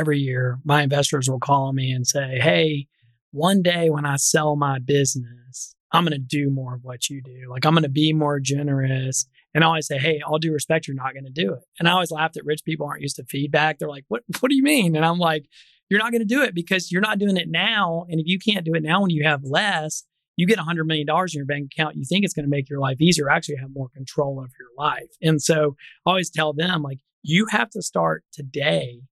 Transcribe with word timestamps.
every 0.00 0.18
year, 0.18 0.58
my 0.64 0.82
investors 0.82 1.28
will 1.28 1.38
call 1.38 1.72
me 1.72 1.92
and 1.92 2.06
say, 2.06 2.38
Hey, 2.40 2.86
one 3.32 3.62
day 3.62 3.90
when 3.90 4.06
I 4.06 4.16
sell 4.16 4.56
my 4.56 4.78
business, 4.78 5.76
I'm 5.92 6.04
going 6.04 6.12
to 6.12 6.18
do 6.18 6.50
more 6.50 6.74
of 6.74 6.84
what 6.84 7.10
you 7.10 7.20
do. 7.22 7.50
Like, 7.50 7.66
I'm 7.66 7.74
going 7.74 7.82
to 7.82 7.90
be 7.90 8.12
more 8.12 8.40
generous. 8.40 9.26
And 9.54 9.62
I 9.62 9.66
always 9.66 9.86
say, 9.86 9.98
Hey, 9.98 10.20
all 10.26 10.38
due 10.38 10.52
respect, 10.52 10.88
you're 10.88 10.94
not 10.96 11.12
going 11.12 11.26
to 11.26 11.30
do 11.30 11.52
it. 11.52 11.62
And 11.78 11.86
I 11.86 11.92
always 11.92 12.10
laugh 12.10 12.32
that 12.32 12.46
rich 12.46 12.62
people 12.64 12.86
aren't 12.86 13.02
used 13.02 13.16
to 13.16 13.24
feedback. 13.24 13.78
They're 13.78 13.88
like, 13.88 14.06
What, 14.08 14.22
what 14.40 14.48
do 14.48 14.56
you 14.56 14.62
mean? 14.62 14.96
And 14.96 15.04
I'm 15.04 15.18
like, 15.18 15.44
You're 15.90 16.00
not 16.00 16.12
going 16.12 16.26
to 16.26 16.34
do 16.34 16.42
it 16.42 16.54
because 16.54 16.90
you're 16.90 17.02
not 17.02 17.18
doing 17.18 17.36
it 17.36 17.48
now. 17.48 18.06
And 18.08 18.20
if 18.20 18.26
you 18.26 18.38
can't 18.38 18.64
do 18.64 18.74
it 18.74 18.82
now 18.82 19.02
when 19.02 19.10
you 19.10 19.24
have 19.24 19.44
less, 19.44 20.04
you 20.36 20.46
get 20.46 20.58
$100 20.58 20.86
million 20.86 21.06
in 21.06 21.26
your 21.32 21.44
bank 21.44 21.70
account, 21.72 21.96
you 21.96 22.04
think 22.04 22.24
it's 22.24 22.32
going 22.32 22.46
to 22.46 22.50
make 22.50 22.70
your 22.70 22.80
life 22.80 22.98
easier, 22.98 23.28
actually 23.28 23.56
have 23.56 23.74
more 23.74 23.90
control 23.94 24.42
of 24.42 24.50
your 24.58 24.70
life. 24.78 25.10
And 25.20 25.42
so 25.42 25.76
I 26.06 26.10
always 26.10 26.30
tell 26.30 26.54
them, 26.54 26.82
like, 26.82 27.00
you 27.22 27.46
have 27.50 27.68
to 27.70 27.82
start 27.82 28.24
today 28.32 29.02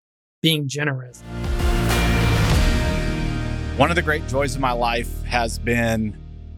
being 0.41 0.69
generous. 0.69 1.23
One 3.77 3.91
of 3.91 3.97
the 3.97 4.03
great 4.03 4.27
joys 4.29 4.55
of 4.55 4.61
my 4.61 4.73
life 4.73 5.23
has 5.23 5.59
been 5.59 6.17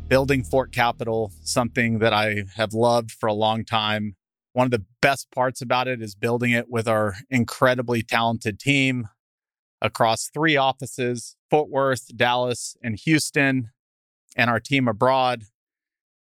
building 0.09 0.43
Fort 0.43 0.73
Capital, 0.73 1.33
something 1.43 1.99
that 2.01 2.13
I 2.13 2.45
have 2.57 2.73
loved 2.75 3.11
for 3.13 3.27
a 3.29 3.33
long 3.33 3.65
time. 3.65 4.17
One 4.53 4.67
of 4.67 4.71
the 4.71 4.85
best 5.01 5.31
parts 5.31 5.63
about 5.63 5.87
it 5.87 6.03
is 6.03 6.15
building 6.15 6.51
it 6.51 6.71
with 6.71 6.89
our 6.89 7.15
incredibly 7.31 8.03
talented 8.03 8.59
team 8.59 9.09
across 9.81 10.29
three 10.29 10.57
offices 10.57 11.37
Fort 11.51 11.69
Worth, 11.69 12.17
Dallas, 12.17 12.77
and 12.83 12.99
Houston 13.05 13.71
and 14.37 14.51
our 14.51 14.61
team 14.61 14.89
abroad. 14.89 15.45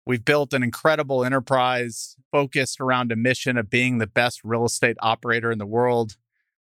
We've 0.06 0.24
built 0.24 0.52
an 0.54 0.62
incredible 0.62 1.24
enterprise 1.24 2.16
focused 2.32 2.80
around 2.80 3.12
a 3.12 3.16
mission 3.16 3.58
of 3.58 3.68
being 3.68 3.98
the 3.98 4.06
best 4.06 4.40
real 4.42 4.64
estate 4.64 4.96
operator 5.00 5.50
in 5.50 5.58
the 5.58 5.66
world. 5.66 6.16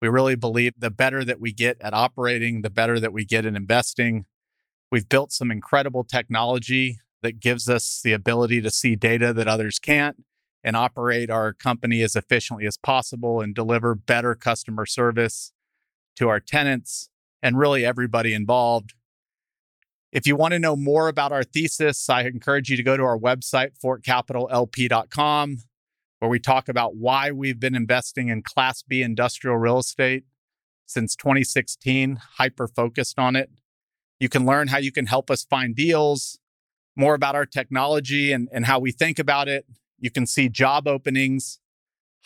We 0.00 0.08
really 0.08 0.34
believe 0.34 0.72
the 0.78 0.90
better 0.90 1.24
that 1.24 1.40
we 1.40 1.52
get 1.52 1.76
at 1.80 1.92
operating, 1.92 2.62
the 2.62 2.70
better 2.70 2.98
that 2.98 3.12
we 3.12 3.24
get 3.24 3.44
in 3.44 3.54
investing. 3.54 4.24
We've 4.90 5.08
built 5.08 5.30
some 5.30 5.50
incredible 5.50 6.04
technology 6.04 6.98
that 7.22 7.38
gives 7.38 7.68
us 7.68 8.00
the 8.02 8.12
ability 8.12 8.62
to 8.62 8.70
see 8.70 8.96
data 8.96 9.32
that 9.34 9.46
others 9.46 9.78
can't 9.78 10.24
and 10.64 10.76
operate 10.76 11.30
our 11.30 11.52
company 11.52 12.02
as 12.02 12.16
efficiently 12.16 12.66
as 12.66 12.76
possible 12.76 13.40
and 13.40 13.54
deliver 13.54 13.94
better 13.94 14.34
customer 14.34 14.86
service 14.86 15.52
to 16.16 16.28
our 16.28 16.40
tenants 16.40 17.08
and 17.42 17.58
really 17.58 17.84
everybody 17.84 18.34
involved. 18.34 18.94
If 20.12 20.26
you 20.26 20.34
want 20.34 20.52
to 20.52 20.58
know 20.58 20.76
more 20.76 21.08
about 21.08 21.32
our 21.32 21.44
thesis, 21.44 22.08
I 22.10 22.22
encourage 22.22 22.68
you 22.68 22.76
to 22.76 22.82
go 22.82 22.96
to 22.96 23.02
our 23.04 23.18
website, 23.18 23.70
fortcapitallp.com, 23.82 25.58
where 26.20 26.30
we 26.30 26.38
talk 26.38 26.68
about 26.68 26.96
why 26.96 27.30
we've 27.30 27.58
been 27.58 27.74
investing 27.74 28.28
in 28.28 28.42
Class 28.42 28.82
B 28.82 29.02
industrial 29.02 29.56
real 29.56 29.78
estate 29.78 30.24
since 30.86 31.16
2016, 31.16 32.20
hyper 32.36 32.68
focused 32.68 33.18
on 33.18 33.36
it. 33.36 33.50
You 34.18 34.28
can 34.28 34.44
learn 34.44 34.68
how 34.68 34.78
you 34.78 34.92
can 34.92 35.06
help 35.06 35.30
us 35.30 35.44
find 35.44 35.74
deals, 35.74 36.38
more 36.94 37.14
about 37.14 37.34
our 37.34 37.46
technology 37.46 38.32
and, 38.32 38.48
and 38.52 38.66
how 38.66 38.78
we 38.78 38.92
think 38.92 39.18
about 39.18 39.48
it. 39.48 39.64
You 39.98 40.10
can 40.10 40.26
see 40.26 40.48
job 40.48 40.86
openings. 40.86 41.58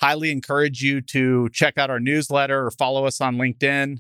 Highly 0.01 0.33
encourage 0.33 0.83
you 0.83 1.01
to 1.03 1.49
check 1.53 1.79
out 1.79 1.89
our 1.89 2.01
newsletter 2.01 2.67
or 2.67 2.71
follow 2.73 3.07
us 3.07 3.21
on 3.21 3.37
LinkedIn. 3.37 3.99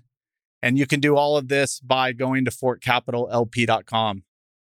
And 0.61 0.78
you 0.78 0.87
can 0.87 0.98
do 0.98 1.17
all 1.17 1.37
of 1.37 1.48
this 1.48 1.78
by 1.78 2.12
going 2.12 2.45
to 2.47 2.50
fortcapitallp.com. 2.50 4.25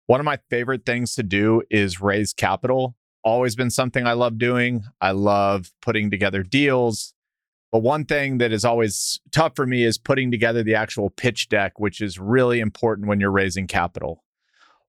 One 0.07 0.19
of 0.19 0.25
my 0.25 0.37
favorite 0.51 0.85
things 0.85 1.15
to 1.15 1.23
do 1.23 1.63
is 1.71 1.99
raise 1.99 2.31
capital. 2.31 2.95
Always 3.25 3.55
been 3.55 3.71
something 3.71 4.05
I 4.05 4.13
love 4.13 4.37
doing. 4.37 4.83
I 5.01 5.11
love 5.11 5.71
putting 5.81 6.11
together 6.11 6.43
deals. 6.43 7.13
But 7.71 7.79
one 7.79 8.05
thing 8.05 8.37
that 8.37 8.53
is 8.53 8.63
always 8.63 9.19
tough 9.31 9.55
for 9.55 9.65
me 9.65 9.83
is 9.83 9.97
putting 9.97 10.31
together 10.31 10.63
the 10.63 10.75
actual 10.75 11.09
pitch 11.09 11.49
deck, 11.49 11.79
which 11.79 11.99
is 11.99 12.19
really 12.19 12.59
important 12.59 13.07
when 13.07 13.19
you're 13.19 13.31
raising 13.31 13.67
capital. 13.67 14.23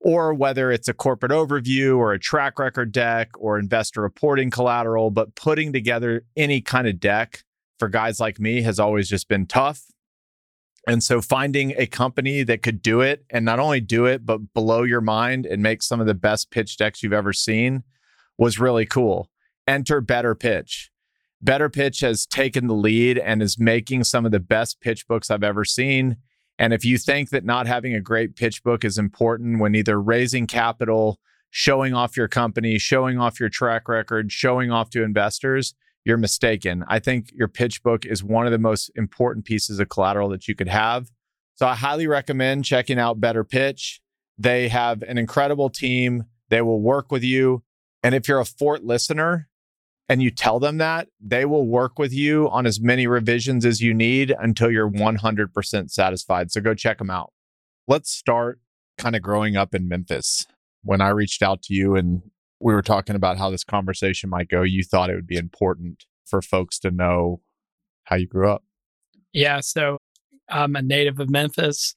Or 0.01 0.35
whether 0.35 0.71
it's 0.71 0.87
a 0.87 0.95
corporate 0.95 1.33
overview 1.33 1.97
or 1.97 2.13
a 2.13 2.19
track 2.19 2.59
record 2.59 2.93
deck 2.93 3.31
or 3.39 3.59
investor 3.59 4.03
reporting 4.03 4.51
collateral, 4.51 5.11
but 5.11 5.35
putting 5.35 5.73
together 5.73 6.23
any 6.37 6.61
kind 6.61 6.87
of 6.87 7.01
deck 7.01 7.43
for 7.79 7.89
guys 7.89 8.21
like 8.21 8.39
me 8.39 8.61
has 8.63 8.79
always 8.79 9.09
just 9.09 9.29
been 9.29 9.47
tough 9.47 9.83
and 10.87 11.03
so 11.03 11.21
finding 11.21 11.75
a 11.77 11.87
company 11.87 12.43
that 12.45 12.63
could 12.63 12.81
do 12.81 13.01
it 13.01 13.25
and 13.31 13.45
not 13.45 13.59
only 13.59 13.81
do 13.81 14.05
it, 14.05 14.25
but 14.25 14.53
blow 14.55 14.85
your 14.85 15.01
mind 15.01 15.45
and 15.45 15.63
make 15.63 15.83
some 15.83 16.01
of 16.01 16.07
the 16.07 16.15
best 16.15 16.51
pitch 16.51 16.77
decks 16.77 17.03
you've 17.03 17.13
ever 17.13 17.33
seen 17.33 17.83
was 18.39 18.59
really 18.59 18.87
cool. 18.87 19.31
Enter 19.67 20.01
Better 20.01 20.35
Pitch. 20.35 20.91
Better 21.43 21.69
Pitch 21.69 22.01
has 22.01 22.27
taken 22.27 22.67
the 22.67 22.75
lead 22.75 23.19
and 23.19 23.43
is 23.43 23.59
making 23.59 24.05
some 24.05 24.25
of 24.25 24.33
the 24.33 24.41
best 24.41 24.81
pitch 24.81 25.07
books 25.07 25.31
I've 25.31 25.45
ever 25.45 25.65
seen. 25.65 26.17
And 26.59 26.73
if 26.73 26.85
you 26.85 26.97
think 26.99 27.31
that 27.31 27.45
not 27.45 27.67
having 27.67 27.95
a 27.95 28.01
great 28.01 28.37
pitch 28.37 28.63
book 28.63 28.85
is 28.85 28.97
important 28.97 29.61
when 29.61 29.75
either 29.75 30.01
raising 30.01 30.47
capital, 30.47 31.21
showing 31.51 31.95
off 31.95 32.17
your 32.17 32.29
company, 32.29 32.79
showing 32.79 33.19
off 33.19 33.39
your 33.39 33.51
track 33.51 33.89
record, 33.89 34.33
showing 34.33 34.71
off 34.71 34.91
to 34.91 35.03
investors, 35.03 35.75
you're 36.05 36.17
mistaken. 36.17 36.85
I 36.89 36.99
think 36.99 37.31
your 37.33 37.49
pitch 37.49 37.83
book 37.83 38.07
is 38.07 38.23
one 38.23 38.47
of 38.47 38.53
the 38.53 38.59
most 38.59 38.91
important 38.95 39.45
pieces 39.45 39.81
of 39.81 39.89
collateral 39.89 40.29
that 40.31 40.49
you 40.49 40.55
could 40.55 40.69
have. 40.69 41.11
So 41.57 41.67
I 41.67 41.75
highly 41.75 42.07
recommend 42.07 42.65
checking 42.65 42.99
out 42.99 43.21
Better 43.21 43.43
Pitch. 43.43 44.01
They 44.39 44.69
have 44.69 45.03
an 45.03 45.19
incredible 45.19 45.69
team. 45.69 46.25
They 46.49 46.63
will 46.63 46.81
work 46.81 47.11
with 47.11 47.25
you. 47.25 47.63
And 48.07 48.15
if 48.15 48.29
you're 48.29 48.39
a 48.39 48.45
Fort 48.45 48.85
listener 48.85 49.49
and 50.09 50.23
you 50.23 50.31
tell 50.31 50.61
them 50.61 50.79
that, 50.79 51.09
they 51.21 51.45
will 51.45 51.67
work 51.67 51.99
with 51.99 52.13
you 52.13 52.49
on 52.51 52.65
as 52.65 52.81
many 52.81 53.09
revisions 53.09 53.65
as 53.67 53.81
you 53.81 53.93
need 53.93 54.33
until 54.39 54.71
you're 54.71 54.89
100% 54.89 55.91
satisfied. 55.91 56.53
So 56.53 56.61
go 56.61 56.73
check 56.73 56.99
them 56.99 57.11
out. 57.11 57.33
Let's 57.89 58.13
start 58.13 58.61
kind 58.97 59.17
of 59.17 59.23
growing 59.23 59.57
up 59.57 59.75
in 59.75 59.89
Memphis. 59.89 60.47
When 60.85 61.01
I 61.01 61.09
reached 61.09 61.43
out 61.43 61.63
to 61.63 61.75
you 61.75 61.97
and 61.97 62.23
we 62.61 62.73
were 62.75 62.81
talking 62.81 63.17
about 63.17 63.39
how 63.39 63.51
this 63.51 63.65
conversation 63.65 64.31
might 64.31 64.49
go, 64.49 64.63
you 64.63 64.85
thought 64.85 65.11
it 65.11 65.17
would 65.17 65.27
be 65.27 65.37
important 65.37 66.05
for 66.27 66.41
folks 66.41 66.79
to 66.79 66.93
know 66.93 67.41
how 68.05 68.15
you 68.15 68.29
grew 68.29 68.49
up. 68.49 68.63
Yeah. 69.33 69.59
So 69.59 69.99
I'm 70.49 70.77
a 70.77 70.83
native 70.83 71.19
of 71.19 71.29
Memphis. 71.29 71.97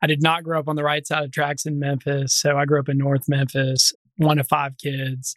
I 0.00 0.06
did 0.06 0.22
not 0.22 0.42
grow 0.42 0.58
up 0.58 0.68
on 0.68 0.76
the 0.76 0.84
right 0.84 1.06
side 1.06 1.24
of 1.24 1.32
tracks 1.32 1.66
in 1.66 1.78
Memphis. 1.78 2.32
So 2.32 2.56
I 2.56 2.64
grew 2.64 2.80
up 2.80 2.88
in 2.88 2.96
North 2.96 3.28
Memphis, 3.28 3.92
one 4.16 4.38
of 4.38 4.48
five 4.48 4.78
kids. 4.78 5.36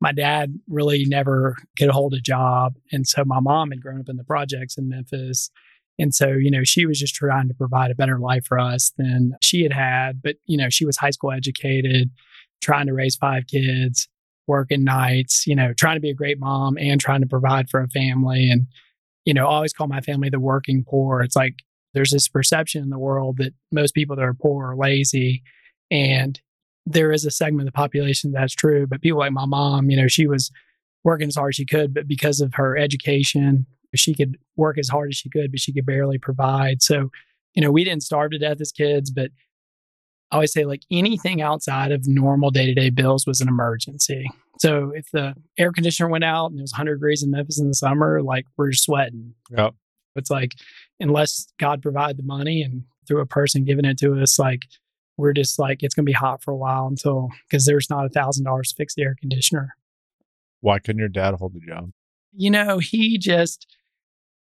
My 0.00 0.12
dad 0.12 0.58
really 0.68 1.04
never 1.06 1.56
could 1.78 1.90
hold 1.90 2.14
a 2.14 2.20
job. 2.20 2.74
And 2.92 3.06
so 3.06 3.24
my 3.24 3.40
mom 3.40 3.70
had 3.70 3.82
grown 3.82 4.00
up 4.00 4.08
in 4.08 4.16
the 4.16 4.24
projects 4.24 4.76
in 4.76 4.88
Memphis. 4.88 5.50
And 5.98 6.14
so, 6.14 6.32
you 6.32 6.50
know, 6.50 6.64
she 6.64 6.86
was 6.86 6.98
just 6.98 7.14
trying 7.14 7.48
to 7.48 7.54
provide 7.54 7.90
a 7.90 7.94
better 7.94 8.18
life 8.18 8.44
for 8.46 8.58
us 8.58 8.92
than 8.98 9.34
she 9.40 9.62
had 9.62 9.72
had. 9.72 10.20
But, 10.22 10.36
you 10.46 10.58
know, 10.58 10.68
she 10.68 10.84
was 10.84 10.96
high 10.96 11.10
school 11.10 11.32
educated, 11.32 12.10
trying 12.60 12.86
to 12.86 12.94
raise 12.94 13.16
five 13.16 13.46
kids 13.46 14.08
working 14.46 14.84
nights, 14.84 15.46
you 15.46 15.54
know, 15.54 15.72
trying 15.72 15.96
to 15.96 16.00
be 16.00 16.10
a 16.10 16.14
great 16.14 16.38
mom 16.38 16.76
and 16.78 17.00
trying 17.00 17.22
to 17.22 17.26
provide 17.26 17.68
for 17.70 17.80
a 17.80 17.88
family. 17.88 18.50
And, 18.50 18.66
you 19.24 19.32
know, 19.32 19.46
always 19.46 19.72
call 19.72 19.86
my 19.86 20.00
family 20.00 20.28
the 20.28 20.40
working 20.40 20.84
poor. 20.86 21.22
It's 21.22 21.36
like 21.36 21.54
there's 21.94 22.10
this 22.10 22.28
perception 22.28 22.82
in 22.82 22.90
the 22.90 22.98
world 22.98 23.38
that 23.38 23.54
most 23.72 23.94
people 23.94 24.16
that 24.16 24.24
are 24.24 24.34
poor 24.34 24.70
are 24.70 24.76
lazy. 24.76 25.42
And 25.90 26.40
there 26.86 27.12
is 27.12 27.24
a 27.24 27.30
segment 27.30 27.66
of 27.68 27.72
the 27.72 27.76
population 27.76 28.32
that's 28.32 28.54
true. 28.54 28.86
But 28.86 29.00
people 29.00 29.18
like 29.18 29.32
my 29.32 29.46
mom, 29.46 29.90
you 29.90 29.96
know, 29.96 30.08
she 30.08 30.26
was 30.26 30.50
working 31.02 31.28
as 31.28 31.36
hard 31.36 31.50
as 31.50 31.56
she 31.56 31.66
could, 31.66 31.94
but 31.94 32.08
because 32.08 32.40
of 32.40 32.54
her 32.54 32.76
education, 32.76 33.66
she 33.94 34.14
could 34.14 34.36
work 34.56 34.78
as 34.78 34.88
hard 34.88 35.10
as 35.10 35.16
she 35.16 35.30
could, 35.30 35.50
but 35.50 35.60
she 35.60 35.72
could 35.72 35.86
barely 35.86 36.18
provide. 36.18 36.82
So, 36.82 37.10
you 37.54 37.62
know, 37.62 37.70
we 37.70 37.84
didn't 37.84 38.02
starve 38.02 38.32
to 38.32 38.38
death 38.38 38.60
as 38.60 38.72
kids, 38.72 39.10
but 39.10 39.30
I 40.30 40.36
always 40.36 40.52
say 40.52 40.64
like 40.64 40.82
anything 40.90 41.42
outside 41.42 41.92
of 41.92 42.08
normal 42.08 42.50
day 42.50 42.66
to 42.66 42.74
day 42.74 42.90
bills 42.90 43.26
was 43.26 43.40
an 43.40 43.48
emergency. 43.48 44.28
So 44.58 44.92
if 44.94 45.10
the 45.12 45.34
air 45.58 45.72
conditioner 45.72 46.08
went 46.08 46.24
out 46.24 46.50
and 46.50 46.58
it 46.58 46.62
was 46.62 46.72
100 46.72 46.94
degrees 46.96 47.22
in 47.22 47.30
Memphis 47.30 47.60
in 47.60 47.68
the 47.68 47.74
summer, 47.74 48.22
like 48.22 48.46
we're 48.56 48.72
sweating. 48.72 49.34
Yep. 49.50 49.74
It's 50.16 50.30
like 50.30 50.52
unless 51.00 51.46
God 51.58 51.82
provided 51.82 52.16
the 52.16 52.24
money 52.24 52.62
and 52.62 52.84
through 53.06 53.20
a 53.20 53.26
person 53.26 53.64
giving 53.64 53.84
it 53.84 53.98
to 53.98 54.20
us, 54.20 54.38
like 54.38 54.62
we're 55.16 55.32
just 55.32 55.58
like 55.58 55.82
it's 55.82 55.94
going 55.94 56.04
to 56.04 56.10
be 56.10 56.12
hot 56.12 56.42
for 56.42 56.50
a 56.50 56.56
while 56.56 56.86
until 56.86 57.28
because 57.48 57.66
there's 57.66 57.90
not 57.90 58.04
a 58.04 58.08
thousand 58.08 58.44
dollars 58.44 58.70
to 58.70 58.76
fix 58.76 58.94
the 58.94 59.02
air 59.02 59.16
conditioner. 59.20 59.74
Why 60.60 60.78
couldn't 60.78 61.00
your 61.00 61.08
dad 61.08 61.34
hold 61.34 61.54
the 61.54 61.60
job? 61.60 61.90
You 62.32 62.50
know, 62.50 62.78
he 62.78 63.18
just 63.18 63.66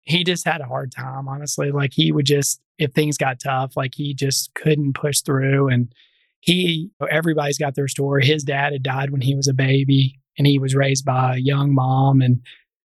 he 0.05 0.23
just 0.23 0.47
had 0.47 0.61
a 0.61 0.67
hard 0.67 0.93
time, 0.93 1.29
honestly. 1.29 1.71
Like 1.71 1.93
he 1.93 2.13
would 2.13 2.27
just, 2.27 2.61
if 2.79 2.93
things 2.93 3.17
got 3.17 3.41
tough, 3.41 3.77
like 3.77 3.95
he 3.95 4.15
just 4.15 4.53
couldn't 4.55 4.95
push 4.95 5.21
through. 5.21 5.69
And 5.69 5.93
he, 6.41 6.91
everybody's 7.11 7.59
got 7.59 7.75
their 7.75 7.89
story. 7.89 8.27
His 8.27 8.45
dad 8.45 8.73
had 8.73 8.83
died 8.83 9.11
when 9.11 9.23
he 9.23 9.35
was 9.35 9.49
a 9.49 9.55
baby 9.55 10.21
and 10.37 10.47
he 10.47 10.59
was 10.59 10.75
raised 10.75 11.05
by 11.05 11.37
a 11.37 11.41
young 11.41 11.75
mom. 11.75 12.21
And 12.21 12.43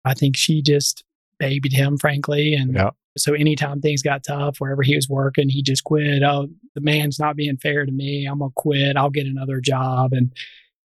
I 0.04 0.16
think 0.16 0.36
she 0.36 0.62
just 0.62 1.04
babied 1.38 1.74
him, 1.74 1.98
frankly. 1.98 2.56
And 2.56 2.74
yeah. 2.74 2.90
So 3.18 3.34
anytime 3.34 3.82
things 3.82 4.02
got 4.02 4.24
tough, 4.24 4.58
wherever 4.58 4.84
he 4.84 4.96
was 4.96 5.08
working, 5.08 5.50
he 5.50 5.62
just 5.62 5.84
quit. 5.84 6.24
Oh, 6.24 6.48
the 6.74 6.82
man's 6.82 7.20
not 7.20 7.36
being 7.36 7.58
fair 7.58 7.86
to 7.86 7.92
me. 7.92 8.26
I'm 8.26 8.40
to 8.40 8.50
quit. 8.56 8.98
I'll 8.98 9.10
get 9.10 9.26
another 9.26 9.62
job. 9.62 10.12
And, 10.14 10.34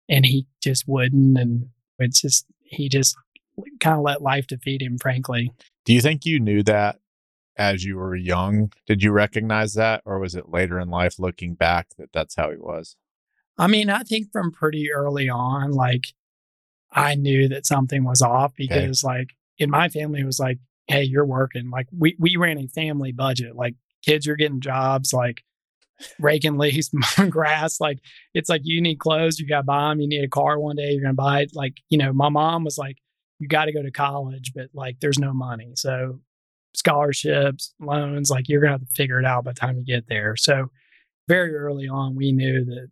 and 0.09 0.25
he 0.25 0.47
just 0.63 0.89
wouldn't. 0.89 1.37
And 1.37 1.67
it's 1.99 2.23
just, 2.23 2.47
he 2.63 2.89
just 2.89 3.17
kind 3.81 3.97
of 3.97 4.03
let 4.03 4.23
life 4.23 4.47
defeat 4.47 4.83
him, 4.83 4.99
frankly. 4.99 5.53
Do 5.85 5.93
you 5.93 6.01
think 6.01 6.25
you 6.25 6.41
knew 6.41 6.63
that 6.63 6.99
as 7.57 7.85
you 7.85 7.97
were 7.97 8.17
young? 8.17 8.73
Did 8.87 9.03
you 9.03 9.13
recognize 9.13 9.75
that, 9.75 10.03
or 10.05 10.19
was 10.19 10.35
it 10.35 10.49
later 10.49 10.81
in 10.81 10.89
life 10.89 11.19
looking 11.19 11.55
back 11.55 11.89
that 11.99 12.13
that's 12.13 12.35
how 12.35 12.51
he 12.51 12.57
was? 12.57 12.97
I 13.59 13.67
mean, 13.67 13.91
I 13.91 14.01
think 14.01 14.33
from 14.33 14.51
pretty 14.51 14.91
early 14.91 15.29
on, 15.29 15.73
like 15.73 16.07
I 16.91 17.15
knew 17.15 17.49
that 17.49 17.67
something 17.67 18.03
was 18.03 18.23
off 18.23 18.55
because, 18.57 19.05
okay. 19.05 19.19
like, 19.19 19.29
in 19.59 19.71
my 19.71 19.89
family, 19.89 20.21
it 20.21 20.27
was 20.27 20.41
like, 20.41 20.59
hey, 20.87 21.03
you're 21.03 21.27
working. 21.27 21.71
Like, 21.71 21.89
we, 21.97 22.17
we 22.19 22.37
ran 22.37 22.59
a 22.59 22.69
family 22.69 23.13
budget. 23.13 23.57
Like, 23.57 23.75
kids 24.05 24.29
are 24.29 24.37
getting 24.37 24.61
jobs, 24.61 25.13
like 25.13 25.43
raking 26.19 26.59
leaves, 26.59 26.91
mowing 27.19 27.31
grass. 27.31 27.81
Like, 27.81 27.99
it's 28.35 28.49
like 28.49 28.63
you 28.65 28.81
need 28.81 28.99
clothes, 28.99 29.39
you 29.39 29.47
got 29.47 29.59
to 29.59 29.65
buy 29.65 29.89
them. 29.91 30.01
You 30.01 30.09
need 30.09 30.25
a 30.25 30.29
car 30.29 30.59
one 30.59 30.77
day, 30.77 30.93
you're 30.93 31.09
to 31.09 31.15
buy 31.15 31.43
it. 31.43 31.53
Like, 31.55 31.79
you 31.89 31.99
know, 31.99 32.13
my 32.13 32.29
mom 32.29 32.65
was 32.65 32.79
like, 32.79 32.97
you 33.39 33.49
got 33.49 33.65
to 33.67 33.73
go 33.73 33.83
to 33.83 33.91
college, 33.91 34.53
but 34.55 34.69
like, 34.75 34.99
there's 35.01 35.19
no 35.19 35.33
money. 35.33 35.73
So, 35.77 36.21
scholarships, 36.75 37.75
loans, 37.81 38.31
like, 38.31 38.49
you're 38.49 38.61
to 38.61 38.71
have 38.71 38.81
to 38.81 38.95
figure 38.95 39.19
it 39.19 39.25
out 39.27 39.45
by 39.45 39.53
the 39.53 39.61
time 39.61 39.77
you 39.77 39.85
get 39.85 40.09
there. 40.09 40.37
So, 40.37 40.71
very 41.29 41.55
early 41.55 41.89
on, 41.89 42.15
we 42.15 42.33
knew 42.33 42.65
that 42.65 42.89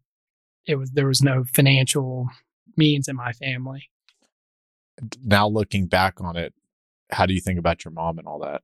it 0.67 0.77
was 0.77 0.93
there 0.93 1.07
was 1.07 1.23
no 1.23 1.45
financial 1.45 2.29
means 2.77 3.09
in 3.09 3.17
my 3.17 3.33
family. 3.33 3.91
Now 5.23 5.49
looking 5.49 5.87
back 5.87 6.21
on 6.21 6.37
it, 6.37 6.55
how 7.13 7.27
do 7.27 7.35
you 7.35 7.41
think 7.41 7.59
about 7.59 7.85
your 7.85 7.93
mom 7.93 8.19
and 8.19 8.27
all 8.27 8.41
that? 8.41 8.63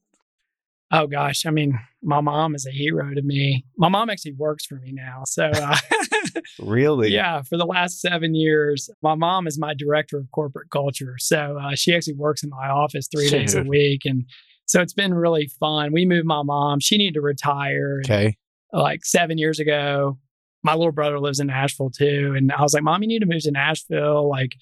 Oh 0.90 1.06
gosh, 1.06 1.44
I 1.44 1.50
mean, 1.50 1.78
my 2.02 2.22
mom 2.22 2.54
is 2.54 2.66
a 2.66 2.70
hero 2.70 3.12
to 3.12 3.20
me. 3.20 3.64
My 3.76 3.88
mom 3.88 4.08
actually 4.08 4.32
works 4.32 4.64
for 4.64 4.76
me 4.76 4.90
now, 4.90 5.22
so 5.26 5.50
uh, 5.52 5.76
really, 6.60 7.12
yeah. 7.12 7.42
For 7.42 7.58
the 7.58 7.66
last 7.66 8.00
seven 8.00 8.34
years, 8.34 8.88
my 9.02 9.14
mom 9.14 9.46
is 9.46 9.58
my 9.58 9.74
director 9.74 10.16
of 10.16 10.30
corporate 10.32 10.70
culture. 10.70 11.16
So 11.18 11.58
uh, 11.62 11.74
she 11.74 11.94
actually 11.94 12.14
works 12.14 12.42
in 12.42 12.48
my 12.48 12.68
office 12.68 13.06
three 13.12 13.28
Dude. 13.28 13.40
days 13.40 13.54
a 13.54 13.64
week, 13.64 14.02
and 14.06 14.24
so 14.64 14.80
it's 14.80 14.94
been 14.94 15.12
really 15.12 15.50
fun. 15.60 15.92
We 15.92 16.06
moved 16.06 16.26
my 16.26 16.42
mom; 16.42 16.80
she 16.80 16.96
needed 16.96 17.14
to 17.14 17.20
retire. 17.20 18.00
Okay. 18.06 18.38
Like 18.72 19.04
seven 19.04 19.36
years 19.36 19.58
ago, 19.58 20.18
my 20.62 20.74
little 20.74 20.92
brother 20.92 21.20
lives 21.20 21.40
in 21.40 21.46
Nashville 21.48 21.90
too. 21.90 22.34
And 22.36 22.52
I 22.52 22.62
was 22.62 22.74
like, 22.74 22.82
Mom, 22.82 23.02
you 23.02 23.08
need 23.08 23.20
to 23.20 23.26
move 23.26 23.42
to 23.42 23.50
Nashville. 23.50 24.28
Like, 24.28 24.52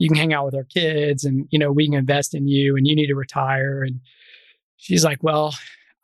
you 0.00 0.08
can 0.08 0.16
hang 0.16 0.32
out 0.32 0.46
with 0.46 0.54
our 0.54 0.64
kids 0.64 1.24
and, 1.24 1.46
you 1.50 1.58
know, 1.58 1.70
we 1.70 1.86
can 1.86 1.94
invest 1.94 2.34
in 2.34 2.48
you 2.48 2.74
and 2.74 2.86
you 2.86 2.96
need 2.96 3.08
to 3.08 3.14
retire. 3.14 3.82
And 3.82 4.00
she's 4.78 5.04
like, 5.04 5.22
Well, 5.22 5.54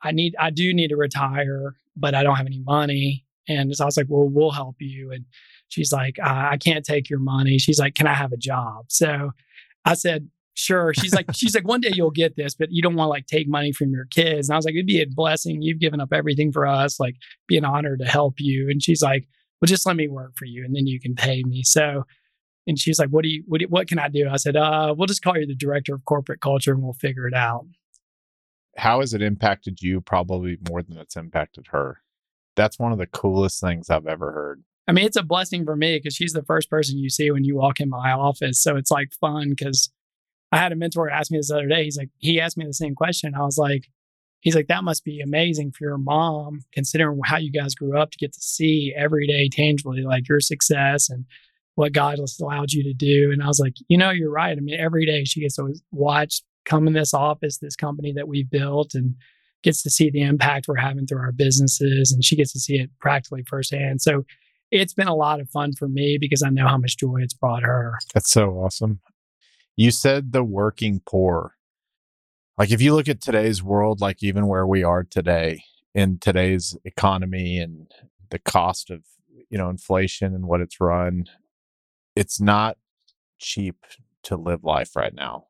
I 0.02 0.12
need, 0.12 0.36
I 0.38 0.50
do 0.50 0.72
need 0.74 0.88
to 0.88 0.96
retire, 0.96 1.74
but 1.96 2.14
I 2.14 2.22
don't 2.22 2.36
have 2.36 2.46
any 2.46 2.60
money. 2.60 3.24
And 3.48 3.74
so 3.74 3.84
I 3.84 3.86
was 3.86 3.96
like, 3.96 4.06
Well, 4.08 4.28
we'll 4.28 4.50
help 4.50 4.76
you. 4.80 5.12
And 5.12 5.24
she's 5.68 5.92
like, 5.92 6.18
I 6.22 6.58
can't 6.58 6.84
take 6.84 7.08
your 7.08 7.20
money. 7.20 7.58
She's 7.58 7.78
like, 7.78 7.94
Can 7.94 8.06
I 8.06 8.12
have 8.12 8.32
a 8.32 8.36
job? 8.36 8.84
So 8.88 9.32
I 9.86 9.94
said, 9.94 10.28
Sure. 10.52 10.92
She's 10.92 11.14
like, 11.14 11.26
she's 11.34 11.54
like, 11.54 11.66
one 11.66 11.80
day 11.80 11.90
you'll 11.94 12.10
get 12.10 12.36
this, 12.36 12.54
but 12.54 12.68
you 12.70 12.82
don't 12.82 12.96
want 12.96 13.06
to 13.06 13.10
like 13.10 13.26
take 13.26 13.48
money 13.48 13.72
from 13.72 13.92
your 13.92 14.06
kids. 14.06 14.48
And 14.48 14.54
I 14.54 14.58
was 14.58 14.64
like, 14.66 14.74
it'd 14.74 14.86
be 14.86 15.02
a 15.02 15.06
blessing. 15.06 15.60
You've 15.62 15.80
given 15.80 16.00
up 16.00 16.12
everything 16.12 16.52
for 16.52 16.66
us. 16.66 17.00
Like, 17.00 17.16
be 17.46 17.58
an 17.58 17.64
honor 17.64 17.96
to 17.96 18.04
help 18.06 18.34
you. 18.38 18.68
And 18.70 18.82
she's 18.82 19.02
like, 19.02 19.26
well, 19.60 19.66
just 19.66 19.86
let 19.86 19.96
me 19.96 20.08
work 20.08 20.32
for 20.36 20.46
you 20.46 20.64
and 20.64 20.74
then 20.74 20.86
you 20.86 21.00
can 21.00 21.14
pay 21.14 21.42
me. 21.42 21.62
So, 21.62 22.04
and 22.66 22.78
she's 22.78 22.98
like, 22.98 23.10
what 23.10 23.22
do 23.22 23.28
you, 23.28 23.44
what, 23.46 23.60
do, 23.60 23.66
what 23.68 23.88
can 23.88 23.98
I 23.98 24.08
do? 24.08 24.28
I 24.28 24.36
said, 24.36 24.56
uh, 24.56 24.94
we'll 24.96 25.06
just 25.06 25.22
call 25.22 25.38
you 25.38 25.46
the 25.46 25.54
director 25.54 25.94
of 25.94 26.04
corporate 26.04 26.40
culture 26.40 26.72
and 26.72 26.82
we'll 26.82 26.94
figure 26.94 27.26
it 27.26 27.34
out. 27.34 27.66
How 28.76 29.00
has 29.00 29.14
it 29.14 29.22
impacted 29.22 29.80
you? 29.80 30.00
Probably 30.00 30.58
more 30.68 30.82
than 30.82 30.98
it's 30.98 31.16
impacted 31.16 31.68
her. 31.68 32.02
That's 32.56 32.78
one 32.78 32.92
of 32.92 32.98
the 32.98 33.06
coolest 33.06 33.60
things 33.60 33.88
I've 33.90 34.06
ever 34.06 34.32
heard. 34.32 34.62
I 34.88 34.92
mean, 34.92 35.04
it's 35.04 35.16
a 35.16 35.22
blessing 35.22 35.64
for 35.64 35.76
me 35.76 35.98
because 35.98 36.14
she's 36.14 36.32
the 36.32 36.44
first 36.44 36.70
person 36.70 36.98
you 36.98 37.10
see 37.10 37.30
when 37.30 37.44
you 37.44 37.56
walk 37.56 37.80
in 37.80 37.88
my 37.88 38.12
office. 38.12 38.60
So 38.60 38.76
it's 38.76 38.90
like 38.90 39.12
fun 39.20 39.50
because 39.50 39.90
I 40.52 40.58
had 40.58 40.72
a 40.72 40.76
mentor 40.76 41.10
ask 41.10 41.30
me 41.30 41.38
this 41.38 41.50
other 41.50 41.66
day. 41.66 41.84
He's 41.84 41.96
like, 41.96 42.10
he 42.18 42.40
asked 42.40 42.56
me 42.56 42.66
the 42.66 42.72
same 42.72 42.94
question. 42.94 43.34
I 43.34 43.42
was 43.42 43.58
like, 43.58 43.88
he's 44.40 44.54
like, 44.54 44.68
that 44.68 44.84
must 44.84 45.04
be 45.04 45.20
amazing 45.20 45.72
for 45.72 45.84
your 45.84 45.98
mom, 45.98 46.60
considering 46.72 47.20
how 47.24 47.36
you 47.36 47.50
guys 47.50 47.74
grew 47.74 47.98
up 47.98 48.12
to 48.12 48.18
get 48.18 48.32
to 48.32 48.40
see 48.40 48.94
every 48.96 49.26
day 49.26 49.48
tangibly 49.48 50.02
like 50.02 50.28
your 50.28 50.40
success 50.40 51.10
and 51.10 51.24
what 51.76 51.92
God 51.92 52.18
has 52.18 52.38
allowed 52.40 52.72
you 52.72 52.82
to 52.82 52.92
do. 52.92 53.30
And 53.32 53.42
I 53.42 53.46
was 53.46 53.60
like, 53.60 53.74
you 53.88 53.96
know, 53.96 54.10
you're 54.10 54.30
right. 54.30 54.56
I 54.56 54.60
mean, 54.60 54.80
every 54.80 55.06
day 55.06 55.24
she 55.24 55.40
gets 55.40 55.56
to 55.56 55.72
watch 55.92 56.42
come 56.64 56.88
in 56.88 56.94
this 56.94 57.14
office, 57.14 57.58
this 57.58 57.76
company 57.76 58.12
that 58.14 58.26
we've 58.26 58.50
built, 58.50 58.94
and 58.94 59.14
gets 59.62 59.82
to 59.82 59.90
see 59.90 60.10
the 60.10 60.22
impact 60.22 60.66
we're 60.68 60.76
having 60.76 61.06
through 61.06 61.20
our 61.20 61.32
businesses. 61.32 62.12
And 62.12 62.24
she 62.24 62.34
gets 62.34 62.52
to 62.54 62.58
see 62.58 62.78
it 62.80 62.90
practically 63.00 63.44
firsthand. 63.46 64.02
So 64.02 64.24
it's 64.70 64.94
been 64.94 65.06
a 65.06 65.14
lot 65.14 65.38
of 65.38 65.50
fun 65.50 65.72
for 65.78 65.86
me 65.86 66.18
because 66.20 66.42
I 66.42 66.48
know 66.48 66.66
how 66.66 66.78
much 66.78 66.96
joy 66.96 67.18
it's 67.20 67.34
brought 67.34 67.62
her. 67.62 67.94
That's 68.14 68.30
so 68.30 68.50
awesome. 68.52 69.00
You 69.76 69.90
said 69.90 70.32
the 70.32 70.42
working 70.42 71.02
poor. 71.06 71.52
Like 72.58 72.70
if 72.70 72.80
you 72.80 72.94
look 72.94 73.08
at 73.08 73.20
today's 73.20 73.62
world, 73.62 74.00
like 74.00 74.22
even 74.22 74.46
where 74.46 74.66
we 74.66 74.82
are 74.82 75.04
today 75.04 75.62
in 75.94 76.18
today's 76.18 76.76
economy 76.84 77.58
and 77.58 77.90
the 78.30 78.38
cost 78.38 78.90
of, 78.90 79.02
you 79.50 79.58
know, 79.58 79.68
inflation 79.68 80.34
and 80.34 80.46
what 80.46 80.62
it's 80.62 80.80
run, 80.80 81.26
it's 82.16 82.40
not 82.40 82.78
cheap 83.38 83.76
to 84.24 84.36
live 84.36 84.64
life 84.64 84.96
right 84.96 85.14
now. 85.14 85.44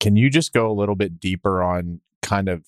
Can 0.00 0.16
you 0.16 0.30
just 0.30 0.52
go 0.52 0.70
a 0.70 0.72
little 0.72 0.94
bit 0.94 1.20
deeper 1.20 1.62
on 1.62 2.00
kind 2.22 2.48
of 2.48 2.64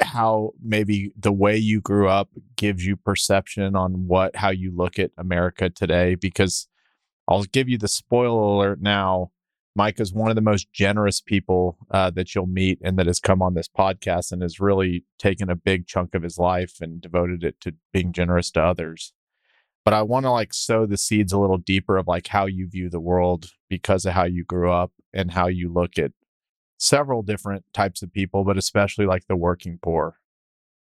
how 0.00 0.52
maybe 0.62 1.12
the 1.18 1.32
way 1.32 1.56
you 1.56 1.80
grew 1.80 2.08
up 2.08 2.30
gives 2.56 2.86
you 2.86 2.96
perception 2.96 3.74
on 3.74 4.06
what 4.06 4.36
how 4.36 4.50
you 4.50 4.74
look 4.74 4.98
at 4.98 5.10
America 5.18 5.68
today 5.68 6.14
because 6.14 6.68
I'll 7.28 7.44
give 7.44 7.68
you 7.68 7.76
the 7.76 7.88
spoiler 7.88 8.40
alert 8.40 8.80
now 8.80 9.30
Micah 9.76 10.02
is 10.02 10.12
one 10.12 10.30
of 10.30 10.34
the 10.34 10.42
most 10.42 10.72
generous 10.72 11.20
people 11.20 11.78
uh, 11.90 12.10
that 12.10 12.34
you'll 12.34 12.46
meet 12.46 12.78
and 12.82 12.98
that 12.98 13.06
has 13.06 13.20
come 13.20 13.40
on 13.40 13.54
this 13.54 13.68
podcast 13.68 14.32
and 14.32 14.42
has 14.42 14.58
really 14.58 15.04
taken 15.18 15.48
a 15.48 15.54
big 15.54 15.86
chunk 15.86 16.14
of 16.14 16.22
his 16.22 16.38
life 16.38 16.80
and 16.80 17.00
devoted 17.00 17.44
it 17.44 17.60
to 17.60 17.74
being 17.92 18.12
generous 18.12 18.50
to 18.52 18.62
others. 18.62 19.12
But 19.84 19.94
I 19.94 20.02
want 20.02 20.24
to 20.24 20.30
like 20.30 20.52
sow 20.52 20.86
the 20.86 20.98
seeds 20.98 21.32
a 21.32 21.38
little 21.38 21.58
deeper 21.58 21.96
of 21.96 22.06
like 22.06 22.28
how 22.28 22.46
you 22.46 22.68
view 22.68 22.90
the 22.90 23.00
world 23.00 23.50
because 23.68 24.04
of 24.04 24.12
how 24.12 24.24
you 24.24 24.44
grew 24.44 24.70
up 24.70 24.92
and 25.12 25.30
how 25.30 25.46
you 25.48 25.72
look 25.72 25.98
at 25.98 26.12
several 26.78 27.22
different 27.22 27.64
types 27.72 28.02
of 28.02 28.12
people, 28.12 28.44
but 28.44 28.58
especially 28.58 29.06
like 29.06 29.26
the 29.26 29.36
working 29.36 29.78
poor. 29.82 30.16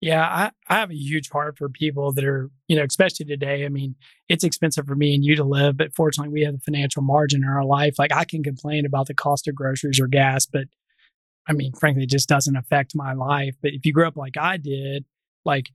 Yeah, 0.02 0.22
I, 0.22 0.52
I 0.68 0.80
have 0.80 0.92
a 0.92 0.96
huge 0.96 1.30
heart 1.30 1.58
for 1.58 1.70
people 1.70 2.12
that 2.12 2.26
are, 2.26 2.52
you 2.68 2.76
know, 2.76 2.84
especially 2.84 3.26
today. 3.26 3.64
I 3.64 3.70
mean, 3.70 3.96
it's 4.28 4.44
expensive 4.44 4.86
for 4.86 4.96
me 4.96 5.16
and 5.16 5.24
you 5.24 5.36
to 5.38 5.46
live, 5.46 5.78
but 5.78 5.96
fortunately, 5.96 6.34
we 6.34 6.44
have 6.44 6.56
the 6.56 6.60
financial 6.60 7.02
margin 7.02 7.42
in 7.42 7.48
our 7.48 7.64
life. 7.64 7.96
Like, 7.98 8.12
I 8.12 8.26
can 8.26 8.44
complain 8.44 8.86
about 8.86 9.08
the 9.08 9.14
cost 9.14 9.48
of 9.48 9.56
groceries 9.56 10.02
or 10.02 10.08
gas, 10.08 10.46
but 10.46 10.66
I 11.48 11.54
mean, 11.54 11.72
frankly, 11.74 12.04
it 12.04 12.10
just 12.10 12.28
doesn't 12.28 12.58
affect 12.58 12.96
my 12.96 13.14
life. 13.14 13.56
But 13.62 13.72
if 13.72 13.86
you 13.86 13.94
grew 13.94 14.06
up 14.06 14.18
like 14.18 14.36
I 14.36 14.58
did, 14.58 15.06
like 15.46 15.72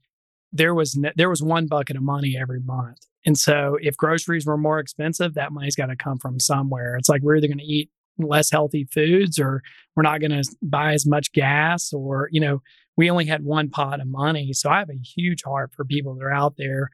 there 0.51 0.73
was 0.73 0.99
there 1.15 1.29
was 1.29 1.43
one 1.43 1.67
bucket 1.67 1.95
of 1.95 2.03
money 2.03 2.37
every 2.39 2.59
month, 2.59 2.99
and 3.25 3.37
so 3.37 3.77
if 3.81 3.95
groceries 3.97 4.45
were 4.45 4.57
more 4.57 4.79
expensive, 4.79 5.33
that 5.35 5.51
money's 5.51 5.75
got 5.75 5.87
to 5.87 5.95
come 5.95 6.17
from 6.17 6.39
somewhere. 6.39 6.95
It's 6.95 7.09
like 7.09 7.21
we're 7.21 7.37
either 7.37 7.47
going 7.47 7.59
to 7.59 7.63
eat 7.63 7.89
less 8.17 8.51
healthy 8.51 8.85
foods 8.91 9.39
or 9.39 9.61
we're 9.95 10.03
not 10.03 10.19
going 10.19 10.31
to 10.31 10.43
buy 10.61 10.93
as 10.93 11.05
much 11.05 11.31
gas 11.31 11.93
or 11.93 12.27
you 12.31 12.41
know 12.41 12.61
we 12.99 13.09
only 13.09 13.25
had 13.25 13.45
one 13.45 13.69
pot 13.69 14.01
of 14.01 14.07
money. 14.07 14.51
So 14.51 14.69
I 14.69 14.79
have 14.79 14.89
a 14.89 14.93
huge 15.15 15.43
heart 15.43 15.71
for 15.73 15.85
people 15.85 16.15
that 16.15 16.23
are 16.25 16.33
out 16.33 16.55
there 16.57 16.89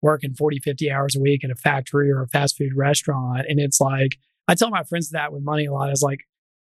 working 0.00 0.32
40, 0.32 0.60
50 0.60 0.88
hours 0.88 1.16
a 1.16 1.20
week 1.20 1.42
at 1.42 1.50
a 1.50 1.56
factory 1.56 2.12
or 2.12 2.22
a 2.22 2.28
fast 2.28 2.56
food 2.56 2.76
restaurant. 2.76 3.44
And 3.48 3.58
it's 3.58 3.80
like, 3.80 4.18
I 4.46 4.54
tell 4.54 4.70
my 4.70 4.84
friends 4.84 5.10
that 5.10 5.32
with 5.32 5.42
money 5.42 5.66
a 5.66 5.72
lot 5.72 5.90
is 5.90 6.00
like, 6.00 6.20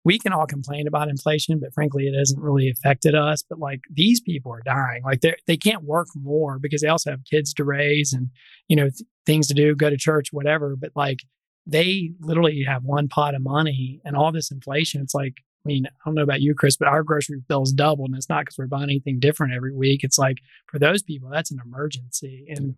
we 0.10 0.18
can 0.18 0.34
all 0.34 0.48
complain 0.48 0.88
about 0.88 1.08
inflation, 1.08 1.60
but 1.60 1.72
frankly, 1.72 2.08
it 2.08 2.18
hasn't 2.18 2.42
really 2.42 2.68
affected 2.68 3.14
us. 3.14 3.44
But 3.48 3.60
like 3.60 3.82
these 3.94 4.20
people 4.20 4.52
are 4.52 4.64
dying. 4.66 5.04
Like 5.04 5.22
they 5.22 5.36
they 5.46 5.56
can't 5.56 5.84
work 5.84 6.08
more 6.16 6.58
because 6.58 6.82
they 6.82 6.88
also 6.88 7.12
have 7.12 7.24
kids 7.30 7.54
to 7.54 7.64
raise 7.64 8.12
and 8.12 8.30
you 8.68 8.76
know 8.76 8.86
th- 8.86 9.04
things 9.28 9.46
to 9.50 9.54
do, 9.54 9.76
go 9.76 9.88
to 9.88 9.98
church, 9.98 10.30
whatever. 10.32 10.76
But 10.76 10.94
like 10.96 11.20
they 11.68 12.14
literally 12.22 12.64
have 12.64 12.84
one 12.84 13.08
pot 13.08 13.36
of 13.36 13.44
money, 13.44 14.02
and 14.04 14.18
all 14.18 14.32
this 14.32 14.50
inflation. 14.50 15.04
It's 15.04 15.14
like 15.14 15.36
I 15.64 15.66
mean, 15.66 15.86
I 15.86 15.92
don't 16.04 16.16
know 16.16 16.24
about 16.24 16.42
you, 16.42 16.56
Chris, 16.56 16.76
but 16.76 16.88
our 16.88 17.04
grocery 17.04 17.44
bill's 17.48 17.72
doubled, 17.72 18.10
and 18.10 18.18
it's 18.18 18.30
not 18.30 18.42
because 18.46 18.58
we're 18.58 18.66
buying 18.66 18.86
anything 18.86 19.20
different 19.20 19.54
every 19.54 19.76
week. 19.76 20.04
It's 20.04 20.18
like 20.18 20.38
for 20.72 20.80
those 20.80 21.04
people, 21.04 21.30
that's 21.30 21.52
an 21.52 21.62
emergency, 21.64 22.48
and 22.50 22.76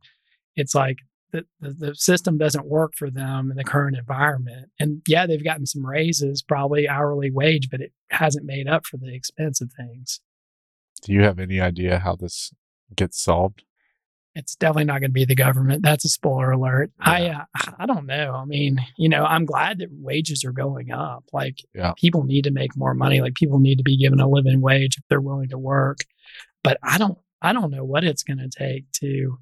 it's 0.57 0.75
like 0.75 0.97
the, 1.31 1.45
the, 1.59 1.71
the 1.71 1.95
system 1.95 2.37
doesn't 2.37 2.65
work 2.65 2.93
for 2.95 3.09
them 3.09 3.51
in 3.51 3.57
the 3.57 3.63
current 3.63 3.97
environment. 3.97 4.69
And 4.79 5.01
yeah, 5.07 5.25
they've 5.25 5.43
gotten 5.43 5.65
some 5.65 5.85
raises, 5.85 6.41
probably 6.41 6.87
hourly 6.87 7.31
wage, 7.31 7.69
but 7.69 7.81
it 7.81 7.93
hasn't 8.09 8.45
made 8.45 8.67
up 8.67 8.85
for 8.85 8.97
the 8.97 9.13
expense 9.13 9.61
of 9.61 9.71
things. 9.71 10.19
Do 11.03 11.13
you 11.13 11.23
have 11.23 11.39
any 11.39 11.59
idea 11.59 11.99
how 11.99 12.15
this 12.15 12.53
gets 12.95 13.21
solved? 13.21 13.63
it's 14.33 14.55
definitely 14.55 14.85
not 14.85 15.01
going 15.01 15.09
to 15.09 15.13
be 15.13 15.25
the 15.25 15.35
government. 15.35 15.83
That's 15.83 16.05
a 16.05 16.09
spoiler 16.09 16.51
alert. 16.51 16.91
Yeah. 16.99 17.11
I 17.11 17.27
uh, 17.29 17.71
I 17.79 17.85
don't 17.85 18.05
know. 18.05 18.33
I 18.35 18.45
mean, 18.45 18.79
you 18.97 19.09
know, 19.09 19.25
I'm 19.25 19.45
glad 19.45 19.79
that 19.79 19.89
wages 19.91 20.45
are 20.45 20.53
going 20.53 20.91
up. 20.91 21.25
Like 21.33 21.59
yeah. 21.73 21.93
people 21.97 22.23
need 22.23 22.45
to 22.45 22.51
make 22.51 22.77
more 22.77 22.93
money. 22.93 23.21
Like 23.21 23.35
people 23.35 23.59
need 23.59 23.77
to 23.77 23.83
be 23.83 23.97
given 23.97 24.19
a 24.19 24.29
living 24.29 24.61
wage 24.61 24.97
if 24.97 25.03
they're 25.09 25.21
willing 25.21 25.49
to 25.49 25.57
work. 25.57 25.99
But 26.63 26.77
I 26.81 26.97
don't 26.97 27.17
I 27.41 27.53
don't 27.53 27.71
know 27.71 27.83
what 27.83 28.03
it's 28.03 28.23
going 28.23 28.37
to 28.37 28.49
take 28.49 28.89
to 28.93 29.37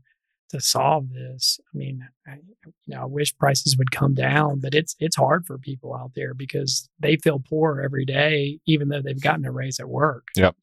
to 0.49 0.59
solve 0.59 1.13
this. 1.13 1.59
I 1.73 1.77
mean, 1.77 2.07
I, 2.27 2.35
you 2.65 2.95
know, 2.95 3.01
I 3.01 3.05
wish 3.05 3.37
prices 3.37 3.77
would 3.77 3.91
come 3.91 4.13
down, 4.13 4.59
but 4.59 4.75
it's 4.75 4.95
it's 4.99 5.15
hard 5.15 5.45
for 5.45 5.57
people 5.57 5.95
out 5.95 6.11
there 6.15 6.33
because 6.33 6.89
they 6.99 7.17
feel 7.17 7.39
poor 7.39 7.81
every 7.83 8.05
day, 8.05 8.59
even 8.65 8.89
though 8.89 9.01
they've 9.01 9.21
gotten 9.21 9.45
a 9.45 9.51
raise 9.51 9.79
at 9.79 9.89
work. 9.89 10.27
Yep 10.35 10.55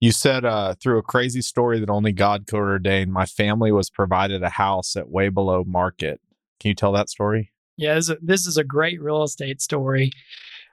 You 0.00 0.12
said 0.12 0.44
uh, 0.44 0.74
through 0.74 0.98
a 0.98 1.02
crazy 1.02 1.42
story 1.42 1.80
that 1.80 1.90
only 1.90 2.12
God 2.12 2.46
could 2.46 2.58
ordain, 2.58 3.10
my 3.10 3.26
family 3.26 3.72
was 3.72 3.90
provided 3.90 4.42
a 4.42 4.50
house 4.50 4.96
at 4.96 5.08
way 5.10 5.28
below 5.28 5.64
market. 5.64 6.20
Can 6.60 6.70
you 6.70 6.74
tell 6.74 6.92
that 6.92 7.10
story? 7.10 7.52
Yeah, 7.76 7.94
this 7.94 8.04
is 8.04 8.10
a, 8.10 8.18
this 8.22 8.46
is 8.46 8.56
a 8.56 8.64
great 8.64 9.02
real 9.02 9.22
estate 9.22 9.60
story. 9.60 10.12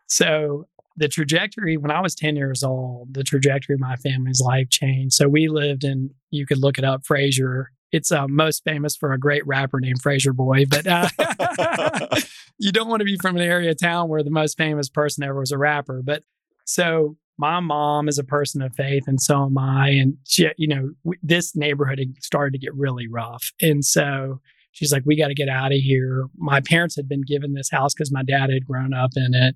So 0.07 0.67
the 0.97 1.07
trajectory 1.07 1.77
when 1.77 1.91
I 1.91 2.01
was 2.01 2.15
10 2.15 2.35
years 2.35 2.63
old, 2.63 3.13
the 3.13 3.23
trajectory 3.23 3.75
of 3.75 3.79
my 3.79 3.95
family's 3.95 4.41
life 4.41 4.69
changed. 4.69 5.15
So 5.15 5.27
we 5.27 5.47
lived 5.47 5.83
in, 5.83 6.11
you 6.29 6.45
could 6.45 6.59
look 6.59 6.77
it 6.77 6.83
up, 6.83 7.03
Frayser. 7.03 7.65
It's 7.91 8.12
uh, 8.12 8.27
most 8.27 8.63
famous 8.63 8.95
for 8.95 9.12
a 9.12 9.19
great 9.19 9.45
rapper 9.45 9.79
named 9.79 10.01
Frayser 10.01 10.33
Boy, 10.33 10.65
but 10.65 10.88
uh, 10.88 11.10
you 12.57 12.71
don't 12.71 12.88
want 12.88 13.01
to 13.01 13.05
be 13.05 13.17
from 13.17 13.36
an 13.36 13.41
area 13.41 13.71
of 13.71 13.79
town 13.79 14.07
where 14.07 14.24
the 14.24 14.31
most 14.31 14.57
famous 14.57 14.89
person 14.89 15.24
ever 15.24 15.39
was 15.39 15.51
a 15.51 15.57
rapper. 15.57 16.01
But 16.03 16.24
so 16.65 17.17
my 17.38 17.60
mom 17.60 18.07
is 18.07 18.17
a 18.17 18.24
person 18.24 18.62
of 18.62 18.75
faith, 18.75 19.03
and 19.07 19.19
so 19.19 19.45
am 19.45 19.57
I. 19.57 19.89
And 19.89 20.17
she, 20.25 20.48
you 20.57 20.67
know, 20.67 20.91
w- 21.03 21.19
this 21.24 21.55
neighborhood 21.55 22.00
had 22.00 22.13
started 22.21 22.53
to 22.53 22.60
get 22.60 22.75
really 22.75 23.07
rough, 23.07 23.51
and 23.62 23.83
so 23.83 24.39
she's 24.71 24.93
like, 24.93 25.03
"We 25.05 25.17
got 25.17 25.29
to 25.29 25.33
get 25.33 25.50
out 25.50 25.71
of 25.71 25.79
here." 25.79 26.27
My 26.38 26.62
parents 26.62 26.95
had 26.95 27.10
been 27.10 27.24
given 27.24 27.53
this 27.53 27.71
house 27.71 27.93
because 27.93 28.12
my 28.12 28.24
dad 28.24 28.50
had 28.51 28.67
grown 28.67 28.93
up 28.93 29.12
in 29.15 29.33
it, 29.33 29.55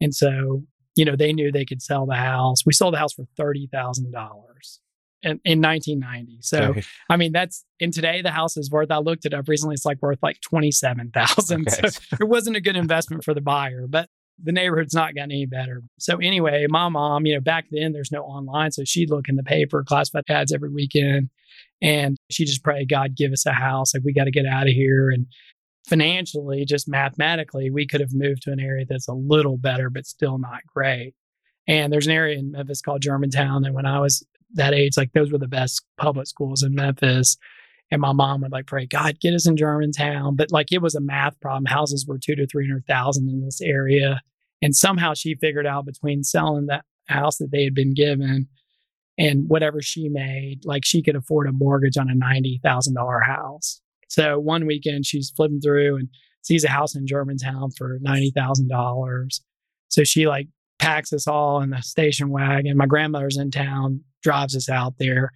and 0.00 0.14
so 0.14 0.64
you 0.96 1.04
know 1.04 1.14
they 1.14 1.32
knew 1.32 1.52
they 1.52 1.66
could 1.66 1.82
sell 1.82 2.06
the 2.06 2.14
house. 2.16 2.64
We 2.64 2.72
sold 2.72 2.94
the 2.94 2.98
house 2.98 3.12
for 3.12 3.26
thirty 3.36 3.68
thousand 3.70 4.12
dollars. 4.12 4.80
In, 5.26 5.40
in 5.44 5.60
1990. 5.60 6.38
So. 6.40 6.74
I 7.10 7.16
mean, 7.16 7.32
that's 7.32 7.64
in 7.80 7.90
today 7.90 8.22
the 8.22 8.30
house 8.30 8.56
is 8.56 8.70
worth. 8.70 8.90
I 8.90 8.98
looked 8.98 9.26
it 9.26 9.34
up 9.34 9.48
recently. 9.48 9.74
It's 9.74 9.84
like 9.84 10.00
worth 10.00 10.20
like 10.22 10.40
twenty 10.40 10.70
seven 10.70 11.10
thousand. 11.10 11.68
Okay. 11.68 11.88
So 11.88 12.16
it 12.20 12.28
wasn't 12.28 12.56
a 12.56 12.60
good 12.60 12.76
investment 12.76 13.24
for 13.24 13.34
the 13.34 13.40
buyer, 13.40 13.86
but 13.88 14.08
the 14.42 14.52
neighborhood's 14.52 14.94
not 14.94 15.14
gotten 15.14 15.32
any 15.32 15.46
better. 15.46 15.82
So 15.98 16.18
anyway, 16.18 16.66
my 16.68 16.88
mom, 16.88 17.26
you 17.26 17.34
know, 17.34 17.40
back 17.40 17.66
then 17.70 17.92
there's 17.92 18.12
no 18.12 18.22
online, 18.22 18.70
so 18.70 18.84
she'd 18.84 19.10
look 19.10 19.28
in 19.28 19.36
the 19.36 19.42
paper, 19.42 19.82
classified 19.82 20.24
ads 20.28 20.52
every 20.52 20.70
weekend, 20.70 21.30
and 21.80 22.16
she 22.30 22.44
just 22.44 22.62
prayed, 22.62 22.88
God, 22.88 23.16
give 23.16 23.32
us 23.32 23.46
a 23.46 23.52
house. 23.52 23.94
Like 23.94 24.02
we 24.04 24.12
got 24.12 24.24
to 24.24 24.30
get 24.30 24.46
out 24.46 24.68
of 24.68 24.74
here. 24.74 25.10
And 25.10 25.26
financially, 25.88 26.64
just 26.64 26.88
mathematically, 26.88 27.70
we 27.70 27.86
could 27.86 28.00
have 28.00 28.12
moved 28.12 28.42
to 28.42 28.52
an 28.52 28.60
area 28.60 28.84
that's 28.88 29.08
a 29.08 29.14
little 29.14 29.56
better, 29.56 29.90
but 29.90 30.06
still 30.06 30.38
not 30.38 30.60
great. 30.72 31.14
And 31.68 31.92
there's 31.92 32.06
an 32.06 32.12
area 32.12 32.38
in 32.38 32.52
Memphis 32.52 32.80
called 32.80 33.02
Germantown, 33.02 33.64
and 33.64 33.74
when 33.74 33.86
I 33.86 34.00
was 34.00 34.24
that 34.54 34.74
age, 34.74 34.96
like 34.96 35.12
those 35.12 35.30
were 35.30 35.38
the 35.38 35.48
best 35.48 35.84
public 35.96 36.26
schools 36.26 36.62
in 36.62 36.74
Memphis. 36.74 37.36
And 37.90 38.00
my 38.00 38.12
mom 38.12 38.40
would 38.40 38.52
like 38.52 38.66
pray, 38.66 38.86
God, 38.86 39.20
get 39.20 39.34
us 39.34 39.46
in 39.46 39.56
Germantown. 39.56 40.34
But 40.36 40.50
like 40.50 40.72
it 40.72 40.82
was 40.82 40.94
a 40.94 41.00
math 41.00 41.38
problem. 41.40 41.66
Houses 41.66 42.04
were 42.06 42.18
two 42.18 42.34
to 42.34 42.46
300,000 42.46 43.28
in 43.28 43.44
this 43.44 43.60
area. 43.60 44.20
And 44.62 44.74
somehow 44.74 45.14
she 45.14 45.34
figured 45.34 45.66
out 45.66 45.86
between 45.86 46.24
selling 46.24 46.66
that 46.66 46.84
house 47.08 47.36
that 47.38 47.50
they 47.52 47.64
had 47.64 47.74
been 47.74 47.94
given 47.94 48.48
and 49.18 49.48
whatever 49.48 49.80
she 49.80 50.08
made, 50.08 50.64
like 50.64 50.84
she 50.84 51.02
could 51.02 51.16
afford 51.16 51.48
a 51.48 51.52
mortgage 51.52 51.96
on 51.96 52.10
a 52.10 52.14
$90,000 52.14 53.26
house. 53.26 53.80
So 54.08 54.38
one 54.38 54.66
weekend 54.66 55.06
she's 55.06 55.32
flipping 55.34 55.60
through 55.60 55.96
and 55.96 56.08
sees 56.42 56.64
a 56.64 56.68
house 56.68 56.94
in 56.94 57.06
Germantown 57.06 57.70
for 57.76 57.98
$90,000. 58.00 59.40
So 59.88 60.04
she 60.04 60.26
like 60.26 60.48
packs 60.78 61.12
us 61.12 61.26
all 61.26 61.60
in 61.60 61.70
the 61.70 61.82
station 61.82 62.30
wagon. 62.30 62.76
My 62.76 62.86
grandmother's 62.86 63.38
in 63.38 63.50
town, 63.50 64.02
drives 64.26 64.56
us 64.56 64.68
out 64.68 64.94
there 64.98 65.30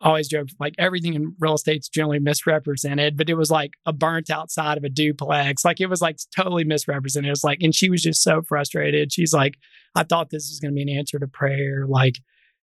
always 0.00 0.28
joke 0.28 0.48
like 0.60 0.74
everything 0.78 1.14
in 1.14 1.34
real 1.38 1.54
estate's 1.54 1.88
generally 1.88 2.18
misrepresented, 2.18 3.16
but 3.16 3.28
it 3.28 3.34
was 3.34 3.50
like 3.50 3.72
a 3.86 3.92
burnt 3.92 4.30
outside 4.30 4.78
of 4.78 4.84
a 4.84 4.88
duplex. 4.88 5.64
Like 5.64 5.80
it 5.80 5.86
was 5.86 6.00
like 6.00 6.18
totally 6.36 6.64
misrepresented. 6.64 7.28
It 7.28 7.32
was 7.32 7.44
like, 7.44 7.58
and 7.62 7.74
she 7.74 7.90
was 7.90 8.02
just 8.02 8.22
so 8.22 8.42
frustrated. 8.42 9.12
She's 9.12 9.32
like, 9.32 9.54
I 9.94 10.04
thought 10.04 10.30
this 10.30 10.48
was 10.50 10.60
going 10.60 10.72
to 10.72 10.74
be 10.74 10.90
an 10.90 10.96
answer 10.96 11.18
to 11.18 11.26
prayer. 11.26 11.84
Like, 11.86 12.16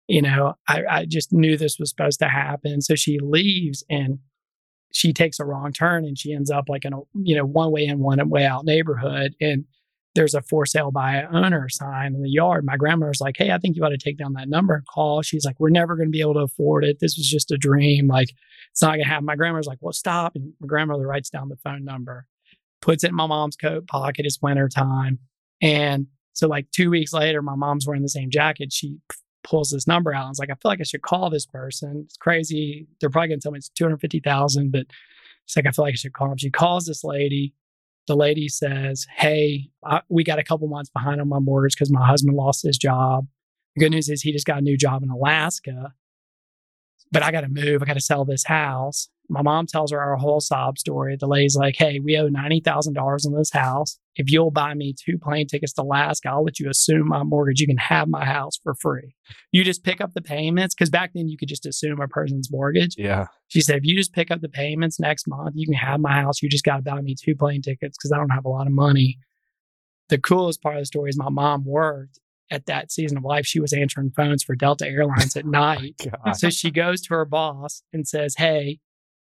you 0.07 0.21
know, 0.21 0.55
I, 0.67 0.83
I 0.89 1.05
just 1.05 1.31
knew 1.31 1.55
this 1.55 1.77
was 1.79 1.89
supposed 1.89 2.19
to 2.19 2.29
happen. 2.29 2.81
So 2.81 2.95
she 2.95 3.19
leaves 3.21 3.83
and 3.89 4.19
she 4.91 5.13
takes 5.13 5.39
a 5.39 5.45
wrong 5.45 5.71
turn 5.71 6.05
and 6.05 6.17
she 6.17 6.33
ends 6.33 6.49
up 6.49 6.65
like 6.67 6.83
in 6.83 6.93
a, 6.93 6.99
you 7.13 7.35
know, 7.35 7.45
one 7.45 7.71
way 7.71 7.85
in, 7.85 7.99
one 7.99 8.27
way 8.29 8.45
out 8.45 8.65
neighborhood. 8.65 9.35
And 9.39 9.65
there's 10.19 10.33
a 10.33 10.41
for 10.41 10.65
sale 10.65 10.91
by 10.91 11.23
owner 11.31 11.69
sign 11.69 12.13
in 12.13 12.21
the 12.21 12.29
yard. 12.29 12.65
My 12.65 12.75
grandmother's 12.75 13.21
like, 13.21 13.37
Hey, 13.37 13.51
I 13.51 13.57
think 13.57 13.77
you 13.77 13.85
ought 13.85 13.89
to 13.89 13.97
take 13.97 14.17
down 14.17 14.33
that 14.33 14.49
number 14.49 14.75
and 14.75 14.85
call. 14.85 15.21
She's 15.21 15.45
like, 15.45 15.57
We're 15.61 15.69
never 15.69 15.95
going 15.95 16.09
to 16.09 16.11
be 16.11 16.19
able 16.19 16.33
to 16.33 16.41
afford 16.41 16.83
it. 16.83 16.99
This 16.99 17.15
was 17.15 17.25
just 17.25 17.51
a 17.51 17.57
dream. 17.57 18.07
Like, 18.07 18.27
it's 18.69 18.81
not 18.81 18.89
going 18.89 18.99
to 18.99 19.07
happen. 19.07 19.23
My 19.23 19.37
grandmother's 19.37 19.67
like, 19.67 19.77
Well, 19.79 19.93
stop. 19.93 20.35
And 20.35 20.51
my 20.59 20.67
grandmother 20.67 21.07
writes 21.07 21.29
down 21.29 21.47
the 21.47 21.55
phone 21.63 21.85
number, 21.85 22.25
puts 22.81 23.05
it 23.05 23.11
in 23.11 23.15
my 23.15 23.27
mom's 23.27 23.55
coat 23.55 23.87
pocket. 23.87 24.25
It's 24.25 24.41
winter 24.41 24.67
time. 24.67 25.19
And 25.61 26.07
so, 26.33 26.49
like, 26.49 26.69
two 26.71 26.89
weeks 26.89 27.13
later, 27.13 27.41
my 27.41 27.55
mom's 27.55 27.87
wearing 27.87 28.03
the 28.03 28.09
same 28.09 28.29
jacket. 28.29 28.73
She 28.73 28.97
pulls 29.45 29.69
this 29.69 29.87
number 29.87 30.13
out. 30.13 30.25
I 30.25 30.29
was 30.29 30.39
like, 30.39 30.49
I 30.49 30.55
feel 30.55 30.69
like 30.69 30.81
I 30.81 30.83
should 30.83 31.01
call 31.01 31.29
this 31.29 31.45
person. 31.45 32.03
It's 32.05 32.17
crazy. 32.17 32.87
They're 32.99 33.09
probably 33.09 33.29
going 33.29 33.39
to 33.39 33.43
tell 33.43 33.53
me 33.53 33.59
it's 33.59 33.69
250,000, 33.69 34.69
but 34.69 34.85
it's 35.45 35.55
like, 35.55 35.65
I 35.65 35.71
feel 35.71 35.85
like 35.85 35.93
I 35.93 35.95
should 35.95 36.11
call 36.11 36.27
them. 36.27 36.37
She 36.37 36.49
calls 36.49 36.83
this 36.83 37.05
lady 37.05 37.53
the 38.09 38.15
lady 38.15 38.49
says, 38.49 39.05
Hey, 39.15 39.69
I, 39.85 40.01
we 40.09 40.23
got 40.25 40.39
a 40.39 40.43
couple 40.43 40.67
months 40.67 40.89
behind 40.89 41.21
on 41.21 41.29
my 41.29 41.39
mortgage 41.39 41.75
because 41.75 41.91
my 41.91 42.05
husband 42.05 42.35
lost 42.35 42.63
his 42.63 42.77
job. 42.77 43.27
The 43.75 43.85
good 43.85 43.91
news 43.91 44.09
is 44.09 44.21
he 44.21 44.33
just 44.33 44.47
got 44.47 44.57
a 44.57 44.61
new 44.61 44.75
job 44.75 45.03
in 45.03 45.09
Alaska, 45.09 45.93
but 47.11 47.23
I 47.23 47.31
got 47.31 47.41
to 47.41 47.49
move. 47.49 47.81
I 47.81 47.85
got 47.85 47.93
to 47.93 48.01
sell 48.01 48.25
this 48.25 48.45
house. 48.45 49.09
My 49.31 49.43
mom 49.43 49.67
tells 49.67 49.91
her 49.91 50.01
our 50.01 50.15
whole 50.15 50.39
sob 50.39 50.79
story. 50.79 51.15
The 51.15 51.27
lady's 51.27 51.55
like, 51.55 51.75
Hey, 51.77 51.99
we 51.99 52.17
owe 52.17 52.29
$90,000 52.29 53.25
on 53.25 53.33
this 53.35 53.51
house. 53.51 53.99
If 54.15 54.31
you'll 54.31 54.49
buy 54.49 54.73
me 54.73 54.93
two 54.93 55.19
plane 55.19 55.45
tickets 55.45 55.71
to 55.73 55.83
Alaska, 55.83 56.29
I'll 56.29 56.43
let 56.43 56.59
you 56.59 56.67
assume 56.69 57.07
my 57.09 57.23
mortgage. 57.23 57.61
You 57.61 57.67
can 57.67 57.77
have 57.77 58.07
my 58.07 58.25
house 58.25 58.59
for 58.63 58.73
free. 58.73 59.15
You 59.51 59.63
just 59.63 59.83
pick 59.83 60.01
up 60.01 60.13
the 60.13 60.21
payments. 60.21 60.73
Cause 60.73 60.89
back 60.89 61.11
then 61.13 61.27
you 61.27 61.37
could 61.37 61.47
just 61.47 61.67
assume 61.67 62.01
a 62.01 62.07
person's 62.07 62.51
mortgage. 62.51 62.95
Yeah. 62.97 63.27
She 63.49 63.61
said, 63.61 63.77
if 63.77 63.85
you 63.85 63.95
just 63.95 64.13
pick 64.13 64.31
up 64.31 64.41
the 64.41 64.49
payments 64.49 64.99
next 64.99 65.27
month, 65.27 65.53
you 65.55 65.67
can 65.67 65.75
have 65.75 65.99
my 65.99 66.13
house. 66.13 66.41
You 66.41 66.49
just 66.49 66.65
got 66.65 66.77
to 66.77 66.81
buy 66.81 66.99
me 67.01 67.15
two 67.15 67.35
plane 67.35 67.61
tickets 67.61 67.97
because 67.97 68.11
I 68.11 68.17
don't 68.17 68.29
have 68.29 68.45
a 68.45 68.49
lot 68.49 68.67
of 68.67 68.73
money. 68.73 69.19
The 70.09 70.17
coolest 70.17 70.63
part 70.63 70.75
of 70.75 70.81
the 70.81 70.87
story 70.87 71.11
is 71.11 71.17
my 71.17 71.29
mom 71.29 71.65
worked 71.65 72.19
at 72.51 72.65
that 72.65 72.91
season 72.91 73.17
of 73.17 73.23
life. 73.23 73.45
She 73.45 73.59
was 73.59 73.73
answering 73.73 74.11
phones 74.11 74.43
for 74.43 74.55
Delta 74.55 74.87
Airlines 74.87 75.35
at 75.35 75.45
oh 75.47 75.49
night. 75.49 76.01
Oh 76.25 76.33
so 76.33 76.49
she 76.49 76.71
goes 76.71 77.01
to 77.01 77.13
her 77.13 77.25
boss 77.25 77.83
and 77.93 78.07
says, 78.07 78.35
Hey, 78.37 78.79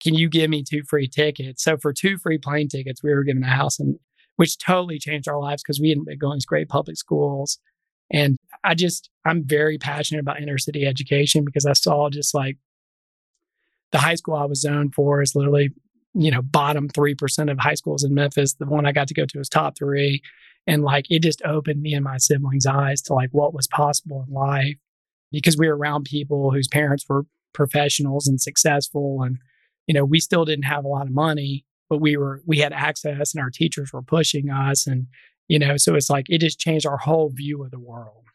can 0.01 0.13
you 0.13 0.29
give 0.29 0.49
me 0.49 0.63
two 0.63 0.83
free 0.88 1.07
tickets? 1.07 1.63
So 1.63 1.77
for 1.77 1.93
two 1.93 2.17
free 2.17 2.38
plane 2.38 2.67
tickets, 2.69 3.03
we 3.03 3.13
were 3.13 3.23
given 3.23 3.43
a 3.43 3.47
house 3.47 3.79
and 3.79 3.99
which 4.38 4.57
totally 4.57 4.99
changed 4.99 5.27
our 5.27 5.39
lives 5.39 5.61
because 5.61 5.81
we 5.81 5.89
hadn't 5.89 6.05
been 6.05 6.17
going 6.17 6.39
to 6.39 6.45
great 6.47 6.69
public 6.69 6.95
schools. 6.95 7.59
And 8.09 8.38
I 8.63 8.73
just, 8.73 9.09
I'm 9.25 9.43
very 9.45 9.77
passionate 9.77 10.21
about 10.21 10.41
inner 10.41 10.57
city 10.57 10.85
education 10.85 11.43
because 11.43 11.65
I 11.65 11.73
saw 11.73 12.09
just 12.09 12.33
like 12.33 12.57
the 13.91 13.97
high 13.97 14.15
school 14.15 14.35
I 14.35 14.45
was 14.45 14.61
zoned 14.61 14.95
for 14.95 15.21
is 15.21 15.35
literally, 15.35 15.71
you 16.13 16.31
know, 16.31 16.41
bottom 16.41 16.88
3% 16.88 17.51
of 17.51 17.59
high 17.59 17.73
schools 17.73 18.03
in 18.03 18.13
Memphis. 18.13 18.53
The 18.53 18.65
one 18.65 18.85
I 18.85 18.93
got 18.93 19.09
to 19.09 19.13
go 19.13 19.25
to 19.25 19.38
was 19.38 19.49
top 19.49 19.77
three. 19.77 20.21
And 20.69 20.83
like 20.83 21.07
it 21.09 21.23
just 21.23 21.41
opened 21.43 21.81
me 21.81 21.93
and 21.93 22.03
my 22.03 22.17
siblings' 22.17 22.65
eyes 22.65 23.01
to 23.03 23.13
like 23.13 23.29
what 23.31 23.53
was 23.53 23.67
possible 23.67 24.25
in 24.27 24.33
life 24.33 24.75
because 25.31 25.57
we 25.57 25.67
were 25.67 25.77
around 25.77 26.05
people 26.05 26.51
whose 26.51 26.67
parents 26.67 27.05
were 27.07 27.25
professionals 27.53 28.27
and 28.27 28.39
successful 28.39 29.23
and 29.23 29.38
you 29.89 29.93
know, 29.95 30.05
we 30.05 30.19
still 30.19 30.45
didn't 30.45 30.65
have 30.65 30.85
a 30.85 30.88
lot 30.88 31.07
of 31.07 31.13
money, 31.13 31.65
but 31.89 31.97
we 31.97 32.15
were, 32.15 32.43
we 32.45 32.59
had 32.59 32.71
access 32.71 33.33
and 33.33 33.41
our 33.41 33.49
teachers 33.49 33.91
were 33.91 34.03
pushing 34.03 34.51
us. 34.51 34.85
And, 34.85 35.07
you 35.47 35.57
know, 35.57 35.77
so 35.77 35.95
it's 35.95 36.11
like, 36.11 36.27
it 36.29 36.41
just 36.41 36.59
changed 36.59 36.85
our 36.85 36.97
whole 36.97 37.31
view 37.31 37.63
of 37.63 37.71
the 37.71 37.79
world. 37.79 38.25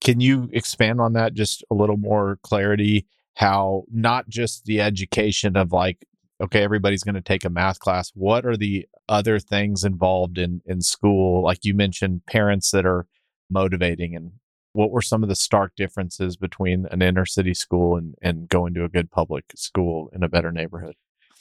Can 0.00 0.20
you 0.20 0.48
expand 0.52 1.00
on 1.00 1.14
that 1.14 1.34
just 1.34 1.64
a 1.68 1.74
little 1.74 1.96
more 1.96 2.38
clarity? 2.44 3.08
How 3.34 3.82
not 3.92 4.28
just 4.28 4.66
the 4.66 4.80
education 4.80 5.56
of 5.56 5.72
like, 5.72 6.06
okay, 6.44 6.62
everybody's 6.62 7.02
going 7.02 7.14
to 7.14 7.20
take 7.20 7.44
a 7.44 7.50
math 7.50 7.78
class. 7.78 8.12
What 8.14 8.44
are 8.46 8.56
the 8.56 8.86
other 9.08 9.38
things 9.38 9.84
involved 9.84 10.38
in 10.38 10.60
in 10.66 10.80
school? 10.80 11.42
Like 11.42 11.64
you 11.64 11.74
mentioned, 11.74 12.26
parents 12.26 12.70
that 12.70 12.86
are 12.86 13.06
motivating 13.50 14.14
and 14.14 14.32
what 14.72 14.90
were 14.90 15.02
some 15.02 15.22
of 15.22 15.28
the 15.28 15.36
stark 15.36 15.72
differences 15.76 16.36
between 16.36 16.86
an 16.90 17.00
inner 17.00 17.24
city 17.24 17.54
school 17.54 17.96
and, 17.96 18.14
and 18.20 18.48
going 18.48 18.74
to 18.74 18.84
a 18.84 18.88
good 18.88 19.10
public 19.10 19.44
school 19.54 20.10
in 20.12 20.22
a 20.24 20.28
better 20.28 20.50
neighborhood? 20.50 20.94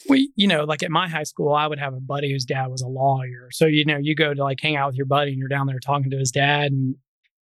We, 0.07 0.31
you 0.35 0.47
know, 0.47 0.65
like 0.65 0.83
at 0.83 0.91
my 0.91 1.07
high 1.07 1.23
school, 1.23 1.53
I 1.53 1.65
would 1.65 1.79
have 1.79 1.93
a 1.93 1.99
buddy 1.99 2.31
whose 2.31 2.45
dad 2.45 2.67
was 2.67 2.81
a 2.81 2.87
lawyer. 2.87 3.49
So, 3.51 3.65
you 3.65 3.85
know, 3.85 3.97
you 3.97 4.15
go 4.15 4.33
to 4.33 4.43
like 4.43 4.59
hang 4.61 4.75
out 4.75 4.87
with 4.87 4.97
your 4.97 5.05
buddy 5.05 5.31
and 5.31 5.39
you're 5.39 5.47
down 5.47 5.65
there 5.65 5.79
talking 5.79 6.11
to 6.11 6.17
his 6.17 6.31
dad 6.31 6.71
and 6.71 6.95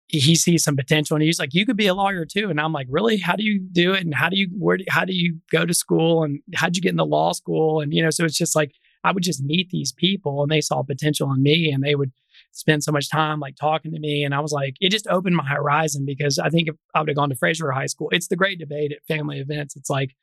he 0.09 0.35
sees 0.35 0.63
some 0.63 0.77
potential 0.77 1.15
and 1.15 1.23
he's 1.23 1.39
like, 1.39 1.55
you 1.55 1.65
could 1.65 1.77
be 1.77 1.87
a 1.87 1.95
lawyer 1.95 2.27
too. 2.27 2.51
And 2.51 2.61
I'm 2.61 2.73
like, 2.73 2.87
really? 2.91 3.17
How 3.17 3.35
do 3.35 3.45
you 3.45 3.61
do 3.61 3.95
it? 3.95 4.05
And 4.05 4.15
how 4.15 4.29
do 4.29 4.37
you, 4.37 4.49
where, 4.59 4.77
do, 4.77 4.85
how 4.89 5.05
do 5.05 5.15
you 5.15 5.39
go 5.51 5.65
to 5.65 5.73
school? 5.73 6.23
And 6.23 6.41
how'd 6.55 6.77
you 6.77 6.83
get 6.83 6.91
into 6.93 7.05
law 7.05 7.33
school? 7.33 7.81
And, 7.81 7.95
you 7.95 8.03
know, 8.03 8.11
so 8.11 8.25
it's 8.25 8.37
just 8.37 8.55
like, 8.55 8.73
I 9.05 9.13
would 9.13 9.23
just 9.23 9.43
meet 9.43 9.71
these 9.71 9.93
people 9.93 10.43
and 10.43 10.53
they 10.53 10.61
saw 10.61 10.83
potential 10.83 11.33
in 11.33 11.43
me 11.43 11.73
and 11.73 11.83
they 11.83 11.95
would 11.95 12.13
spend 12.53 12.85
so 12.85 12.93
much 12.93 13.11
time 13.11 13.41
like 13.41 13.57
talking 13.57 13.93
to 13.93 13.99
me. 13.99 14.23
And 14.23 14.35
I 14.35 14.41
was 14.41 14.53
like, 14.53 14.77
it 14.81 14.91
just 14.91 15.07
opened 15.09 15.37
my 15.37 15.47
horizon 15.47 16.05
because 16.05 16.39
I 16.39 16.51
think 16.51 16.69
if 16.69 16.77
I 16.95 17.01
would 17.01 17.09
have 17.09 17.17
gone 17.17 17.31
to 17.31 17.35
Frayser 17.35 17.73
High 17.73 17.87
School, 17.87 18.11
it's 18.13 18.29
the 18.29 18.37
great 18.37 18.59
debate 18.59 18.93
at 18.93 19.05
family 19.09 19.41
events. 19.41 19.77
It's 19.77 19.91
like, 19.91 20.15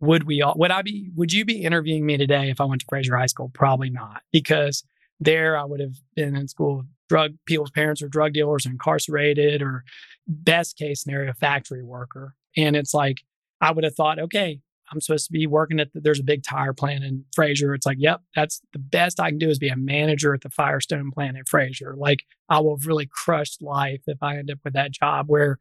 would 0.00 0.24
we 0.24 0.42
all, 0.42 0.54
would 0.56 0.70
I 0.70 0.82
be, 0.82 1.10
would 1.14 1.32
you 1.32 1.44
be 1.44 1.62
interviewing 1.62 2.04
me 2.04 2.16
today 2.16 2.50
if 2.50 2.60
I 2.60 2.64
went 2.64 2.80
to 2.82 2.86
Frayser 2.86 3.16
High 3.16 3.26
School? 3.26 3.50
Probably 3.54 3.88
not, 3.88 4.22
because 4.32 4.84
there, 5.20 5.56
I 5.56 5.64
would 5.64 5.80
have 5.80 5.94
been 6.14 6.36
in 6.36 6.48
school. 6.48 6.84
Drug 7.08 7.34
people's 7.46 7.70
parents 7.70 8.02
are 8.02 8.08
drug 8.08 8.32
dealers, 8.32 8.66
incarcerated, 8.66 9.62
or 9.62 9.84
best 10.26 10.76
case 10.76 11.02
scenario, 11.02 11.32
factory 11.32 11.82
worker. 11.82 12.34
And 12.56 12.74
it's 12.76 12.94
like 12.94 13.18
I 13.60 13.72
would 13.72 13.84
have 13.84 13.94
thought, 13.94 14.18
okay, 14.18 14.60
I'm 14.90 15.00
supposed 15.00 15.26
to 15.26 15.32
be 15.32 15.46
working 15.46 15.80
at 15.80 15.92
the, 15.92 16.00
there's 16.00 16.20
a 16.20 16.24
big 16.24 16.42
tire 16.42 16.72
plant 16.72 17.04
in 17.04 17.24
Frayser. 17.36 17.74
It's 17.74 17.86
like, 17.86 17.98
yep, 17.98 18.20
that's 18.34 18.60
the 18.72 18.78
best 18.78 19.18
I 19.18 19.30
can 19.30 19.38
do 19.38 19.48
is 19.48 19.58
be 19.58 19.68
a 19.68 19.76
manager 19.76 20.32
at 20.34 20.42
the 20.42 20.50
Firestone 20.50 21.10
plant 21.10 21.36
in 21.36 21.44
Frayser. 21.44 21.96
Like 21.96 22.24
I 22.48 22.60
will 22.60 22.76
have 22.76 22.86
really 22.86 23.06
crushed 23.06 23.62
life 23.62 24.02
if 24.06 24.22
I 24.22 24.36
end 24.36 24.50
up 24.50 24.58
with 24.64 24.74
that 24.74 24.92
job. 24.92 25.26
Where 25.28 25.58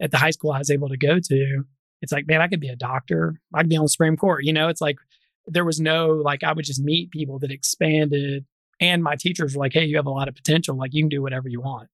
at 0.00 0.10
the 0.10 0.18
high 0.18 0.30
school 0.30 0.52
I 0.52 0.58
was 0.58 0.70
able 0.70 0.88
to 0.88 0.98
go 0.98 1.18
to, 1.18 1.64
it's 2.02 2.12
like, 2.12 2.26
man, 2.26 2.40
I 2.40 2.48
could 2.48 2.60
be 2.60 2.68
a 2.68 2.76
doctor. 2.76 3.40
I 3.54 3.60
could 3.60 3.70
be 3.70 3.76
on 3.76 3.84
the 3.84 3.88
Supreme 3.88 4.16
Court. 4.16 4.44
You 4.44 4.52
know, 4.52 4.68
it's 4.68 4.80
like 4.80 4.98
there 5.46 5.64
was 5.64 5.80
no 5.80 6.08
like 6.08 6.44
I 6.44 6.52
would 6.52 6.64
just 6.64 6.82
meet 6.82 7.10
people 7.10 7.38
that 7.40 7.50
expanded, 7.50 8.44
and 8.80 9.02
my 9.02 9.16
teachers 9.16 9.54
were 9.54 9.60
like, 9.60 9.72
hey, 9.72 9.84
you 9.84 9.96
have 9.96 10.06
a 10.06 10.10
lot 10.10 10.28
of 10.28 10.34
potential. 10.34 10.76
Like 10.76 10.94
you 10.94 11.02
can 11.02 11.08
do 11.08 11.22
whatever 11.22 11.48
you 11.48 11.60
want. 11.60 11.88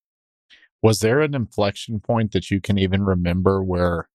Was 0.82 1.00
there 1.00 1.20
an 1.20 1.34
inflection 1.34 2.00
point 2.00 2.32
that 2.32 2.50
you 2.50 2.60
can 2.60 2.78
even 2.78 3.04
remember 3.04 3.62
where 3.62 4.08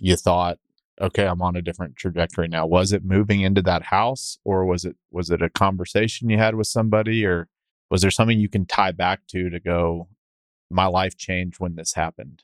you 0.00 0.16
thought, 0.16 0.58
okay, 1.00 1.26
I'm 1.26 1.42
on 1.42 1.54
a 1.54 1.62
different 1.62 1.96
trajectory 1.96 2.48
now? 2.48 2.66
Was 2.66 2.92
it 2.92 3.04
moving 3.04 3.42
into 3.42 3.60
that 3.62 3.82
house 3.84 4.38
or 4.44 4.64
was 4.64 4.84
it 4.84 4.96
was 5.10 5.30
it 5.30 5.42
a 5.42 5.50
conversation 5.50 6.30
you 6.30 6.38
had 6.38 6.54
with 6.54 6.66
somebody 6.66 7.26
or 7.26 7.48
was 7.90 8.00
there 8.02 8.10
something 8.10 8.38
you 8.38 8.48
can 8.48 8.64
tie 8.66 8.92
back 8.92 9.20
to 9.28 9.50
to 9.50 9.60
go 9.60 10.08
my 10.70 10.86
life 10.86 11.16
changed 11.16 11.60
when 11.60 11.74
this 11.76 11.94
happened? 11.94 12.42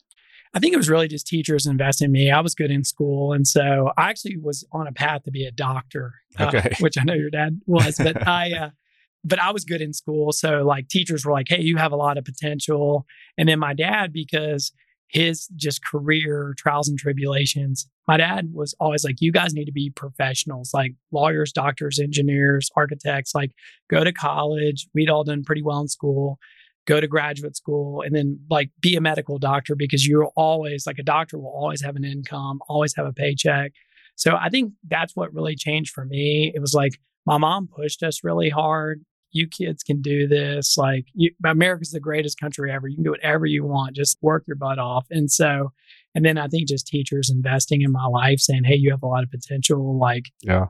I 0.52 0.60
think 0.60 0.72
it 0.72 0.76
was 0.76 0.88
really 0.88 1.08
just 1.08 1.26
teachers 1.26 1.66
investing 1.66 2.06
in 2.06 2.12
me. 2.12 2.30
I 2.30 2.40
was 2.40 2.54
good 2.54 2.70
in 2.70 2.84
school. 2.84 3.32
And 3.32 3.46
so 3.46 3.92
I 3.96 4.10
actually 4.10 4.36
was 4.36 4.64
on 4.72 4.86
a 4.86 4.92
path 4.92 5.24
to 5.24 5.32
be 5.32 5.44
a 5.46 5.50
doctor, 5.50 6.14
uh, 6.38 6.46
Okay. 6.46 6.76
which 6.78 6.96
I 6.96 7.02
know 7.02 7.14
your 7.14 7.30
dad 7.30 7.60
was, 7.66 7.96
but 7.98 8.24
I, 8.26 8.52
uh, 8.60 8.70
but 9.24 9.38
I 9.38 9.50
was 9.50 9.64
good 9.64 9.80
in 9.80 9.92
school. 9.92 10.32
So 10.32 10.62
like 10.62 10.88
teachers 10.88 11.24
were 11.24 11.32
like, 11.32 11.48
Hey, 11.48 11.62
you 11.62 11.76
have 11.76 11.92
a 11.92 11.96
lot 11.96 12.18
of 12.18 12.24
potential. 12.24 13.06
And 13.38 13.48
then 13.48 13.58
my 13.58 13.74
dad, 13.74 14.12
because 14.12 14.72
his 15.08 15.48
just 15.56 15.84
career 15.84 16.54
trials 16.58 16.88
and 16.88 16.98
tribulations, 16.98 17.88
my 18.06 18.16
dad 18.16 18.50
was 18.52 18.74
always 18.80 19.04
like, 19.04 19.16
you 19.20 19.32
guys 19.32 19.54
need 19.54 19.66
to 19.66 19.72
be 19.72 19.90
professionals, 19.90 20.72
like 20.74 20.92
lawyers, 21.12 21.52
doctors, 21.52 21.98
engineers, 21.98 22.70
architects, 22.76 23.34
like 23.34 23.52
go 23.88 24.04
to 24.04 24.12
college. 24.12 24.88
We'd 24.94 25.10
all 25.10 25.24
done 25.24 25.44
pretty 25.44 25.62
well 25.62 25.80
in 25.80 25.88
school 25.88 26.38
go 26.86 27.00
to 27.00 27.06
graduate 27.06 27.56
school 27.56 28.02
and 28.02 28.14
then 28.14 28.38
like 28.50 28.70
be 28.80 28.96
a 28.96 29.00
medical 29.00 29.38
doctor 29.38 29.74
because 29.74 30.06
you're 30.06 30.30
always 30.36 30.86
like 30.86 30.98
a 30.98 31.02
doctor 31.02 31.38
will 31.38 31.46
always 31.46 31.82
have 31.82 31.96
an 31.96 32.04
income, 32.04 32.60
always 32.68 32.94
have 32.96 33.06
a 33.06 33.12
paycheck. 33.12 33.72
So 34.16 34.36
I 34.36 34.48
think 34.48 34.72
that's 34.88 35.16
what 35.16 35.32
really 35.32 35.56
changed 35.56 35.92
for 35.92 36.04
me. 36.04 36.52
It 36.54 36.60
was 36.60 36.74
like 36.74 37.00
my 37.26 37.38
mom 37.38 37.68
pushed 37.74 38.02
us 38.02 38.22
really 38.22 38.50
hard. 38.50 39.02
You 39.34 39.46
kids 39.46 39.82
can 39.82 40.00
do 40.00 40.26
this. 40.26 40.78
Like 40.78 41.04
you, 41.12 41.30
America's 41.44 41.90
the 41.90 42.00
greatest 42.00 42.38
country 42.40 42.72
ever. 42.72 42.88
You 42.88 42.94
can 42.96 43.04
do 43.04 43.10
whatever 43.10 43.44
you 43.44 43.64
want. 43.64 43.94
Just 43.94 44.16
work 44.22 44.44
your 44.46 44.56
butt 44.56 44.78
off. 44.78 45.06
And 45.10 45.30
so, 45.30 45.72
and 46.14 46.24
then 46.24 46.38
I 46.38 46.46
think 46.48 46.68
just 46.68 46.86
teachers 46.86 47.28
investing 47.28 47.82
in 47.82 47.92
my 47.92 48.06
life, 48.06 48.38
saying, 48.40 48.64
"Hey, 48.64 48.76
you 48.76 48.90
have 48.92 49.02
a 49.02 49.06
lot 49.06 49.22
of 49.24 49.30
potential. 49.30 49.98
Like, 49.98 50.26
Yeah. 50.42 50.66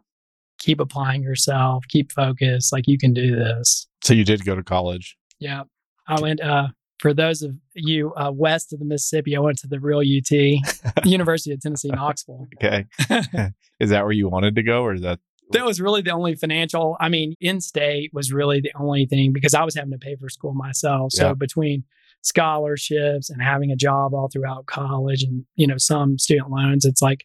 keep 0.58 0.80
applying 0.80 1.22
yourself. 1.22 1.84
Keep 1.88 2.10
focused. 2.10 2.72
Like 2.72 2.88
you 2.88 2.98
can 2.98 3.12
do 3.12 3.36
this." 3.36 3.86
So 4.02 4.14
you 4.14 4.24
did 4.24 4.44
go 4.44 4.56
to 4.56 4.62
college. 4.64 5.16
Yeah. 5.38 5.64
I 6.08 6.20
went, 6.20 6.40
uh, 6.40 6.68
for 6.98 7.12
those 7.12 7.42
of 7.42 7.54
you 7.74 8.12
uh, 8.14 8.30
west 8.32 8.72
of 8.72 8.78
the 8.78 8.84
Mississippi, 8.86 9.36
I 9.36 9.40
went 9.40 9.58
to 9.58 9.66
the 9.66 9.80
real 9.80 10.00
UT, 10.00 11.04
University 11.04 11.52
of 11.52 11.60
Tennessee, 11.60 11.88
Knoxville. 11.88 12.46
Okay. 12.56 12.86
is 13.80 13.90
that 13.90 14.04
where 14.04 14.12
you 14.12 14.28
wanted 14.28 14.54
to 14.56 14.62
go 14.62 14.82
or 14.82 14.94
is 14.94 15.02
that 15.02 15.18
was 15.52 15.80
really 15.80 16.02
the 16.02 16.10
only 16.10 16.34
financial, 16.34 16.96
I 17.00 17.08
mean, 17.08 17.34
in 17.40 17.60
state 17.60 18.10
was 18.12 18.32
really 18.32 18.60
the 18.60 18.72
only 18.78 19.06
thing 19.06 19.32
because 19.32 19.54
I 19.54 19.62
was 19.64 19.74
having 19.74 19.92
to 19.92 19.98
pay 19.98 20.16
for 20.16 20.28
school 20.28 20.54
myself. 20.54 21.12
So 21.12 21.28
Yeah. 21.28 21.34
between 21.34 21.84
scholarships 22.22 23.30
and 23.30 23.42
having 23.42 23.70
a 23.70 23.76
job 23.76 24.14
all 24.14 24.28
throughout 24.28 24.66
college 24.66 25.22
and, 25.22 25.44
you 25.56 25.66
know, 25.66 25.76
some 25.78 26.18
student 26.18 26.50
loans, 26.50 26.84
it's 26.84 27.02
like 27.02 27.24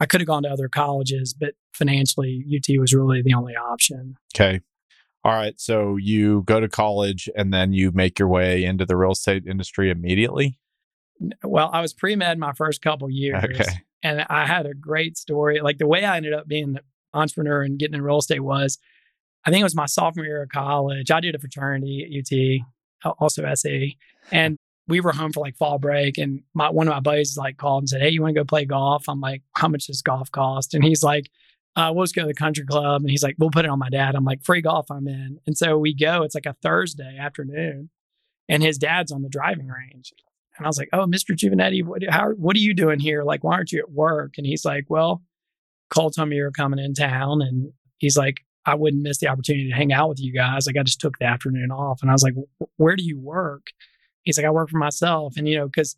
I 0.00 0.06
could 0.06 0.20
have 0.20 0.26
gone 0.28 0.42
to 0.42 0.48
other 0.50 0.68
colleges, 0.68 1.32
but 1.34 1.54
financially, 1.72 2.44
UT 2.54 2.78
was 2.78 2.92
really 2.94 3.22
the 3.22 3.34
only 3.34 3.54
option. 3.56 4.16
okay? 4.34 4.60
All 5.24 5.32
right. 5.32 5.58
So 5.58 5.96
you 5.96 6.42
go 6.42 6.60
to 6.60 6.68
college 6.68 7.28
and 7.34 7.52
then 7.52 7.72
you 7.72 7.90
make 7.92 8.18
your 8.18 8.28
way 8.28 8.64
into 8.64 8.86
the 8.86 8.96
real 8.96 9.10
estate 9.12 9.44
industry 9.46 9.90
immediately. 9.90 10.58
Well, 11.42 11.70
I 11.72 11.80
was 11.80 11.92
pre 11.94 12.14
med 12.14 12.38
my 12.38 12.52
first 12.52 12.80
couple 12.82 13.10
years. 13.10 13.42
Okay. 13.42 13.64
and 14.02 14.24
I 14.28 14.46
had 14.46 14.66
a 14.66 14.74
great 14.74 15.16
story. 15.16 15.60
Like 15.60 15.78
the 15.78 15.86
way 15.86 16.04
I 16.04 16.16
ended 16.18 16.32
up 16.34 16.46
being 16.46 16.64
an 16.76 16.78
entrepreneur 17.16 17.62
and 17.62 17.78
getting 17.78 17.94
in 17.94 18.02
real 18.02 18.18
estate 18.18 18.40
was, 18.40 18.78
I 19.44 19.50
think 19.50 19.60
it 19.60 19.64
was 19.64 19.76
my 19.76 19.86
sophomore 19.86 20.24
year 20.24 20.42
of 20.42 20.48
college. 20.48 21.10
I 21.10 21.20
did 21.20 21.34
a 21.34 21.38
fraternity 21.38 22.04
at 22.04 23.10
UT, 23.10 23.14
also 23.18 23.44
SE, 23.44 23.96
and 24.32 24.56
we 24.88 25.00
were 25.00 25.12
home 25.12 25.32
for 25.32 25.40
like 25.40 25.56
fall 25.56 25.78
break. 25.78 26.18
And 26.18 26.42
my 26.54 26.70
one 26.70 26.88
of 26.88 26.94
my 26.94 27.00
buddies 27.00 27.36
like 27.36 27.56
called 27.56 27.82
and 27.82 27.88
said, 27.88 28.02
"Hey, 28.02 28.10
you 28.10 28.22
want 28.22 28.34
to 28.34 28.40
go 28.40 28.44
play 28.44 28.64
golf?" 28.64 29.08
I'm 29.08 29.20
like, 29.20 29.42
"How 29.54 29.68
much 29.68 29.86
does 29.86 30.02
golf 30.02 30.30
cost?" 30.30 30.74
And 30.74 30.84
he's 30.84 31.02
like, 31.02 31.30
uh, 31.76 31.92
"We'll 31.94 32.04
just 32.04 32.14
go 32.14 32.22
to 32.22 32.28
the 32.28 32.34
country 32.34 32.64
club." 32.64 33.02
And 33.02 33.10
he's 33.10 33.22
like, 33.22 33.36
"We'll 33.38 33.50
put 33.50 33.64
it 33.64 33.70
on 33.70 33.78
my 33.78 33.88
dad." 33.88 34.14
I'm 34.14 34.24
like, 34.24 34.44
"Free 34.44 34.60
golf, 34.60 34.90
I'm 34.90 35.08
in." 35.08 35.38
And 35.46 35.56
so 35.56 35.78
we 35.78 35.94
go. 35.94 36.22
It's 36.22 36.34
like 36.34 36.46
a 36.46 36.56
Thursday 36.62 37.16
afternoon, 37.18 37.90
and 38.48 38.62
his 38.62 38.78
dad's 38.78 39.12
on 39.12 39.22
the 39.22 39.28
driving 39.28 39.68
range. 39.68 40.12
And 40.56 40.66
I 40.66 40.68
was 40.68 40.78
like, 40.78 40.88
"Oh, 40.92 41.06
Mr. 41.06 41.36
Giovanetti, 41.36 41.84
what, 41.84 42.02
how, 42.08 42.30
what 42.30 42.56
are 42.56 42.60
you 42.60 42.74
doing 42.74 42.98
here? 43.00 43.22
Like, 43.24 43.44
why 43.44 43.54
aren't 43.54 43.72
you 43.72 43.80
at 43.80 43.92
work?" 43.92 44.34
And 44.38 44.46
he's 44.46 44.64
like, 44.64 44.86
"Well, 44.88 45.22
Told 45.94 46.16
me 46.18 46.36
you 46.36 46.42
were 46.42 46.50
coming 46.50 46.78
in 46.78 46.94
town, 46.94 47.42
and 47.42 47.72
he's 47.98 48.16
like, 48.16 48.42
I 48.66 48.74
wouldn't 48.74 49.02
miss 49.02 49.18
the 49.18 49.28
opportunity 49.28 49.68
to 49.68 49.74
hang 49.76 49.92
out 49.92 50.08
with 50.08 50.20
you 50.20 50.32
guys. 50.32 50.66
Like, 50.66 50.76
I 50.76 50.82
just 50.82 51.00
took 51.00 51.18
the 51.18 51.26
afternoon 51.26 51.70
off, 51.70 52.00
and 52.02 52.10
I 52.10 52.14
was 52.14 52.22
like, 52.22 52.34
"Where 52.76 52.96
do 52.96 53.04
you 53.04 53.18
work?" 53.18 53.68
He's 54.24 54.36
like, 54.36 54.46
"I 54.46 54.50
work 54.50 54.70
for 54.70 54.78
myself." 54.78 55.36
And 55.36 55.48
you 55.48 55.56
know, 55.56 55.66
because 55.66 55.96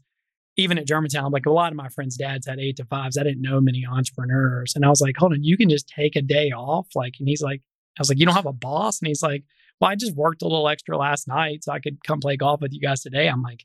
even 0.57 0.77
at 0.79 0.87
Germantown, 0.87 1.33
like 1.33 1.47
a 1.47 1.51
lot 1.53 1.73
of 1.73 1.77
my 1.77 1.89
friends' 1.89 2.17
dads 2.17 2.47
had 2.47 2.59
eight 2.59 2.77
to 2.77 2.85
fives. 2.85 3.17
I 3.17 3.23
didn't 3.23 3.43
know 3.43 3.61
many 3.61 3.87
entrepreneurs, 3.87 4.75
and 4.77 4.85
I 4.85 4.89
was 4.91 5.01
like, 5.01 5.17
"Hold 5.17 5.33
on, 5.33 5.43
you 5.45 5.57
can 5.57 5.71
just 5.71 5.89
take 5.89 6.17
a 6.17 6.23
day 6.23 6.51
off." 6.51 6.89
Like, 6.95 7.15
and 7.19 7.29
he's 7.29 7.43
like, 7.43 7.63
"I 7.99 8.03
was 8.03 8.11
like, 8.11 8.19
you 8.19 8.27
don't 8.27 8.35
have 8.35 8.47
a 8.47 8.53
boss?" 8.53 9.01
And 9.01 9.09
he's 9.09 9.23
like, 9.23 9.45
"Well, 9.81 9.91
I 9.91 9.95
just 9.97 10.15
worked 10.15 10.43
a 10.43 10.49
little 10.49 10.69
extra 10.69 10.99
last 10.99 11.27
night, 11.29 11.65
so 11.65 11.73
I 11.73 11.81
could 11.81 12.05
come 12.05 12.21
play 12.21 12.37
golf 12.37 12.61
with 12.61 12.73
you 12.75 12.81
guys 12.81 13.01
today." 13.03 13.29
I'm 13.29 13.43
like 13.43 13.65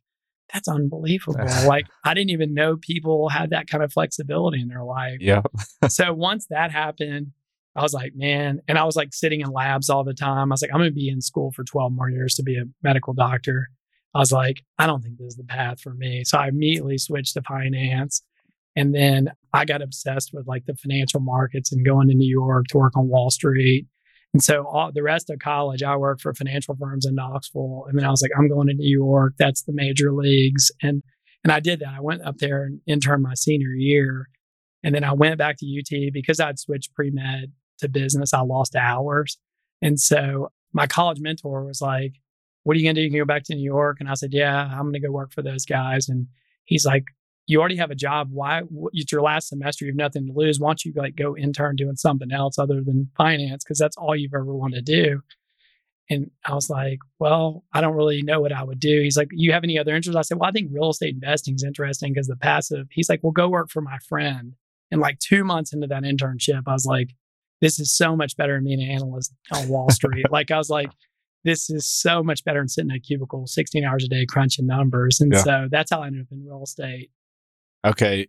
that's 0.51 0.67
unbelievable. 0.67 1.45
like 1.65 1.85
I 2.03 2.13
didn't 2.13 2.31
even 2.31 2.53
know 2.53 2.77
people 2.77 3.29
had 3.29 3.51
that 3.51 3.67
kind 3.67 3.83
of 3.83 3.93
flexibility 3.93 4.61
in 4.61 4.67
their 4.67 4.83
life. 4.83 5.17
Yeah. 5.19 5.41
so 5.87 6.13
once 6.13 6.47
that 6.49 6.71
happened, 6.71 7.31
I 7.75 7.81
was 7.81 7.93
like, 7.93 8.13
man, 8.15 8.61
and 8.67 8.77
I 8.77 8.83
was 8.83 8.95
like 8.95 9.13
sitting 9.13 9.41
in 9.41 9.49
labs 9.49 9.89
all 9.89 10.03
the 10.03 10.13
time. 10.13 10.51
I 10.51 10.53
was 10.53 10.61
like, 10.61 10.71
I'm 10.71 10.79
going 10.79 10.91
to 10.91 10.95
be 10.95 11.09
in 11.09 11.21
school 11.21 11.51
for 11.51 11.63
12 11.63 11.91
more 11.91 12.09
years 12.09 12.35
to 12.35 12.43
be 12.43 12.57
a 12.57 12.65
medical 12.83 13.13
doctor. 13.13 13.69
I 14.13 14.19
was 14.19 14.31
like, 14.31 14.61
I 14.77 14.85
don't 14.85 15.01
think 15.01 15.17
this 15.17 15.29
is 15.29 15.35
the 15.37 15.43
path 15.43 15.81
for 15.81 15.93
me. 15.93 16.23
So 16.23 16.37
I 16.37 16.49
immediately 16.49 16.99
switched 16.99 17.33
to 17.33 17.41
finance. 17.41 18.21
And 18.75 18.93
then 18.93 19.31
I 19.53 19.65
got 19.65 19.81
obsessed 19.81 20.31
with 20.33 20.47
like 20.47 20.65
the 20.65 20.75
financial 20.75 21.19
markets 21.19 21.71
and 21.71 21.85
going 21.85 22.09
to 22.09 22.13
New 22.13 22.29
York 22.29 22.67
to 22.69 22.77
work 22.77 22.95
on 22.95 23.07
Wall 23.07 23.31
Street. 23.31 23.87
And 24.33 24.43
so 24.43 24.65
all 24.67 24.91
the 24.91 25.03
rest 25.03 25.29
of 25.29 25.39
college, 25.39 25.83
I 25.83 25.95
worked 25.95 26.21
for 26.21 26.33
financial 26.33 26.75
firms 26.75 27.05
in 27.05 27.15
Knoxville. 27.15 27.85
And 27.87 27.97
then 27.97 28.05
I 28.05 28.09
was 28.09 28.21
like, 28.21 28.31
I'm 28.37 28.49
going 28.49 28.67
to 28.67 28.73
New 28.73 28.89
York. 28.89 29.33
That's 29.37 29.63
the 29.63 29.73
major 29.73 30.11
leagues. 30.11 30.71
And 30.81 31.03
and 31.43 31.51
I 31.51 31.59
did 31.59 31.79
that. 31.79 31.93
I 31.95 32.01
went 32.01 32.23
up 32.23 32.37
there 32.37 32.63
and 32.63 32.79
interned 32.87 33.21
my 33.21 33.33
senior 33.33 33.71
year. 33.71 34.29
And 34.81 34.95
then 34.95 35.03
I 35.03 35.13
went 35.13 35.37
back 35.37 35.57
to 35.57 35.65
UT 35.65 36.13
because 36.13 36.39
I'd 36.39 36.57
switched 36.57 36.93
pre 36.93 37.11
med 37.11 37.51
to 37.79 37.89
business. 37.89 38.33
I 38.33 38.41
lost 38.41 38.75
hours. 38.75 39.37
And 39.81 39.99
so 39.99 40.49
my 40.71 40.87
college 40.87 41.19
mentor 41.19 41.65
was 41.65 41.81
like, 41.81 42.13
What 42.63 42.75
are 42.75 42.79
you 42.79 42.85
going 42.85 42.95
to 42.95 43.01
do? 43.01 43.05
You 43.05 43.11
can 43.11 43.19
go 43.19 43.25
back 43.25 43.43
to 43.43 43.55
New 43.55 43.63
York. 43.63 43.97
And 43.99 44.09
I 44.09 44.15
said, 44.15 44.33
Yeah, 44.33 44.69
I'm 44.71 44.83
going 44.83 44.93
to 44.93 44.99
go 44.99 45.11
work 45.11 45.33
for 45.33 45.41
those 45.41 45.65
guys. 45.65 46.09
And 46.09 46.27
he's 46.65 46.85
like, 46.85 47.05
You 47.45 47.59
already 47.59 47.75
have 47.77 47.91
a 47.91 47.95
job. 47.95 48.29
Why? 48.31 48.61
It's 48.93 49.11
your 49.11 49.21
last 49.21 49.49
semester. 49.49 49.85
You 49.85 49.91
have 49.91 49.97
nothing 49.97 50.27
to 50.27 50.33
lose. 50.33 50.59
Why 50.59 50.69
don't 50.69 50.85
you 50.85 50.93
like 50.95 51.15
go 51.15 51.35
intern 51.35 51.75
doing 51.75 51.95
something 51.97 52.31
else 52.31 52.57
other 52.57 52.81
than 52.81 53.09
finance? 53.17 53.63
Because 53.63 53.77
that's 53.79 53.97
all 53.97 54.15
you've 54.15 54.33
ever 54.33 54.53
wanted 54.55 54.85
to 54.85 54.93
do. 55.03 55.21
And 56.09 56.31
I 56.45 56.53
was 56.53 56.69
like, 56.69 56.99
well, 57.19 57.63
I 57.73 57.81
don't 57.81 57.95
really 57.95 58.21
know 58.21 58.41
what 58.41 58.51
I 58.51 58.63
would 58.63 58.79
do. 58.79 59.01
He's 59.01 59.17
like, 59.17 59.29
you 59.31 59.53
have 59.53 59.63
any 59.63 59.77
other 59.79 59.95
interests? 59.95 60.17
I 60.17 60.21
said, 60.21 60.37
well, 60.39 60.49
I 60.49 60.51
think 60.51 60.69
real 60.71 60.89
estate 60.89 61.13
investing 61.15 61.55
is 61.55 61.63
interesting 61.63 62.13
because 62.13 62.27
the 62.27 62.35
passive. 62.35 62.87
He's 62.91 63.09
like, 63.09 63.21
well, 63.23 63.31
go 63.31 63.49
work 63.49 63.69
for 63.69 63.81
my 63.81 63.97
friend. 64.07 64.53
And 64.91 65.01
like 65.01 65.19
two 65.19 65.43
months 65.43 65.73
into 65.73 65.87
that 65.87 66.03
internship, 66.03 66.63
I 66.67 66.73
was 66.73 66.85
like, 66.85 67.09
this 67.61 67.79
is 67.79 67.95
so 67.95 68.15
much 68.15 68.35
better 68.35 68.55
than 68.55 68.65
being 68.65 68.81
an 68.83 68.89
analyst 68.91 69.33
on 69.53 69.67
Wall 69.69 69.89
Street. 69.89 70.25
like 70.31 70.51
I 70.51 70.57
was 70.57 70.69
like, 70.69 70.91
this 71.45 71.69
is 71.69 71.85
so 71.85 72.21
much 72.23 72.43
better 72.43 72.59
than 72.59 72.67
sitting 72.69 72.91
in 72.91 72.97
a 72.97 72.99
cubicle 72.99 73.47
16 73.47 73.83
hours 73.83 74.03
a 74.05 74.07
day 74.07 74.25
crunching 74.25 74.67
numbers. 74.67 75.19
And 75.19 75.31
Yeah. 75.33 75.39
so 75.43 75.67
that's 75.71 75.91
how 75.91 76.01
I 76.03 76.07
ended 76.07 76.21
up 76.23 76.27
in 76.31 76.45
real 76.45 76.63
estate. 76.63 77.09
Okay. 77.85 78.27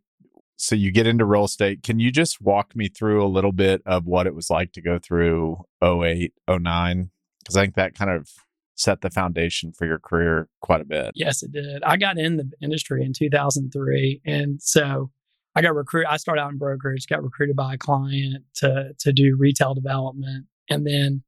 So 0.57 0.75
you 0.75 0.93
get 0.93 1.07
into 1.07 1.25
real 1.25 1.45
estate. 1.45 1.83
Can 1.83 1.99
you 1.99 2.11
just 2.11 2.41
walk 2.41 2.77
me 2.77 2.89
through 2.89 3.25
a 3.25 3.29
little 3.29 3.53
bit 3.53 3.83
of 3.87 4.07
what 4.07 4.27
it 4.27 4.35
was 4.35 4.51
like 4.51 4.73
to 4.73 4.81
go 4.81 4.99
through 4.99 5.65
08, 5.83 6.33
09? 6.49 7.11
Because 7.41 7.57
I 7.57 7.63
think 7.63 7.75
that 7.75 7.95
kind 7.95 8.11
of 8.11 8.31
set 8.77 9.01
the 9.01 9.11
foundation 9.11 9.73
for 9.73 9.87
your 9.87 9.99
career 9.99 10.49
quite 10.61 10.81
a 10.81 10.85
bit. 10.85 11.13
Yes, 11.15 11.43
it 11.43 11.53
did. 11.53 11.83
I 11.83 11.97
got 11.97 12.19
in 12.19 12.37
the 12.37 12.51
industry 12.63 13.05
in 13.05 13.13
2003, 13.13 14.23
and 14.25 14.61
so 14.63 15.11
I 15.55 15.63
got 15.63 15.75
recruited. 15.75 16.09
I 16.11 16.17
started 16.17 16.41
out 16.41 16.53
in 16.53 16.59
brokerage, 16.59 17.07
got 17.07 17.23
recruited 17.23 17.57
by 17.57 17.75
a 17.75 17.79
client 17.79 18.45
to 18.57 18.93
to 18.99 19.13
do 19.13 19.37
retail 19.39 19.75
development, 19.75 20.47
and 20.71 20.87
then 20.87 21.23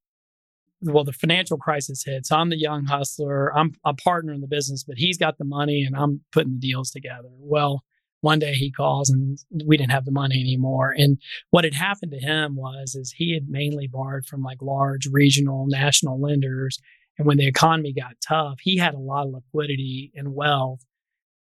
well, 0.82 1.04
the 1.04 1.12
financial 1.12 1.56
crisis 1.56 2.04
hit. 2.04 2.26
So 2.26 2.36
I'm 2.36 2.50
the 2.50 2.58
young 2.58 2.84
hustler. 2.84 3.56
I'm 3.56 3.72
a 3.84 3.94
partner 3.94 4.32
in 4.32 4.40
the 4.40 4.46
business, 4.46 4.84
but 4.84 4.98
he's 4.98 5.18
got 5.18 5.38
the 5.38 5.44
money 5.44 5.84
and 5.84 5.96
I'm 5.96 6.20
putting 6.32 6.52
the 6.52 6.58
deals 6.58 6.90
together. 6.90 7.28
Well, 7.30 7.82
one 8.20 8.38
day 8.38 8.54
he 8.54 8.70
calls 8.70 9.10
and 9.10 9.38
we 9.66 9.76
didn't 9.76 9.92
have 9.92 10.04
the 10.04 10.10
money 10.10 10.40
anymore. 10.40 10.94
And 10.96 11.18
what 11.50 11.64
had 11.64 11.74
happened 11.74 12.12
to 12.12 12.18
him 12.18 12.56
was 12.56 12.94
is 12.94 13.12
he 13.12 13.34
had 13.34 13.48
mainly 13.48 13.86
borrowed 13.86 14.26
from 14.26 14.42
like 14.42 14.62
large 14.62 15.06
regional 15.10 15.66
national 15.68 16.20
lenders. 16.20 16.78
And 17.18 17.26
when 17.26 17.36
the 17.36 17.46
economy 17.46 17.92
got 17.92 18.16
tough, 18.26 18.58
he 18.60 18.76
had 18.76 18.94
a 18.94 18.98
lot 18.98 19.26
of 19.26 19.32
liquidity 19.32 20.12
and 20.14 20.34
wealth. 20.34 20.84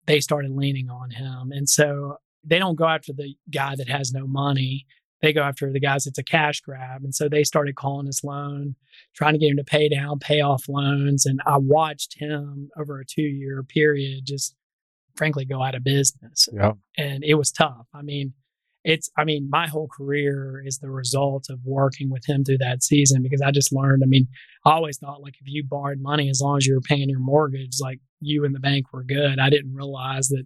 They 0.06 0.20
started 0.20 0.52
leaning 0.52 0.90
on 0.90 1.12
him. 1.12 1.52
And 1.52 1.70
so 1.70 2.18
they 2.44 2.60
don't 2.60 2.76
go 2.76 2.88
after 2.88 3.14
the 3.14 3.36
guy 3.50 3.76
that 3.76 3.90
has 3.90 4.12
no 4.12 4.26
money. 4.28 4.86
They 5.22 5.34
go 5.34 5.44
after 5.44 5.72
the 5.72 5.80
guys 5.80 6.06
that's 6.06 6.18
a 6.18 6.24
cash 6.24 6.62
grab. 6.62 7.04
And 7.04 7.14
so 7.14 7.30
they 7.30 7.44
started 7.44 7.76
calling 7.76 8.08
his 8.08 8.24
loan, 8.24 8.76
trying 9.16 9.34
to 9.34 9.40
get 9.40 9.52
him 9.52 9.58
to 9.58 9.64
pay 9.64 9.88
down, 9.88 10.18
pay 10.18 10.42
off 10.42 10.68
loans. 10.68 11.26
And 11.26 11.40
I 11.46 11.58
watched 11.58 12.20
him 12.20 12.70
over 12.76 13.00
a 13.00 13.06
two 13.06 13.22
year 13.22 13.62
period 13.62 14.26
just 14.26 14.56
frankly 15.16 15.46
go 15.46 15.62
out 15.62 15.76
of 15.76 15.84
business. 15.84 16.48
Yeah. 16.54 16.74
And 16.98 17.24
it 17.24 17.36
was 17.36 17.52
tough. 17.52 17.88
I 17.94 18.02
mean, 18.02 18.34
it's 18.84 19.10
I 19.18 19.24
mean, 19.24 19.48
my 19.50 19.68
whole 19.68 19.88
career 19.88 20.62
is 20.66 20.80
the 20.80 20.90
result 20.90 21.48
of 21.50 21.60
working 21.64 22.10
with 22.10 22.28
him 22.28 22.44
through 22.44 22.60
that 22.60 22.84
season 22.84 23.22
because 23.22 23.42
I 23.42 23.52
just 23.52 23.72
learned. 23.72 24.02
I 24.04 24.08
mean, 24.08 24.28
I 24.66 24.72
always 24.72 24.98
thought 24.98 25.22
like 25.22 25.36
if 25.40 25.48
you 25.48 25.64
borrowed 25.64 26.02
money 26.02 26.30
as 26.30 26.42
long 26.42 26.58
as 26.58 26.66
you 26.66 26.74
were 26.74 26.82
paying 26.82 27.10
your 27.10 27.20
mortgage, 27.20 27.78
like 27.80 28.00
you 28.22 28.46
and 28.46 28.56
the 28.56 28.60
bank 28.60 28.94
were 28.94 29.04
good. 29.04 29.40
I 29.40 29.50
didn't 29.50 29.76
realize 29.76 30.30
that 30.30 30.46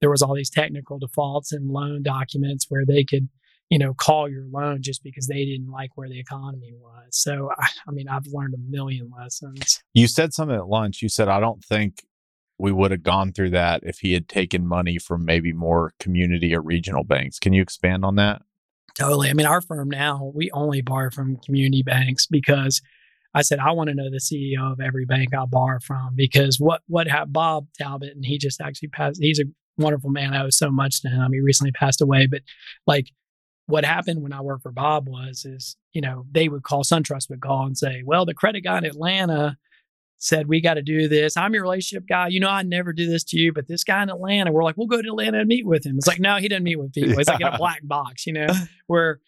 there 0.00 0.10
was 0.10 0.22
all 0.22 0.34
these 0.34 0.50
technical 0.50 0.98
defaults 0.98 1.52
and 1.52 1.70
loan 1.70 2.02
documents 2.02 2.66
where 2.68 2.84
they 2.86 3.04
could, 3.04 3.28
you 3.68 3.78
know, 3.78 3.94
call 3.94 4.28
your 4.28 4.46
loan 4.46 4.82
just 4.82 5.02
because 5.02 5.26
they 5.26 5.44
didn't 5.44 5.70
like 5.70 5.90
where 5.96 6.08
the 6.08 6.20
economy 6.20 6.72
was. 6.80 7.08
So 7.10 7.50
I, 7.58 7.68
I 7.88 7.90
mean, 7.90 8.08
I've 8.08 8.26
learned 8.26 8.54
a 8.54 8.70
million 8.70 9.10
lessons. 9.16 9.82
You 9.92 10.08
said 10.08 10.32
something 10.32 10.56
at 10.56 10.68
lunch. 10.68 11.02
You 11.02 11.08
said, 11.08 11.28
I 11.28 11.40
don't 11.40 11.62
think 11.64 12.04
we 12.58 12.72
would 12.72 12.90
have 12.90 13.02
gone 13.02 13.32
through 13.32 13.50
that 13.50 13.82
if 13.84 13.98
he 13.98 14.12
had 14.12 14.28
taken 14.28 14.66
money 14.66 14.98
from 14.98 15.24
maybe 15.24 15.52
more 15.52 15.92
community 16.00 16.54
or 16.54 16.62
regional 16.62 17.04
banks. 17.04 17.38
Can 17.38 17.52
you 17.52 17.62
expand 17.62 18.04
on 18.04 18.16
that? 18.16 18.42
Totally. 18.98 19.28
I 19.28 19.34
mean, 19.34 19.46
our 19.46 19.60
firm 19.60 19.90
now, 19.90 20.32
we 20.34 20.50
only 20.52 20.80
borrow 20.80 21.10
from 21.10 21.36
community 21.44 21.82
banks 21.82 22.26
because 22.26 22.80
I 23.34 23.42
said, 23.42 23.58
I 23.58 23.72
want 23.72 23.88
to 23.88 23.94
know 23.94 24.10
the 24.10 24.16
CEO 24.16 24.72
of 24.72 24.80
every 24.80 25.04
bank 25.04 25.34
I 25.34 25.44
borrow 25.44 25.78
from 25.80 26.14
because 26.14 26.58
what, 26.58 26.80
what 26.88 27.06
have 27.06 27.32
Bob 27.32 27.66
Talbot, 27.78 28.14
and 28.14 28.24
he 28.24 28.38
just 28.38 28.60
actually 28.62 28.88
passed, 28.88 29.22
he's 29.22 29.38
a 29.38 29.44
wonderful 29.76 30.08
man. 30.08 30.32
I 30.32 30.44
owe 30.44 30.50
so 30.50 30.70
much 30.70 31.02
to 31.02 31.08
him. 31.08 31.32
He 31.34 31.40
recently 31.40 31.72
passed 31.72 32.00
away, 32.00 32.26
but 32.26 32.40
like 32.86 33.10
what 33.66 33.84
happened 33.84 34.22
when 34.22 34.32
I 34.32 34.40
worked 34.40 34.62
for 34.62 34.72
Bob 34.72 35.08
was, 35.08 35.44
is, 35.44 35.76
you 35.92 36.00
know, 36.00 36.24
they 36.30 36.48
would 36.48 36.62
call, 36.62 36.82
SunTrust 36.82 37.28
would 37.28 37.42
call 37.42 37.66
and 37.66 37.76
say, 37.76 38.02
well, 38.06 38.24
the 38.24 38.32
credit 38.32 38.62
guy 38.62 38.78
in 38.78 38.86
Atlanta 38.86 39.58
said, 40.18 40.48
We 40.48 40.60
got 40.60 40.74
to 40.74 40.82
do 40.82 41.08
this. 41.08 41.36
I'm 41.36 41.54
your 41.54 41.62
relationship 41.62 42.08
guy. 42.08 42.28
You 42.28 42.40
know, 42.40 42.48
I 42.48 42.62
never 42.62 42.92
do 42.92 43.06
this 43.06 43.24
to 43.24 43.38
you, 43.38 43.52
but 43.52 43.68
this 43.68 43.84
guy 43.84 44.02
in 44.02 44.10
Atlanta, 44.10 44.52
we're 44.52 44.64
like, 44.64 44.76
We'll 44.76 44.86
go 44.86 45.00
to 45.00 45.08
Atlanta 45.08 45.40
and 45.40 45.48
meet 45.48 45.66
with 45.66 45.86
him. 45.86 45.96
It's 45.96 46.06
like, 46.06 46.20
No, 46.20 46.36
he 46.36 46.48
doesn't 46.48 46.62
meet 46.62 46.78
with 46.78 46.92
people. 46.94 47.18
It's 47.18 47.28
like 47.28 47.40
in 47.40 47.46
a 47.46 47.58
black 47.58 47.80
box, 47.84 48.26
you 48.26 48.32
know, 48.32 48.48
where 48.86 49.20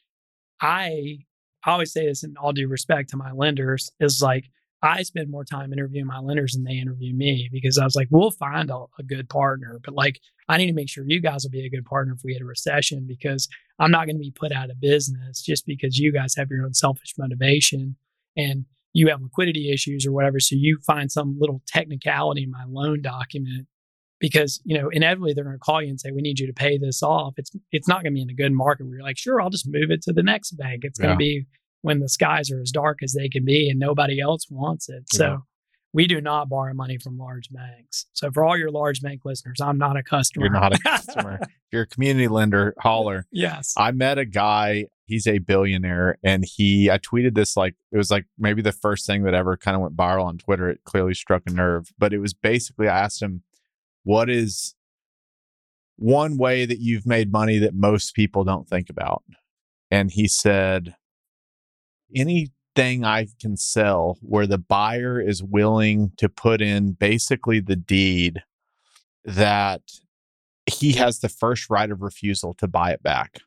I, 0.60 1.18
I 1.64 1.72
always 1.72 1.92
say 1.92 2.06
this 2.06 2.24
in 2.24 2.36
all 2.36 2.52
due 2.52 2.68
respect 2.68 3.10
to 3.10 3.16
my 3.16 3.32
lenders 3.32 3.90
is 4.00 4.20
like, 4.22 4.44
I 4.80 5.02
spend 5.02 5.28
more 5.28 5.44
time 5.44 5.72
interviewing 5.72 6.06
my 6.06 6.20
lenders 6.20 6.52
than 6.52 6.62
they 6.62 6.78
interview 6.78 7.12
me 7.12 7.48
because 7.50 7.78
I 7.78 7.84
was 7.84 7.96
like, 7.96 8.06
we'll 8.10 8.30
find 8.30 8.70
a, 8.70 8.84
a, 8.98 9.02
good 9.02 9.28
partner. 9.28 9.80
But 9.84 9.94
like, 9.94 10.20
I 10.48 10.56
need 10.56 10.68
to 10.68 10.72
make 10.72 10.88
sure 10.88 11.04
you 11.04 11.20
guys 11.20 11.42
will 11.42 11.50
be 11.50 11.66
a 11.66 11.70
good 11.70 11.84
partner 11.84 12.14
if 12.14 12.20
we 12.22 12.34
hit 12.34 12.42
a 12.42 12.44
recession 12.44 13.04
because 13.06 13.48
I'm 13.80 13.90
not 13.90 14.06
going 14.06 14.16
to 14.16 14.20
be 14.20 14.30
put 14.30 14.52
out 14.52 14.70
of 14.70 14.80
business 14.80 15.42
just 15.42 15.66
because 15.66 15.98
you 15.98 16.12
guys 16.12 16.34
have 16.36 16.48
your 16.48 16.64
own 16.64 16.74
selfish 16.74 17.14
motivation. 17.18 17.96
And 18.36 18.66
you 18.98 19.08
have 19.08 19.22
liquidity 19.22 19.70
issues 19.72 20.04
or 20.04 20.12
whatever. 20.12 20.40
So 20.40 20.56
you 20.58 20.78
find 20.84 21.10
some 21.10 21.36
little 21.38 21.62
technicality 21.68 22.42
in 22.42 22.50
my 22.50 22.64
loan 22.66 23.00
document 23.00 23.68
because, 24.18 24.60
you 24.64 24.76
know, 24.76 24.88
inevitably 24.88 25.34
they're 25.34 25.44
going 25.44 25.54
to 25.54 25.60
call 25.60 25.80
you 25.80 25.88
and 25.88 26.00
say, 26.00 26.10
we 26.10 26.20
need 26.20 26.40
you 26.40 26.48
to 26.48 26.52
pay 26.52 26.78
this 26.78 27.00
off. 27.00 27.34
It's, 27.36 27.52
it's 27.70 27.86
not 27.86 28.02
going 28.02 28.12
to 28.12 28.16
be 28.16 28.22
in 28.22 28.30
a 28.30 28.34
good 28.34 28.52
market 28.52 28.86
where 28.86 28.96
you're 28.96 29.06
like, 29.06 29.16
sure, 29.16 29.40
I'll 29.40 29.50
just 29.50 29.68
move 29.68 29.92
it 29.92 30.02
to 30.02 30.12
the 30.12 30.24
next 30.24 30.50
bank. 30.52 30.80
It's 30.82 30.98
going 30.98 31.16
to 31.16 31.24
yeah. 31.24 31.40
be 31.40 31.46
when 31.82 32.00
the 32.00 32.08
skies 32.08 32.50
are 32.50 32.60
as 32.60 32.72
dark 32.72 32.98
as 33.04 33.12
they 33.12 33.28
can 33.28 33.44
be 33.44 33.70
and 33.70 33.78
nobody 33.78 34.20
else 34.20 34.46
wants 34.50 34.88
it. 34.88 35.04
So 35.12 35.44
we 35.92 36.08
do 36.08 36.20
not 36.20 36.48
borrow 36.48 36.74
money 36.74 36.98
from 36.98 37.16
large 37.16 37.50
banks. 37.50 38.06
So 38.14 38.32
for 38.32 38.44
all 38.44 38.56
your 38.56 38.72
large 38.72 39.00
bank 39.00 39.20
listeners, 39.24 39.60
I'm 39.62 39.78
not 39.78 39.96
a 39.96 40.02
customer. 40.02 40.46
You're 40.46 40.52
not 40.52 40.74
a 40.74 40.78
customer. 40.84 41.38
you're 41.70 41.82
a 41.82 41.86
community 41.86 42.26
lender, 42.26 42.74
holler. 42.80 43.26
Yes. 43.30 43.74
I 43.76 43.92
met 43.92 44.18
a 44.18 44.24
guy 44.24 44.86
he's 45.08 45.26
a 45.26 45.38
billionaire 45.38 46.18
and 46.22 46.44
he 46.44 46.90
i 46.90 46.98
tweeted 46.98 47.34
this 47.34 47.56
like 47.56 47.74
it 47.90 47.96
was 47.96 48.10
like 48.10 48.26
maybe 48.38 48.62
the 48.62 48.72
first 48.72 49.06
thing 49.06 49.24
that 49.24 49.34
ever 49.34 49.56
kind 49.56 49.74
of 49.74 49.80
went 49.80 49.96
viral 49.96 50.24
on 50.24 50.38
twitter 50.38 50.68
it 50.68 50.80
clearly 50.84 51.14
struck 51.14 51.42
a 51.46 51.50
nerve 51.50 51.90
but 51.98 52.12
it 52.12 52.18
was 52.18 52.34
basically 52.34 52.88
i 52.88 52.98
asked 52.98 53.20
him 53.20 53.42
what 54.04 54.30
is 54.30 54.74
one 55.98 56.38
way 56.38 56.64
that 56.64 56.78
you've 56.78 57.06
made 57.06 57.32
money 57.32 57.58
that 57.58 57.74
most 57.74 58.14
people 58.14 58.44
don't 58.44 58.68
think 58.68 58.88
about? 58.88 59.24
And 59.90 60.10
he 60.10 60.28
said 60.28 60.94
anything 62.14 63.04
i 63.04 63.26
can 63.40 63.56
sell 63.56 64.16
where 64.22 64.46
the 64.46 64.56
buyer 64.56 65.20
is 65.20 65.42
willing 65.42 66.12
to 66.16 66.28
put 66.28 66.62
in 66.62 66.92
basically 66.92 67.60
the 67.60 67.76
deed 67.76 68.42
that 69.24 69.82
he 70.64 70.92
has 70.92 71.18
the 71.18 71.28
first 71.28 71.68
right 71.68 71.90
of 71.90 72.00
refusal 72.00 72.54
to 72.54 72.68
buy 72.68 72.92
it 72.92 73.02
back 73.02 73.40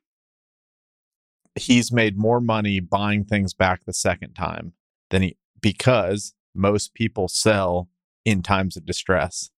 he's 1.55 1.91
made 1.91 2.17
more 2.17 2.39
money 2.39 2.79
buying 2.79 3.25
things 3.25 3.53
back 3.53 3.81
the 3.85 3.93
second 3.93 4.33
time 4.33 4.73
than 5.09 5.21
he 5.21 5.37
because 5.61 6.33
most 6.53 6.93
people 6.93 7.27
sell 7.27 7.89
in 8.25 8.41
times 8.41 8.77
of 8.77 8.85
distress 8.85 9.51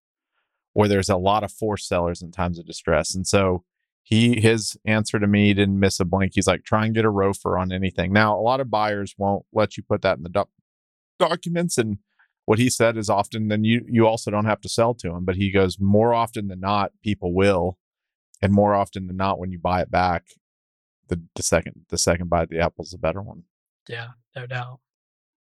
or 0.75 0.89
there's 0.89 1.09
a 1.09 1.17
lot 1.17 1.45
of 1.45 1.53
forced 1.53 1.89
sellers 1.89 2.23
in 2.23 2.33
times 2.33 2.59
of 2.59 2.67
distress. 2.67 3.15
And 3.15 3.27
so 3.27 3.65
he 4.03 4.41
his 4.41 4.77
answer 4.85 5.19
to 5.19 5.27
me 5.27 5.55
didn't 5.55 5.79
miss 5.79 6.01
a 6.01 6.05
blink. 6.05 6.33
He's 6.35 6.47
like 6.47 6.65
try 6.65 6.87
and 6.87 6.95
get 6.95 7.05
a 7.05 7.11
ROFR 7.11 7.61
on 7.61 7.73
anything. 7.73 8.13
Now 8.13 8.39
a 8.39 8.41
lot 8.41 8.61
of 8.61 8.71
buyers 8.71 9.15
won't 9.17 9.45
let 9.53 9.77
you 9.77 9.83
put 9.83 10.03
that 10.03 10.17
in 10.17 10.23
the 10.23 10.29
doc- 10.29 10.51
documents 11.19 11.79
and 11.79 11.99
what 12.45 12.59
he 12.59 12.69
said 12.69 12.97
is 12.97 13.09
often 13.09 13.49
then 13.49 13.65
you 13.65 13.85
you 13.89 14.07
also 14.07 14.31
don't 14.31 14.47
have 14.47 14.61
to 14.61 14.69
sell 14.69 14.95
to 14.95 15.11
him 15.11 15.25
but 15.25 15.37
he 15.37 15.53
goes 15.53 15.79
more 15.79 16.13
often 16.13 16.49
than 16.49 16.59
not 16.59 16.91
people 17.03 17.33
will 17.33 17.79
and 18.41 18.53
more 18.53 18.75
often 18.75 19.07
than 19.07 19.17
not 19.17 19.39
when 19.39 19.53
you 19.53 19.59
buy 19.59 19.81
it 19.81 19.91
back 19.91 20.25
the, 21.09 21.21
the 21.35 21.43
second 21.43 21.87
the 21.89 21.99
second 21.99 22.31
bite 22.31 22.45
of 22.45 22.49
the 22.51 22.61
apple 22.61 22.85
is 22.85 22.95
a 22.95 22.99
better 22.99 23.23
one. 23.23 23.45
Yeah, 23.89 24.09
no 24.37 24.47
doubt. 24.47 24.81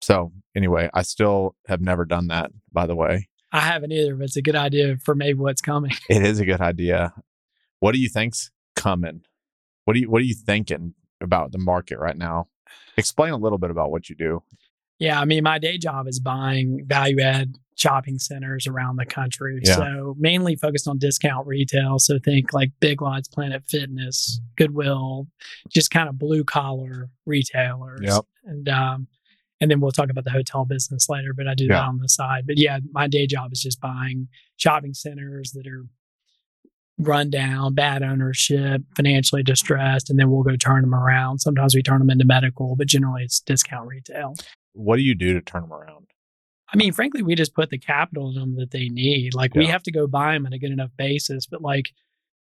So 0.02 0.32
anyway, 0.56 0.89
I 0.93 1.02
still 1.02 1.56
have 1.67 1.82
never 1.82 2.06
done 2.06 2.28
that. 2.28 2.52
By 2.72 2.86
the 2.86 2.95
way, 2.95 3.28
I 3.52 3.60
haven't 3.62 3.91
either, 3.91 4.15
but 4.15 4.26
it's 4.26 4.38
a 4.38 4.41
good 4.41 4.56
idea 4.56 4.98
for 5.04 5.15
maybe 5.15 5.39
what's 5.39 5.62
coming. 5.62 5.91
It 6.10 6.24
is 6.24 6.39
a 6.39 6.45
good 6.45 6.62
idea. 6.62 7.13
What 7.80 7.93
do 7.93 8.00
you 8.00 8.10
think's 8.10 8.52
coming? 8.76 9.22
What 9.86 9.93
do 9.93 10.00
you 10.00 10.10
What 10.10 10.22
are 10.22 10.26
you 10.26 10.36
thinking 10.36 10.93
about 11.22 11.52
the 11.52 11.58
market 11.58 12.00
right 12.00 12.17
now? 12.17 12.48
Explain 12.98 13.32
a 13.34 13.38
little 13.38 13.58
bit 13.58 13.72
about 13.72 13.91
what 13.91 14.10
you 14.10 14.15
do. 14.15 14.43
Yeah, 15.00 15.20
I 15.20 15.26
mean, 15.26 15.44
my 15.44 15.60
day 15.60 15.78
job 15.78 16.08
is 16.08 16.20
buying 16.20 16.86
value 16.86 17.22
add 17.22 17.56
shopping 17.76 18.20
centers 18.20 18.68
around 18.68 18.98
the 18.98 19.06
country. 19.06 19.62
Yeah. 19.64 19.76
So 19.76 20.16
mainly 20.20 20.58
focused 20.58 20.88
on 20.88 20.98
discount 20.98 21.48
retail. 21.48 21.98
So 21.98 22.20
think 22.20 22.54
like 22.54 22.72
Big 22.82 23.02
Lots, 23.02 23.30
Planet 23.30 23.64
Fitness, 23.68 24.42
Goodwill, 24.58 25.28
just 25.70 25.90
kind 25.90 26.10
of 26.10 26.20
blue 26.20 26.44
collar 26.44 27.10
retailers. 27.26 28.02
Yep. 28.04 28.26
And 28.44 28.70
um, 28.70 29.08
and 29.62 29.70
then 29.70 29.80
we'll 29.80 29.92
talk 29.92 30.10
about 30.10 30.24
the 30.24 30.32
hotel 30.32 30.66
business 30.66 31.10
later, 31.10 31.34
but 31.34 31.48
I 31.48 31.54
do 31.54 31.66
yeah. 31.66 31.76
that 31.76 31.86
on 31.86 32.00
the 32.00 32.10
side. 32.10 32.46
But 32.46 32.58
yeah, 32.58 32.80
my 32.92 33.08
day 33.08 33.28
job 33.28 33.52
is 33.52 33.62
just 33.62 33.82
buying 33.82 34.28
shopping 34.58 34.94
centers 34.94 35.52
that 35.52 35.68
are 35.68 35.86
run 36.98 37.30
down, 37.30 37.74
bad 37.74 38.04
ownership, 38.04 38.82
financially 38.96 39.44
distressed, 39.44 40.10
and 40.10 40.20
then 40.20 40.30
we'll 40.30 40.44
go 40.44 40.56
turn 40.56 40.82
them 40.82 40.94
around. 40.94 41.40
Sometimes 41.40 41.74
we 41.74 41.82
turn 41.82 42.00
them 42.00 42.10
into 42.10 42.26
medical, 42.26 42.76
but 42.76 42.88
generally 42.88 43.24
it's 43.24 43.40
discount 43.40 43.88
retail. 43.88 44.36
What 44.73 44.97
do 44.97 45.03
you 45.03 45.15
do 45.15 45.34
to 45.34 45.41
turn 45.41 45.62
them 45.63 45.73
around? 45.73 46.08
I 46.71 46.77
mean, 46.77 46.93
frankly, 46.93 47.23
we 47.23 47.36
just 47.36 47.55
put 47.55 47.69
the 47.69 47.79
capital 47.79 48.29
in 48.29 48.36
them 48.36 48.55
that 48.58 48.71
they 48.71 48.89
need. 48.89 49.34
Like 49.34 49.55
yeah. 49.55 49.60
we 49.60 49.67
have 49.67 49.84
to 49.84 49.91
go 49.91 50.08
buy 50.08 50.34
them 50.34 50.45
on 50.45 50.53
a 50.53 50.60
good 50.60 50.71
enough 50.71 50.91
basis, 50.97 51.47
but 51.47 51.62
like 51.62 51.89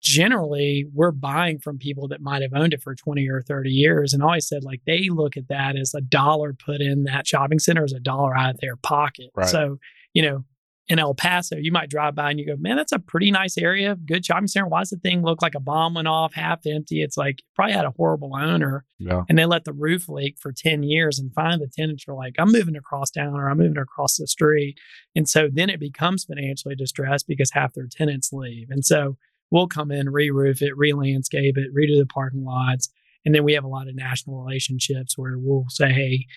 generally 0.02 0.86
we're 0.94 1.12
buying 1.12 1.60
from 1.60 1.78
people 1.78 2.08
that 2.08 2.22
might 2.22 2.42
have 2.42 2.54
owned 2.54 2.74
it 2.74 2.82
for 2.82 2.96
20 2.96 3.28
or 3.30 3.42
30 3.42 3.70
years. 3.70 4.14
And 4.14 4.24
I 4.24 4.26
always 4.26 4.48
said 4.48 4.64
like 4.64 4.82
they 4.86 5.10
look 5.10 5.38
at 5.38 5.48
that 5.50 5.76
as 5.76 5.94
a 5.94 6.02
dollar 6.02 6.54
put 6.54 6.82
in 6.82 7.04
that 7.04 7.28
shopping 7.28 7.60
center 7.60 7.84
as 7.84 7.94
a 7.94 8.00
dollar 8.00 8.36
out 8.36 8.56
of 8.56 8.60
their 8.62 8.76
pocket. 8.78 9.30
Right. 9.36 9.48
So, 9.48 9.78
you 10.14 10.24
know, 10.24 10.44
in 10.88 11.00
El 11.00 11.16
Paso, 11.16 11.56
you 11.56 11.72
might 11.72 11.90
drive 11.90 12.14
by 12.14 12.30
and 12.30 12.40
you 12.40 12.46
go, 12.46 12.56
man, 12.58 12.78
that's 12.78 12.92
a 12.92 13.00
pretty 13.00 13.32
nice 13.32 13.58
area, 13.58 13.96
good 13.96 14.24
shopping 14.24 14.48
center. 14.48 14.68
Why 14.68 14.82
does 14.82 14.92
the 14.92 14.98
thing 14.98 15.24
look 15.24 15.42
like 15.42 15.56
a 15.56 15.60
bomb 15.60 15.96
went 15.96 16.08
off, 16.08 16.36
half 16.36 16.66
empty? 16.68 17.02
It's 17.02 17.18
like 17.18 17.42
probably 17.56 17.74
had 17.74 17.86
a 17.86 17.94
horrible 17.98 18.36
owner. 18.36 18.86
Yeah. 19.00 19.24
And 19.28 19.38
they 19.38 19.46
let 19.46 19.64
the 19.64 19.74
roof 19.74 20.08
leak 20.08 20.38
for 20.40 20.52
10 20.52 20.84
years 20.84 21.18
and 21.18 21.34
find 21.34 21.60
the 21.60 21.68
tenants 21.68 22.06
are 22.08 22.14
like, 22.14 22.36
I'm 22.38 22.52
moving 22.52 22.76
across 22.76 23.10
town 23.10 23.34
or 23.34 23.50
I'm 23.50 23.58
moving 23.58 23.78
across 23.78 24.18
the 24.18 24.28
street. 24.28 24.78
And 25.16 25.28
so 25.28 25.50
then 25.52 25.72
it 25.72 25.80
becomes 25.80 26.26
financially 26.26 26.76
distressed 26.76 27.28
because 27.28 27.52
half 27.52 27.74
their 27.74 27.88
tenants 27.88 28.32
leave. 28.32 28.70
And 28.70 28.86
so 28.86 29.18
we'll 29.50 29.68
come 29.68 29.92
in, 29.92 30.10
re 30.10 30.30
roof 30.30 30.62
it, 30.62 30.78
re 30.78 30.94
landscape 30.94 31.58
it, 31.58 31.74
redo 31.74 31.98
the 31.98 32.06
parking 32.06 32.46
lots. 32.46 32.90
And 33.26 33.34
then 33.34 33.44
we 33.44 33.54
have 33.54 33.64
a 33.64 33.70
lot 33.70 33.88
of 33.88 33.96
national 33.96 34.40
relationships 34.40 35.18
where 35.18 35.40
we'll 35.40 35.66
say, 35.70 35.92
hey, 35.92 36.28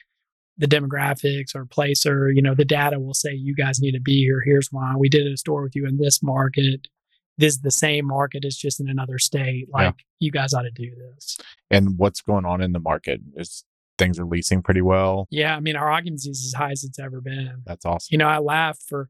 the 0.59 0.67
demographics 0.67 1.55
or 1.55 1.65
place 1.65 2.05
or 2.05 2.31
you 2.31 2.43
know, 2.43 2.55
the 2.55 2.65
data 2.65 2.99
will 2.99 3.15
say 3.15 3.33
you 3.33 3.55
guys 3.55 3.81
need 3.81 3.93
to 3.93 4.01
be 4.01 4.19
here. 4.19 4.43
Here's 4.45 4.69
why. 4.71 4.95
We 4.97 5.09
did 5.09 5.27
a 5.27 5.37
store 5.37 5.63
with 5.63 5.75
you 5.75 5.87
in 5.87 5.99
this 5.99 6.23
market. 6.23 6.89
This 7.39 7.55
is 7.55 7.61
the 7.61 7.71
same 7.71 8.07
market, 8.07 8.45
it's 8.45 8.57
just 8.57 8.81
in 8.81 8.89
another 8.89 9.19
state. 9.19 9.69
Like 9.73 9.95
you 10.19 10.33
guys 10.33 10.53
ought 10.53 10.63
to 10.63 10.73
do 10.73 10.91
this. 11.15 11.39
And 11.71 11.97
what's 11.97 12.21
going 12.21 12.45
on 12.45 12.61
in 12.61 12.73
the 12.73 12.81
market? 12.81 13.21
Is 13.37 13.65
things 13.97 14.19
are 14.19 14.27
leasing 14.27 14.63
pretty 14.63 14.83
well? 14.83 15.29
Yeah, 15.31 15.57
I 15.57 15.61
mean 15.61 15.77
our 15.77 15.91
occupancy 15.91 16.31
is 16.31 16.45
as 16.47 16.59
high 16.59 16.73
as 16.73 16.83
it's 16.83 16.99
ever 16.99 17.21
been. 17.21 17.63
That's 17.65 17.87
awesome. 17.87 18.09
You 18.11 18.19
know, 18.19 18.27
I 18.27 18.39
laugh 18.39 18.79
for 18.89 19.09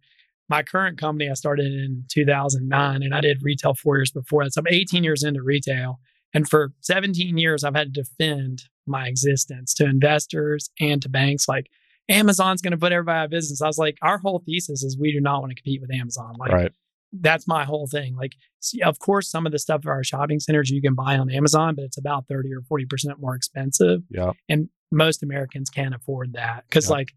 my 0.49 0.63
current 0.63 0.99
company. 0.99 1.31
I 1.31 1.35
started 1.35 1.67
in 1.67 2.05
2009, 2.09 3.03
and 3.03 3.15
I 3.15 3.21
did 3.21 3.43
retail 3.43 3.75
four 3.75 3.97
years 3.97 4.11
before 4.11 4.45
that. 4.45 4.53
So 4.53 4.61
I'm 4.61 4.67
18 4.69 5.05
years 5.05 5.23
into 5.23 5.43
retail, 5.43 6.01
and 6.35 6.49
for 6.49 6.73
17 6.81 7.39
years, 7.39 7.65
I've 7.65 7.75
had 7.75 7.95
to 7.95 8.03
defend 8.03 8.65
my 8.87 9.07
existence 9.07 9.75
to 9.75 9.85
investors 9.85 10.71
and 10.81 11.01
to 11.03 11.09
banks. 11.09 11.49
Like 11.49 11.71
Amazon's 12.09 12.63
going 12.63 12.73
to 12.73 12.79
put 12.79 12.93
everybody 12.93 13.19
out 13.19 13.25
of 13.27 13.31
business. 13.31 13.61
I 13.61 13.67
was 13.67 13.79
like, 13.79 13.99
our 14.03 14.19
whole 14.19 14.43
thesis 14.45 14.83
is 14.83 14.99
we 14.99 15.13
do 15.13 15.21
not 15.21 15.41
want 15.41 15.51
to 15.51 15.55
compete 15.55 15.81
with 15.81 15.93
Amazon. 15.93 16.37
Like 16.39 16.53
right. 16.53 16.73
that's 17.13 17.47
my 17.47 17.65
whole 17.65 17.87
thing. 17.87 18.17
Like, 18.17 18.33
see, 18.61 18.81
of 18.83 18.99
course, 18.99 19.31
some 19.31 19.47
of 19.47 19.53
the 19.53 19.59
stuff 19.59 19.83
for 19.83 19.93
our 19.93 20.05
shopping 20.05 20.41
centers 20.41 20.71
you 20.71 20.81
can 20.81 20.95
buy 20.95 21.19
on 21.19 21.31
Amazon, 21.31 21.75
but 21.75 21.85
it's 21.85 21.99
about 21.99 22.27
30 22.29 22.51
or 22.55 22.63
40% 22.63 23.19
more 23.19 23.35
expensive. 23.35 24.03
Yeah. 24.11 24.33
And 24.49 24.69
most 24.91 25.23
Americans 25.23 25.69
can't 25.71 25.95
afford 25.95 26.33
that. 26.33 26.65
Cause 26.71 26.89
Yeah. 26.89 26.97
like 26.97 27.13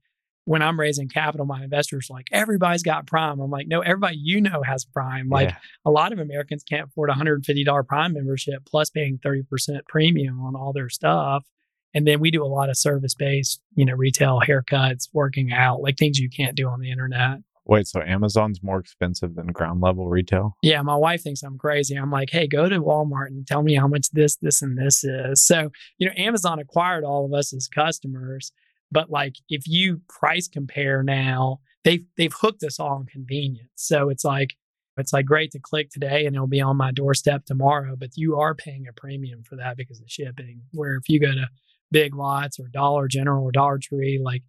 when 0.46 0.62
I'm 0.62 0.80
raising 0.80 1.08
capital, 1.08 1.46
my 1.46 1.64
investors 1.64 2.08
are 2.10 2.16
like, 2.16 2.28
everybody's 2.32 2.84
got 2.84 3.06
prime. 3.06 3.40
I'm 3.40 3.52
like, 3.52 3.68
no, 3.68 3.82
everybody 3.82 4.18
you 4.18 4.42
know 4.42 4.64
has 4.64 4.86
prime. 4.86 5.30
Like 5.30 5.50
Yeah. 5.50 5.58
a 5.86 5.92
lot 5.92 6.12
of 6.14 6.20
Americans 6.20 6.64
can't 6.64 6.88
afford 6.88 7.10
$150 7.10 7.88
prime 7.88 8.14
membership 8.14 8.66
plus 8.66 8.90
paying 8.90 9.20
30% 9.24 9.46
premium 9.88 10.42
on 10.42 10.56
all 10.56 10.74
their 10.74 10.90
stuff. 10.90 11.46
And 11.94 12.08
then 12.08 12.20
we 12.20 12.32
do 12.32 12.44
a 12.44 12.48
lot 12.48 12.70
of 12.70 12.78
service 12.78 13.14
based, 13.14 13.62
you 13.76 13.86
know, 13.86 13.94
retail 13.94 14.42
haircuts, 14.48 15.10
working 15.14 15.52
out, 15.52 15.82
like 15.82 15.98
things 15.98 16.18
you 16.20 16.30
can't 16.30 16.56
do 16.56 16.68
on 16.70 16.80
the 16.80 16.90
internet. 16.90 17.40
Wait, 17.66 17.86
so 17.86 18.02
Amazon's 18.02 18.64
more 18.64 18.80
expensive 18.80 19.36
than 19.36 19.48
ground 19.48 19.82
level 19.82 20.08
retail? 20.10 20.56
Yeah, 20.64 20.82
my 20.82 20.96
wife 20.96 21.22
thinks 21.22 21.44
I'm 21.44 21.58
crazy. 21.60 21.96
I'm 21.96 22.10
like, 22.10 22.32
hey, 22.32 22.48
go 22.48 22.68
to 22.68 22.80
Walmart 22.82 23.28
and 23.28 23.46
tell 23.46 23.62
me 23.62 23.76
how 23.76 23.88
much 23.88 24.10
this, 24.12 24.36
this, 24.38 24.62
and 24.64 24.78
this 24.78 25.04
is. 25.04 25.42
So, 25.46 25.70
you 26.00 26.08
know, 26.08 26.14
Amazon 26.18 26.58
acquired 26.60 27.04
all 27.04 27.24
of 27.26 27.34
us 27.34 27.54
as 27.54 27.68
customers, 27.68 28.52
but 28.92 29.10
like 29.10 29.36
if 29.50 29.68
you 29.68 30.02
price 30.10 30.48
compare 30.48 31.04
now, 31.04 31.60
they've 31.84 32.06
they've 32.18 32.34
hooked 32.34 32.64
us 32.64 32.80
all 32.80 32.96
on 32.96 33.06
convenience. 33.06 33.70
So 33.76 34.10
it's 34.10 34.26
like 34.26 34.56
it's 34.98 35.14
like 35.14 35.26
great 35.26 35.52
to 35.52 35.60
click 35.60 35.90
today 35.90 36.26
and 36.26 36.36
it'll 36.36 36.48
be 36.48 36.62
on 36.62 36.78
my 36.78 36.92
doorstep 36.92 37.46
tomorrow, 37.46 37.96
but 37.98 38.10
you 38.16 38.38
are 38.40 38.54
paying 38.54 38.86
a 38.88 38.94
premium 38.94 39.44
for 39.44 39.56
that 39.56 39.78
because 39.78 40.02
of 40.02 40.10
shipping. 40.10 40.62
Where 40.74 40.96
if 40.96 41.08
you 41.08 41.20
go 41.20 41.32
to 41.32 41.48
Big 41.92 42.16
Lots 42.16 42.60
or 42.60 42.68
Dollar 42.68 43.08
General 43.08 43.46
or 43.46 43.52
Dollar 43.52 43.80
Tree, 43.80 44.20
like 44.24 44.44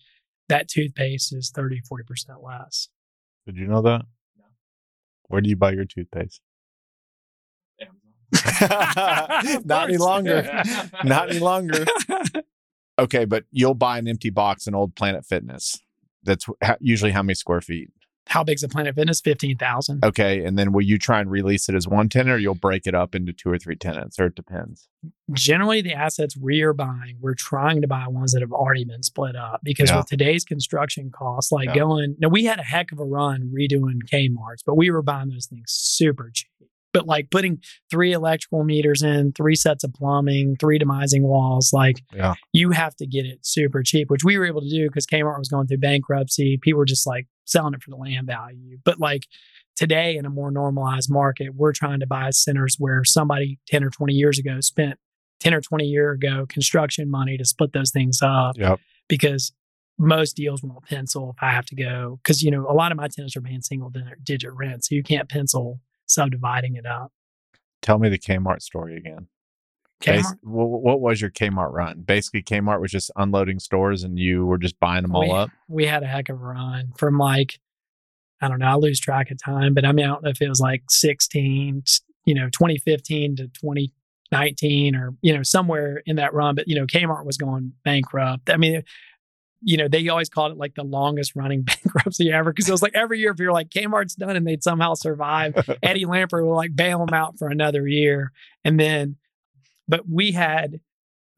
that 0.49 0.69
toothpaste 0.69 1.35
is 1.35 1.51
30, 1.55 1.81
40% 1.91 2.43
less. 2.43 2.89
Did 3.47 3.57
you 3.57 3.67
know 3.67 3.83
that? 3.83 4.03
No. 4.37 4.45
Where 5.29 5.41
do 5.41 5.49
you 5.49 5.57
buy 5.57 5.73
your 5.73 5.85
toothpaste? 5.85 6.41
Of 8.63 9.65
Not 9.67 9.89
any 9.89 9.97
longer. 9.97 10.63
Not 11.05 11.31
any 11.31 11.39
longer. 11.39 11.85
Okay, 12.99 13.25
but 13.25 13.45
you'll 13.51 13.75
buy 13.75 13.99
an 13.99 14.07
empty 14.09 14.31
box 14.31 14.67
in 14.67 14.75
Old 14.75 14.95
Planet 14.95 15.25
Fitness. 15.25 15.79
That's 16.23 16.47
usually 16.81 17.11
how 17.13 17.23
many 17.23 17.35
square 17.35 17.61
feet. 17.61 17.91
How 18.29 18.45
big's 18.45 18.63
a 18.63 18.69
Planet 18.69 18.95
Fitness? 18.95 19.21
15,000. 19.21 20.05
Okay, 20.05 20.45
and 20.45 20.57
then 20.57 20.71
will 20.73 20.83
you 20.85 20.97
try 20.97 21.21
and 21.21 21.29
release 21.29 21.69
it 21.69 21.75
as 21.75 21.89
one 21.89 22.09
tenant, 22.09 22.31
or 22.31 22.39
you'll 22.39 22.55
break 22.55 22.87
it 22.87 22.95
up 22.95 23.15
into 23.17 23.33
two 23.33 23.51
or 23.51 23.59
three 23.59 23.75
tenants, 23.75 24.19
or 24.21 24.27
it 24.27 24.37
depends. 24.37 24.89
Generally, 25.33 25.83
the 25.83 25.93
assets 25.95 26.37
we 26.37 26.63
are 26.63 26.73
buying, 26.73 27.17
we're 27.21 27.35
trying 27.35 27.81
to 27.83 27.89
buy 27.89 28.07
ones 28.07 28.33
that 28.33 28.41
have 28.41 28.53
already 28.53 28.85
been 28.85 29.03
split 29.03 29.35
up 29.35 29.61
because 29.65 29.91
Yeah. 29.91 29.97
with 29.99 30.07
today's 30.07 30.45
construction 30.45 31.11
costs, 31.11 31.51
like 31.51 31.67
Yeah. 31.71 31.75
going, 31.75 32.15
now 32.21 32.29
we 32.29 32.45
had 32.45 32.61
a 32.61 32.63
heck 32.65 32.93
of 32.93 33.01
a 33.01 33.05
run 33.05 33.51
redoing 33.53 33.99
Kmart's, 34.09 34.63
but 34.65 34.77
we 34.77 34.91
were 34.91 35.03
buying 35.03 35.31
those 35.31 35.47
things 35.47 35.65
super 35.73 36.31
cheap. 36.33 36.49
But 36.93 37.07
like 37.07 37.31
putting 37.31 37.63
three 37.91 38.13
electrical 38.13 38.65
meters 38.65 39.03
in, 39.03 39.33
three 39.33 39.55
sets 39.55 39.83
of 39.85 39.93
plumbing, 39.95 40.57
three 40.61 40.79
demising 40.79 41.23
walls, 41.23 41.73
like 41.73 42.03
Yeah. 42.15 42.35
you 42.53 42.71
have 42.71 42.95
to 42.97 43.07
get 43.07 43.25
it 43.27 43.39
super 43.47 43.83
cheap, 43.83 44.11
which 44.11 44.25
we 44.25 44.37
were 44.39 44.45
able 44.47 44.61
to 44.61 44.69
do 44.69 44.89
because 44.89 45.07
Kmart 45.07 45.39
was 45.39 45.49
going 45.49 45.67
through 45.67 45.79
bankruptcy. 45.79 46.59
People 46.61 46.79
were 46.79 46.85
just 46.85 47.07
like 47.07 47.27
selling 47.45 47.75
it 47.75 47.83
for 47.83 47.91
the 47.91 47.97
land 47.97 48.27
value. 48.27 48.79
But 48.85 49.01
like 49.01 49.23
today 49.75 50.17
in 50.17 50.27
a 50.27 50.31
more 50.31 50.51
normalized 50.51 51.11
market, 51.11 51.55
we're 51.55 51.73
trying 51.73 52.01
to 52.01 52.07
buy 52.07 52.31
centers 52.31 52.77
where 52.79 53.05
somebody 53.05 53.59
10 53.69 53.83
or 53.85 53.91
20 53.91 54.13
years 54.13 54.39
ago 54.39 54.61
spent 54.61 54.99
10 55.41 55.55
or 55.55 55.61
20 55.61 55.85
year 55.85 56.13
ago 56.13 56.47
construction 56.49 57.11
money 57.11 57.37
to 57.39 57.45
split 57.45 57.73
those 57.73 57.91
things 57.91 58.21
up 58.23 58.57
Yep. 58.59 58.79
because 59.09 59.53
most 59.99 60.37
deals 60.37 60.63
won't 60.63 60.85
pencil 60.85 61.35
if 61.37 61.43
I 61.43 61.51
have 61.53 61.67
to 61.67 61.75
go. 61.75 62.19
Because, 62.23 62.43
you 62.43 62.51
know, 62.51 62.67
a 62.69 62.73
lot 62.75 62.93
of 62.93 62.97
my 62.99 63.09
tenants 63.09 63.37
are 63.37 63.41
paying 63.41 63.63
single 63.63 63.89
di- 63.91 64.03
digit 64.23 64.53
rent. 64.53 64.85
So 64.85 64.95
you 64.95 65.03
can't 65.03 65.29
pencil 65.29 65.81
subdividing 66.15 66.77
it 66.77 66.87
up. 66.87 67.13
Tell 67.81 67.99
me 67.99 68.09
the 68.09 68.19
Kmart 68.19 68.63
story 68.63 68.97
again. 68.97 69.27
Bas- 70.05 70.27
Kmart, 70.27 70.39
wh- 70.43 70.83
what 70.83 71.01
was 71.01 71.21
your 71.21 71.31
Kmart 71.31 71.73
run? 71.73 72.01
Basically, 72.01 72.43
Kmart 72.43 72.81
was 72.81 72.91
just 72.91 73.11
unloading 73.17 73.59
stores, 73.59 74.03
and 74.03 74.19
you 74.19 74.47
were 74.47 74.59
just 74.59 74.79
buying 74.81 75.03
them 75.03 75.15
all 75.15 75.33
up. 75.35 75.51
we 75.69 75.87
had 75.87 76.03
a 76.03 76.07
heck 76.07 76.29
of 76.29 76.41
a 76.41 76.45
run 76.45 76.93
from 76.97 77.19
like, 77.19 77.59
I 78.41 78.49
don't 78.49 78.59
know, 78.59 78.67
I 78.67 78.75
lose 78.75 78.99
track 79.01 79.31
of 79.31 79.43
time, 79.43 79.75
but 79.75 79.85
I 79.85 79.93
mean, 79.93 80.05
I 80.05 80.09
don't 80.09 80.23
know 80.25 80.31
if 80.31 80.43
it 80.43 80.49
was 80.49 80.61
like 80.61 80.83
16, 80.91 81.83
you 82.27 82.35
know, 82.35 82.47
2015 82.47 83.37
to 83.37 83.47
2019 83.49 84.97
or, 84.97 85.15
you 85.23 85.37
know, 85.37 85.43
somewhere 85.43 86.03
in 86.07 86.17
that 86.17 86.35
run. 86.35 86.55
But, 86.55 86.67
you 86.69 86.75
know, 86.75 86.87
Kmart 86.87 87.25
was 87.25 87.37
going 87.37 87.73
bankrupt. 87.85 88.51
I 88.51 88.57
mean, 88.57 88.83
you 89.65 89.77
know, 89.77 89.89
they 89.89 90.09
always 90.09 90.29
called 90.29 90.53
it 90.53 90.59
like 90.59 90.75
the 90.75 90.83
longest 90.83 91.35
running 91.35 91.63
bankruptcy 91.85 92.31
ever 92.33 92.53
because 92.53 92.69
it 92.69 92.73
was 92.73 92.83
like 92.83 92.95
every 92.95 93.21
year, 93.21 93.33
if 93.33 93.39
you're 93.39 93.53
like 93.53 93.71
Kmart's 93.71 94.15
done 94.15 94.37
and 94.37 94.47
they'd 94.47 94.63
somehow 94.63 94.95
survive, 94.95 95.55
Eddie 95.83 96.05
Lampert 96.05 96.45
will 96.45 96.57
like 96.57 96.75
bail 96.75 97.05
them 97.05 97.15
out 97.15 97.39
for 97.39 97.49
another 97.49 97.87
year. 97.87 98.33
And 98.65 98.79
then, 98.79 99.17
but 99.89 100.09
we 100.09 100.33
had, 100.33 100.81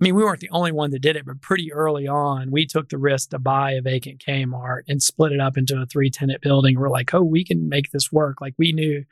I 0.00 0.04
mean, 0.04 0.14
we 0.14 0.24
weren't 0.24 0.40
the 0.40 0.50
only 0.50 0.72
one 0.72 0.90
that 0.90 1.02
did 1.02 1.16
it, 1.16 1.24
but 1.24 1.40
pretty 1.40 1.72
early 1.72 2.06
on, 2.08 2.50
we 2.50 2.66
took 2.66 2.88
the 2.88 2.98
risk 2.98 3.30
to 3.30 3.38
buy 3.38 3.72
a 3.72 3.82
vacant 3.82 4.22
Kmart 4.26 4.82
and 4.88 5.02
split 5.02 5.32
it 5.32 5.40
up 5.40 5.56
into 5.56 5.80
a 5.80 5.86
three 5.86 6.10
tenant 6.10 6.42
building. 6.42 6.78
We're 6.78 6.90
like, 6.90 7.14
oh, 7.14 7.22
we 7.22 7.44
can 7.44 7.68
make 7.68 7.90
this 7.90 8.10
work. 8.10 8.40
Like 8.40 8.54
we 8.58 8.72
knew 8.72 9.04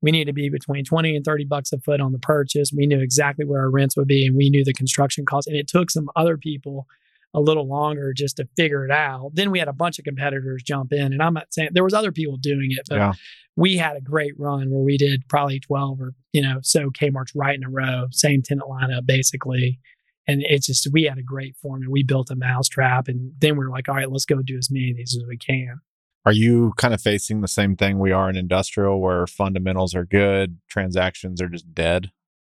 we 0.00 0.12
needed 0.12 0.26
to 0.26 0.32
be 0.32 0.48
between 0.48 0.84
20 0.84 1.16
and 1.16 1.24
30 1.24 1.44
bucks 1.46 1.72
a 1.72 1.78
foot 1.78 2.00
on 2.00 2.12
the 2.12 2.18
purchase. 2.18 2.72
We 2.72 2.86
knew 2.86 3.00
exactly 3.00 3.44
where 3.44 3.60
our 3.60 3.70
rents 3.70 3.96
would 3.96 4.06
be 4.06 4.26
and 4.26 4.36
we 4.36 4.48
knew 4.48 4.64
the 4.64 4.72
construction 4.72 5.26
costs. 5.26 5.48
And 5.48 5.56
it 5.56 5.66
took 5.66 5.90
some 5.90 6.08
other 6.14 6.36
people 6.36 6.86
a 7.34 7.40
little 7.40 7.68
longer 7.68 8.12
just 8.16 8.36
to 8.38 8.48
figure 8.56 8.84
it 8.84 8.90
out. 8.90 9.30
Then 9.34 9.50
we 9.50 9.58
had 9.58 9.68
a 9.68 9.72
bunch 9.72 9.98
of 9.98 10.04
competitors 10.04 10.62
jump 10.62 10.92
in. 10.92 11.12
And 11.12 11.22
I'm 11.22 11.34
not 11.34 11.52
saying 11.52 11.70
there 11.72 11.84
was 11.84 11.94
other 11.94 12.12
people 12.12 12.36
doing 12.38 12.68
it, 12.70 12.86
but 12.88 12.96
Yeah. 12.96 13.12
we 13.56 13.76
had 13.76 13.96
a 13.96 14.00
great 14.00 14.32
run 14.38 14.70
where 14.70 14.82
we 14.82 14.96
did 14.96 15.28
probably 15.28 15.60
12 15.60 16.00
or, 16.00 16.14
you 16.32 16.40
know, 16.42 16.60
so 16.62 16.90
Kmart's 16.90 17.34
right 17.34 17.54
in 17.56 17.64
a 17.64 17.70
row, 17.70 18.06
same 18.10 18.42
tenant 18.42 18.68
lineup 18.68 19.04
basically. 19.06 19.78
And 20.26 20.42
it's 20.42 20.66
just, 20.66 20.88
we 20.92 21.04
had 21.04 21.18
a 21.18 21.22
great 21.22 21.56
form 21.56 21.82
and 21.82 21.90
we 21.90 22.02
built 22.02 22.30
a 22.30 22.36
mousetrap. 22.36 23.08
And 23.08 23.32
then 23.38 23.56
we 23.56 23.64
were 23.64 23.70
like, 23.70 23.88
all 23.88 23.94
right, 23.94 24.10
let's 24.10 24.26
go 24.26 24.42
do 24.42 24.56
as 24.58 24.70
many 24.70 24.90
of 24.90 24.96
these 24.96 25.16
as 25.16 25.24
we 25.26 25.36
can. 25.36 25.80
Are 26.26 26.32
you 26.32 26.72
kind 26.76 26.92
of 26.92 27.00
facing 27.00 27.40
the 27.40 27.48
same 27.48 27.76
thing 27.76 27.98
we 27.98 28.12
are 28.12 28.28
in 28.28 28.36
industrial, 28.36 29.00
where 29.00 29.26
fundamentals 29.26 29.94
are 29.94 30.04
good, 30.04 30.58
transactions 30.68 31.40
are 31.40 31.48
just 31.48 31.72
dead? 31.74 32.10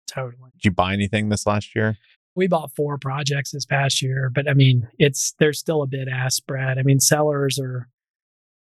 Totally. 0.07 0.49
Did 0.53 0.65
you 0.65 0.71
buy 0.71 0.93
anything 0.93 1.29
this 1.29 1.45
last 1.45 1.75
year? 1.75 1.97
We 2.39 2.47
bought 2.47 2.75
four 2.75 2.97
projects 2.97 3.51
this 3.51 3.65
past 3.65 4.01
year, 4.01 4.31
but 4.33 4.49
I 4.49 4.53
mean, 4.53 4.87
it's, 4.97 5.33
there's 5.39 5.59
still 5.59 5.81
a 5.81 5.87
bid 5.87 6.07
ask 6.07 6.37
spread. 6.37 6.77
I 6.79 6.83
mean, 6.83 6.99
sellers 6.99 7.59
are, 7.59 7.89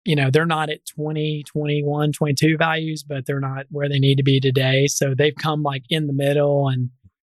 you 0.05 0.17
know, 0.17 0.31
they're 0.31 0.47
not 0.47 0.71
at 0.71 0.87
20, 0.87 1.43
21, 1.47 2.13
22 2.13 2.57
values, 2.57 3.03
but 3.03 3.27
they're 3.27 3.39
not 3.41 3.67
where 3.71 3.89
they 3.89 3.99
need 3.99 4.17
to 4.17 4.23
be 4.23 4.41
today. 4.41 4.87
So 4.87 5.15
they've 5.15 5.35
come 5.37 5.63
like 5.63 5.83
in 5.91 6.07
the 6.07 6.13
middle 6.15 6.69
and, 6.69 6.89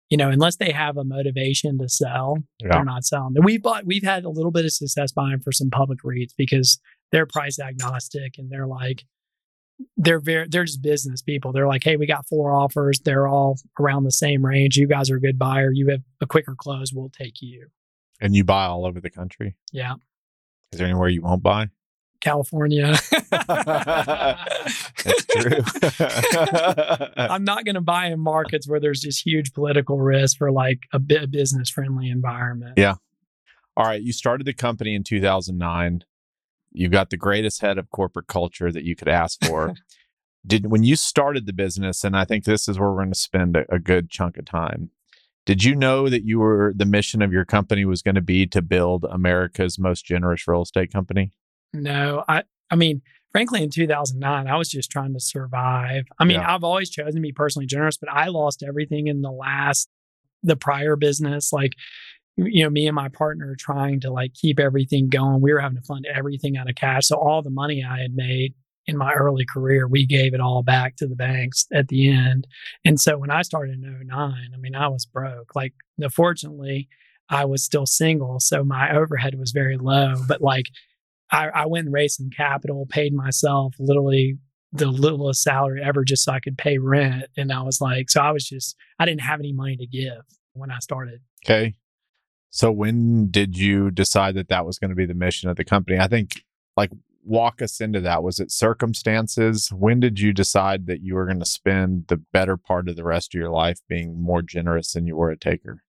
you 0.10 0.18
know, 0.18 0.30
unless 0.30 0.56
they 0.56 0.72
have 0.72 0.96
a 0.98 1.04
motivation 1.04 1.78
to 1.80 1.90
sell, 1.90 2.38
Yeah. 2.60 2.70
they're 2.72 2.86
not 2.86 3.04
selling. 3.04 3.34
And 3.36 3.44
we've 3.44 3.62
bought, 3.62 3.86
we've 3.86 4.04
had 4.04 4.24
a 4.24 4.30
little 4.30 4.52
bit 4.52 4.66
of 4.66 4.72
success 4.72 5.12
buying 5.12 5.40
for 5.40 5.52
some 5.52 5.70
public 5.70 6.00
REITs 6.06 6.34
because 6.38 6.80
they're 7.12 7.26
price 7.26 7.60
agnostic 7.60 8.36
and 8.38 8.50
they're 8.50 8.68
like, 8.68 9.04
they're 9.98 10.20
very, 10.20 10.48
they're 10.50 10.66
just 10.66 10.82
business 10.82 11.22
people. 11.22 11.52
They're 11.52 11.68
like, 11.68 11.84
hey, 11.84 11.98
we 11.98 12.06
got 12.06 12.28
four 12.28 12.52
offers. 12.52 13.00
They're 13.00 13.28
all 13.28 13.58
around 13.80 14.04
the 14.04 14.12
same 14.12 14.46
range. 14.46 14.78
You 14.78 14.88
guys 14.88 15.10
are 15.10 15.18
a 15.18 15.22
good 15.22 15.40
buyer. 15.40 15.72
You 15.74 15.90
have 15.90 16.02
a 16.22 16.26
quicker 16.26 16.56
close. 16.58 16.94
We'll 16.94 17.10
take 17.10 17.42
you. 17.42 17.68
And 18.22 18.36
you 18.36 18.44
buy 18.44 18.66
all 18.66 18.86
over 18.86 19.00
the 19.00 19.10
country? 19.10 19.56
Yeah. 19.72 19.96
Is 20.72 20.80
there 20.80 20.88
anywhere 20.88 21.10
you 21.10 21.22
won't 21.22 21.42
buy? 21.42 21.70
California. 22.22 22.96
That's 23.32 25.26
true. 25.26 25.64
I'm 27.16 27.46
not 27.46 27.64
going 27.64 27.76
to 27.76 27.82
buy 27.82 28.08
in 28.08 28.20
markets 28.20 28.68
where 28.68 28.80
there's 28.80 29.00
just 29.02 29.26
huge 29.26 29.54
political 29.54 30.00
risk 30.00 30.38
for 30.38 30.52
like 30.52 30.80
a 30.92 31.00
business 31.00 31.70
friendly 31.70 32.10
environment. 32.10 32.74
Yeah. 32.78 32.96
All 33.78 33.86
right. 33.86 34.02
You 34.02 34.12
started 34.12 34.46
the 34.46 34.54
company 34.54 34.96
in 34.96 35.04
2009. 35.04 36.04
You 36.72 36.90
got 36.90 37.10
the 37.10 37.18
greatest 37.18 37.62
head 37.62 37.78
of 37.78 37.90
corporate 37.90 38.28
culture 38.28 38.72
that 38.72 38.84
you 38.84 38.96
could 38.96 39.10
ask 39.10 39.44
for. 39.46 39.74
Did 40.48 40.72
when 40.72 40.84
you 40.84 40.96
started 40.96 41.46
the 41.46 41.54
business, 41.54 42.04
and 42.04 42.16
I 42.16 42.24
think 42.24 42.46
this 42.46 42.70
is 42.70 42.80
where 42.80 42.90
we're 42.90 42.98
going 42.98 43.12
to 43.12 43.20
spend 43.20 43.58
a, 43.58 43.66
a 43.74 43.80
good 43.80 44.10
chunk 44.10 44.38
of 44.38 44.46
time. 44.46 44.90
Did 45.46 45.64
you 45.64 45.76
know 45.76 46.08
that 46.10 46.24
you 46.24 46.40
were 46.40 46.74
the 46.76 46.86
mission 46.86 47.22
of 47.22 47.34
your 47.34 47.44
company 47.44 47.84
was 47.84 48.02
going 48.02 48.16
to 48.16 48.22
be 48.22 48.46
to 48.48 48.62
build 48.62 49.06
America's 49.10 49.78
most 49.78 50.06
generous 50.06 50.48
real 50.48 50.62
estate 50.62 50.94
company? 50.94 51.34
No, 51.74 52.24
I 52.28 52.44
I 52.72 52.76
mean, 52.76 53.02
frankly, 53.32 53.64
in 53.64 53.70
2009, 53.70 54.48
I 54.48 54.58
was 54.58 54.70
just 54.70 54.90
trying 54.90 55.14
to 55.14 55.20
survive. 55.20 56.06
I 56.20 56.26
mean, 56.26 56.40
Yeah. 56.40 56.54
I've 56.54 56.64
always 56.64 56.90
chosen 56.90 57.16
to 57.16 57.22
be 57.22 57.32
personally 57.32 57.66
generous, 57.66 57.98
but 57.98 58.10
I 58.10 58.28
lost 58.28 58.64
everything 58.64 59.08
in 59.08 59.22
the 59.22 59.32
last, 59.32 59.90
the 60.44 60.56
prior 60.56 60.96
business. 60.96 61.52
Like, 61.52 61.74
you 62.46 62.64
know, 62.64 62.70
me 62.70 62.88
and 62.88 62.96
my 62.96 63.10
partner 63.10 63.56
trying 63.58 64.00
to 64.02 64.12
like 64.12 64.34
keep 64.34 64.60
everything 64.60 65.10
going. 65.10 65.42
We 65.42 65.54
were 65.54 65.60
having 65.60 65.78
to 65.78 65.84
fund 65.84 66.08
everything 66.14 66.58
out 66.58 66.70
of 66.70 66.76
cash. 66.76 67.08
So 67.08 67.18
all 67.18 67.42
the 67.42 67.50
money 67.50 67.84
I 67.84 68.00
had 68.00 68.16
made 68.16 68.54
in 68.86 68.98
my 68.98 69.14
early 69.14 69.46
career, 69.46 69.88
we 69.88 70.06
gave 70.06 70.34
it 70.34 70.40
all 70.40 70.64
back 70.64 70.96
to 70.98 71.08
the 71.08 71.16
banks 71.16 71.68
at 71.74 71.90
the 71.90 72.10
end. 72.10 72.48
And 72.86 73.00
so 73.00 73.18
when 73.18 73.30
I 73.30 73.42
started 73.42 73.84
in 73.84 74.08
09, 74.08 74.12
I 74.54 74.58
mean, 74.58 74.76
I 74.76 74.88
was 74.88 75.06
broke. 75.06 75.56
Like, 75.56 75.74
fortunately, 76.12 76.88
I 77.30 77.46
was 77.46 77.64
still 77.64 77.86
single. 77.86 78.40
So 78.40 78.64
my 78.64 78.96
overhead 78.96 79.36
was 79.38 79.52
very 79.52 79.78
low, 79.78 80.16
but 80.28 80.42
like, 80.42 80.66
I, 81.32 81.50
I 81.50 81.66
went 81.68 81.86
and 81.86 81.94
raised 81.94 82.16
some 82.16 82.32
capital, 82.32 82.88
paid 82.90 83.14
myself 83.14 83.76
literally 83.78 84.40
the 84.72 84.88
littlest 84.88 85.44
salary 85.44 85.82
ever 85.84 86.04
just 86.04 86.24
so 86.24 86.32
I 86.32 86.40
could 86.40 86.58
pay 86.58 86.78
rent. 86.78 87.26
And 87.38 87.52
I 87.52 87.62
was 87.62 87.82
like, 87.82 88.10
so 88.10 88.22
I 88.22 88.32
was 88.32 88.48
just, 88.48 88.76
I 88.98 89.06
didn't 89.06 89.22
have 89.22 89.40
any 89.40 89.54
money 89.54 89.78
to 89.78 89.86
give 89.86 90.22
when 90.54 90.72
I 90.72 90.80
started. 90.80 91.22
Okay. 91.46 91.76
So 92.50 92.72
when 92.72 93.30
did 93.30 93.58
you 93.58 93.92
decide 93.92 94.36
that 94.36 94.50
that 94.50 94.66
was 94.66 94.80
going 94.80 94.90
to 94.90 94.96
be 94.96 95.06
the 95.06 95.14
mission 95.14 95.50
of 95.50 95.56
the 95.56 95.66
company? 95.66 96.00
I 96.00 96.08
think 96.08 96.44
like 96.76 96.92
walk 97.24 97.62
us 97.62 97.80
into 97.80 98.02
that. 98.02 98.24
Was 98.24 98.40
it 98.40 98.52
circumstances? 98.52 99.72
When 99.72 100.00
did 100.00 100.20
you 100.20 100.34
decide 100.34 100.88
that 100.88 101.02
you 101.02 101.16
were 101.16 101.26
going 101.26 101.40
to 101.40 101.46
spend 101.46 102.06
the 102.08 102.18
better 102.18 102.58
part 102.58 102.90
of 102.90 102.96
the 102.96 103.04
rest 103.04 103.34
of 103.34 103.40
your 103.40 103.50
life 103.50 103.80
being 103.88 104.22
more 104.22 104.42
generous 104.42 104.94
than 104.94 105.06
you 105.06 105.16
were 105.16 105.30
a 105.30 105.38
taker? 105.38 105.84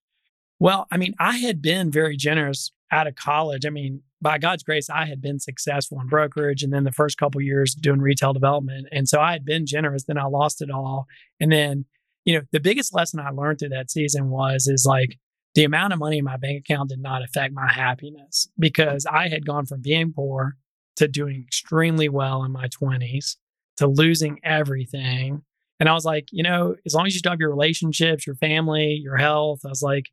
Well, 0.59 0.87
I 0.91 0.97
mean, 0.97 1.15
I 1.19 1.37
had 1.37 1.61
been 1.61 1.89
very 1.91 2.15
generous 2.15 2.71
out 2.91 3.07
of 3.07 3.15
college. 3.15 3.65
I 3.65 3.69
mean, 3.69 4.03
by 4.21 4.37
God's 4.37 4.61
grace, 4.61 4.89
I 4.89 5.05
had 5.05 5.21
been 5.21 5.39
successful 5.39 5.99
in 5.99 6.07
brokerage 6.07 6.61
and 6.61 6.71
then 6.71 6.83
the 6.83 6.91
first 6.91 7.17
couple 7.17 7.41
years 7.41 7.73
doing 7.73 7.99
retail 7.99 8.33
development. 8.33 8.87
And 8.91 9.09
so 9.09 9.19
I 9.19 9.31
had 9.31 9.43
been 9.45 9.65
generous, 9.65 10.03
then 10.03 10.19
I 10.19 10.25
lost 10.25 10.61
it 10.61 10.69
all. 10.69 11.07
And 11.39 11.51
then, 11.51 11.85
you 12.25 12.35
know, 12.35 12.41
the 12.51 12.59
biggest 12.59 12.93
lesson 12.93 13.19
I 13.19 13.31
learned 13.31 13.59
through 13.59 13.69
that 13.69 13.89
season 13.89 14.29
was 14.29 14.67
is 14.67 14.85
like 14.85 15.17
the 15.53 15.63
amount 15.63 15.93
of 15.93 15.99
money 15.99 16.17
in 16.17 16.25
my 16.25 16.37
bank 16.37 16.59
account 16.59 16.89
did 16.89 17.01
not 17.01 17.23
affect 17.23 17.53
my 17.53 17.71
happiness 17.71 18.47
because 18.57 19.05
I 19.05 19.27
had 19.27 19.45
gone 19.45 19.65
from 19.65 19.81
being 19.81 20.13
poor 20.13 20.55
to 20.97 21.07
doing 21.07 21.43
extremely 21.45 22.09
well 22.09 22.43
in 22.43 22.51
my 22.51 22.67
20s 22.67 23.35
to 23.77 23.87
losing 23.87 24.39
everything. 24.43 25.41
And 25.79 25.89
I 25.89 25.93
was 25.93 26.05
like, 26.05 26.27
you 26.31 26.43
know, 26.43 26.75
as 26.85 26.93
long 26.93 27.07
as 27.07 27.13
you 27.13 27.19
still 27.19 27.31
have 27.31 27.39
your 27.39 27.49
relationships, 27.49 28.27
your 28.27 28.35
family, 28.35 28.99
your 29.03 29.17
health, 29.17 29.61
I 29.65 29.69
was 29.69 29.81
like, 29.81 30.05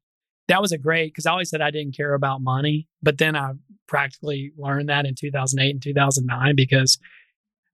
that 0.48 0.62
was 0.62 0.72
a 0.72 0.78
great 0.78 1.12
because 1.12 1.26
I 1.26 1.32
always 1.32 1.50
said 1.50 1.60
I 1.60 1.70
didn't 1.70 1.96
care 1.96 2.14
about 2.14 2.40
money, 2.40 2.88
but 3.02 3.18
then 3.18 3.36
I 3.36 3.52
practically 3.86 4.52
learned 4.56 4.88
that 4.88 5.06
in 5.06 5.14
2008 5.14 5.70
and 5.70 5.82
2009 5.82 6.56
because 6.56 6.98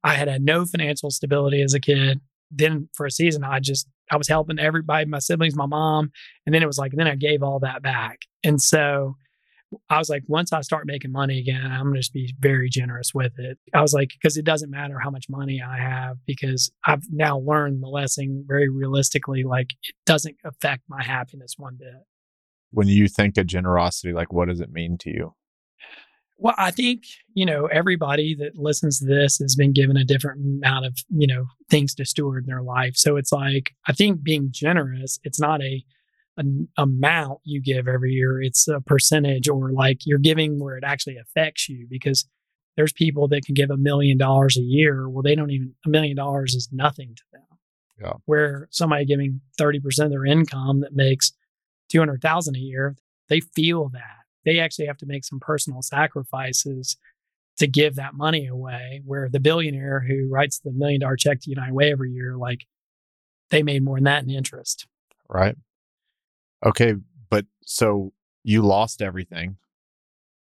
I 0.03 0.15
had 0.15 0.29
had 0.29 0.43
no 0.43 0.67
financial 0.67 1.11
stability 1.11 1.63
as 1.63 1.73
a 1.73 1.81
kid. 1.81 2.21
Then 2.51 2.89
for 2.95 3.07
a 3.07 3.11
season, 3.11 3.45
I 3.45 3.61
just 3.61 3.89
I 4.11 4.17
was 4.17 4.29
helping 4.29 4.59
everybody, 4.59 5.07
my 5.07 5.19
siblings, 5.19 5.57
my 5.57 5.67
mom, 5.67 6.11
and 6.47 6.55
then 6.55 6.63
it 6.63 6.67
was 6.67 6.79
like, 6.79 6.93
then 6.95 7.09
I 7.09 7.15
gave 7.17 7.43
all 7.43 7.61
that 7.61 7.83
back, 7.83 8.21
and 8.43 8.61
so 8.61 9.17
I 9.91 9.99
was 9.99 10.09
like, 10.09 10.23
once 10.29 10.53
I 10.53 10.61
start 10.61 10.87
making 10.87 11.11
money 11.11 11.41
again, 11.41 11.67
I'm 11.67 11.83
going 11.83 11.95
to 11.95 12.01
just 12.01 12.13
be 12.13 12.33
very 12.39 12.69
generous 12.69 13.13
with 13.13 13.33
it. 13.39 13.59
I 13.75 13.81
was 13.81 13.93
like, 13.93 14.11
because 14.11 14.37
it 14.37 14.45
doesn't 14.45 14.71
matter 14.71 15.01
how 15.01 15.11
much 15.11 15.27
money 15.29 15.61
I 15.67 15.79
have, 15.79 16.19
because 16.27 16.71
I've 16.87 17.03
now 17.11 17.39
learned 17.39 17.83
the 17.83 17.89
lesson 17.89 18.45
very 18.47 18.69
realistically. 18.69 19.43
Like, 19.43 19.73
it 19.83 19.97
doesn't 20.07 20.37
affect 20.45 20.83
my 20.89 21.03
happiness 21.03 21.55
one 21.57 21.77
bit. 21.77 22.05
When 22.71 22.87
you 22.87 23.09
think 23.09 23.37
of 23.37 23.47
generosity, 23.47 24.13
like 24.13 24.33
what 24.33 24.49
does 24.49 24.61
it 24.61 24.71
mean 24.71 24.97
to 24.99 25.11
you? 25.11 25.35
Well, 26.37 26.55
I 26.59 26.71
think, 26.73 27.05
you 27.35 27.47
know, 27.47 27.67
everybody 27.67 28.35
that 28.37 28.57
listens 28.57 28.99
to 28.99 29.07
this 29.07 29.39
has 29.39 29.55
been 29.55 29.73
given 29.73 29.97
a 29.97 30.05
different 30.05 30.41
amount 30.41 30.87
of, 30.87 30.99
you 31.09 31.27
know, 31.27 31.47
things 31.71 31.95
to 31.95 32.05
steward 32.05 32.45
in 32.45 32.51
their 32.51 32.63
life. 32.63 32.97
So 32.97 33.17
it's 33.17 33.33
like, 33.33 33.73
I 33.87 33.93
think 33.93 34.23
being 34.23 34.49
generous, 34.51 35.19
it's 35.23 35.41
not 35.41 35.63
a, 35.63 35.85
an 36.37 36.69
amount 36.77 37.39
you 37.45 37.63
give 37.63 37.87
every 37.87 38.13
year, 38.13 38.43
it's 38.43 38.67
a 38.67 38.81
percentage 38.81 39.49
or 39.49 39.71
like 39.71 40.01
you're 40.05 40.19
giving 40.19 40.59
where 40.59 40.77
it 40.77 40.85
actually 40.85 41.17
affects 41.17 41.69
you 41.69 41.87
because 41.89 42.29
there's 42.77 42.93
people 42.93 43.29
that 43.29 43.45
can 43.45 43.55
give 43.55 43.71
a 43.71 43.77
million 43.77 44.19
dollars 44.19 44.57
a 44.57 44.63
year. 44.63 45.09
Well, 45.09 45.23
they 45.23 45.37
don't 45.37 45.53
even, 45.53 45.75
a 45.87 45.89
million 45.89 46.17
dollars 46.17 46.55
is 46.55 46.69
nothing 46.73 47.15
to 47.15 47.23
them. 47.33 47.43
Yeah. 48.01 48.15
Where 48.25 48.69
somebody 48.73 49.05
giving 49.05 49.41
30% 49.61 49.77
of 50.05 50.11
their 50.11 50.25
income 50.25 50.81
that 50.81 50.93
makes 50.93 51.33
200,000 51.91 52.57
a 52.57 52.59
year, 52.59 52.97
they 53.29 53.39
feel 53.39 53.89
that 53.91 54.24
they 54.45 54.59
actually 54.59 54.87
have 54.87 54.99
to 54.99 55.07
make 55.07 55.25
some 55.25 55.41
personal 55.41 55.83
sacrifices 55.83 56.97
to 57.57 57.67
give 57.67 57.95
that 57.97 58.15
money 58.15 58.47
away. 58.47 59.03
Where 59.05 59.29
the 59.29 59.41
billionaire 59.41 60.01
who 60.01 60.29
writes 60.31 60.59
the 60.59 60.73
million 60.73 61.01
dollar 61.01 61.17
check 61.17 61.41
to 61.43 61.51
United 61.51 61.75
Way 61.75 61.93
every 61.93 62.11
year, 62.11 62.37
like 62.37 62.67
they 63.51 63.63
made 63.63 63.83
more 63.83 63.97
than 63.97 64.05
that 64.05 64.23
in 64.25 64.31
interest. 64.31 64.87
Right. 65.29 65.57
Okay. 66.65 66.95
But 67.31 67.47
so 67.65 68.13
you 68.43 68.63
lost 68.63 69.03
everything. 69.03 69.57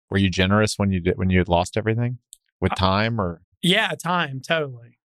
Were 0.09 0.17
you 0.17 0.29
generous 0.29 0.77
when 0.77 0.91
you 0.91 0.99
did 0.99 1.17
when 1.17 1.29
you 1.29 1.39
had 1.39 1.49
lost 1.49 1.77
everything 1.77 2.19
with 2.61 2.73
uh, 2.73 2.75
time 2.75 3.19
or 3.19 3.41
Yeah, 3.61 3.91
time, 4.01 4.41
totally. 4.45 4.97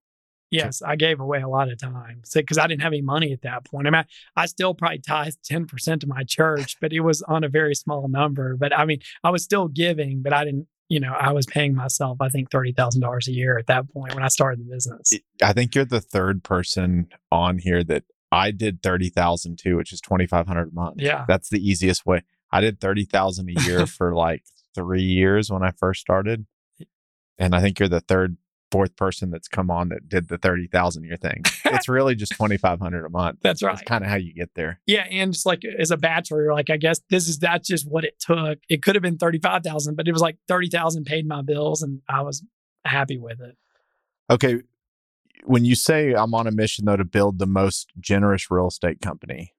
Yes, 0.51 0.83
I 0.83 0.97
gave 0.97 1.21
away 1.21 1.41
a 1.41 1.49
lot 1.49 1.71
of 1.71 1.79
time 1.79 2.23
because 2.33 2.59
I 2.59 2.67
didn't 2.67 2.83
have 2.83 2.93
any 2.93 3.03
money 3.03 3.33
at 3.33 3.43
that 3.43 3.65
point. 3.65 3.87
I 3.87 3.91
mean, 3.91 4.05
I 4.37 4.47
still 4.47 4.75
probably 4.75 4.99
tithed 4.99 5.39
10% 5.45 6.01
to 6.01 6.07
my 6.07 6.25
church, 6.25 6.77
but 6.81 6.93
it 6.93 7.01
was 7.01 7.23
on 7.23 7.45
a 7.45 7.49
very 7.49 7.75
small 7.75 8.09
number. 8.09 8.57
But 8.57 8.77
I 8.77 8.85
mean, 8.85 9.01
I 9.23 9.31
was 9.31 9.43
still 9.43 9.69
giving, 9.69 10.23
but 10.23 10.33
I 10.33 10.45
didn't, 10.45 10.67
you 10.89 11.01
know, 11.01 11.13
I 11.13 11.33
was 11.33 11.45
paying 11.45 11.75
myself, 11.75 12.19
I 12.21 12.31
think, 12.31 12.51
$30,000 12.51 13.27
a 13.27 13.33
year 13.33 13.59
at 13.59 13.67
that 13.67 13.93
point 13.93 14.15
when 14.15 14.23
I 14.23 14.29
started 14.29 14.61
the 14.61 14.71
business. 14.73 15.13
I 15.43 15.53
think 15.53 15.75
you're 15.75 15.85
the 15.85 16.01
third 16.01 16.43
person 16.43 17.09
on 17.31 17.59
here 17.59 17.85
that 17.85 18.05
I 18.33 18.51
did 18.51 18.83
30,000 18.83 19.59
too, 19.59 19.77
which 19.77 19.93
is 19.93 20.01
2,500 20.01 20.71
a 20.71 20.75
month. 20.75 21.01
Yeah. 21.01 21.25
That's 21.29 21.51
the 21.51 21.61
easiest 21.61 22.07
way. 22.07 22.23
I 22.51 22.61
did 22.61 22.81
30,000 22.81 23.51
a 23.51 23.63
year 23.63 23.87
for 23.87 24.15
like 24.15 24.45
three 24.75 25.03
years 25.03 25.51
when 25.51 25.63
I 25.63 25.73
first 25.73 26.01
started. 26.01 26.47
And 27.39 27.55
I 27.55 27.61
think 27.61 27.79
you're 27.79 27.89
the 27.89 28.01
third, 28.01 28.37
fourth 28.71 28.97
person 28.97 29.31
that's 29.31 29.49
come 29.49 29.71
on 29.71 29.89
that 29.89 30.09
did 30.09 30.29
the 30.29 30.39
30,000 30.39 31.05
year 31.05 31.17
thing. 31.17 31.43
It's 31.65 31.89
really 31.89 32.15
just 32.15 32.33
2,500 32.33 33.05
a 33.05 33.09
month. 33.09 33.39
That's 33.43 33.63
right. 33.63 33.73
That's 33.73 33.89
kind 33.89 34.05
of 34.05 34.11
how 34.11 34.17
you 34.17 34.35
get 34.35 34.51
there. 34.55 34.81
Yeah, 34.87 35.07
and 35.11 35.33
just 35.33 35.47
like 35.47 35.63
as 35.65 35.91
a 35.91 35.97
bachelor, 35.97 36.43
you're 36.43 36.55
like, 36.55 36.71
I 36.71 36.77
guess 36.77 37.01
this 37.11 37.29
is 37.29 37.39
that's 37.39 37.69
just 37.69 37.89
what 37.89 38.05
it 38.05 38.19
took. 38.19 38.59
It 38.69 38.83
could 38.83 38.95
have 38.95 39.03
been 39.03 39.19
thirty 39.19 39.39
five 39.39 39.63
thousand, 39.63 39.97
but 39.97 40.09
it 40.09 40.13
was 40.13 40.23
like 40.23 40.37
thirty 40.49 40.69
thousand 40.69 41.05
paid 41.05 41.27
my 41.27 41.43
bills, 41.43 41.83
and 41.83 42.01
I 42.09 42.23
was 42.23 42.43
happy 42.85 43.19
with 43.19 43.41
it. 43.41 43.57
Okay. 44.31 44.63
When 45.45 45.65
you 45.65 45.77
say 45.77 46.15
I'm 46.15 46.35
on 46.35 46.47
a 46.47 46.51
mission 46.51 46.85
though 46.85 46.97
to 46.97 47.05
build 47.05 47.39
the 47.39 47.47
most 47.47 47.93
generous 48.01 48.51
real 48.51 48.69
estate 48.69 49.01
company, 49.01 49.55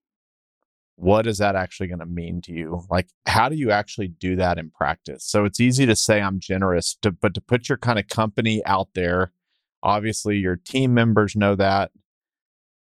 what 0.99 1.25
is 1.25 1.37
that 1.37 1.55
actually 1.55 1.87
going 1.87 1.99
to 1.99 2.05
mean 2.05 2.41
to 2.41 2.51
you? 2.51 2.83
Like, 2.89 3.07
how 3.25 3.47
do 3.47 3.55
you 3.55 3.71
actually 3.71 4.09
do 4.09 4.35
that 4.35 4.57
in 4.57 4.69
practice? 4.69 5.23
So 5.23 5.45
it's 5.45 5.59
easy 5.59 5.85
to 5.85 5.95
say 5.95 6.21
I'm 6.21 6.39
generous, 6.39 6.97
to, 7.01 7.11
but 7.11 7.33
to 7.35 7.41
put 7.41 7.69
your 7.69 7.77
kind 7.77 7.97
of 7.97 8.09
company 8.09 8.61
out 8.65 8.89
there, 8.95 9.31
obviously 9.81 10.37
your 10.37 10.57
team 10.57 10.93
members 10.93 11.35
know 11.37 11.55
that. 11.55 11.91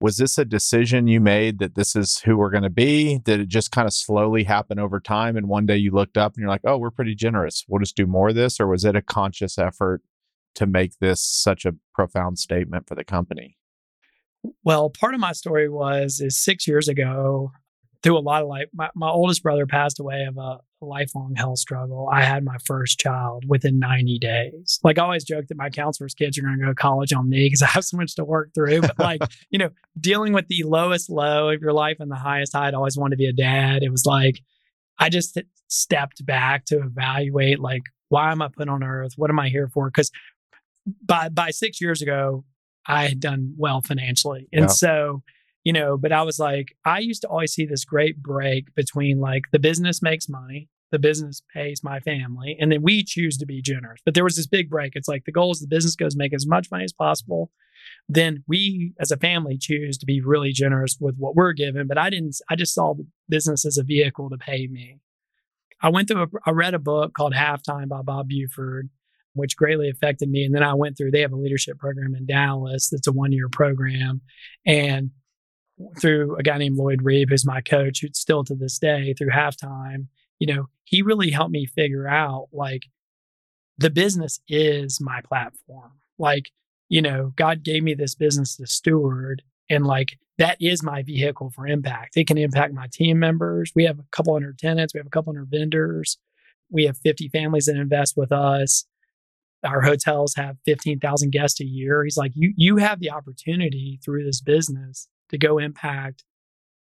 Was 0.00 0.16
this 0.16 0.38
a 0.38 0.44
decision 0.44 1.08
you 1.08 1.20
made 1.20 1.58
that 1.58 1.74
this 1.74 1.96
is 1.96 2.18
who 2.20 2.36
we're 2.36 2.50
going 2.50 2.62
to 2.62 2.70
be? 2.70 3.18
Did 3.18 3.40
it 3.40 3.48
just 3.48 3.70
kind 3.70 3.86
of 3.86 3.94
slowly 3.94 4.44
happen 4.44 4.78
over 4.78 5.00
time? 5.00 5.36
And 5.36 5.48
one 5.48 5.66
day 5.66 5.76
you 5.76 5.90
looked 5.90 6.18
up 6.18 6.34
and 6.34 6.40
you're 6.40 6.50
like, 6.50 6.62
oh, 6.64 6.76
we're 6.76 6.90
pretty 6.90 7.14
generous. 7.14 7.64
We'll 7.68 7.80
just 7.80 7.96
do 7.96 8.06
more 8.06 8.28
of 8.28 8.34
this? 8.34 8.60
Or 8.60 8.66
was 8.66 8.84
it 8.84 8.96
a 8.96 9.02
conscious 9.02 9.58
effort 9.58 10.02
to 10.54 10.66
make 10.66 10.98
this 11.00 11.20
such 11.20 11.64
a 11.64 11.74
profound 11.94 12.38
statement 12.38 12.86
for 12.88 12.94
the 12.94 13.04
company? 13.04 13.56
Well, 14.64 14.90
part 14.90 15.14
of 15.14 15.20
my 15.20 15.32
story 15.32 15.68
was 15.68 16.20
is 16.20 16.38
six 16.38 16.68
years 16.68 16.88
ago, 16.88 17.52
through 18.02 18.18
a 18.18 18.20
lot 18.20 18.42
of 18.42 18.48
life, 18.48 18.66
my, 18.74 18.88
my 18.94 19.08
oldest 19.08 19.42
brother 19.42 19.66
passed 19.66 20.00
away 20.00 20.24
of 20.28 20.36
a 20.36 20.58
lifelong 20.80 21.34
health 21.34 21.58
struggle. 21.58 22.08
I 22.12 22.22
had 22.22 22.44
my 22.44 22.56
first 22.64 22.98
child 22.98 23.44
within 23.48 23.78
90 23.78 24.18
days. 24.18 24.78
Like 24.84 24.98
I 24.98 25.02
always 25.02 25.24
joke 25.24 25.46
that 25.48 25.56
my 25.56 25.70
counselor's 25.70 26.14
kids 26.14 26.38
are 26.38 26.42
going 26.42 26.58
to 26.58 26.64
go 26.64 26.68
to 26.68 26.74
college 26.74 27.12
on 27.12 27.28
me 27.28 27.46
because 27.46 27.62
I 27.62 27.66
have 27.66 27.84
so 27.84 27.96
much 27.96 28.14
to 28.16 28.24
work 28.24 28.50
through. 28.54 28.82
But 28.82 28.98
like, 28.98 29.22
you 29.50 29.58
know, 29.58 29.70
dealing 29.98 30.32
with 30.32 30.48
the 30.48 30.62
lowest 30.64 31.10
low 31.10 31.50
of 31.50 31.60
your 31.60 31.72
life 31.72 31.96
and 32.00 32.10
the 32.10 32.16
highest 32.16 32.52
high, 32.54 32.68
I'd 32.68 32.74
always 32.74 32.96
wanted 32.96 33.16
to 33.16 33.18
be 33.18 33.26
a 33.26 33.32
dad. 33.32 33.82
It 33.82 33.90
was 33.90 34.04
like, 34.06 34.40
I 34.98 35.08
just 35.08 35.38
stepped 35.68 36.24
back 36.24 36.64
to 36.66 36.78
evaluate 36.78 37.60
like, 37.60 37.82
why 38.08 38.32
am 38.32 38.42
I 38.42 38.48
put 38.48 38.68
on 38.68 38.82
earth? 38.82 39.12
What 39.16 39.30
am 39.30 39.38
I 39.38 39.48
here 39.48 39.68
for? 39.68 39.88
Because 39.88 40.10
by 41.04 41.28
by 41.28 41.50
six 41.50 41.80
years 41.80 42.02
ago, 42.02 42.44
I 42.86 43.08
had 43.08 43.20
done 43.20 43.54
well 43.56 43.80
financially. 43.80 44.48
And 44.52 44.70
so, 44.70 45.22
you 45.66 45.72
know, 45.72 45.98
but 45.98 46.12
I 46.12 46.22
was 46.22 46.38
like, 46.38 46.76
I 46.84 47.00
used 47.00 47.22
to 47.22 47.28
always 47.28 47.52
see 47.52 47.66
this 47.66 47.84
great 47.84 48.22
break 48.22 48.72
between 48.76 49.18
like 49.18 49.42
the 49.50 49.58
business 49.58 50.00
makes 50.00 50.28
money 50.28 50.68
the 50.92 50.98
business 51.00 51.42
pays 51.52 51.82
my 51.82 51.98
family, 51.98 52.56
and 52.60 52.70
then 52.70 52.80
we 52.80 53.02
choose 53.02 53.36
to 53.38 53.44
be 53.44 53.60
generous. 53.60 54.00
But 54.04 54.14
there 54.14 54.22
was 54.22 54.36
this 54.36 54.46
big 54.46 54.70
break. 54.70 54.92
It's 54.94 55.08
like 55.08 55.24
the 55.24 55.32
goal 55.32 55.50
is 55.50 55.58
the 55.58 55.66
business 55.66 55.96
goes 55.96 56.14
make 56.14 56.32
as 56.32 56.46
much 56.46 56.70
money 56.70 56.84
as 56.84 56.92
possible. 56.92 57.50
Then 58.08 58.44
we 58.46 58.92
as 59.00 59.10
a 59.10 59.16
family 59.16 59.58
choose 59.60 59.98
to 59.98 60.06
be 60.06 60.20
really 60.20 60.52
generous 60.52 60.96
with 61.00 61.16
what 61.16 61.34
we're 61.34 61.52
given. 61.52 61.88
But 61.88 61.98
I 61.98 62.08
didn't, 62.08 62.36
I 62.48 62.54
just 62.54 62.72
saw 62.72 62.94
the 62.94 63.06
business 63.28 63.66
as 63.66 63.78
a 63.78 63.82
vehicle 63.82 64.30
to 64.30 64.38
pay 64.38 64.68
me. 64.68 65.00
I 65.82 65.88
went 65.88 66.08
through, 66.08 66.22
a, 66.22 66.26
I 66.46 66.52
read 66.52 66.74
a 66.74 66.78
book 66.78 67.14
called 67.14 67.34
Halftime 67.34 67.88
by 67.88 68.02
Bob 68.02 68.28
Buford, 68.28 68.88
which 69.34 69.56
greatly 69.56 69.90
affected 69.90 70.30
me. 70.30 70.44
And 70.44 70.54
then 70.54 70.62
I 70.62 70.74
went 70.74 70.96
through, 70.96 71.10
they 71.10 71.20
have 71.20 71.32
a 71.32 71.36
leadership 71.36 71.78
program 71.78 72.14
in 72.14 72.26
Dallas 72.26 72.88
that's 72.90 73.08
a 73.08 73.12
one 73.12 73.32
year 73.32 73.48
program. 73.48 74.20
And 74.64 75.10
through 76.00 76.36
a 76.36 76.42
guy 76.42 76.58
named 76.58 76.76
Lloyd 76.76 77.02
Reeb, 77.02 77.28
who's 77.28 77.44
my 77.44 77.60
coach, 77.60 78.00
who's 78.00 78.18
still 78.18 78.44
to 78.44 78.54
this 78.54 78.78
day 78.78 79.14
through 79.14 79.30
halftime, 79.30 80.06
you 80.38 80.52
know, 80.52 80.66
he 80.84 81.02
really 81.02 81.30
helped 81.30 81.52
me 81.52 81.66
figure 81.66 82.08
out 82.08 82.48
like 82.52 82.84
the 83.78 83.90
business 83.90 84.40
is 84.48 85.00
my 85.00 85.20
platform. 85.22 85.92
Like, 86.18 86.50
you 86.88 87.02
know, 87.02 87.32
God 87.36 87.62
gave 87.62 87.82
me 87.82 87.94
this 87.94 88.14
business 88.14 88.56
to 88.56 88.66
steward 88.66 89.42
and 89.68 89.86
like 89.86 90.18
that 90.38 90.56
is 90.60 90.82
my 90.82 91.02
vehicle 91.02 91.50
for 91.50 91.66
impact. 91.66 92.16
It 92.16 92.26
can 92.26 92.38
impact 92.38 92.72
my 92.72 92.88
team 92.92 93.18
members. 93.18 93.72
We 93.74 93.84
have 93.84 93.98
a 93.98 94.04
couple 94.12 94.34
hundred 94.34 94.58
tenants, 94.58 94.94
we 94.94 94.98
have 94.98 95.06
a 95.06 95.10
couple 95.10 95.32
hundred 95.32 95.50
vendors. 95.50 96.18
We 96.70 96.84
have 96.86 96.98
50 96.98 97.28
families 97.28 97.66
that 97.66 97.76
invest 97.76 98.16
with 98.16 98.32
us. 98.32 98.86
Our 99.64 99.82
hotels 99.82 100.34
have 100.34 100.56
15,000 100.64 101.30
guests 101.30 101.60
a 101.60 101.64
year. 101.64 102.02
He's 102.02 102.16
like, 102.16 102.32
you 102.34 102.52
you 102.56 102.76
have 102.76 103.00
the 103.00 103.10
opportunity 103.10 104.00
through 104.04 104.24
this 104.24 104.40
business 104.40 105.08
to 105.30 105.38
go 105.38 105.58
impact 105.58 106.24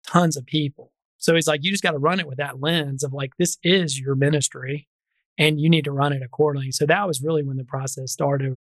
tons 0.07 0.37
of 0.37 0.47
people. 0.47 0.93
So 1.17 1.35
he's 1.35 1.49
like, 1.49 1.65
you 1.65 1.71
just 1.71 1.83
got 1.83 1.93
to 1.93 1.99
run 1.99 2.21
it 2.21 2.27
with 2.27 2.39
that 2.39 2.61
lens 2.61 3.03
of 3.03 3.13
like, 3.13 3.33
this 3.39 3.59
is 3.63 3.99
your 3.99 4.15
ministry 4.15 4.89
and 5.39 5.61
you 5.61 5.69
need 5.71 5.85
to 5.85 5.93
run 5.93 6.13
it 6.13 6.23
accordingly. 6.23 6.73
So 6.73 6.87
that 6.87 7.07
was 7.07 7.23
really 7.23 7.43
when 7.43 7.57
the 7.57 7.65
process 7.65 8.13
started. 8.13 8.55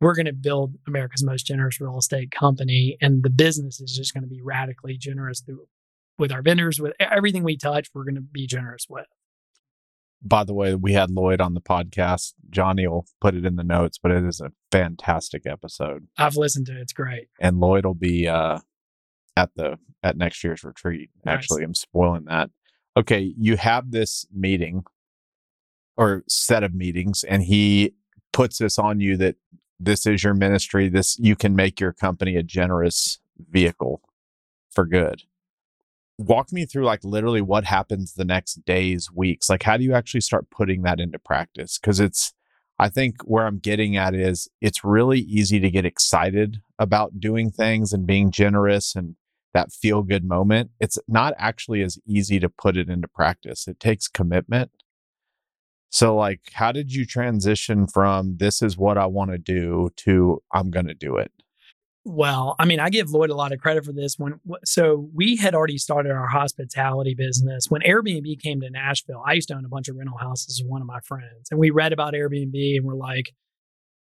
We're 0.00 0.14
going 0.14 0.26
to 0.26 0.32
build 0.32 0.74
America's 0.86 1.24
most 1.24 1.46
generous 1.46 1.80
real 1.80 1.96
estate 1.96 2.30
company, 2.32 2.96
and 3.00 3.22
the 3.22 3.30
business 3.30 3.80
is 3.80 3.96
just 3.96 4.12
going 4.12 4.24
to 4.24 4.28
be 4.28 4.42
radically 4.42 4.98
generous 4.98 5.40
through, 5.40 5.66
with 6.18 6.32
our 6.32 6.42
vendors, 6.42 6.80
with 6.80 6.92
everything 6.98 7.44
we 7.44 7.56
touch, 7.56 7.88
we're 7.94 8.04
going 8.04 8.16
to 8.16 8.20
be 8.20 8.46
generous 8.46 8.86
with. 8.90 9.06
By 10.20 10.42
the 10.42 10.52
way, 10.52 10.74
we 10.74 10.94
had 10.94 11.10
Lloyd 11.10 11.40
on 11.40 11.54
the 11.54 11.60
podcast. 11.60 12.34
Johnny 12.50 12.86
will 12.88 13.06
put 13.20 13.34
it 13.34 13.44
in 13.44 13.56
the 13.56 13.62
notes, 13.62 13.98
but 14.02 14.10
it 14.10 14.24
is 14.24 14.40
a 14.40 14.50
fantastic 14.72 15.46
episode. 15.46 16.08
I've 16.18 16.36
listened 16.36 16.66
to 16.66 16.72
it. 16.72 16.80
It's 16.80 16.92
great. 16.92 17.28
And 17.40 17.60
Lloyd 17.60 17.84
will 17.84 17.94
be 17.94 18.26
uh, 18.26 18.58
at 19.36 19.50
the 19.56 19.78
at 20.02 20.16
next 20.16 20.44
year's 20.44 20.64
retreat. 20.64 21.10
Nice. 21.24 21.34
Actually, 21.34 21.64
I'm 21.64 21.74
spoiling 21.74 22.24
that. 22.26 22.50
Okay, 22.96 23.34
you 23.36 23.56
have 23.56 23.90
this 23.90 24.26
meeting 24.32 24.84
or 25.96 26.24
set 26.28 26.62
of 26.62 26.74
meetings, 26.74 27.24
and 27.24 27.42
he 27.42 27.94
puts 28.32 28.58
this 28.58 28.78
on 28.78 29.00
you 29.00 29.16
that 29.16 29.36
this 29.80 30.06
is 30.06 30.22
your 30.22 30.34
ministry. 30.34 30.88
This 30.88 31.18
you 31.18 31.36
can 31.36 31.56
make 31.56 31.80
your 31.80 31.92
company 31.92 32.36
a 32.36 32.42
generous 32.42 33.18
vehicle 33.50 34.00
for 34.70 34.84
good. 34.84 35.22
Walk 36.16 36.52
me 36.52 36.64
through 36.64 36.84
like 36.84 37.02
literally 37.02 37.40
what 37.40 37.64
happens 37.64 38.14
the 38.14 38.24
next 38.24 38.64
days, 38.64 39.10
weeks. 39.10 39.50
Like 39.50 39.64
how 39.64 39.76
do 39.76 39.84
you 39.84 39.94
actually 39.94 40.20
start 40.20 40.50
putting 40.50 40.82
that 40.82 41.00
into 41.00 41.18
practice? 41.18 41.78
Because 41.78 41.98
it's 41.98 42.32
I 42.78 42.88
think 42.88 43.22
where 43.22 43.46
I'm 43.46 43.58
getting 43.58 43.96
at 43.96 44.14
is 44.14 44.48
it's 44.60 44.84
really 44.84 45.20
easy 45.20 45.60
to 45.60 45.70
get 45.70 45.84
excited 45.84 46.60
about 46.78 47.20
doing 47.20 47.50
things 47.50 47.92
and 47.92 48.06
being 48.06 48.30
generous 48.30 48.94
and 48.96 49.16
that 49.54 49.72
feel 49.72 50.02
good 50.02 50.24
moment. 50.24 50.70
It's 50.80 50.98
not 51.08 51.34
actually 51.38 51.82
as 51.82 51.98
easy 52.06 52.38
to 52.40 52.48
put 52.48 52.76
it 52.76 52.90
into 52.90 53.08
practice. 53.08 53.66
It 53.66 53.80
takes 53.80 54.08
commitment. 54.08 54.70
So, 55.90 56.16
like, 56.16 56.40
how 56.52 56.72
did 56.72 56.92
you 56.92 57.06
transition 57.06 57.86
from 57.86 58.38
this 58.38 58.60
is 58.62 58.76
what 58.76 58.98
I 58.98 59.06
want 59.06 59.30
to 59.30 59.38
do 59.38 59.90
to 59.98 60.42
I'm 60.52 60.70
going 60.70 60.88
to 60.88 60.94
do 60.94 61.16
it? 61.16 61.30
Well, 62.06 62.54
I 62.58 62.66
mean, 62.66 62.80
I 62.80 62.90
give 62.90 63.10
Lloyd 63.10 63.30
a 63.30 63.34
lot 63.34 63.52
of 63.52 63.60
credit 63.60 63.84
for 63.84 63.92
this. 63.92 64.18
When 64.18 64.38
so 64.64 65.08
we 65.14 65.36
had 65.36 65.54
already 65.54 65.78
started 65.78 66.12
our 66.12 66.26
hospitality 66.26 67.14
business 67.14 67.70
when 67.70 67.80
Airbnb 67.80 68.40
came 68.40 68.60
to 68.60 68.68
Nashville. 68.68 69.22
I 69.26 69.32
used 69.32 69.48
to 69.48 69.54
own 69.54 69.64
a 69.64 69.68
bunch 69.68 69.88
of 69.88 69.96
rental 69.96 70.18
houses 70.18 70.60
with 70.60 70.70
one 70.70 70.82
of 70.82 70.86
my 70.86 71.00
friends, 71.00 71.48
and 71.50 71.58
we 71.58 71.70
read 71.70 71.94
about 71.94 72.12
Airbnb 72.12 72.76
and 72.76 72.84
we're 72.84 72.94
like, 72.94 73.32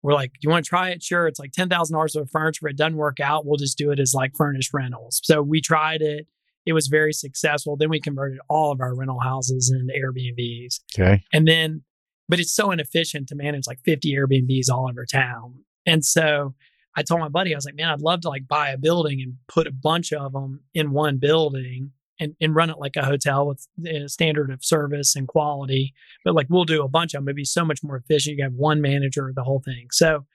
we're 0.04 0.14
like, 0.14 0.34
you 0.42 0.50
want 0.50 0.66
to 0.66 0.70
try 0.70 0.90
it? 0.90 1.02
Sure. 1.02 1.28
It's 1.28 1.40
like 1.40 1.54
ten 1.54 1.70
thousand 1.70 1.96
dollars 1.96 2.16
of 2.16 2.30
furniture. 2.30 2.68
It 2.68 2.78
doesn't 2.78 2.98
work 2.98 3.20
out, 3.20 3.46
we'll 3.46 3.58
just 3.58 3.78
do 3.78 3.92
it 3.92 4.00
as 4.00 4.14
like 4.14 4.36
furnished 4.36 4.72
rentals. 4.74 5.22
So 5.24 5.42
we 5.42 5.62
tried 5.62 6.02
it. 6.02 6.28
It 6.66 6.74
was 6.74 6.88
very 6.88 7.14
successful. 7.14 7.76
Then 7.76 7.90
we 7.90 8.00
converted 8.00 8.40
all 8.50 8.72
of 8.72 8.80
our 8.80 8.96
rental 8.96 9.20
houses 9.20 9.74
into 9.74 9.94
Airbnbs. 9.94 10.80
Okay. 10.98 11.24
And 11.34 11.48
then, 11.48 11.84
but 12.30 12.40
it's 12.40 12.54
so 12.54 12.72
inefficient 12.72 13.28
to 13.30 13.36
manage 13.36 13.68
like 13.68 13.80
50 13.84 14.14
Airbnbs 14.14 14.70
all 14.70 14.88
over 14.90 15.06
town. 15.06 15.56
And 15.86 16.06
so 16.06 16.54
I 16.96 17.04
told 17.04 17.20
my 17.20 17.28
buddy, 17.28 17.54
I 17.54 17.58
was 17.58 17.66
like, 17.66 17.76
man, 17.76 17.90
I'd 17.90 18.02
love 18.02 18.22
to 18.22 18.30
like 18.30 18.48
buy 18.48 18.70
a 18.70 18.78
building 18.78 19.22
and 19.22 19.36
put 19.48 19.68
a 19.68 19.72
bunch 19.72 20.14
of 20.14 20.34
them 20.34 20.62
in 20.74 20.92
one 20.92 21.18
building 21.18 21.92
and, 22.24 22.36
and 22.42 22.56
run 22.56 22.70
it 22.70 22.80
like 22.80 22.96
a 22.96 23.06
hotel 23.06 23.48
with 23.48 23.68
a 23.86 24.08
standard 24.08 24.50
of 24.50 24.64
service 24.64 25.16
and 25.16 25.28
quality. 25.28 25.94
But 26.24 26.36
like 26.36 26.48
we'll 26.50 26.66
do 26.66 26.84
a 26.84 26.88
bunch 26.88 27.14
of 27.14 27.20
them. 27.20 27.28
It'd 27.28 27.36
be 27.36 27.46
so 27.46 27.66
much 27.66 27.84
more 27.84 27.98
efficient. 27.98 28.38
You 28.38 28.44
have 28.44 28.54
one 28.54 28.82
manager, 28.82 29.32
the 29.36 29.44
whole 29.44 29.62
thing. 29.64 29.88
So 29.92 30.26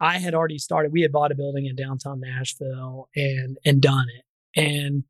I 0.00 0.18
had 0.18 0.34
already 0.34 0.58
started, 0.58 0.92
we 0.92 1.02
had 1.02 1.12
bought 1.12 1.32
a 1.32 1.34
building 1.34 1.66
in 1.66 1.76
downtown 1.76 2.20
Nashville 2.20 3.08
and 3.14 3.58
and 3.64 3.80
done 3.80 4.06
it. 4.16 4.24
And 4.60 5.04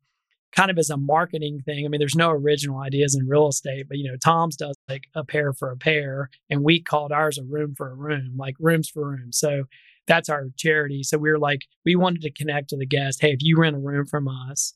kind 0.51 0.69
of 0.69 0.77
as 0.77 0.89
a 0.89 0.97
marketing 0.97 1.61
thing. 1.65 1.85
I 1.85 1.87
mean, 1.87 1.99
there's 1.99 2.15
no 2.15 2.29
original 2.29 2.79
ideas 2.79 3.15
in 3.15 3.27
real 3.27 3.47
estate, 3.47 3.87
but 3.87 3.97
you 3.97 4.09
know, 4.09 4.17
Tom's 4.17 4.55
does 4.55 4.75
like 4.89 5.05
a 5.15 5.23
pair 5.23 5.53
for 5.53 5.71
a 5.71 5.77
pair, 5.77 6.29
and 6.49 6.63
we 6.63 6.81
called 6.81 7.11
ours 7.11 7.37
a 7.37 7.43
room 7.43 7.73
for 7.75 7.89
a 7.89 7.95
room, 7.95 8.33
like 8.37 8.55
rooms 8.59 8.89
for 8.89 9.09
rooms. 9.09 9.39
So 9.39 9.65
that's 10.07 10.29
our 10.29 10.47
charity. 10.57 11.03
So 11.03 11.17
we 11.17 11.29
were 11.29 11.39
like, 11.39 11.61
we 11.85 11.95
wanted 11.95 12.21
to 12.23 12.31
connect 12.31 12.69
to 12.69 12.77
the 12.77 12.85
guest. 12.85 13.21
Hey, 13.21 13.31
if 13.31 13.39
you 13.41 13.57
rent 13.57 13.75
a 13.75 13.79
room 13.79 14.05
from 14.05 14.27
us 14.27 14.73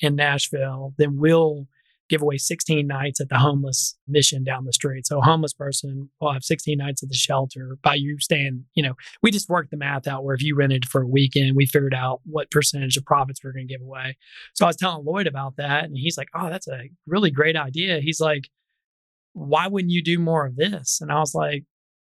in 0.00 0.16
Nashville, 0.16 0.94
then 0.98 1.18
we'll 1.18 1.66
give 2.08 2.22
away 2.22 2.36
16 2.36 2.86
nights 2.86 3.20
at 3.20 3.28
the 3.28 3.38
homeless 3.38 3.96
mission 4.06 4.44
down 4.44 4.64
the 4.64 4.72
street. 4.72 5.06
So 5.06 5.18
a 5.18 5.24
homeless 5.24 5.54
person 5.54 6.10
will 6.20 6.32
have 6.32 6.44
16 6.44 6.76
nights 6.76 7.02
at 7.02 7.08
the 7.08 7.14
shelter 7.14 7.78
by 7.82 7.94
you 7.94 8.18
staying, 8.20 8.64
you 8.74 8.82
know, 8.82 8.94
we 9.22 9.30
just 9.30 9.48
worked 9.48 9.70
the 9.70 9.76
math 9.76 10.06
out 10.06 10.24
where 10.24 10.34
if 10.34 10.42
you 10.42 10.54
rented 10.54 10.86
for 10.86 11.02
a 11.02 11.08
weekend, 11.08 11.56
we 11.56 11.66
figured 11.66 11.94
out 11.94 12.20
what 12.24 12.50
percentage 12.50 12.96
of 12.96 13.04
profits 13.06 13.42
we 13.42 13.48
are 13.48 13.52
going 13.52 13.66
to 13.66 13.72
give 13.72 13.80
away. 13.80 14.16
So 14.54 14.66
I 14.66 14.68
was 14.68 14.76
telling 14.76 15.04
Lloyd 15.04 15.26
about 15.26 15.56
that 15.56 15.84
and 15.84 15.96
he's 15.96 16.18
like, 16.18 16.28
"Oh, 16.34 16.50
that's 16.50 16.68
a 16.68 16.90
really 17.06 17.30
great 17.30 17.56
idea." 17.56 18.00
He's 18.00 18.20
like, 18.20 18.50
"Why 19.32 19.66
wouldn't 19.68 19.92
you 19.92 20.02
do 20.02 20.18
more 20.18 20.46
of 20.46 20.56
this?" 20.56 21.00
And 21.00 21.10
I 21.10 21.20
was 21.20 21.34
like, 21.34 21.64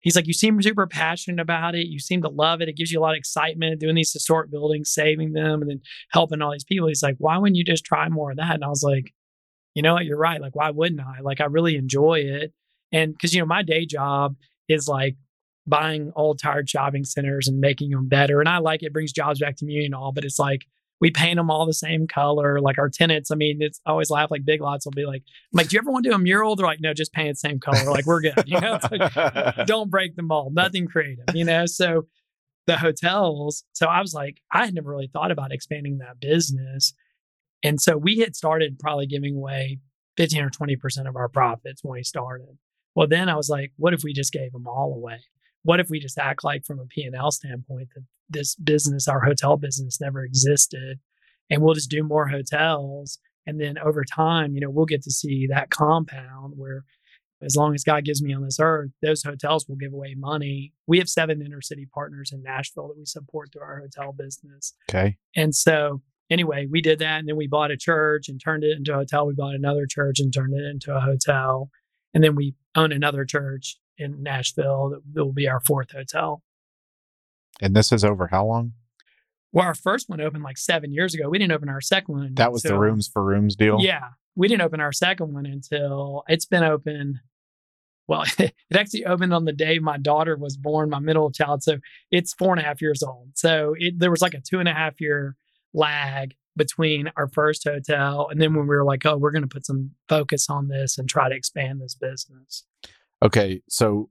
He's 0.03 0.16
like, 0.16 0.26
you 0.26 0.34
seem 0.34 0.61
super 0.61 0.86
passionate 0.86 1.40
about 1.40 1.74
it. 1.74 1.86
You 1.86 1.98
seem 1.98 2.22
to 2.22 2.28
love 2.28 2.61
it. 2.61 2.68
It 2.68 2.76
gives 2.76 2.92
you 2.92 3.00
a 3.00 3.03
lot 3.03 3.14
of 3.14 3.18
excitement 3.18 3.80
doing 3.80 3.94
these 3.94 4.12
historic 4.12 4.50
buildings, 4.50 4.92
saving 4.92 5.32
them, 5.32 5.62
and 5.62 5.70
then 5.70 5.80
helping 6.11 6.42
all 6.42 6.53
these 6.53 6.64
people. 6.64 6.88
He's 6.88 7.03
like, 7.03 7.16
why 7.18 7.38
wouldn't 7.38 7.57
you 7.57 7.64
just 7.64 7.84
try 7.84 8.09
more 8.09 8.32
of 8.32 8.36
that? 8.36 8.55
And 8.55 8.64
I 8.64 8.68
was 8.68 8.82
like, 8.82 9.12
you 9.74 9.82
know 9.82 9.94
what, 9.94 10.05
you're 10.05 10.18
right. 10.18 10.40
Like, 10.40 10.55
why 10.55 10.70
wouldn't 10.70 11.00
I? 11.00 11.20
Like, 11.22 11.40
I 11.40 11.44
really 11.44 11.76
enjoy 11.76 12.20
it. 12.20 12.53
And 12.92 13.12
because, 13.12 13.32
you 13.32 13.40
know, 13.40 13.46
my 13.46 13.62
day 13.62 13.86
job 13.86 14.36
is 14.68 14.86
like 14.86 15.16
buying 15.66 16.12
old 16.16 16.40
tired 16.40 16.68
shopping 16.68 17.05
centers 17.05 17.48
and 17.48 17.61
making 17.61 17.90
them 17.90 18.09
better. 18.09 18.40
And 18.40 18.48
I 18.48 18.59
like 18.59 18.82
it, 18.82 18.92
brings 18.92 19.12
jobs 19.12 19.40
back 19.40 19.57
to 19.57 19.64
me 19.64 19.84
and 19.84 19.94
all, 19.94 20.12
but 20.12 20.24
it's 20.24 20.38
like, 20.38 20.66
we 21.03 21.11
paint 21.11 21.36
them 21.36 21.50
all 21.50 21.66
the 21.66 21.74
same 21.74 22.07
color. 22.07 22.61
Like 22.61 22.78
our 22.78 22.88
tenants, 22.88 23.32
I 23.32 23.34
mean, 23.34 23.57
it's 23.61 23.80
I 23.84 23.90
always 23.90 24.09
laugh 24.09 24.30
like 24.30 24.44
big 24.44 24.61
lots 24.61 24.86
will 24.86 24.92
be 24.92 25.05
like, 25.05 25.24
I'm 25.53 25.57
like, 25.57 25.68
do 25.68 25.74
you 25.74 25.80
ever 25.80 25.90
want 25.90 26.05
to 26.05 26.11
do 26.11 26.14
a 26.14 26.18
mural? 26.18 26.55
They're 26.55 26.64
like, 26.64 26.80
no, 26.80 26.94
just 26.94 27.12
paint 27.12 27.30
the 27.30 27.48
same 27.48 27.59
color. 27.59 27.90
Like 27.90 28.07
we're 28.07 28.20
good. 28.20 28.34
You 28.46 28.61
know, 28.61 28.78
like, 28.88 29.66
don't 29.66 29.90
break 29.90 30.14
the 30.14 30.22
mold, 30.22 30.55
nothing 30.55 30.86
creative, 30.86 31.24
you 31.34 31.44
know? 31.44 31.66
So 31.66 32.07
the 32.68 32.76
hotels, 32.76 33.64
so 33.72 33.86
I 33.86 34.00
was 34.00 34.14
like, 34.14 34.36
I 34.53 34.66
had 34.66 34.74
never 34.74 34.90
really 34.90 35.11
thought 35.12 35.32
about 35.32 35.50
expanding 35.50 35.98
that 35.98 36.20
business. 36.20 36.94
And 37.64 37.80
so 37.80 37.96
we 37.96 38.18
had 38.18 38.36
started 38.36 38.78
probably 38.78 39.07
giving 39.07 39.34
away 39.34 39.80
15 40.18 40.42
or 40.42 40.50
20% 40.50 41.09
of 41.09 41.16
our 41.16 41.28
profits 41.28 41.82
when 41.82 41.94
we 41.94 42.05
started. 42.05 42.59
Well, 42.94 43.09
then 43.09 43.28
I 43.28 43.34
was 43.34 43.48
like, 43.48 43.72
what 43.76 43.94
if 43.94 44.05
we 44.05 44.12
just 44.12 44.32
gave 44.32 44.53
them 44.53 44.68
all 44.68 44.94
away? 44.94 45.18
What 45.62 45.80
if 45.80 45.88
we 45.90 46.00
just 46.00 46.18
act 46.18 46.44
like 46.44 46.64
from 46.64 46.80
a 46.80 46.86
P&L 46.86 47.30
standpoint 47.30 47.88
that 47.94 48.04
this 48.28 48.54
business, 48.56 49.08
our 49.08 49.20
hotel 49.20 49.56
business 49.56 50.00
never 50.00 50.24
existed 50.24 50.98
and 51.50 51.62
we'll 51.62 51.74
just 51.74 51.90
do 51.90 52.02
more 52.02 52.28
hotels 52.28 53.18
and 53.46 53.60
then 53.60 53.78
over 53.78 54.04
time, 54.04 54.54
you 54.54 54.60
know, 54.60 54.70
we'll 54.70 54.86
get 54.86 55.02
to 55.02 55.10
see 55.10 55.46
that 55.48 55.70
compound 55.70 56.54
where 56.56 56.84
as 57.42 57.56
long 57.56 57.74
as 57.74 57.82
God 57.82 58.04
gives 58.04 58.22
me 58.22 58.32
on 58.32 58.44
this 58.44 58.60
earth, 58.60 58.90
those 59.02 59.24
hotels 59.24 59.66
will 59.68 59.76
give 59.76 59.92
away 59.92 60.14
money. 60.16 60.72
We 60.86 60.98
have 60.98 61.08
seven 61.08 61.42
inner 61.42 61.60
city 61.60 61.88
partners 61.92 62.30
in 62.32 62.42
Nashville 62.42 62.88
that 62.88 62.96
we 62.96 63.04
support 63.04 63.52
through 63.52 63.62
our 63.62 63.80
hotel 63.80 64.12
business. 64.12 64.74
Okay. 64.88 65.16
And 65.34 65.54
so 65.54 66.02
anyway, 66.30 66.68
we 66.70 66.80
did 66.80 67.00
that 67.00 67.18
and 67.18 67.28
then 67.28 67.36
we 67.36 67.48
bought 67.48 67.72
a 67.72 67.76
church 67.76 68.28
and 68.28 68.40
turned 68.40 68.62
it 68.62 68.76
into 68.76 68.92
a 68.92 68.98
hotel. 68.98 69.26
We 69.26 69.34
bought 69.34 69.56
another 69.56 69.86
church 69.86 70.20
and 70.20 70.32
turned 70.32 70.54
it 70.54 70.64
into 70.64 70.94
a 70.94 71.00
hotel. 71.00 71.70
And 72.14 72.22
then 72.22 72.36
we 72.36 72.54
own 72.76 72.92
another 72.92 73.24
church 73.24 73.76
in 73.99 74.22
Nashville 74.22 75.01
that 75.14 75.24
will 75.24 75.32
be 75.32 75.49
our 75.49 75.61
fourth 75.61 75.93
hotel. 75.93 76.43
And 77.61 77.74
this 77.74 77.93
is 77.93 78.05
over 78.05 78.28
how 78.28 78.47
long? 78.47 78.72
Well, 79.53 79.66
our 79.66 79.74
first 79.74 80.09
one 80.09 80.20
opened 80.20 80.43
like 80.43 80.57
seven 80.57 80.93
years 80.93 81.14
ago. 81.14 81.28
We 81.28 81.38
didn't 81.38 81.53
open 81.53 81.68
our 81.68 81.82
second 81.82 82.14
one. 82.14 82.34
That 82.34 82.53
was 82.53 82.62
the 82.62 82.78
rooms 82.78 83.07
for 83.07 83.22
rooms 83.22 83.55
deal. 83.55 83.78
Yeah. 83.80 84.09
We 84.34 84.49
didn't 84.49 84.62
open 84.62 84.80
our 84.80 84.93
second 84.93 85.34
one 85.34 85.45
until 85.45 86.24
it's 86.26 86.47
been 86.47 86.64
open 86.64 87.20
well, 88.09 88.24
it 88.38 88.55
actually 88.74 89.07
opened 89.07 89.32
on 89.32 89.45
the 89.45 89.53
day 89.53 89.78
my 89.78 89.99
daughter 89.99 90.36
was 90.36 90.57
born, 90.57 90.90
my 90.90 90.99
middle 90.99 91.30
child. 91.30 91.62
So 91.62 91.78
it's 92.11 92.34
four 92.34 92.53
and 92.53 92.61
a 92.61 92.64
half 92.64 92.82
years 92.82 93.03
old. 93.03 93.30
So 93.34 93.74
it, 93.78 93.99
there 93.99 94.11
was 94.11 94.22
like 94.22 94.34
a 94.34 94.40
two 94.40 94.61
and 94.61 94.68
a 94.68 94.74
half 94.74 95.01
year 95.01 95.36
lag 95.72 96.34
between 96.55 97.11
our 97.16 97.28
first 97.28 97.64
hotel 97.64 98.28
and 98.30 98.40
then 98.40 98.55
when 98.55 98.66
we 98.66 98.74
were 98.76 98.84
like, 98.84 99.07
oh, 99.07 99.16
we're 99.16 99.30
going 99.30 99.43
to 99.43 99.49
put 99.49 99.64
some 99.64 99.93
focus 100.09 100.51
on 100.51 100.68
this 100.68 100.99
and 100.99 101.09
try 101.09 101.28
to 101.28 101.34
expand 101.34 101.80
this 101.80 101.95
business. 101.95 102.64
Okay, 103.22 103.62
so 103.68 104.10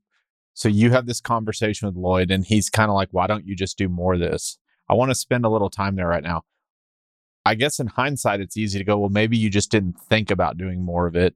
so 0.53 0.69
you 0.69 0.91
have 0.91 1.05
this 1.05 1.21
conversation 1.21 1.87
with 1.87 1.95
Lloyd, 1.95 2.31
and 2.31 2.45
he's 2.45 2.69
kind 2.69 2.89
of 2.89 2.95
like, 2.95 3.09
"Why 3.11 3.27
don't 3.27 3.45
you 3.45 3.55
just 3.55 3.77
do 3.77 3.89
more 3.89 4.13
of 4.13 4.19
this?" 4.19 4.57
I 4.89 4.93
want 4.93 5.11
to 5.11 5.15
spend 5.15 5.45
a 5.45 5.49
little 5.49 5.69
time 5.69 5.95
there 5.95 6.07
right 6.07 6.23
now. 6.23 6.43
I 7.45 7.55
guess 7.55 7.79
in 7.79 7.87
hindsight, 7.87 8.39
it's 8.41 8.57
easy 8.57 8.79
to 8.79 8.85
go, 8.85 8.97
"Well, 8.99 9.09
maybe 9.09 9.37
you 9.37 9.49
just 9.49 9.71
didn't 9.71 9.99
think 9.99 10.31
about 10.31 10.57
doing 10.57 10.83
more 10.83 11.07
of 11.07 11.15
it." 11.15 11.35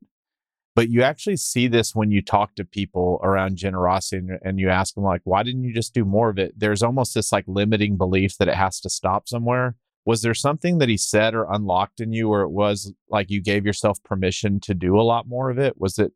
But 0.76 0.90
you 0.90 1.04
actually 1.04 1.38
see 1.38 1.68
this 1.68 1.96
when 1.96 2.12
you 2.12 2.22
talk 2.22 2.56
to 2.56 2.66
people 2.66 3.20
around 3.24 3.58
generosity 3.58 4.18
and, 4.18 4.40
and 4.44 4.60
you 4.60 4.70
ask 4.70 4.94
them, 4.94 5.06
like, 5.06 5.22
why 5.24 5.42
didn't 5.42 5.64
you 5.64 5.74
just 5.74 5.94
do 5.94 6.04
more 6.04 6.30
of 6.30 6.38
it? 6.38 6.54
There's 6.58 6.84
almost 6.84 7.16
this 7.16 7.32
like 7.32 7.46
limiting 7.48 7.98
belief 7.98 8.38
that 8.38 8.50
it 8.50 8.56
has 8.56 8.82
to 8.82 8.90
stop 8.90 9.30
somewhere. 9.30 9.78
Was 10.06 10.22
there 10.22 10.34
something 10.34 10.78
that 10.80 10.90
he 10.90 10.98
said 10.98 11.34
or 11.34 11.48
unlocked 11.50 12.02
in 12.02 12.12
you 12.14 12.28
where 12.30 12.42
it 12.42 12.50
was 12.52 12.94
like 13.10 13.32
you 13.32 13.42
gave 13.42 13.66
yourself 13.66 14.04
permission 14.04 14.60
to 14.62 14.74
do 14.74 15.00
a 15.00 15.02
lot 15.02 15.28
more 15.28 15.50
of 15.50 15.58
it? 15.58 15.80
Was 15.80 15.98
it 15.98 16.12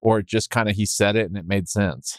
or 0.00 0.22
just 0.22 0.50
kind 0.50 0.68
of 0.68 0.76
he 0.76 0.86
said 0.86 1.16
it 1.16 1.26
and 1.26 1.36
it 1.36 1.46
made 1.46 1.68
sense? 1.68 2.16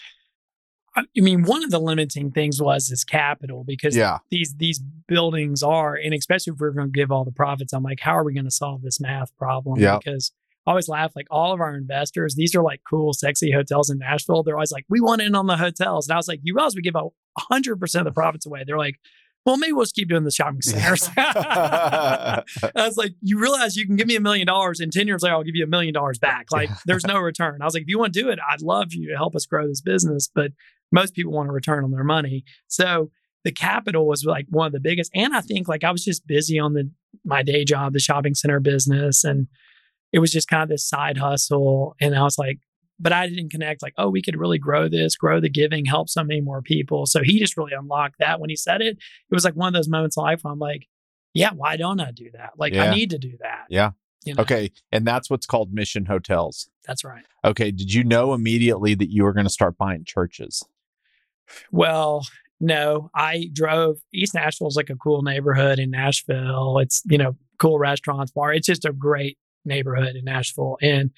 I 0.96 1.04
mean, 1.16 1.44
one 1.44 1.64
of 1.64 1.70
the 1.70 1.80
limiting 1.80 2.32
things 2.32 2.60
was 2.60 2.88
his 2.88 3.04
capital 3.04 3.64
because 3.64 3.96
Yeah. 3.96 4.18
these 4.32 4.56
these 4.58 4.80
buildings 5.08 5.62
are, 5.62 5.94
and 5.94 6.12
especially 6.14 6.54
if 6.54 6.60
we're 6.60 6.72
going 6.72 6.92
to 6.92 6.92
give 7.00 7.12
all 7.12 7.24
the 7.24 7.32
profits, 7.32 7.72
I'm 7.72 7.84
like, 7.84 8.00
how 8.00 8.18
are 8.18 8.24
we 8.24 8.34
going 8.34 8.46
to 8.46 8.52
solve 8.52 8.82
this 8.82 9.00
math 9.00 9.36
problem? 9.38 9.80
Yeah. 9.80 10.00
Because 10.04 10.32
I 10.66 10.72
always 10.72 10.90
laugh 10.90 11.14
like 11.16 11.28
all 11.30 11.54
of 11.54 11.62
our 11.62 11.76
investors, 11.76 12.34
these 12.34 12.56
are 12.56 12.64
like 12.64 12.82
cool, 12.90 13.14
sexy 13.14 13.52
hotels 13.52 13.92
in 13.92 14.00
Nashville. 14.00 14.42
They're 14.42 14.56
always 14.56 14.72
like, 14.72 14.86
we 14.90 15.00
want 15.00 15.22
in 15.22 15.36
on 15.36 15.46
the 15.46 15.58
hotels, 15.58 16.08
and 16.08 16.14
I 16.14 16.18
was 16.18 16.28
like, 16.28 16.40
you 16.42 16.56
realize 16.56 16.76
we 16.76 16.82
give 16.82 16.96
out 16.96 17.14
100 17.36 17.80
percent 17.80 18.08
of 18.08 18.14
the 18.14 18.20
profits 18.20 18.48
away? 18.48 18.64
They're 18.66 18.78
like, 18.78 18.96
well, 19.48 19.56
maybe 19.56 19.72
we'll 19.72 19.86
just 19.86 19.96
keep 19.96 20.10
doing 20.10 20.26
the 20.26 20.32
shopping 20.32 20.62
centers. 20.62 21.10
I 21.18 22.44
was 22.76 22.98
like, 22.98 23.14
you 23.22 23.40
realize 23.40 23.78
you 23.78 23.86
can 23.86 23.96
give 23.96 24.06
me 24.06 24.18
a 24.18 24.20
million 24.20 24.46
dollars, 24.46 24.82
and 24.82 24.92
10 24.92 25.08
years 25.08 25.24
later, 25.24 25.36
I'll 25.36 25.44
give 25.44 25.56
you 25.56 25.64
a 25.64 25.68
million 25.68 25.94
dollars 25.94 26.20
back. 26.20 26.48
Like, 26.52 26.70
there's 26.86 27.08
no 27.08 27.18
return. 27.18 27.62
I 27.62 27.66
was 27.66 27.74
like, 27.74 27.84
if 27.84 27.88
you 27.88 27.98
want 27.98 28.14
to 28.14 28.22
do 28.22 28.30
it, 28.30 28.40
I'd 28.52 28.62
love 28.62 28.94
you 28.94 29.10
to 29.10 29.16
help 29.16 29.38
us 29.38 29.46
grow 29.46 29.66
this 29.66 29.80
business. 29.80 30.30
But 30.36 30.52
most 30.92 31.14
people 31.14 31.32
want 31.32 31.48
a 31.48 31.54
return 31.54 31.86
on 31.86 31.92
their 31.92 32.04
money. 32.04 32.44
So 32.68 33.10
the 33.46 33.54
capital 33.54 34.06
was 34.06 34.26
like 34.26 34.48
one 34.50 34.68
of 34.68 34.74
the 34.74 34.82
biggest. 34.82 35.12
And 35.16 35.34
I 35.34 35.40
think 35.40 35.70
like 35.70 35.86
I 35.86 35.92
was 35.92 36.04
just 36.04 36.28
busy 36.28 36.60
on 36.60 36.74
the 36.74 36.92
my 37.24 37.42
day 37.42 37.64
job, 37.64 37.94
the 37.94 38.00
shopping 38.00 38.36
center 38.36 38.60
business. 38.60 39.24
And 39.24 39.48
it 40.12 40.20
was 40.20 40.34
just 40.34 40.50
kind 40.50 40.64
of 40.64 40.70
this 40.70 40.86
side 40.86 41.18
hustle. 41.18 41.96
And 42.02 42.14
I 42.14 42.24
was 42.24 42.38
like, 42.38 42.60
but 43.00 43.14
I 43.14 43.28
didn't 43.28 43.52
connect 43.52 43.82
like, 43.82 43.94
oh, 43.98 44.10
we 44.10 44.22
could 44.22 44.38
really 44.38 44.58
grow 44.58 44.90
this, 44.90 45.16
grow 45.16 45.40
the 45.40 45.50
giving, 45.50 45.86
help 45.86 46.10
so 46.10 46.24
many 46.24 46.42
more 46.42 46.62
people. 46.62 47.06
So 47.06 47.22
he 47.24 47.40
just 47.40 47.58
really 47.58 47.74
unlocked 47.74 48.20
that 48.20 48.40
when 48.40 48.50
he 48.50 48.56
said 48.56 48.82
it. 48.82 48.98
It 48.98 49.34
was 49.36 49.46
like 49.46 49.56
one 49.56 49.68
of 49.68 49.74
those 49.74 49.90
moments 49.90 50.18
in 50.18 50.24
life 50.24 50.40
where 50.42 50.52
I'm 50.52 50.60
like, 50.60 50.88
yeah, 51.34 51.52
why 51.54 51.78
don't 51.78 52.00
I 52.00 52.12
do 52.12 52.30
that? 52.34 52.54
Like, 52.58 52.74
Yeah. 52.74 52.86
I 52.86 52.96
need 52.96 53.12
to 53.12 53.18
do 53.18 53.38
that. 53.42 53.66
Yeah. 53.70 53.92
You 54.24 54.34
know? 54.34 54.42
Okay. 54.42 54.72
And 54.92 55.06
that's 55.06 55.30
what's 55.30 55.46
called 55.46 55.74
mission 55.74 56.06
hotels. 56.06 56.70
That's 56.86 57.04
right. 57.04 57.24
Okay. 57.46 57.72
Did 57.72 57.94
you 57.94 58.04
know 58.04 58.34
immediately 58.34 58.96
that 58.96 59.12
you 59.12 59.24
were 59.24 59.34
going 59.34 59.46
to 59.46 59.52
start 59.52 59.78
buying 59.78 60.04
churches? 60.04 60.66
Well, 61.72 62.26
no, 62.60 63.10
I 63.14 63.50
drove 63.54 63.98
East 64.14 64.34
Nashville 64.34 64.68
is 64.68 64.76
like 64.76 64.90
a 64.90 64.96
cool 64.96 65.22
neighborhood 65.22 65.80
in 65.80 65.92
Nashville. 65.92 66.80
It's, 66.80 67.04
you 67.06 67.18
know, 67.18 67.36
cool 67.60 67.78
restaurants, 67.78 68.32
bar. 68.32 68.52
It's 68.54 68.68
just 68.68 68.86
a 68.86 68.92
great 68.92 69.38
neighborhood 69.64 70.16
in 70.16 70.26
Nashville. 70.26 70.78
And 70.82 71.12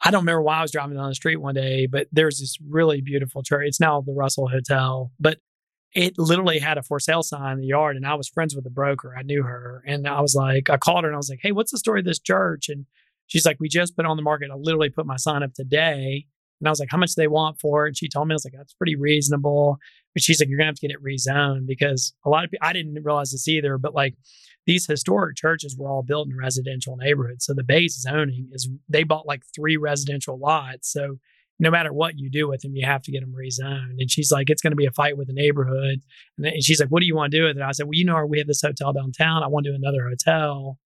I 0.00 0.10
don't 0.10 0.22
remember 0.22 0.42
why 0.42 0.58
I 0.58 0.62
was 0.62 0.72
driving 0.72 0.96
down 0.96 1.08
the 1.08 1.14
street 1.14 1.36
one 1.36 1.54
day, 1.54 1.86
but 1.86 2.06
there's 2.12 2.38
this 2.38 2.56
really 2.68 3.00
beautiful 3.00 3.42
church. 3.42 3.66
It's 3.66 3.80
now 3.80 4.00
the 4.00 4.12
Russell 4.12 4.48
Hotel, 4.48 5.10
but 5.18 5.38
it 5.92 6.18
literally 6.18 6.58
had 6.58 6.78
a 6.78 6.82
for 6.82 7.00
sale 7.00 7.22
sign 7.22 7.54
in 7.54 7.60
the 7.60 7.66
yard. 7.66 7.96
And 7.96 8.06
I 8.06 8.14
was 8.14 8.28
friends 8.28 8.54
with 8.54 8.64
the 8.64 8.70
broker. 8.70 9.14
I 9.18 9.22
knew 9.22 9.42
her. 9.42 9.82
And 9.86 10.06
I 10.06 10.20
was 10.20 10.34
like, 10.34 10.70
I 10.70 10.76
called 10.76 11.04
her 11.04 11.08
and 11.08 11.16
I 11.16 11.18
was 11.18 11.30
like, 11.30 11.40
hey, 11.42 11.52
what's 11.52 11.72
the 11.72 11.78
story 11.78 12.00
of 12.00 12.06
this 12.06 12.20
church? 12.20 12.68
And 12.68 12.86
she's 13.26 13.46
like, 13.46 13.58
we 13.58 13.68
just 13.68 13.96
put 13.96 14.04
it 14.04 14.08
on 14.08 14.16
the 14.16 14.22
market. 14.22 14.50
I 14.52 14.54
literally 14.54 14.90
put 14.90 15.06
my 15.06 15.16
sign 15.16 15.42
up 15.42 15.54
today. 15.54 16.26
And 16.60 16.68
I 16.68 16.70
was 16.70 16.80
like, 16.80 16.90
how 16.90 16.98
much 16.98 17.14
do 17.14 17.22
they 17.22 17.28
want 17.28 17.60
for 17.60 17.86
it? 17.86 17.90
And 17.90 17.96
she 17.96 18.08
told 18.08 18.28
me, 18.28 18.34
I 18.34 18.36
was 18.36 18.44
like, 18.44 18.54
that's 18.56 18.74
pretty 18.74 18.96
reasonable. 18.96 19.78
But 20.14 20.22
she's 20.22 20.40
like, 20.40 20.48
you're 20.48 20.58
gonna 20.58 20.68
have 20.68 20.76
to 20.76 20.86
get 20.86 20.94
it 20.94 21.02
rezoned 21.02 21.66
because 21.66 22.12
a 22.24 22.28
lot 22.28 22.44
of 22.44 22.50
people, 22.50 22.66
I 22.66 22.72
didn't 22.72 23.02
realize 23.02 23.30
this 23.30 23.48
either, 23.48 23.78
but 23.78 23.94
like 23.94 24.14
these 24.68 24.86
historic 24.86 25.34
churches 25.34 25.74
were 25.78 25.88
all 25.88 26.02
built 26.02 26.28
in 26.28 26.36
residential 26.36 26.94
neighborhoods. 26.98 27.46
So 27.46 27.54
the 27.54 27.64
base 27.64 27.98
zoning 28.02 28.50
is 28.52 28.68
they 28.86 29.02
bought 29.02 29.26
like 29.26 29.42
three 29.56 29.78
residential 29.78 30.38
lots. 30.38 30.92
So 30.92 31.16
no 31.58 31.70
matter 31.70 31.90
what 31.90 32.18
you 32.18 32.30
do 32.30 32.46
with 32.46 32.60
them, 32.60 32.76
you 32.76 32.86
have 32.86 33.00
to 33.04 33.10
get 33.10 33.22
them 33.22 33.34
rezoned. 33.34 33.94
And 33.98 34.10
she's 34.10 34.30
like, 34.30 34.50
it's 34.50 34.60
going 34.60 34.72
to 34.72 34.76
be 34.76 34.84
a 34.84 34.92
fight 34.92 35.16
with 35.16 35.28
the 35.28 35.32
neighborhood. 35.32 36.02
And, 36.36 36.44
then, 36.44 36.52
and 36.52 36.62
she's 36.62 36.80
like, 36.80 36.90
what 36.90 37.00
do 37.00 37.06
you 37.06 37.16
want 37.16 37.32
to 37.32 37.38
do 37.38 37.44
with 37.44 37.56
it? 37.56 37.62
I 37.62 37.72
said, 37.72 37.86
well, 37.86 37.94
you 37.94 38.04
know, 38.04 38.26
we 38.26 38.36
have 38.36 38.46
this 38.46 38.60
hotel 38.60 38.92
downtown. 38.92 39.42
I 39.42 39.46
want 39.46 39.64
to 39.64 39.72
do 39.72 39.74
another 39.74 40.06
hotel. 40.06 40.78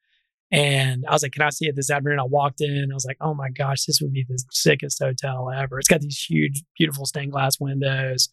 And 0.53 1.05
I 1.09 1.13
was 1.13 1.25
like, 1.25 1.33
can 1.33 1.43
I 1.43 1.51
see 1.51 1.67
it 1.67 1.75
this 1.75 1.91
afternoon? 1.91 2.21
I 2.21 2.25
walked 2.25 2.61
in. 2.61 2.89
I 2.89 2.95
was 2.95 3.05
like, 3.05 3.17
oh 3.21 3.35
my 3.35 3.51
gosh, 3.51 3.85
this 3.85 4.01
would 4.01 4.13
be 4.13 4.25
the 4.29 4.41
sickest 4.53 5.03
hotel 5.03 5.51
ever. 5.51 5.81
It's 5.81 5.89
got 5.89 6.03
these 6.03 6.23
huge, 6.23 6.63
beautiful 6.79 7.05
stained 7.05 7.33
glass 7.33 7.59
windows. 7.59 8.29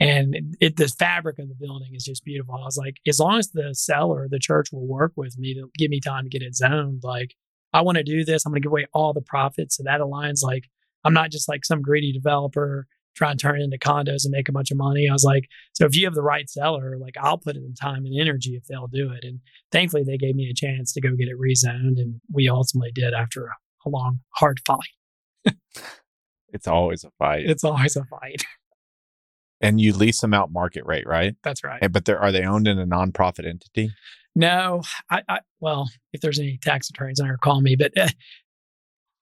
And 0.00 0.56
it, 0.60 0.76
the 0.76 0.88
fabric 0.88 1.38
of 1.38 1.48
the 1.48 1.54
building 1.54 1.94
is 1.94 2.04
just 2.04 2.24
beautiful. 2.24 2.54
I 2.54 2.64
was 2.64 2.76
like, 2.76 2.96
as 3.06 3.20
long 3.20 3.38
as 3.38 3.50
the 3.50 3.74
seller, 3.74 4.26
the 4.28 4.40
church 4.40 4.72
will 4.72 4.86
work 4.86 5.12
with 5.16 5.38
me 5.38 5.54
to 5.54 5.70
give 5.78 5.90
me 5.90 6.00
time 6.00 6.24
to 6.24 6.30
get 6.30 6.42
it 6.42 6.56
zoned, 6.56 7.02
like, 7.04 7.34
I 7.72 7.80
want 7.80 7.98
to 7.98 8.04
do 8.04 8.24
this. 8.24 8.46
I'm 8.46 8.52
going 8.52 8.62
to 8.62 8.64
give 8.64 8.72
away 8.72 8.86
all 8.94 9.12
the 9.12 9.20
profits. 9.20 9.76
So 9.76 9.82
that 9.84 10.00
aligns 10.00 10.42
like, 10.42 10.68
I'm 11.04 11.12
not 11.12 11.32
just 11.32 11.48
like 11.48 11.64
some 11.64 11.82
greedy 11.82 12.12
developer 12.12 12.86
trying 13.16 13.36
to 13.36 13.42
turn 13.42 13.60
it 13.60 13.64
into 13.64 13.78
condos 13.78 14.24
and 14.24 14.30
make 14.30 14.48
a 14.48 14.52
bunch 14.52 14.70
of 14.70 14.76
money. 14.76 15.08
I 15.08 15.12
was 15.12 15.24
like, 15.24 15.48
so 15.72 15.84
if 15.84 15.94
you 15.94 16.04
have 16.06 16.14
the 16.14 16.22
right 16.22 16.48
seller, 16.48 16.96
like 16.98 17.14
I'll 17.20 17.38
put 17.38 17.56
in 17.56 17.74
time 17.74 18.04
and 18.06 18.18
energy 18.18 18.54
if 18.54 18.64
they'll 18.64 18.86
do 18.86 19.12
it. 19.12 19.24
And 19.24 19.40
thankfully 19.72 20.04
they 20.04 20.16
gave 20.16 20.36
me 20.36 20.48
a 20.50 20.54
chance 20.54 20.92
to 20.92 21.00
go 21.00 21.10
get 21.10 21.28
it 21.28 21.38
rezoned. 21.38 22.00
And 22.00 22.20
we 22.32 22.48
ultimately 22.48 22.92
did 22.92 23.12
after 23.12 23.46
a, 23.46 23.54
a 23.86 23.88
long, 23.88 24.20
hard 24.30 24.60
fight. 24.66 25.54
It's 26.48 26.68
always 26.68 27.02
a 27.02 27.10
fight. 27.18 27.44
It's 27.46 27.64
always 27.64 27.96
a 27.96 28.04
fight. 28.04 28.44
and 29.64 29.80
you 29.80 29.92
lease 29.92 30.20
them 30.20 30.34
out 30.34 30.52
market 30.52 30.84
rate, 30.84 31.06
right? 31.06 31.34
That's 31.42 31.64
right. 31.64 31.78
And, 31.80 31.92
but 31.92 32.04
they're, 32.04 32.18
are 32.18 32.30
they 32.30 32.44
owned 32.44 32.68
in 32.68 32.78
a 32.78 32.86
nonprofit 32.86 33.46
entity? 33.46 33.90
No, 34.36 34.82
I, 35.10 35.22
I 35.28 35.38
well, 35.60 35.88
if 36.12 36.20
there's 36.20 36.38
any 36.38 36.58
tax 36.58 36.90
attorneys 36.90 37.20
on 37.20 37.26
here, 37.26 37.38
call 37.38 37.60
me. 37.60 37.76
But 37.76 37.96
uh, 37.96 38.08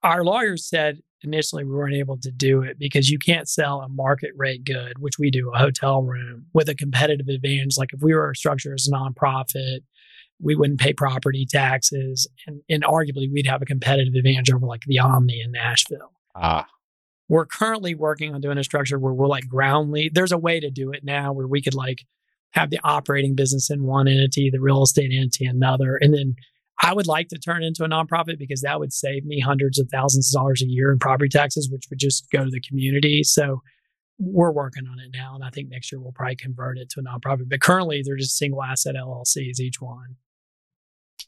our 0.02 0.24
lawyers 0.24 0.68
said 0.68 1.00
initially 1.22 1.64
we 1.64 1.70
weren't 1.70 1.94
able 1.94 2.18
to 2.18 2.30
do 2.30 2.62
it 2.62 2.78
because 2.78 3.10
you 3.10 3.18
can't 3.18 3.48
sell 3.48 3.80
a 3.80 3.88
market 3.88 4.32
rate 4.36 4.64
good, 4.64 4.98
which 4.98 5.18
we 5.18 5.30
do, 5.30 5.52
a 5.54 5.58
hotel 5.58 6.02
room, 6.02 6.46
with 6.52 6.68
a 6.68 6.74
competitive 6.74 7.28
advantage. 7.28 7.76
Like 7.78 7.92
if 7.92 8.00
we 8.02 8.14
were 8.14 8.34
structured 8.34 8.74
as 8.74 8.88
a 8.88 8.90
nonprofit, 8.90 9.80
we 10.40 10.56
wouldn't 10.56 10.80
pay 10.80 10.92
property 10.92 11.46
taxes, 11.48 12.26
and, 12.46 12.62
and 12.68 12.82
arguably 12.82 13.30
we'd 13.32 13.46
have 13.46 13.62
a 13.62 13.66
competitive 13.66 14.14
advantage 14.14 14.50
over 14.50 14.66
like 14.66 14.82
the 14.86 14.98
Omni 14.98 15.40
in 15.40 15.52
Nashville. 15.52 16.12
Ah, 16.34 16.66
We're 17.28 17.46
currently 17.46 17.94
working 17.94 18.34
on 18.34 18.40
doing 18.40 18.58
a 18.58 18.64
structure 18.64 18.98
where 18.98 19.12
we're 19.12 19.28
like 19.28 19.48
ground 19.48 19.90
lease. 19.90 20.10
There's 20.12 20.32
a 20.32 20.38
way 20.38 20.60
to 20.60 20.70
do 20.70 20.90
it 20.90 21.02
now 21.04 21.32
where 21.32 21.46
we 21.46 21.62
could 21.62 21.74
like 21.74 22.04
have 22.50 22.70
the 22.70 22.80
operating 22.84 23.34
business 23.34 23.70
in 23.70 23.84
one 23.84 24.08
entity, 24.08 24.50
the 24.50 24.60
real 24.60 24.82
estate 24.82 25.10
entity 25.12 25.46
another, 25.46 25.96
and 26.00 26.12
then 26.12 26.34
I 26.82 26.92
would 26.92 27.06
like 27.06 27.28
to 27.28 27.38
turn 27.38 27.62
into 27.62 27.84
a 27.84 27.88
nonprofit 27.88 28.38
because 28.38 28.62
that 28.62 28.80
would 28.80 28.92
save 28.92 29.24
me 29.24 29.38
hundreds 29.38 29.78
of 29.78 29.88
thousands 29.90 30.34
of 30.34 30.40
dollars 30.40 30.62
a 30.62 30.66
year 30.66 30.90
in 30.90 30.98
property 30.98 31.28
taxes, 31.28 31.68
which 31.70 31.84
would 31.88 32.00
just 32.00 32.28
go 32.32 32.44
to 32.44 32.50
the 32.50 32.60
community. 32.60 33.22
So 33.22 33.62
we're 34.18 34.50
working 34.50 34.86
on 34.90 34.98
it 34.98 35.10
now, 35.14 35.34
and 35.36 35.44
I 35.44 35.50
think 35.50 35.68
next 35.68 35.92
year 35.92 36.00
we'll 36.00 36.12
probably 36.12 36.36
convert 36.36 36.78
it 36.78 36.90
to 36.90 37.00
a 37.00 37.02
nonprofit. 37.04 37.48
But 37.48 37.60
currently, 37.60 38.02
they're 38.04 38.16
just 38.16 38.36
single 38.36 38.62
asset 38.62 38.96
LLCs 38.96 39.60
each 39.60 39.80
one. 39.80 40.16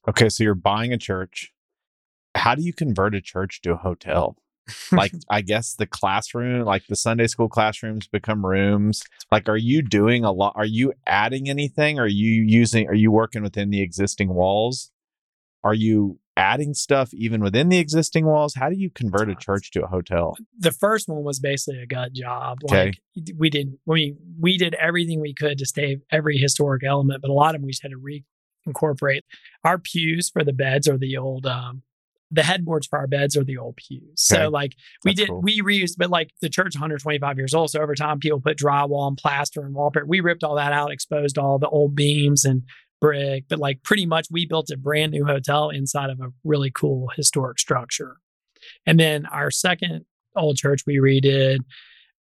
okay. 0.09 0.29
So 0.29 0.43
you're 0.43 0.55
buying 0.55 0.93
a 0.93 0.99
church. 0.99 1.53
How 2.35 2.57
do 2.57 2.63
you 2.63 2.73
convert 2.73 3.15
a 3.15 3.21
church 3.21 3.63
to 3.63 3.75
a 3.75 3.77
hotel? 3.77 4.37
Like 4.93 5.13
I 5.31 5.41
guess 5.41 5.75
the 5.75 5.87
classroom, 5.87 6.65
like 6.65 6.87
the 6.87 6.97
Sunday 6.97 7.27
school 7.27 7.49
classrooms 7.49 8.07
become 8.07 8.45
rooms. 8.45 9.03
Like 9.31 9.49
are 9.49 9.57
you 9.57 9.83
doing 9.83 10.25
a 10.25 10.33
lot 10.33 10.55
are 10.57 10.65
you 10.65 10.93
adding 11.07 11.49
anything? 11.49 11.99
Are 11.99 12.07
you 12.07 12.43
using 12.43 12.89
are 12.89 12.95
you 12.95 13.11
working 13.11 13.43
within 13.43 13.71
the 13.71 13.83
existing 13.83 14.33
walls? 14.35 14.91
Are 15.63 15.75
you 15.75 16.19
adding 16.37 16.75
stuff 16.75 17.15
even 17.15 17.41
within 17.43 17.69
the 17.69 17.79
existing 17.79 18.27
walls? 18.27 18.55
How 18.55 18.69
do 18.69 18.77
you 18.77 18.91
convert 18.91 19.31
a 19.31 19.35
church 19.35 19.71
to 19.73 19.85
a 19.85 19.87
hotel? 19.87 20.37
the 20.59 20.73
first 20.73 21.09
one 21.09 21.23
was 21.23 21.39
basically 21.39 21.81
a 21.83 21.87
gut 21.87 22.13
job. 22.13 22.59
Okay. 22.65 22.87
Like 22.87 23.31
we 23.39 23.51
did, 23.51 23.79
we 23.87 24.17
we 24.39 24.59
did 24.59 24.75
everything 24.75 25.21
we 25.21 25.35
could 25.35 25.59
to 25.59 25.67
save 25.67 26.03
every 26.11 26.37
historic 26.37 26.85
element, 26.85 27.23
but 27.23 27.31
a 27.31 27.35
lot 27.35 27.55
of 27.55 27.61
them 27.61 27.67
we 27.67 27.73
just 27.73 27.83
had 27.83 27.93
to 27.93 28.23
reincorporate. 28.69 29.21
Our 29.65 29.79
pews 29.79 30.31
for 30.31 30.45
the 30.45 30.53
beds 30.53 30.89
are 30.89 30.99
the 30.99 31.17
old. 31.17 31.47
um 31.47 31.83
the 32.35 32.43
headboards 32.43 32.87
for 32.87 32.99
our 32.99 33.07
beds 33.07 33.37
are 33.37 33.45
the 33.45 33.59
old 33.59 33.77
pews. 33.77 34.03
Okay. 34.03 34.45
So 34.45 34.49
like 34.49 34.75
we 35.05 35.11
That's 35.11 35.21
did 35.21 35.29
cool. 35.29 35.43
we 35.43 35.61
reused, 35.63 35.95
but 35.97 36.11
like 36.11 36.31
the 36.41 36.49
church 36.49 36.75
125 36.75 37.39
years 37.39 37.55
old. 37.55 37.71
So 37.71 37.81
over 37.81 37.95
time 37.95 38.19
people 38.19 38.41
put 38.41 38.59
drywall 38.59 39.09
and 39.09 39.17
plaster 39.17 39.65
and 39.65 39.75
wallpaper. 39.75 40.07
We 40.07 40.21
ripped 40.21 40.45
all 40.45 40.57
that 40.57 40.73
out, 40.73 40.93
exposed 40.93 41.39
all 41.39 41.59
the 41.59 41.69
old 41.69 41.95
beams 41.95 42.45
and 42.45 42.63
brick, 43.01 43.45
but 43.49 43.59
like 43.59 43.83
pretty 43.83 44.07
much 44.07 44.27
we 44.31 44.47
built 44.47 44.71
a 44.71 44.77
brand 44.77 45.13
new 45.13 45.25
hotel 45.25 45.71
inside 45.71 46.11
of 46.11 46.21
a 46.21 46.33
really 46.43 46.71
cool 46.71 47.11
historic 47.17 47.59
structure. 47.59 48.17
And 48.87 48.99
then 48.99 49.27
our 49.27 49.51
second 49.51 50.05
old 50.37 50.57
church 50.57 50.83
we 50.87 50.97
redid. 50.97 51.59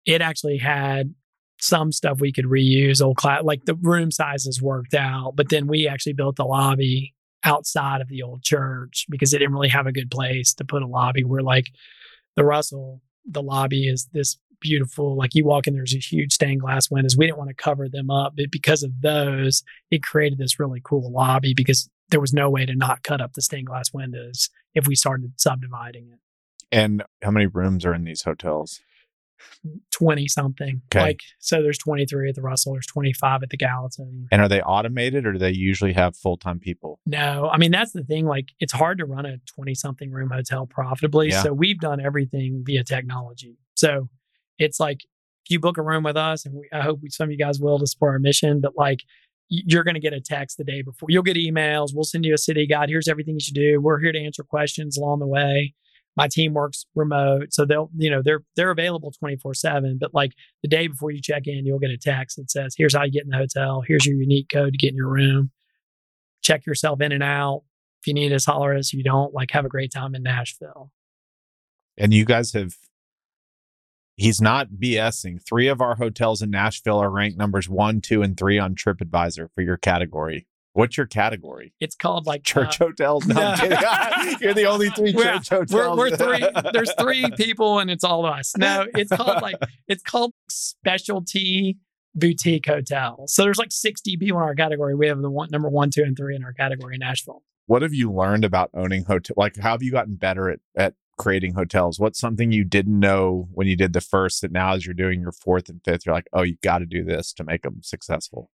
It 0.07 0.23
actually 0.23 0.57
had 0.59 1.15
some 1.61 1.93
stuff 1.93 2.21
we 2.21 2.33
could 2.33 2.47
reuse, 2.47 3.03
old 3.03 3.17
class, 3.17 3.43
like 3.45 3.65
the 3.67 3.75
room 3.75 4.11
sizes 4.11 4.63
worked 4.63 4.95
out. 4.95 5.37
But 5.37 5.51
then 5.51 5.67
we 5.67 5.87
actually 5.87 6.15
built 6.15 6.37
the 6.37 6.45
lobby 6.45 7.15
outside 7.45 8.01
of 8.01 8.09
the 8.09 8.23
old 8.23 8.43
church 8.43 9.07
because 9.09 9.31
they 9.31 9.39
didn't 9.39 9.55
really 9.55 9.69
have 9.69 9.87
a 9.87 9.93
good 9.93 10.11
place 10.11 10.55
to 10.55 10.65
put 10.65 10.83
a 10.83 10.87
lobby. 10.87 11.25
Where 11.25 11.43
like 11.43 11.71
the 12.37 12.45
Russell, 12.45 13.01
the 13.25 13.43
lobby 13.43 13.89
is 13.89 14.09
this 14.13 14.39
beautiful. 14.61 15.17
Like 15.17 15.35
you 15.35 15.45
walk 15.45 15.67
in, 15.67 15.75
there's 15.75 15.93
these 15.93 16.07
huge 16.07 16.33
stained 16.33 16.61
glass 16.61 16.91
windows. 16.91 17.17
We 17.17 17.27
didn't 17.27 17.39
want 17.39 17.51
to 17.51 17.55
cover 17.55 17.89
them 17.89 18.11
up, 18.11 18.35
but 18.37 18.51
because 18.51 18.83
of 18.83 19.01
those, 19.01 19.63
it 19.91 20.03
created 20.03 20.39
this 20.39 20.61
really 20.61 20.81
cool 20.85 21.11
lobby 21.11 21.55
because 21.55 21.89
there 22.11 22.21
was 22.21 22.33
no 22.33 22.51
way 22.51 22.67
to 22.67 22.75
not 22.75 23.03
cut 23.03 23.21
up 23.21 23.33
the 23.33 23.43
stained 23.43 23.67
glass 23.67 23.93
windows 23.93 24.51
if 24.75 24.87
we 24.87 24.95
started 24.95 25.33
subdividing 25.41 26.09
it. 26.13 26.19
And 26.73 27.03
how 27.23 27.31
many 27.31 27.47
rooms 27.47 27.85
are 27.85 27.95
in 27.95 28.05
these 28.05 28.23
hotels? 28.23 28.81
20 29.93 30.29
something. 30.29 30.83
Okay. 30.93 31.03
Like, 31.03 31.21
so 31.39 31.63
there's 31.63 31.79
23 31.79 32.31
at 32.31 32.35
the 32.35 32.43
Russell, 32.43 32.73
there's 32.73 32.87
25 32.87 33.43
at 33.43 33.51
the 33.51 33.57
Gallatin. 33.57 34.27
And 34.31 34.41
are 34.41 34.49
they 34.49 34.63
automated 34.63 35.27
or 35.27 35.33
do 35.33 35.39
they 35.39 35.51
usually 35.51 35.93
have 35.93 36.17
full 36.17 36.37
time 36.37 36.59
people? 36.59 37.01
No, 37.07 37.49
I 37.53 37.59
mean, 37.59 37.71
that's 37.71 37.93
the 37.93 38.05
thing. 38.05 38.27
Like, 38.27 38.49
it's 38.59 38.73
hard 38.73 38.99
to 38.99 39.05
run 39.05 39.27
a 39.27 39.39
20 39.55 39.75
something 39.75 40.11
room 40.11 40.31
hotel 40.31 40.67
profitably. 40.67 41.29
Yeah. 41.29 41.43
So 41.43 41.53
we've 41.53 41.79
done 41.79 42.01
everything 42.01 42.63
via 42.65 42.85
technology. 42.85 43.57
So 43.75 44.09
it's 44.59 44.81
like, 44.81 45.01
if 45.45 45.51
you 45.51 45.61
book 45.61 45.79
a 45.79 45.83
room 45.83 46.03
with 46.03 46.17
us, 46.17 46.45
and 46.45 46.55
we, 46.55 46.69
I 46.73 46.81
hope 46.83 47.01
we, 47.03 47.11
some 47.11 47.25
of 47.25 47.33
you 47.33 47.39
guys 47.39 47.61
will 47.61 47.79
to 47.79 47.87
support 47.87 48.13
our 48.13 48.19
mission, 48.19 48.61
but 48.61 48.73
like, 48.77 49.03
you're 49.51 49.83
going 49.83 49.95
to 49.95 50.01
get 50.01 50.13
a 50.13 50.21
text 50.21 50.59
the 50.59 50.65
day 50.65 50.81
before. 50.81 51.09
You'll 51.11 51.25
get 51.25 51.37
emails. 51.37 51.89
We'll 51.93 52.05
send 52.05 52.25
you 52.25 52.35
a 52.35 52.39
city 52.39 52.69
guide. 52.69 52.89
Here's 52.89 53.09
everything 53.09 53.35
you 53.35 53.41
should 53.41 53.55
do. 53.55 53.81
We're 53.81 53.99
here 53.99 54.13
to 54.13 54.19
answer 54.19 54.45
questions 54.45 54.97
along 54.97 55.19
the 55.19 55.27
way. 55.27 55.75
My 56.21 56.29
team 56.29 56.53
works 56.53 56.85
remote, 56.95 57.47
so 57.51 57.65
they'll, 57.65 57.89
you 57.97 58.11
know, 58.11 58.21
they're 58.23 58.43
they're 58.55 58.71
available 58.71 59.11
24 59.11 59.55
seven. 59.55 59.97
But 59.99 60.13
like 60.13 60.33
the 60.63 60.69
day 60.69 60.87
before 60.87 61.11
you 61.11 61.23
check 61.23 61.47
in, 61.47 61.65
you'll 61.65 61.79
get 61.79 61.89
a 61.89 61.97
text 61.97 62.37
that 62.37 62.51
says, 62.51 62.75
"Here's 62.77 62.95
how 62.95 63.05
you 63.05 63.11
get 63.11 63.25
in 63.25 63.31
the 63.31 63.39
hotel. 63.39 63.83
Here's 63.87 64.05
your 64.05 64.17
unique 64.17 64.51
code 64.53 64.75
to 64.75 64.79
get 64.79 64.91
in 64.91 64.97
your 64.97 65.09
room. 65.09 65.51
Check 66.43 66.67
yourself 66.67 67.01
in 67.01 67.13
and 67.13 67.23
out. 67.23 67.63
If 68.03 68.07
you 68.07 68.13
need 68.13 68.35
us, 68.35 68.45
holler 68.45 68.75
us. 68.77 68.89
If 68.89 68.99
you 68.99 69.03
don't, 69.03 69.33
like, 69.33 69.51
have 69.53 69.65
a 69.65 69.71
great 69.71 69.93
time 69.93 70.15
in 70.15 70.23
Nashville." 70.23 70.91
And 71.97 72.13
you 72.13 72.27
guys 72.27 72.53
have, 72.53 72.75
he's 74.17 74.43
not 74.43 74.73
BSing. 74.79 75.41
Three 75.43 75.69
of 75.69 75.81
our 75.81 75.95
hotels 75.95 76.43
in 76.43 76.51
Nashville 76.51 76.99
are 76.99 77.09
ranked 77.09 77.39
numbers 77.39 77.67
one, 77.67 78.03
two, 78.03 78.21
and 78.21 78.37
three 78.37 78.59
on 78.59 78.75
TripAdvisor 78.75 79.49
for 79.55 79.63
your 79.63 79.79
category. 79.79 80.47
What's 80.73 80.97
your 80.97 81.07
category? 81.07 81.73
It's 81.81 81.97
called 81.97 82.27
like 82.27 82.45
Church 82.45 82.81
uh, 82.81 82.87
hotels? 82.87 83.27
No, 83.27 83.41
I'm. 83.41 84.37
You're 84.41 84.55
the 84.55 84.67
only 84.67 84.91
three 84.91 85.13
We're- 85.13 85.39
church 85.39 85.49
hotels. 85.49 85.73
we're, 85.73 86.11
we're 86.11 86.17
three 86.17 86.47
there's 86.73 86.93
three 86.99 87.31
people 87.33 87.79
and 87.81 87.91
it's 87.91 88.05
all 88.05 88.27
of 88.27 88.33
us 88.33 88.57
no 88.57 88.87
it's 88.95 89.11
called 89.11 89.43
like 89.43 89.57
it's 89.89 90.03
called 90.03 90.33
specialty 90.49 91.79
boutique 92.15 92.67
hotel 92.67 93.25
so 93.27 93.43
there's 93.43 93.59
like 93.59 93.71
60 93.73 94.17
people 94.17 94.39
in 94.39 94.45
our 94.45 94.55
category 94.55 94.95
we 94.95 95.07
have 95.07 95.21
the 95.21 95.31
one 95.31 95.49
number 95.51 95.69
one 95.69 95.91
two 95.91 96.03
and 96.03 96.17
three 96.17 96.35
in 96.35 96.45
our 96.45 96.53
category 96.53 96.95
in 96.95 97.01
nashville 97.01 97.43
what 97.71 97.83
have 97.83 97.95
you 97.95 98.11
learned 98.13 98.45
about 98.45 98.71
owning 98.75 99.05
hotel? 99.05 99.35
Like, 99.37 99.57
how 99.57 99.71
have 99.71 99.83
you 99.83 99.93
gotten 99.93 100.17
better 100.17 100.51
at, 100.51 100.59
at 100.75 100.95
creating 101.17 101.55
hotels? 101.55 102.01
What's 102.01 102.19
something 102.19 102.51
you 102.51 102.65
didn't 102.65 102.99
know 102.99 103.49
when 103.53 103.69
you 103.69 103.77
did 103.77 103.93
the 103.93 104.01
first 104.01 104.43
that 104.43 104.51
now 104.51 104.75
as 104.75 104.85
you're 104.85 104.93
doing 104.93 105.21
your 105.21 105.31
fourth 105.31 105.69
and 105.69 105.81
fifth, 105.85 106.05
you're 106.05 106.13
like, 106.13 106.27
oh, 106.33 106.43
you 106.43 106.57
got 106.65 106.79
to 106.79 106.85
do 106.85 107.05
this 107.05 107.33
to 107.35 107.45
make 107.45 107.63
them 107.63 107.79
successful? 107.85 108.51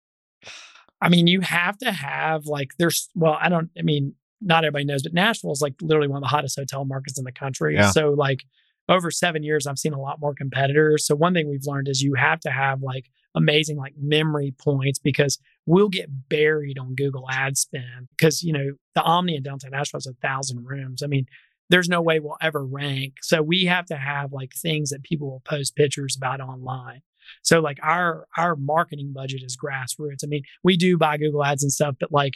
I 1.00 1.08
mean 1.08 1.26
you 1.26 1.40
have 1.40 1.76
to 1.78 1.90
have 1.90 2.46
like 2.46 2.72
there's 2.78 3.08
well 3.14 3.36
i 3.40 3.48
don't 3.48 3.70
i 3.78 3.82
mean 3.82 4.14
not 4.40 4.64
everybody 4.64 4.84
knows 4.84 5.02
but 5.02 5.14
nashville 5.14 5.52
is 5.52 5.60
like 5.60 5.74
literally 5.80 6.08
one 6.08 6.18
of 6.18 6.22
the 6.22 6.28
hottest 6.28 6.58
hotel 6.58 6.84
markets 6.84 7.18
in 7.18 7.24
the 7.24 7.32
country. 7.32 7.74
Yeah. 7.74 7.90
so 7.90 8.10
like 8.10 8.44
over 8.88 9.10
seven 9.10 9.42
years 9.42 9.66
i've 9.66 9.78
seen 9.78 9.92
a 9.92 10.00
lot 10.00 10.20
more 10.20 10.34
competitors. 10.34 11.06
So 11.06 11.14
one 11.14 11.34
thing 11.34 11.48
we've 11.48 11.66
learned 11.66 11.88
is 11.88 12.02
you 12.02 12.14
have 12.14 12.40
to 12.40 12.50
have 12.50 12.82
like 12.82 13.06
amazing 13.34 13.76
like 13.76 13.94
memory 14.00 14.54
points 14.58 14.98
because 14.98 15.38
we'll 15.66 15.88
get 15.88 16.28
buried 16.28 16.78
on 16.78 16.94
google 16.94 17.26
ad 17.30 17.56
spend 17.56 18.08
because 18.16 18.42
you 18.42 18.52
know 18.52 18.72
the 18.94 19.02
omni 19.02 19.36
in 19.36 19.42
downtown 19.42 19.72
nashville 19.72 19.98
has 19.98 20.06
a 20.06 20.14
thousand 20.26 20.64
rooms. 20.64 21.02
I 21.02 21.06
mean 21.06 21.26
there's 21.68 21.88
no 21.88 22.00
way 22.00 22.20
we'll 22.20 22.36
ever 22.40 22.64
rank. 22.64 23.14
So 23.22 23.42
we 23.42 23.64
have 23.64 23.86
to 23.86 23.96
have 23.96 24.32
like 24.32 24.52
things 24.54 24.90
that 24.90 25.02
people 25.02 25.28
will 25.30 25.42
post 25.44 25.74
pictures 25.74 26.16
about 26.16 26.40
online 26.40 27.02
so 27.42 27.60
like 27.60 27.78
our 27.82 28.26
our 28.36 28.56
marketing 28.56 29.12
budget 29.14 29.42
is 29.44 29.56
grassroots 29.56 30.24
i 30.24 30.26
mean 30.26 30.42
we 30.62 30.76
do 30.76 30.96
buy 30.96 31.16
google 31.16 31.44
ads 31.44 31.62
and 31.62 31.72
stuff 31.72 31.94
but 32.00 32.12
like 32.12 32.34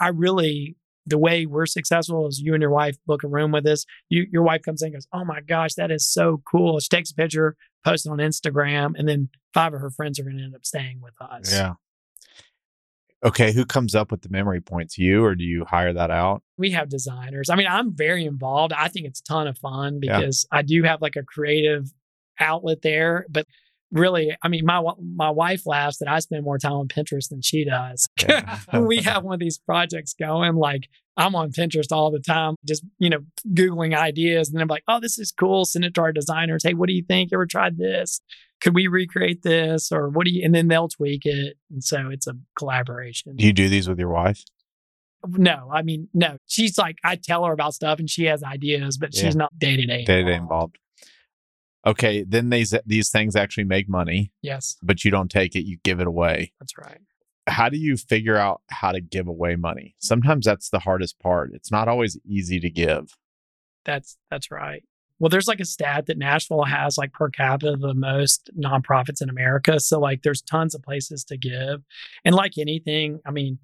i 0.00 0.08
really 0.08 0.76
the 1.06 1.18
way 1.18 1.44
we're 1.46 1.66
successful 1.66 2.26
is 2.26 2.40
you 2.40 2.54
and 2.54 2.62
your 2.62 2.70
wife 2.70 2.96
book 3.06 3.22
a 3.24 3.28
room 3.28 3.52
with 3.52 3.66
us. 3.66 3.84
You, 4.08 4.26
your 4.32 4.42
wife 4.42 4.62
comes 4.62 4.80
in 4.80 4.86
and 4.86 4.94
goes, 4.94 5.06
Oh 5.12 5.22
my 5.22 5.42
gosh, 5.42 5.74
that 5.74 5.90
is 5.90 6.08
so 6.08 6.40
cool. 6.50 6.80
She 6.80 6.88
takes 6.88 7.10
a 7.10 7.14
picture, 7.14 7.56
posts 7.84 8.06
it 8.06 8.10
on 8.10 8.18
Instagram, 8.18 8.94
and 8.96 9.06
then 9.06 9.28
five 9.52 9.74
of 9.74 9.80
her 9.82 9.90
friends 9.90 10.18
are 10.18 10.22
going 10.24 10.38
to 10.38 10.42
end 10.44 10.54
up 10.54 10.64
staying 10.64 11.02
with 11.02 11.12
us. 11.20 11.52
Yeah. 11.52 11.74
Okay. 13.24 13.52
Who 13.52 13.64
comes 13.64 13.94
up 13.94 14.10
with 14.10 14.22
the 14.22 14.28
memory 14.28 14.60
points? 14.60 14.98
You 14.98 15.24
or 15.24 15.34
do 15.34 15.44
you 15.44 15.64
hire 15.64 15.92
that 15.92 16.10
out? 16.10 16.42
We 16.56 16.70
have 16.70 16.88
designers. 16.88 17.48
I 17.50 17.56
mean, 17.56 17.66
I'm 17.68 17.94
very 17.94 18.24
involved. 18.24 18.72
I 18.72 18.88
think 18.88 19.06
it's 19.06 19.20
a 19.20 19.24
ton 19.24 19.46
of 19.46 19.58
fun 19.58 20.00
Yeah. 20.02 20.18
because 20.20 20.46
I 20.52 20.62
do 20.62 20.82
have 20.84 21.00
like 21.02 21.16
a 21.16 21.22
creative 21.22 21.92
outlet 22.40 22.82
there. 22.82 23.26
But 23.30 23.46
really, 23.94 24.36
I 24.42 24.48
mean, 24.48 24.66
my 24.66 24.82
my 25.16 25.30
wife 25.30 25.64
laughs 25.64 25.98
that 25.98 26.08
I 26.08 26.18
spend 26.18 26.44
more 26.44 26.58
time 26.58 26.72
on 26.72 26.88
Pinterest 26.88 27.28
than 27.30 27.40
she 27.40 27.64
does. 27.64 28.06
When 28.70 28.86
we 28.86 28.98
have 28.98 29.24
one 29.24 29.32
of 29.34 29.40
these 29.40 29.56
projects 29.58 30.12
going, 30.12 30.56
like 30.56 30.88
I'm 31.16 31.34
on 31.34 31.52
Pinterest 31.52 31.90
all 31.92 32.10
the 32.10 32.18
time, 32.20 32.56
just 32.66 32.84
you 32.98 33.08
know, 33.08 33.20
googling 33.54 33.96
ideas, 33.96 34.50
and 34.50 34.60
I'm 34.60 34.68
like, 34.68 34.84
oh, 34.88 35.00
this 35.00 35.18
is 35.18 35.32
cool. 35.32 35.64
Send 35.64 35.84
it 35.86 35.94
to 35.94 36.02
our 36.02 36.12
designers. 36.12 36.62
Hey, 36.64 36.74
what 36.74 36.88
do 36.88 36.92
you 36.94 37.04
think? 37.08 37.32
Ever 37.32 37.46
tried 37.46 37.78
this? 37.78 38.20
Could 38.60 38.74
we 38.74 38.86
recreate 38.86 39.42
this, 39.42 39.90
or 39.92 40.08
what 40.10 40.26
do 40.26 40.32
you? 40.32 40.44
And 40.44 40.54
then 40.54 40.68
they'll 40.68 40.88
tweak 40.88 41.22
it, 41.24 41.56
and 41.70 41.82
so 41.82 42.08
it's 42.10 42.26
a 42.26 42.34
collaboration. 42.58 43.36
Do 43.36 43.46
you 43.46 43.52
do 43.52 43.68
these 43.68 43.88
with 43.88 43.98
your 43.98 44.10
wife? 44.10 44.42
no, 45.26 45.70
I 45.72 45.80
mean, 45.80 46.08
no. 46.12 46.36
She's 46.46 46.76
like, 46.76 46.96
I 47.02 47.16
tell 47.16 47.44
her 47.46 47.52
about 47.52 47.72
stuff, 47.74 47.98
and 47.98 48.10
she 48.10 48.24
has 48.24 48.42
ideas, 48.42 48.98
but 48.98 49.14
Yeah. 49.14 49.22
she's 49.22 49.36
not 49.36 49.58
day 49.58 49.76
to 49.76 49.86
day. 49.86 50.04
Day 50.04 50.16
to 50.22 50.24
day 50.24 50.34
involved. 50.34 50.76
Okay. 51.86 52.24
Then 52.26 52.50
these, 52.50 52.74
these 52.86 53.10
things 53.10 53.36
actually 53.36 53.64
make 53.64 53.88
money, 53.88 54.32
Yes, 54.42 54.76
but 54.82 55.04
you 55.04 55.10
don't 55.10 55.30
take 55.30 55.54
it, 55.54 55.64
you 55.66 55.78
give 55.84 56.00
it 56.00 56.06
away. 56.06 56.52
that's 56.60 56.76
right. 56.78 56.98
how 57.46 57.68
do 57.68 57.76
you 57.76 57.96
figure 57.96 58.36
out 58.36 58.62
how 58.70 58.92
to 58.92 59.00
give 59.00 59.28
away 59.28 59.56
money? 59.56 59.94
Sometimes 59.98 60.46
that's 60.46 60.70
the 60.70 60.78
hardest 60.80 61.18
part. 61.20 61.50
It's 61.54 61.70
not 61.70 61.88
always 61.88 62.18
easy 62.24 62.58
to 62.60 62.70
give. 62.70 63.16
That's 63.84 64.16
that's 64.30 64.50
right. 64.50 64.82
Well, 65.20 65.28
there's 65.28 65.46
like 65.46 65.60
a 65.60 65.64
stat 65.64 66.06
that 66.06 66.18
Nashville 66.18 66.64
has 66.64 66.98
like 66.98 67.12
per 67.12 67.28
capita 67.30 67.76
the 67.78 67.94
most 67.94 68.50
nonprofits 68.58 69.22
in 69.22 69.30
America. 69.30 69.78
So 69.78 70.00
like 70.00 70.22
there's 70.22 70.42
tons 70.42 70.74
of 70.74 70.82
places 70.82 71.22
to 71.24 71.36
give. 71.36 71.82
And 72.24 72.34
like 72.34 72.58
anything, 72.58 73.20
I 73.24 73.30
mean, 73.30 73.58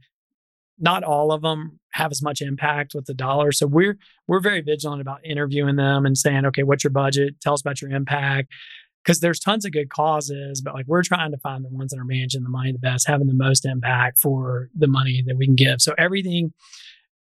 not 0.80 1.04
all 1.04 1.30
of 1.32 1.42
them 1.42 1.78
have 1.92 2.10
as 2.10 2.22
much 2.22 2.40
impact 2.40 2.94
with 2.94 3.06
the 3.06 3.14
dollar. 3.14 3.52
So 3.52 3.66
we're 3.66 3.98
we're 4.26 4.40
very 4.40 4.60
vigilant 4.62 5.00
about 5.00 5.24
interviewing 5.24 5.76
them 5.76 6.06
and 6.06 6.16
saying, 6.16 6.46
okay, 6.46 6.62
what's 6.62 6.82
your 6.84 6.90
budget? 6.92 7.40
Tell 7.40 7.54
us 7.54 7.60
about 7.60 7.80
your 7.82 7.90
impact. 7.90 8.50
Because 9.04 9.20
there's 9.20 9.40
tons 9.40 9.64
of 9.64 9.72
good 9.72 9.88
causes, 9.88 10.60
but 10.60 10.74
like 10.74 10.86
we're 10.86 11.02
trying 11.02 11.30
to 11.30 11.38
find 11.38 11.64
the 11.64 11.70
ones 11.70 11.90
that 11.90 11.98
are 11.98 12.04
managing 12.04 12.42
the 12.42 12.50
money 12.50 12.70
the 12.72 12.78
best, 12.78 13.06
having 13.08 13.28
the 13.28 13.34
most 13.34 13.64
impact 13.64 14.18
for 14.18 14.68
the 14.76 14.86
money 14.88 15.22
that 15.26 15.36
we 15.38 15.46
can 15.46 15.54
give. 15.56 15.80
So 15.80 15.94
everything 15.96 16.52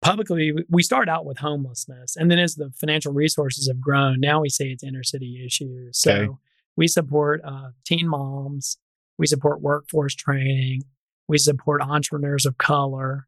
publicly 0.02 0.52
we- 0.70 0.82
start 0.82 1.08
out 1.08 1.26
with 1.26 1.38
homelessness 1.38 2.16
and 2.16 2.30
then 2.30 2.38
as 2.38 2.54
the 2.54 2.70
financial 2.80 3.12
resources 3.12 3.68
have 3.68 3.80
grown 3.80 4.18
now 4.18 4.40
we 4.40 4.48
say 4.48 4.68
it's 4.68 4.82
inner 4.82 5.02
city 5.02 5.42
issues 5.44 5.98
so 5.98 6.12
Okay. 6.12 6.28
we 6.76 6.88
support 6.88 7.42
uh, 7.44 7.68
teen 7.84 8.08
moms 8.08 8.78
we 9.18 9.26
support 9.26 9.60
workforce 9.60 10.14
training 10.14 10.82
we 11.28 11.36
support 11.36 11.82
entrepreneurs 11.82 12.46
of 12.46 12.56
color 12.56 13.26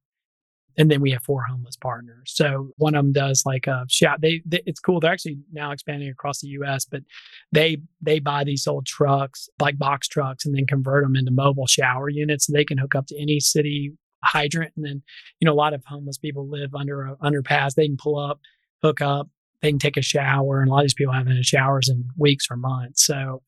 and 0.78 0.90
then 0.90 1.00
we 1.00 1.10
have 1.10 1.22
four 1.22 1.42
homeless 1.42 1.76
partners. 1.76 2.32
So 2.34 2.70
one 2.76 2.94
of 2.94 3.04
them 3.04 3.12
does 3.12 3.44
like 3.44 3.66
a 3.66 3.84
shop. 3.88 4.20
They, 4.20 4.42
they 4.46 4.62
it's 4.66 4.80
cool. 4.80 5.00
They're 5.00 5.12
actually 5.12 5.38
now 5.52 5.70
expanding 5.72 6.08
across 6.08 6.40
the 6.40 6.48
us 6.48 6.84
but 6.84 7.02
they 7.50 7.78
they 8.00 8.18
buy 8.18 8.44
these 8.44 8.66
old 8.66 8.86
trucks 8.86 9.48
like 9.60 9.78
box 9.78 10.08
trucks 10.08 10.46
and 10.46 10.56
then 10.56 10.66
convert 10.66 11.04
them 11.04 11.16
into 11.16 11.30
mobile 11.30 11.66
shower 11.66 12.08
units 12.08 12.46
so 12.46 12.52
they 12.52 12.64
can 12.64 12.78
hook 12.78 12.94
up 12.94 13.06
to 13.06 13.20
any 13.20 13.40
city 13.40 13.92
hydrant. 14.24 14.72
And 14.76 14.84
then 14.84 15.02
you 15.40 15.46
know 15.46 15.52
a 15.52 15.54
lot 15.54 15.74
of 15.74 15.82
homeless 15.86 16.18
people 16.18 16.48
live 16.48 16.74
under 16.74 17.02
a 17.02 17.16
underpass 17.16 17.74
they 17.74 17.86
can 17.86 17.96
pull 17.96 18.18
up 18.18 18.40
hook 18.82 19.00
up 19.00 19.28
they 19.60 19.70
can 19.70 19.78
take 19.78 19.96
a 19.96 20.02
shower 20.02 20.60
and 20.60 20.68
a 20.68 20.72
lot 20.72 20.80
of 20.80 20.84
these 20.84 20.94
people 20.94 21.12
haven't 21.12 21.32
had 21.32 21.40
uh, 21.40 21.44
showers 21.44 21.88
in 21.88 22.08
weeks 22.16 22.48
or 22.50 22.56
months. 22.56 23.04
So 23.06 23.42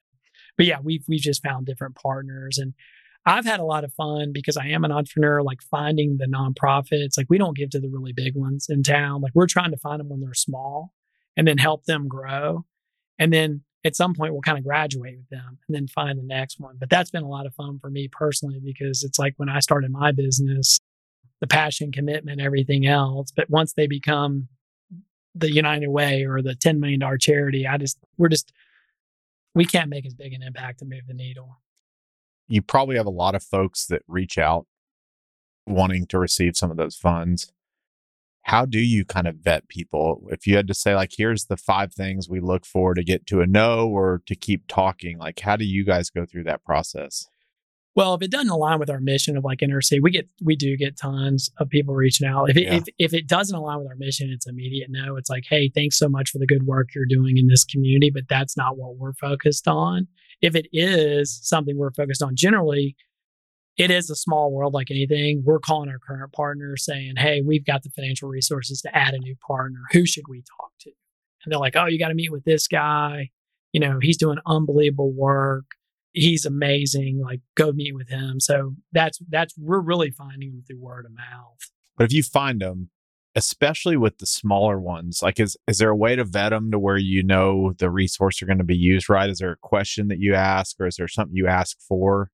but 0.57 0.67
yeah 0.67 0.79
we've 0.83 1.05
we've 1.09 1.21
just 1.21 1.43
found 1.43 1.67
different 1.67 1.97
partners 1.97 2.59
and 2.59 2.75
i've 3.27 3.45
had 3.45 3.61
a 3.61 3.65
lot 3.65 3.85
of 3.85 3.93
fun 3.95 4.33
because 4.33 4.57
i 4.57 4.67
am 4.67 4.85
an 4.85 4.93
entrepreneur 4.93 5.43
like 5.43 5.63
finding 5.63 6.17
the 6.19 6.27
nonprofits 6.27 7.17
like 7.17 7.27
we 7.29 7.39
don't 7.39 7.57
give 7.57 7.71
to 7.71 7.81
the 7.81 7.89
really 7.89 8.13
big 8.13 8.37
ones 8.37 8.67
in 8.69 8.83
town 8.83 9.21
like 9.21 9.33
we're 9.35 9.47
trying 9.47 9.71
to 9.71 9.77
find 9.77 10.01
them 10.01 10.09
when 10.09 10.21
they're 10.21 10.35
small 10.35 10.93
and 11.37 11.47
then 11.47 11.59
help 11.59 11.85
them 11.85 12.09
grow 12.09 12.65
and 13.19 13.33
then 13.33 13.63
at 13.85 13.97
some 13.97 14.15
point 14.15 14.33
we'll 14.33 14.43
kind 14.43 14.59
of 14.59 14.65
graduate 14.65 15.19
with 15.19 15.29
them 15.29 15.59
and 15.69 15.75
then 15.75 15.87
find 15.87 16.19
the 16.19 16.23
next 16.23 16.59
one 16.61 16.77
but 16.79 16.91
that's 16.91 17.11
been 17.11 17.23
a 17.23 17.29
lot 17.29 17.47
of 17.47 17.55
fun 17.55 17.79
for 17.79 17.91
me 17.91 18.09
personally 18.11 18.61
because 18.63 19.03
it's 19.03 19.19
like 19.19 19.35
when 19.37 19.49
i 19.49 19.61
started 19.61 19.91
my 19.91 20.13
business 20.13 20.81
the 21.41 21.47
passion 21.47 21.93
commitment 21.93 22.41
everything 22.41 22.87
else 22.87 23.31
but 23.35 23.49
once 23.51 23.73
they 23.75 23.87
become 23.87 24.49
the 25.35 25.53
united 25.53 25.89
way 25.89 26.25
or 26.25 26.41
the 26.41 26.55
$10 26.55 26.79
million 26.79 27.01
charity 27.19 27.67
i 27.67 27.77
just 27.77 27.99
we're 28.17 28.29
just 28.29 28.53
we 29.55 29.65
can't 29.65 29.89
make 29.89 30.05
as 30.05 30.15
big 30.15 30.33
an 30.33 30.43
impact 30.43 30.81
to 30.81 30.85
move 30.85 31.07
the 31.07 31.15
needle. 31.15 31.59
You 32.49 32.63
probably 32.63 32.97
have 32.97 33.07
a 33.07 33.11
lot 33.11 33.35
of 33.35 33.43
folks 33.43 33.87
that 33.87 34.03
reach 34.07 34.39
out 34.39 34.67
wanting 35.67 36.07
to 36.07 36.19
receive 36.19 36.57
some 36.57 36.71
of 36.71 36.77
those 36.77 36.97
funds. 36.97 37.51
How 38.43 38.67
do 38.67 38.79
you 38.79 39.07
kind 39.07 39.27
of 39.27 39.37
vet 39.37 39.69
people? 39.69 40.29
If 40.31 40.47
you 40.47 40.57
had 40.57 40.67
to 40.69 40.75
say, 40.75 40.95
like, 40.95 41.13
here's 41.17 41.47
the 41.47 41.57
five 41.57 41.95
things 41.95 42.29
we 42.29 42.41
look 42.41 42.67
for 42.67 42.93
to 42.93 43.03
get 43.03 43.27
to 43.29 43.41
a 43.41 43.47
no 43.47 43.89
or 43.89 44.21
to 44.27 44.35
keep 44.35 44.65
talking, 44.69 45.17
like, 45.17 45.41
how 45.41 45.57
do 45.57 45.65
you 45.65 45.83
guys 45.85 46.11
go 46.11 46.27
through 46.27 46.45
that 46.45 46.63
process? 46.63 47.27
Well, 47.97 48.15
if 48.15 48.23
it 48.23 48.31
doesn't 48.33 48.51
align 48.51 48.81
with 48.81 48.91
our 48.91 48.99
mission 48.99 49.37
of 49.37 49.45
like 49.45 49.63
inner 49.63 49.81
city, 49.81 50.01
we 50.01 50.11
get 50.11 50.29
we 50.43 50.57
do 50.57 50.77
get 50.77 50.97
tons 50.99 51.51
of 51.59 51.69
people 51.69 51.95
reaching 51.95 52.27
out. 52.27 52.51
If 52.51 52.57
it, 52.57 52.65
Yeah. 52.65 52.75
if 52.77 52.85
if 52.99 53.15
it 53.15 53.29
doesn't 53.29 53.55
align 53.57 53.79
with 53.79 53.89
our 53.89 53.97
mission, 53.97 54.31
it's 54.31 54.47
immediate 54.47 54.89
no. 54.91 55.17
It's 55.17 55.31
like, 55.31 55.45
hey, 55.49 55.71
thanks 55.73 55.97
so 55.99 56.09
much 56.09 56.31
for 56.31 56.39
the 56.39 56.47
good 56.47 56.65
work 56.67 56.89
you're 56.95 57.07
doing 57.07 57.37
in 57.39 57.47
this 57.47 57.65
community, 57.65 58.11
but 58.11 58.25
that's 58.29 58.57
not 58.57 58.77
what 58.77 58.97
we're 58.97 59.13
focused 59.15 59.69
on. 59.69 60.09
If 60.43 60.57
it 60.57 60.67
is 60.73 61.39
something 61.43 61.79
we're 61.79 61.93
focused 61.93 62.23
on, 62.23 62.35
generally, 62.35 62.97
it 63.77 63.91
is 63.91 64.11
a 64.11 64.17
small 64.17 64.53
world 64.53 64.75
like 64.75 64.91
anything. 64.91 65.43
We're 65.45 65.61
calling 65.61 65.89
our 65.89 65.99
current 65.99 66.33
partner 66.33 66.77
saying, 66.77 67.15
hey, 67.17 67.43
we've 67.43 67.65
got 67.65 67.83
the 67.85 67.91
financial 67.91 68.29
resources 68.29 68.81
to 68.83 68.97
add 68.97 69.15
a 69.15 69.19
new 69.19 69.37
partner. 69.47 69.81
Who 69.93 70.05
should 70.07 70.25
we 70.29 70.43
talk 70.61 70.71
to? 70.81 70.91
And 71.45 71.53
they're 71.53 71.59
like, 71.61 71.77
oh, 71.77 71.87
you 71.87 71.99
got 71.99 72.09
to 72.09 72.15
meet 72.15 72.31
with 72.33 72.45
this 72.45 72.67
guy. 72.69 73.31
You 73.73 73.81
know, 73.81 73.99
he's 74.01 74.17
doing 74.17 74.39
unbelievable 74.47 75.13
work 75.13 75.65
he's 76.15 76.47
amazing. 76.47 77.21
Like 77.23 77.41
go 77.55 77.73
meet 77.73 77.95
with 77.95 78.09
him. 78.09 78.41
So 78.41 78.75
that's 78.93 79.19
that's 79.29 79.55
we're 79.59 79.81
really 79.81 80.11
finding 80.11 80.51
him 80.51 80.65
through 80.67 80.81
word 80.81 81.05
of 81.05 81.13
mouth. 81.13 81.59
But 81.97 82.05
if 82.05 82.13
you 82.13 82.23
find 82.23 82.61
them, 82.61 82.91
especially 83.35 83.97
with 83.97 84.19
the 84.19 84.27
smaller 84.27 84.81
ones, 84.81 85.21
like 85.23 85.39
is 85.39 85.57
is 85.69 85.79
there 85.79 85.91
a 85.91 85.97
way 85.97 86.17
to 86.17 86.25
vet 86.25 86.51
them 86.51 86.71
to 86.71 86.79
where 86.79 86.97
you 86.97 87.23
know 87.23 87.75
the 87.79 87.91
resource 87.91 88.41
are 88.41 88.47
going 88.47 88.59
to 88.59 88.65
be 88.65 88.77
used 88.77 89.11
right? 89.11 89.29
Is 89.29 89.39
there 89.39 89.53
a 89.53 89.57
question 89.57 90.09
that 90.09 90.21
you 90.21 90.35
ask, 90.35 90.77
or 90.81 90.87
is 90.87 90.97
there 90.97 91.09
something 91.09 91.37
you 91.37 91.49
ask 91.49 91.77
for? 91.81 92.31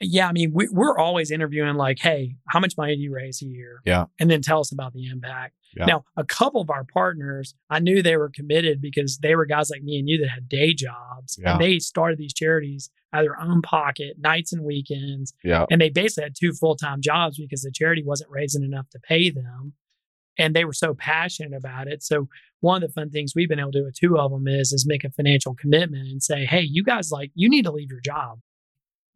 Yeah, 0.00 0.28
I 0.28 0.32
mean 0.32 0.52
we, 0.52 0.68
we're 0.70 0.98
always 0.98 1.30
interviewing 1.30 1.74
like, 1.76 1.98
hey, 2.00 2.36
how 2.48 2.60
much 2.60 2.74
money 2.76 2.96
do 2.96 3.02
you 3.02 3.12
raise 3.14 3.40
a 3.42 3.46
year? 3.46 3.80
Yeah. 3.84 4.04
and 4.20 4.30
then 4.30 4.42
tell 4.42 4.60
us 4.60 4.72
about 4.72 4.92
the 4.92 5.06
impact. 5.06 5.54
Yeah. 5.76 5.84
Now, 5.86 6.04
a 6.16 6.24
couple 6.24 6.60
of 6.62 6.70
our 6.70 6.84
partners, 6.84 7.54
I 7.68 7.80
knew 7.80 8.02
they 8.02 8.16
were 8.16 8.30
committed 8.34 8.80
because 8.80 9.18
they 9.18 9.34
were 9.34 9.44
guys 9.46 9.68
like 9.70 9.82
me 9.82 9.98
and 9.98 10.08
you 10.08 10.18
that 10.18 10.28
had 10.28 10.48
day 10.48 10.72
jobs, 10.72 11.38
Yeah. 11.40 11.52
and 11.52 11.60
they 11.60 11.78
started 11.78 12.18
these 12.18 12.32
charities 12.32 12.90
out 13.12 13.20
of 13.20 13.26
their 13.26 13.40
own 13.40 13.60
pocket, 13.62 14.16
nights 14.18 14.52
and 14.54 14.62
weekends. 14.64 15.34
Yeah, 15.44 15.66
and 15.70 15.80
they 15.80 15.90
basically 15.90 16.24
had 16.24 16.34
two 16.38 16.52
full-time 16.52 17.00
jobs 17.02 17.38
because 17.38 17.62
the 17.62 17.70
charity 17.70 18.02
wasn't 18.04 18.30
raising 18.30 18.64
enough 18.64 18.88
to 18.90 18.98
pay 18.98 19.30
them 19.30 19.74
and 20.38 20.54
they 20.54 20.64
were 20.66 20.72
so 20.74 20.92
passionate 20.92 21.56
about 21.56 21.88
it 21.88 22.02
so 22.02 22.28
one 22.60 22.82
of 22.82 22.88
the 22.90 22.92
fun 22.92 23.08
things 23.08 23.32
we've 23.34 23.48
been 23.48 23.58
able 23.58 23.72
to 23.72 23.78
do 23.80 23.84
with 23.86 23.94
two 23.98 24.18
of 24.18 24.30
them 24.30 24.46
is 24.46 24.70
is 24.70 24.84
make 24.86 25.02
a 25.02 25.10
financial 25.10 25.54
commitment 25.54 26.06
and 26.08 26.22
say 26.22 26.44
hey 26.44 26.60
you 26.60 26.84
guys 26.84 27.10
like 27.10 27.30
you 27.34 27.48
need 27.48 27.64
to 27.64 27.70
leave 27.72 27.90
your 27.90 28.00
job 28.02 28.38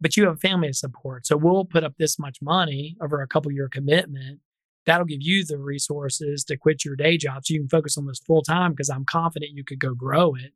but 0.00 0.16
you 0.16 0.26
have 0.26 0.40
family 0.40 0.68
to 0.68 0.74
support 0.74 1.26
so 1.26 1.36
we'll 1.36 1.64
put 1.64 1.84
up 1.84 1.94
this 1.98 2.18
much 2.18 2.38
money 2.40 2.96
over 3.02 3.20
a 3.20 3.28
couple 3.28 3.50
year 3.52 3.68
commitment 3.68 4.40
that'll 4.86 5.06
give 5.06 5.20
you 5.22 5.44
the 5.44 5.58
resources 5.58 6.44
to 6.44 6.56
quit 6.56 6.84
your 6.84 6.96
day 6.96 7.16
job 7.16 7.44
so 7.44 7.54
you 7.54 7.60
can 7.60 7.68
focus 7.68 7.96
on 7.98 8.06
this 8.06 8.20
full 8.20 8.42
time 8.42 8.72
because 8.72 8.90
i'm 8.90 9.04
confident 9.04 9.52
you 9.54 9.64
could 9.64 9.78
go 9.78 9.94
grow 9.94 10.34
it 10.34 10.52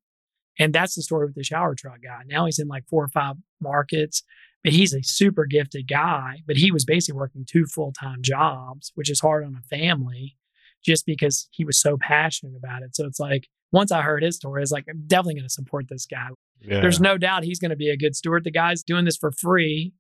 and 0.59 0.73
that's 0.73 0.95
the 0.95 1.03
story 1.03 1.27
with 1.27 1.35
the 1.35 1.45
shower 1.45 1.75
truck 1.75 2.03
guy 2.03 2.23
now 2.27 2.47
he's 2.47 2.59
in 2.59 2.69
like 2.69 2.87
four 2.89 3.05
or 3.05 3.09
five 3.09 3.37
markets 3.61 4.23
but 4.65 4.73
he's 4.73 4.95
a 4.95 5.03
super 5.03 5.45
gifted 5.45 5.87
guy. 5.87 6.43
But 6.47 6.57
he 6.57 6.73
was 6.73 6.85
basically 6.85 7.19
working 7.19 7.45
two 7.47 7.67
full 7.67 7.93
time 7.93 8.23
jobs, 8.23 8.91
which 8.95 9.11
is 9.11 9.21
hard 9.21 9.45
on 9.45 9.55
a 9.55 9.63
family, 9.69 10.37
just 10.83 11.07
because 11.07 11.49
he 11.53 11.65
was 11.65 11.79
so 11.79 11.99
passionate 11.99 12.57
about 12.57 12.83
it. 12.83 12.97
So 12.97 13.07
it's 13.07 13.21
like 13.21 13.49
once 13.71 13.93
I 13.93 14.01
heard 14.01 14.23
his 14.23 14.37
story, 14.37 14.63
it's 14.63 14.73
like 14.73 14.87
I'm 14.89 15.05
definitely 15.07 15.35
going 15.35 15.49
to 15.49 15.51
support 15.51 15.87
this 15.89 16.07
guy. 16.07 16.29
Yeah. 16.61 16.81
There's 16.81 17.01
no 17.01 17.19
doubt 17.19 17.45
he's 17.45 17.61
going 17.61 17.71
to 17.71 17.77
be 17.77 17.91
a 17.91 17.97
good 17.97 18.17
steward. 18.17 18.45
The 18.45 18.51
guy's 18.51 18.83
doing 18.83 19.05
this 19.05 19.17
for 19.17 19.31
free, 19.31 19.93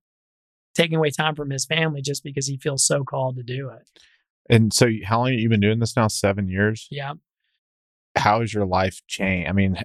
taking 0.74 0.96
away 0.96 1.10
time 1.10 1.34
from 1.34 1.50
his 1.50 1.64
family 1.64 2.02
just 2.02 2.24
because 2.24 2.46
he 2.46 2.56
feels 2.56 2.84
so 2.84 3.04
called 3.04 3.36
to 3.36 3.42
do 3.42 3.70
it. 3.70 3.88
and 4.48 4.72
so, 4.72 4.88
how 5.04 5.20
long 5.20 5.32
have 5.32 5.40
you 5.40 5.48
been 5.48 5.60
doing 5.60 5.78
this 5.78 5.96
now? 5.96 6.08
Seven 6.08 6.48
years. 6.48 6.88
Yeah. 6.90 7.14
How 8.16 8.40
has 8.40 8.54
your 8.54 8.66
life 8.66 9.00
changed? 9.06 9.48
I 9.48 9.52
mean, 9.52 9.76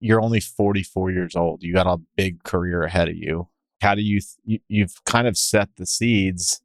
you're 0.00 0.20
only 0.20 0.40
44 0.40 1.10
years 1.10 1.36
old. 1.36 1.62
You 1.62 1.74
got 1.74 1.86
a 1.86 1.98
big 2.16 2.42
career 2.42 2.82
ahead 2.82 3.08
of 3.08 3.16
you. 3.16 3.48
How 3.80 3.94
do 3.94 4.02
you, 4.02 4.20
th- 4.20 4.36
you 4.44 4.58
you've 4.68 5.04
kind 5.04 5.26
of 5.28 5.36
set 5.36 5.68
the 5.76 5.86
seeds? 5.86 6.60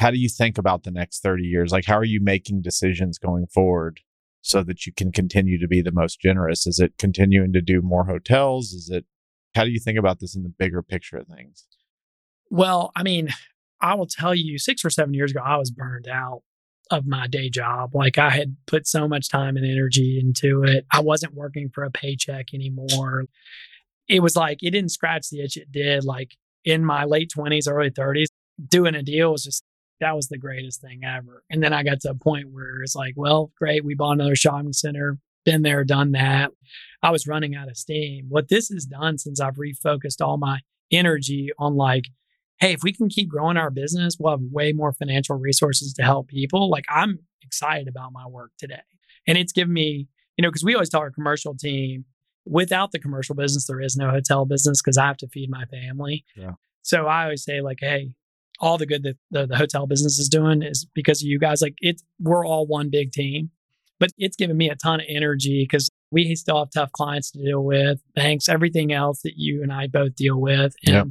How 0.00 0.10
do 0.10 0.18
you 0.18 0.28
think 0.28 0.58
about 0.58 0.82
the 0.82 0.90
next 0.90 1.20
30 1.20 1.44
years? 1.44 1.70
Like, 1.70 1.84
how 1.84 1.96
are 1.96 2.04
you 2.04 2.20
making 2.20 2.62
decisions 2.62 3.18
going 3.18 3.46
forward 3.46 4.00
so 4.44 4.62
that 4.62 4.84
you 4.84 4.92
can 4.92 5.10
continue 5.10 5.58
to 5.58 5.66
be 5.66 5.80
the 5.80 5.90
most 5.90 6.20
generous? 6.20 6.66
Is 6.66 6.78
it 6.78 6.92
continuing 6.98 7.52
to 7.54 7.62
do 7.62 7.80
more 7.80 8.04
hotels? 8.04 8.72
Is 8.72 8.90
it, 8.90 9.06
how 9.54 9.64
do 9.64 9.70
you 9.70 9.80
think 9.80 9.98
about 9.98 10.20
this 10.20 10.36
in 10.36 10.42
the 10.42 10.50
bigger 10.50 10.82
picture 10.82 11.16
of 11.16 11.26
things? 11.26 11.66
Well, 12.50 12.92
I 12.94 13.02
mean, 13.02 13.30
I 13.80 13.94
will 13.94 14.06
tell 14.06 14.34
you, 14.34 14.58
six 14.58 14.84
or 14.84 14.90
seven 14.90 15.14
years 15.14 15.30
ago, 15.30 15.40
I 15.42 15.56
was 15.56 15.70
burned 15.70 16.08
out 16.08 16.42
of 16.90 17.06
my 17.06 17.26
day 17.26 17.48
job. 17.48 17.94
Like 17.94 18.18
I 18.18 18.28
had 18.28 18.56
put 18.66 18.86
so 18.86 19.08
much 19.08 19.30
time 19.30 19.56
and 19.56 19.64
energy 19.64 20.20
into 20.20 20.62
it. 20.62 20.84
I 20.92 21.00
wasn't 21.00 21.34
working 21.34 21.70
for 21.72 21.82
a 21.82 21.90
paycheck 21.90 22.52
anymore. 22.52 23.24
It 24.08 24.20
was 24.20 24.36
like 24.36 24.62
it 24.62 24.72
didn't 24.72 24.90
scratch 24.90 25.30
the 25.30 25.42
itch 25.42 25.56
it 25.56 25.72
did. 25.72 26.04
Like 26.04 26.36
in 26.66 26.84
my 26.84 27.04
late 27.04 27.32
20s, 27.34 27.66
early 27.66 27.90
30s, 27.90 28.26
doing 28.68 28.94
a 28.94 29.02
deal 29.02 29.32
was 29.32 29.44
just 29.44 29.64
that 30.00 30.16
was 30.16 30.28
the 30.28 30.38
greatest 30.38 30.80
thing 30.80 31.02
ever. 31.04 31.44
And 31.50 31.62
then 31.62 31.72
I 31.72 31.82
got 31.82 32.00
to 32.00 32.10
a 32.10 32.14
point 32.14 32.50
where 32.50 32.82
it's 32.82 32.94
like, 32.94 33.14
well, 33.16 33.52
great, 33.58 33.84
we 33.84 33.94
bought 33.94 34.12
another 34.12 34.36
shopping 34.36 34.72
center, 34.72 35.18
been 35.44 35.62
there, 35.62 35.84
done 35.84 36.12
that. 36.12 36.52
I 37.02 37.10
was 37.10 37.26
running 37.26 37.54
out 37.54 37.68
of 37.68 37.76
steam. 37.76 38.26
What 38.28 38.48
this 38.48 38.68
has 38.68 38.84
done 38.84 39.18
since 39.18 39.40
I've 39.40 39.56
refocused 39.56 40.20
all 40.20 40.36
my 40.36 40.60
energy 40.90 41.50
on 41.58 41.74
like 41.74 42.06
hey, 42.60 42.72
if 42.72 42.82
we 42.82 42.92
can 42.92 43.08
keep 43.08 43.28
growing 43.28 43.56
our 43.56 43.70
business, 43.70 44.16
we'll 44.18 44.32
have 44.32 44.40
way 44.40 44.72
more 44.72 44.92
financial 44.92 45.36
resources 45.36 45.92
to 45.94 46.02
help 46.02 46.28
people. 46.28 46.70
Like 46.70 46.84
I'm 46.88 47.18
excited 47.42 47.88
about 47.88 48.12
my 48.12 48.26
work 48.26 48.52
today. 48.58 48.80
And 49.26 49.36
it's 49.36 49.52
given 49.52 49.72
me, 49.72 50.08
you 50.36 50.42
know, 50.42 50.48
because 50.48 50.64
we 50.64 50.74
always 50.74 50.88
tell 50.88 51.00
our 51.00 51.10
commercial 51.10 51.54
team, 51.54 52.04
without 52.46 52.92
the 52.92 52.98
commercial 52.98 53.34
business, 53.34 53.66
there 53.66 53.80
is 53.80 53.96
no 53.96 54.10
hotel 54.10 54.44
business 54.44 54.80
because 54.82 54.98
I 54.98 55.06
have 55.06 55.16
to 55.18 55.28
feed 55.28 55.50
my 55.50 55.64
family. 55.66 56.24
Yeah. 56.36 56.52
So 56.82 57.06
I 57.06 57.24
always 57.24 57.42
say, 57.42 57.60
like, 57.62 57.78
hey, 57.80 58.12
all 58.60 58.78
the 58.78 58.86
good 58.86 59.02
that 59.02 59.16
the, 59.30 59.46
the 59.46 59.56
hotel 59.56 59.86
business 59.86 60.18
is 60.18 60.28
doing 60.28 60.62
is 60.62 60.86
because 60.94 61.22
of 61.22 61.26
you 61.26 61.38
guys. 61.38 61.60
Like 61.62 61.74
it's 61.80 62.02
we're 62.20 62.46
all 62.46 62.66
one 62.66 62.90
big 62.90 63.12
team. 63.12 63.50
But 64.00 64.10
it's 64.18 64.36
given 64.36 64.56
me 64.56 64.68
a 64.70 64.74
ton 64.74 65.00
of 65.00 65.06
energy 65.08 65.62
because 65.62 65.88
we 66.10 66.34
still 66.34 66.58
have 66.58 66.70
tough 66.70 66.90
clients 66.92 67.30
to 67.30 67.38
deal 67.38 67.62
with, 67.64 68.00
banks, 68.14 68.48
everything 68.48 68.92
else 68.92 69.22
that 69.22 69.34
you 69.36 69.62
and 69.62 69.72
I 69.72 69.86
both 69.86 70.16
deal 70.16 70.40
with. 70.40 70.74
And 70.84 70.94
Yep. 70.94 71.06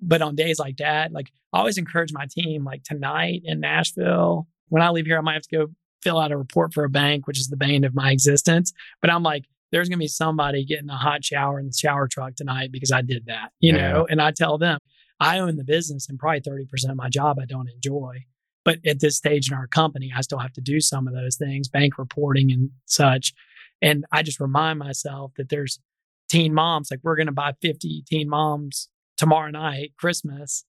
but 0.00 0.22
on 0.22 0.34
days 0.34 0.58
like 0.58 0.78
that, 0.78 1.12
like 1.12 1.30
I 1.52 1.58
always 1.58 1.76
encourage 1.78 2.12
my 2.12 2.26
team, 2.30 2.64
like 2.64 2.82
tonight 2.82 3.42
in 3.44 3.60
Nashville, 3.60 4.48
when 4.68 4.82
I 4.82 4.88
leave 4.90 5.04
here, 5.06 5.18
I 5.18 5.20
might 5.20 5.34
have 5.34 5.42
to 5.42 5.56
go 5.56 5.66
fill 6.02 6.18
out 6.18 6.32
a 6.32 6.36
report 6.36 6.72
for 6.72 6.84
a 6.84 6.88
bank, 6.90 7.26
which 7.26 7.38
is 7.38 7.48
the 7.48 7.56
bane 7.56 7.84
of 7.84 7.94
my 7.94 8.10
existence. 8.10 8.72
But 9.00 9.10
I'm 9.10 9.22
like, 9.22 9.44
there's 9.70 9.88
going 9.88 9.98
to 9.98 10.02
be 10.02 10.08
somebody 10.08 10.64
getting 10.64 10.88
a 10.90 10.96
hot 10.96 11.24
shower 11.24 11.58
in 11.60 11.66
the 11.66 11.72
shower 11.72 12.08
truck 12.08 12.36
tonight 12.36 12.72
because 12.72 12.90
I 12.90 13.02
did 13.02 13.26
that, 13.26 13.50
you 13.60 13.72
Yeah. 13.74 13.92
know? 13.92 14.06
And 14.08 14.20
I 14.20 14.30
tell 14.30 14.56
them, 14.58 14.78
I 15.24 15.38
own 15.38 15.56
the 15.56 15.64
business 15.64 16.06
and 16.06 16.18
probably 16.18 16.42
30% 16.42 16.90
of 16.90 16.96
my 16.96 17.08
job 17.08 17.38
I 17.40 17.46
don't 17.46 17.70
enjoy. 17.70 18.26
But 18.62 18.78
at 18.86 19.00
this 19.00 19.16
stage 19.16 19.50
in 19.50 19.56
our 19.56 19.66
company, 19.66 20.12
I 20.14 20.20
still 20.20 20.38
have 20.38 20.52
to 20.52 20.60
do 20.60 20.80
some 20.80 21.08
of 21.08 21.14
those 21.14 21.36
things, 21.36 21.66
bank 21.66 21.96
reporting 21.96 22.52
and 22.52 22.70
such. 22.84 23.32
And 23.80 24.04
I 24.12 24.22
just 24.22 24.38
remind 24.38 24.78
myself 24.78 25.32
that 25.38 25.48
there's 25.48 25.80
teen 26.28 26.52
moms, 26.52 26.90
like 26.90 27.00
we're 27.02 27.16
going 27.16 27.26
to 27.26 27.32
buy 27.32 27.54
50 27.62 28.04
teen 28.06 28.28
moms 28.28 28.90
tomorrow 29.16 29.50
night, 29.50 29.92
Christmas, 29.98 30.66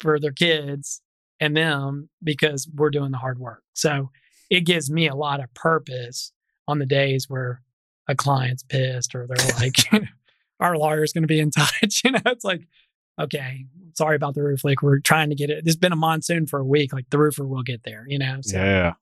for 0.00 0.18
their 0.18 0.32
kids 0.32 1.02
and 1.38 1.54
them 1.54 2.08
because 2.22 2.66
we're 2.74 2.90
doing 2.90 3.10
the 3.10 3.18
hard 3.18 3.38
work. 3.38 3.62
So 3.74 4.10
it 4.48 4.60
gives 4.60 4.90
me 4.90 5.06
a 5.06 5.14
lot 5.14 5.40
of 5.40 5.52
purpose 5.52 6.32
on 6.66 6.78
the 6.78 6.86
days 6.86 7.26
where 7.28 7.60
a 8.08 8.14
client's 8.14 8.62
pissed 8.62 9.14
or 9.14 9.26
they're 9.26 9.58
like, 9.58 9.76
our 10.60 10.78
lawyer's 10.78 11.12
going 11.12 11.24
to 11.24 11.28
be 11.28 11.40
in 11.40 11.50
touch. 11.50 12.02
You 12.04 12.12
know, 12.12 12.22
it's 12.24 12.44
like, 12.44 12.62
okay, 13.18 13.66
sorry 13.94 14.16
about 14.16 14.34
the 14.34 14.42
roof 14.42 14.64
leak. 14.64 14.82
We're 14.82 15.00
trying 15.00 15.28
to 15.30 15.34
get 15.34 15.50
it. 15.50 15.64
There's 15.64 15.76
been 15.76 15.92
a 15.92 15.96
monsoon 15.96 16.46
for 16.46 16.58
a 16.60 16.64
week. 16.64 16.92
Like 16.92 17.10
the 17.10 17.18
roofer 17.18 17.46
will 17.46 17.62
get 17.62 17.82
there, 17.84 18.04
you 18.08 18.18
know? 18.18 18.38
So, 18.42 18.56
Yeah. 18.56 18.92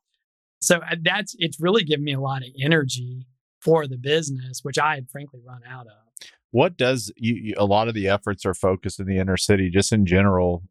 so 0.60 0.76
uh, 0.78 0.96
that's, 1.02 1.34
it's 1.38 1.60
really 1.60 1.84
given 1.84 2.04
me 2.04 2.12
a 2.14 2.20
lot 2.20 2.42
of 2.42 2.48
energy 2.60 3.26
for 3.60 3.86
the 3.86 3.98
business, 3.98 4.60
which 4.62 4.78
I 4.78 4.94
had 4.94 5.10
frankly 5.10 5.40
run 5.44 5.62
out 5.68 5.86
of. 5.86 6.28
what 6.50 6.76
does 6.76 7.12
you, 7.16 7.34
you 7.34 7.54
a 7.58 7.64
lot 7.66 7.88
of 7.88 7.94
the 7.94 8.08
efforts 8.08 8.46
are 8.46 8.54
focused 8.54 9.00
in 9.00 9.06
the 9.06 9.18
inner 9.18 9.36
city 9.36 9.68
just 9.70 9.92
in 9.92 10.06
general 10.06 10.62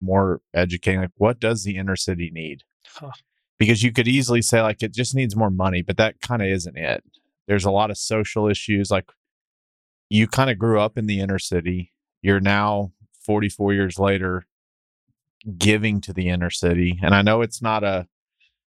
more 0.00 0.40
educating 0.54 1.00
like 1.00 1.10
what 1.16 1.38
does 1.40 1.64
the 1.64 1.76
inner 1.76 1.96
city 1.96 2.30
need 2.32 2.62
Huh. 2.86 3.10
because 3.58 3.82
you 3.82 3.92
could 3.92 4.08
easily 4.08 4.40
say 4.42 4.62
like 4.62 4.82
it 4.82 4.94
just 4.94 5.14
needs 5.14 5.36
more 5.36 5.50
money 5.50 5.82
but 5.82 5.96
that 5.98 6.20
kind 6.22 6.40
of 6.40 6.48
isn't 6.48 6.76
it 6.78 7.04
there's 7.46 7.64
a 7.66 7.70
lot 7.70 7.90
of 7.90 7.98
social 7.98 8.48
issues 8.48 8.90
like 8.90 9.10
you 10.08 10.26
kind 10.26 10.50
of 10.50 10.58
grew 10.58 10.80
up 10.80 10.96
in 10.96 11.06
the 11.06 11.20
inner 11.20 11.38
city 11.38 11.92
you're 12.22 12.40
now 12.40 12.92
44 13.24 13.74
years 13.74 13.98
later 13.98 14.46
giving 15.56 16.00
to 16.00 16.12
the 16.12 16.28
inner 16.28 16.50
city 16.50 16.98
and 17.02 17.14
i 17.14 17.22
know 17.22 17.42
it's 17.42 17.62
not 17.62 17.84
a 17.84 18.06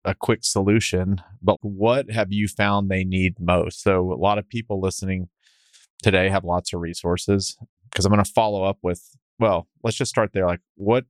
a 0.05 0.15
quick 0.15 0.43
solution 0.43 1.21
but 1.41 1.57
what 1.61 2.09
have 2.09 2.31
you 2.31 2.47
found 2.47 2.89
they 2.89 3.03
need 3.03 3.39
most 3.39 3.81
so 3.81 4.13
a 4.13 4.15
lot 4.15 4.37
of 4.37 4.47
people 4.47 4.79
listening 4.79 5.29
today 6.01 6.29
have 6.29 6.43
lots 6.43 6.73
of 6.73 6.81
resources? 6.81 7.57
Because 7.89 8.05
I'm 8.05 8.11
going 8.11 8.23
to 8.23 8.31
follow 8.31 8.63
up 8.63 8.77
with, 8.81 9.03
well, 9.39 9.67
let's 9.83 9.97
just 9.97 10.09
start 10.09 10.31
there. 10.33 10.45
Like, 10.45 10.61
what 10.75 11.05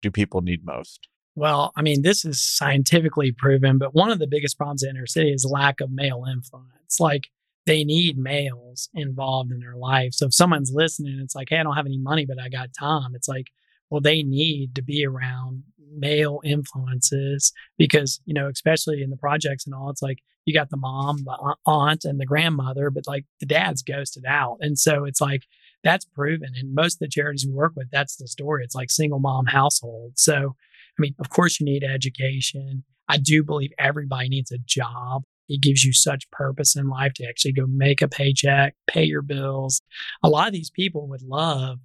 do 0.00 0.10
people 0.10 0.40
need 0.40 0.64
most? 0.64 1.08
Well, 1.34 1.72
I 1.76 1.82
mean, 1.82 2.02
this 2.02 2.24
is 2.24 2.42
scientifically 2.42 3.32
proven, 3.32 3.78
but 3.78 3.94
one 3.94 4.10
of 4.10 4.18
the 4.18 4.26
biggest 4.26 4.58
problems 4.58 4.82
in 4.82 4.90
inner 4.90 5.06
city 5.06 5.32
is 5.32 5.46
lack 5.50 5.80
of 5.80 5.90
male 5.90 6.24
influence. 6.30 7.00
Like 7.00 7.28
they 7.66 7.84
need 7.84 8.18
males 8.18 8.88
involved 8.94 9.52
in 9.52 9.60
their 9.60 9.76
life. 9.76 10.14
So 10.14 10.26
if 10.26 10.34
someone's 10.34 10.72
listening, 10.74 11.20
it's 11.22 11.34
like, 11.34 11.48
hey, 11.50 11.58
I 11.58 11.62
don't 11.62 11.76
have 11.76 11.86
any 11.86 11.98
money, 11.98 12.26
but 12.26 12.40
I 12.40 12.48
got 12.48 12.70
time. 12.78 13.14
It's 13.14 13.28
like, 13.28 13.48
well, 13.90 14.00
they 14.00 14.22
need 14.22 14.74
to 14.74 14.82
be 14.82 15.06
around 15.06 15.62
male 15.94 16.40
influences 16.44 17.52
because, 17.76 18.20
you 18.24 18.34
know, 18.34 18.48
especially 18.48 19.02
in 19.02 19.10
the 19.10 19.16
projects 19.16 19.66
and 19.66 19.74
all, 19.74 19.90
it's 19.90 20.02
like 20.02 20.18
you 20.44 20.54
got 20.54 20.70
the 20.70 20.76
mom, 20.76 21.18
the 21.24 21.56
aunt, 21.66 22.04
and 22.04 22.18
the 22.18 22.26
grandmother, 22.26 22.90
but 22.90 23.06
like 23.06 23.26
the 23.40 23.46
dad's 23.46 23.82
ghosted 23.82 24.24
out. 24.26 24.56
And 24.60 24.78
so 24.78 25.04
it's 25.04 25.20
like, 25.20 25.42
that's 25.84 26.04
proven. 26.04 26.52
And 26.56 26.74
most 26.74 26.94
of 26.94 27.00
the 27.00 27.08
charities 27.08 27.46
we 27.46 27.52
work 27.52 27.72
with, 27.76 27.90
that's 27.90 28.16
the 28.16 28.26
story. 28.26 28.64
It's 28.64 28.74
like 28.74 28.90
single 28.90 29.18
mom 29.18 29.46
household. 29.46 30.12
So, 30.16 30.56
I 30.98 31.00
mean, 31.00 31.14
of 31.18 31.30
course, 31.30 31.60
you 31.60 31.66
need 31.66 31.84
education. 31.84 32.84
I 33.08 33.18
do 33.18 33.42
believe 33.42 33.72
everybody 33.78 34.28
needs 34.28 34.52
a 34.52 34.58
job. 34.58 35.24
It 35.52 35.60
gives 35.60 35.84
you 35.84 35.92
such 35.92 36.30
purpose 36.30 36.76
in 36.76 36.88
life 36.88 37.12
to 37.14 37.26
actually 37.26 37.52
go 37.52 37.66
make 37.66 38.02
a 38.02 38.08
paycheck, 38.08 38.74
pay 38.86 39.04
your 39.04 39.22
bills. 39.22 39.82
A 40.22 40.28
lot 40.28 40.46
of 40.46 40.52
these 40.52 40.70
people 40.70 41.08
would 41.08 41.22
love 41.22 41.78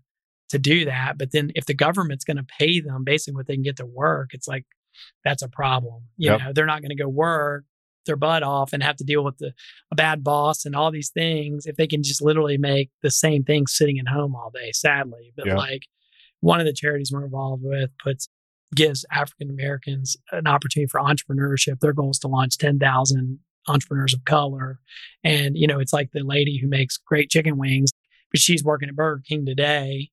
to 0.50 0.60
do 0.60 0.86
that. 0.86 1.18
But 1.18 1.32
then 1.32 1.52
if 1.56 1.66
the 1.66 1.74
government's 1.74 2.24
going 2.24 2.38
to 2.38 2.46
pay 2.58 2.80
them 2.80 3.04
basically 3.04 3.36
what 3.36 3.48
they 3.48 3.56
can 3.56 3.64
get 3.64 3.78
to 3.78 3.86
work, 3.86 4.30
it's 4.32 4.48
like, 4.48 4.66
that's 5.24 5.44
a 5.44 5.50
problem. 5.50 6.04
You 6.18 6.32
yep. 6.32 6.40
know, 6.40 6.54
they're 6.54 6.66
not 6.66 6.82
going 6.82 6.96
to 6.96 7.04
go 7.04 7.10
work 7.10 7.66
their 8.06 8.16
butt 8.16 8.42
off 8.42 8.72
and 8.74 8.82
have 8.82 8.96
to 8.96 9.04
deal 9.04 9.24
with 9.24 9.38
the, 9.38 9.54
a 9.92 9.96
bad 9.96 10.24
boss 10.24 10.66
and 10.66 10.76
all 10.76 10.92
these 10.92 11.10
things 11.10 11.66
if 11.66 11.76
they 11.76 11.86
can 11.86 12.02
just 12.02 12.22
literally 12.22 12.58
make 12.58 12.90
the 13.04 13.12
same 13.12 13.44
thing 13.44 13.68
sitting 13.68 14.00
at 14.00 14.08
home 14.08 14.34
all 14.34 14.50
day, 14.50 14.72
sadly. 14.72 15.34
But 15.36 15.48
yeah. 15.48 15.58
like 15.58 15.84
one 16.40 16.62
of 16.62 16.66
the 16.66 16.74
charities 16.74 17.12
we're 17.12 17.26
involved 17.26 17.64
with 17.64 17.92
puts 18.02 18.30
gives 18.76 19.06
African 19.12 19.50
Americans 19.50 20.18
an 20.32 20.48
opportunity 20.48 20.90
for 20.90 21.00
entrepreneurship. 21.00 21.80
Their 21.80 21.94
goal 21.94 22.12
is 22.12 22.20
to 22.20 22.28
launch 22.28 22.58
10,000 22.58 23.40
entrepreneurs 23.68 24.14
of 24.14 24.26
color. 24.26 24.80
And, 25.24 25.58
you 25.58 25.68
know, 25.68 25.80
it's 25.80 25.94
like 25.94 26.12
the 26.12 26.24
lady 26.24 26.58
who 26.58 26.68
makes 26.68 26.98
great 26.98 27.30
chicken 27.30 27.58
wings, 27.58 27.92
but 28.32 28.40
she's 28.40 28.64
working 28.64 28.90
at 28.90 28.96
Burger 28.96 29.22
King 29.28 29.46
today. 29.46 30.10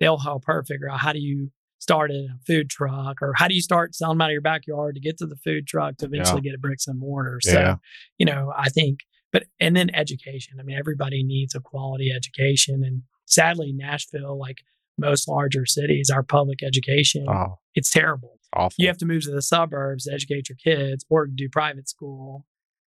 They'll 0.00 0.18
help 0.18 0.44
her 0.46 0.62
figure 0.62 0.90
out 0.90 1.00
how 1.00 1.12
do 1.12 1.18
you 1.18 1.50
start 1.80 2.10
a 2.10 2.28
food 2.46 2.68
truck 2.68 3.22
or 3.22 3.32
how 3.36 3.48
do 3.48 3.54
you 3.54 3.62
start 3.62 3.94
selling 3.94 4.20
out 4.20 4.30
of 4.30 4.32
your 4.32 4.40
backyard 4.40 4.94
to 4.94 5.00
get 5.00 5.16
to 5.18 5.26
the 5.26 5.36
food 5.36 5.66
truck 5.66 5.96
to 5.96 6.06
eventually 6.06 6.40
yeah. 6.44 6.50
get 6.50 6.56
a 6.56 6.58
bricks 6.58 6.86
and 6.86 6.98
mortar. 6.98 7.38
So, 7.40 7.52
yeah. 7.52 7.76
you 8.18 8.26
know, 8.26 8.52
I 8.56 8.68
think, 8.68 9.00
but, 9.32 9.44
and 9.60 9.76
then 9.76 9.90
education. 9.94 10.58
I 10.58 10.62
mean, 10.62 10.76
everybody 10.76 11.22
needs 11.22 11.54
a 11.54 11.60
quality 11.60 12.12
education. 12.12 12.82
And 12.84 13.02
sadly, 13.26 13.72
Nashville, 13.72 14.38
like 14.38 14.58
most 14.98 15.28
larger 15.28 15.66
cities, 15.66 16.10
our 16.10 16.22
public 16.22 16.62
education, 16.62 17.26
oh, 17.28 17.58
it's 17.74 17.90
terrible. 17.90 18.38
Awful. 18.52 18.74
You 18.78 18.88
have 18.88 18.98
to 18.98 19.06
move 19.06 19.22
to 19.24 19.30
the 19.30 19.42
suburbs 19.42 20.04
to 20.04 20.12
educate 20.12 20.48
your 20.48 20.56
kids 20.56 21.04
or 21.08 21.26
do 21.26 21.48
private 21.48 21.88
school. 21.88 22.46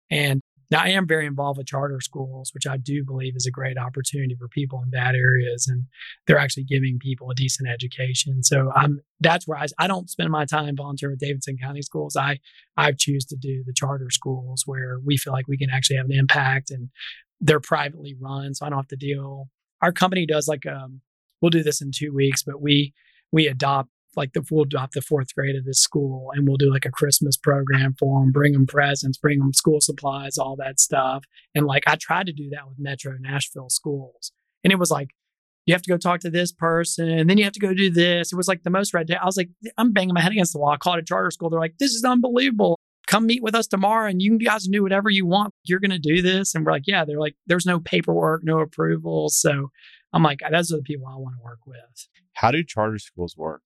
And 0.09 0.41
now 0.71 0.81
I 0.81 0.89
am 0.89 1.07
very 1.07 1.25
involved 1.25 1.57
with 1.57 1.67
charter 1.67 1.99
schools, 2.01 2.51
which 2.53 2.65
I 2.65 2.77
do 2.77 3.03
believe 3.03 3.35
is 3.35 3.45
a 3.45 3.51
great 3.51 3.77
opportunity 3.77 4.35
for 4.35 4.47
people 4.47 4.81
in 4.81 4.89
bad 4.89 5.15
areas, 5.15 5.67
and 5.67 5.85
they're 6.25 6.39
actually 6.39 6.63
giving 6.63 6.97
people 6.99 7.29
a 7.29 7.35
decent 7.35 7.69
education. 7.69 8.43
So 8.43 8.71
I'm 8.75 8.99
that's 9.19 9.47
where 9.47 9.57
I, 9.57 9.67
I 9.77 9.87
don't 9.87 10.09
spend 10.09 10.31
my 10.31 10.45
time 10.45 10.75
volunteering 10.75 11.13
with 11.13 11.19
Davidson 11.19 11.57
County 11.61 11.81
Schools. 11.81 12.15
I 12.15 12.39
I 12.77 12.93
choose 12.93 13.25
to 13.25 13.35
do 13.35 13.63
the 13.65 13.73
charter 13.73 14.09
schools 14.09 14.63
where 14.65 14.97
we 15.05 15.17
feel 15.17 15.33
like 15.33 15.47
we 15.47 15.57
can 15.57 15.69
actually 15.69 15.97
have 15.97 16.07
an 16.07 16.17
impact, 16.17 16.71
and 16.71 16.89
they're 17.39 17.59
privately 17.59 18.15
run, 18.19 18.55
so 18.55 18.65
I 18.65 18.69
don't 18.69 18.79
have 18.79 18.87
to 18.87 18.95
deal. 18.95 19.49
Our 19.81 19.91
company 19.91 20.25
does 20.25 20.47
like 20.47 20.65
um, 20.65 21.01
we'll 21.41 21.51
do 21.51 21.63
this 21.63 21.81
in 21.81 21.91
two 21.93 22.11
weeks, 22.11 22.41
but 22.43 22.59
we 22.59 22.93
we 23.31 23.47
adopt 23.47 23.89
like 24.15 24.33
the 24.33 24.43
we'll 24.49 24.65
drop 24.65 24.91
the 24.91 25.01
fourth 25.01 25.33
grade 25.35 25.55
of 25.55 25.65
this 25.65 25.79
school 25.79 26.31
and 26.33 26.47
we'll 26.47 26.57
do 26.57 26.71
like 26.71 26.85
a 26.85 26.91
Christmas 26.91 27.37
program 27.37 27.95
for 27.97 28.21
them, 28.21 28.31
bring 28.31 28.53
them 28.53 28.67
presents, 28.67 29.17
bring 29.17 29.39
them 29.39 29.53
school 29.53 29.81
supplies, 29.81 30.37
all 30.37 30.55
that 30.57 30.79
stuff. 30.79 31.23
And 31.53 31.65
like 31.65 31.83
I 31.87 31.95
tried 31.95 32.27
to 32.27 32.33
do 32.33 32.49
that 32.51 32.67
with 32.67 32.79
Metro 32.79 33.15
Nashville 33.19 33.69
schools, 33.69 34.31
and 34.63 34.71
it 34.71 34.79
was 34.79 34.91
like 34.91 35.09
you 35.65 35.73
have 35.73 35.81
to 35.81 35.89
go 35.89 35.97
talk 35.97 36.19
to 36.21 36.29
this 36.29 36.51
person, 36.51 37.09
and 37.09 37.29
then 37.29 37.37
you 37.37 37.43
have 37.43 37.53
to 37.53 37.59
go 37.59 37.73
do 37.73 37.89
this. 37.89 38.31
It 38.31 38.35
was 38.35 38.47
like 38.47 38.63
the 38.63 38.69
most 38.69 38.93
red 38.93 39.07
day. 39.07 39.15
I 39.15 39.25
was 39.25 39.37
like, 39.37 39.49
I'm 39.77 39.93
banging 39.93 40.13
my 40.13 40.21
head 40.21 40.31
against 40.31 40.53
the 40.53 40.59
wall. 40.59 40.69
I 40.69 40.77
called 40.77 40.99
a 40.99 41.03
charter 41.03 41.31
school. 41.31 41.49
They're 41.49 41.59
like, 41.59 41.77
this 41.79 41.91
is 41.91 42.03
unbelievable. 42.03 42.77
Come 43.07 43.25
meet 43.27 43.43
with 43.43 43.55
us 43.55 43.67
tomorrow, 43.67 44.09
and 44.09 44.21
you 44.21 44.37
guys 44.37 44.67
do 44.67 44.83
whatever 44.83 45.09
you 45.09 45.25
want. 45.25 45.53
You're 45.63 45.79
going 45.79 45.91
to 45.91 45.99
do 45.99 46.21
this, 46.21 46.53
and 46.53 46.65
we're 46.65 46.71
like, 46.71 46.87
yeah. 46.87 47.03
They're 47.03 47.19
like, 47.19 47.35
there's 47.47 47.65
no 47.65 47.79
paperwork, 47.79 48.43
no 48.43 48.59
approval. 48.59 49.29
So 49.29 49.71
I'm 50.13 50.23
like, 50.23 50.39
those 50.51 50.71
are 50.71 50.77
the 50.77 50.83
people 50.83 51.07
I 51.07 51.15
want 51.15 51.35
to 51.35 51.43
work 51.43 51.59
with. 51.65 52.07
How 52.33 52.51
do 52.51 52.63
charter 52.63 52.99
schools 52.99 53.35
work? 53.35 53.63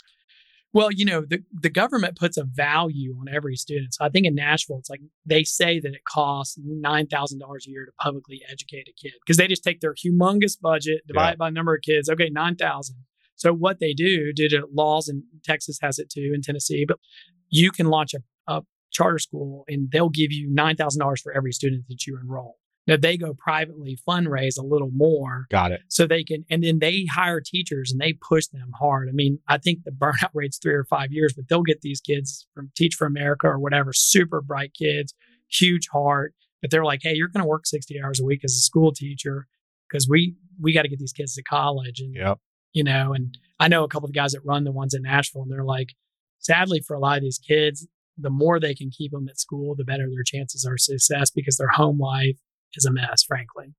Well, 0.72 0.92
you 0.92 1.04
know, 1.04 1.22
the, 1.28 1.40
the 1.52 1.70
government 1.70 2.16
puts 2.16 2.38
a 2.38 2.44
value 2.44 3.16
on 3.20 3.28
every 3.28 3.56
student. 3.56 3.96
So 3.96 4.06
I 4.06 4.10
think 4.10 4.28
in 4.28 4.36
Nashville, 4.36 4.78
it's 4.78 4.90
like 4.90 5.02
they 5.26 5.44
say 5.44 5.80
that 5.80 5.94
it 5.94 6.04
costs 6.08 6.60
$9,000 6.60 7.08
a 7.08 7.70
year 7.70 7.86
to 7.86 7.92
publicly 8.00 8.42
educate 8.48 8.88
a 8.88 8.94
kid 8.94 9.14
because 9.26 9.38
they 9.38 9.48
just 9.48 9.64
take 9.64 9.80
their 9.80 9.96
humongous 9.96 10.60
budget, 10.60 11.02
divide 11.08 11.28
yeah. 11.28 11.32
it 11.32 11.38
by 11.40 11.50
number 11.50 11.74
of 11.74 11.82
kids. 11.82 12.08
Okay, 12.08 12.30
9,000. 12.30 12.96
So 13.36 13.52
what 13.52 13.80
they 13.80 13.94
do, 13.94 14.32
did 14.32 14.54
it, 14.54 14.66
laws 14.72 15.10
in 15.10 15.24
Texas 15.44 15.80
has 15.82 15.98
it 15.98 16.10
too 16.10 16.32
in 16.36 16.42
Tennessee, 16.42 16.86
but 16.88 17.00
you 17.50 17.72
can 17.72 17.88
launch 17.88 18.14
a, 18.14 18.20
a 18.52 18.62
charter 18.92 19.18
school 19.18 19.64
and 19.68 19.90
they'll 19.92 20.10
give 20.10 20.32
you 20.32 20.54
$9,000 20.56 21.20
for 21.20 21.34
every 21.34 21.52
student 21.52 21.86
that 21.88 22.06
you 22.06 22.20
enroll. 22.22 22.59
They 22.98 23.18
go 23.18 23.34
privately 23.34 23.98
fundraise 24.08 24.58
a 24.58 24.66
little 24.66 24.92
more. 24.92 25.46
Got 25.50 25.72
it. 25.72 25.82
So 25.90 26.08
they 26.08 26.24
can, 26.24 26.46
and 26.50 26.64
then 26.64 26.80
they 26.80 27.06
hire 27.06 27.42
teachers 27.42 27.92
and 27.92 28.00
they 28.00 28.14
push 28.14 28.48
them 28.48 28.72
hard. 28.80 29.10
I 29.10 29.12
mean, 29.12 29.40
I 29.48 29.58
think 29.58 29.84
the 29.84 29.92
burnout 29.92 30.30
rate's 30.34 30.58
three 30.58 30.74
or 30.74 30.86
five 30.86 31.12
years, 31.12 31.34
but 31.34 31.46
they'll 31.50 31.64
get 31.64 31.82
these 31.82 32.02
kids 32.02 32.48
from 32.54 32.72
Teach 32.76 32.96
for 32.96 33.08
America 33.08 33.48
or 33.48 33.60
whatever, 33.60 33.94
super 33.94 34.42
bright 34.42 34.74
kids, 34.74 35.14
huge 35.50 35.88
heart. 35.92 36.34
But 36.62 36.72
they're 36.72 36.86
like, 36.86 37.02
hey, 37.04 37.14
you're 37.14 37.30
going 37.30 37.44
to 37.44 37.48
work 37.48 37.66
60 37.66 38.02
hours 38.04 38.20
a 38.20 38.26
week 38.26 38.42
as 38.44 38.52
a 38.54 38.62
school 38.62 38.92
teacher 38.92 39.48
because 39.90 40.08
we 40.10 40.36
we 40.62 40.74
got 40.74 40.82
to 40.82 40.90
get 40.90 41.00
these 41.00 41.14
kids 41.14 41.36
to 41.36 41.44
college. 41.44 42.02
And, 42.02 42.14
yep. 42.14 42.38
you 42.74 42.84
know, 42.84 43.14
and 43.14 43.38
I 43.60 43.70
know 43.70 43.86
a 43.86 43.88
couple 43.88 44.10
of 44.10 44.16
guys 44.16 44.34
that 44.34 44.46
run 44.46 44.66
the 44.66 44.74
ones 44.74 44.94
in 44.94 45.04
Nashville 45.04 45.44
and 45.44 45.52
they're 45.52 45.64
like, 45.64 45.94
sadly 46.40 46.82
for 46.82 46.96
a 46.96 47.00
lot 47.00 47.18
of 47.18 47.24
these 47.24 47.40
kids, 47.40 47.88
the 48.18 48.30
more 48.30 48.60
they 48.60 48.76
can 48.76 48.90
keep 48.90 49.12
them 49.12 49.30
at 49.30 49.40
school, 49.40 49.76
the 49.76 49.86
better 49.86 50.10
their 50.10 50.24
chances 50.24 50.66
are 50.66 50.78
success 50.78 51.32
because 51.32 51.58
their 51.58 51.70
home 51.70 51.98
life 51.98 52.38
is 52.76 52.86
a 52.86 52.92
mess, 52.92 53.24
frankly. 53.24 53.74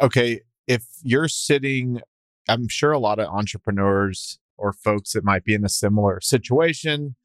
Okay. 0.00 0.40
If 0.66 0.84
you're 1.02 1.28
sitting, 1.28 2.00
I'm 2.48 2.68
sure 2.68 2.92
a 2.92 2.98
lot 2.98 3.18
of 3.18 3.28
entrepreneurs 3.28 4.38
or 4.56 4.72
folks 4.72 5.12
that 5.12 5.24
might 5.24 5.44
be 5.44 5.54
in 5.54 5.64
a 5.64 5.68
similar 5.68 6.20
situation 6.20 7.16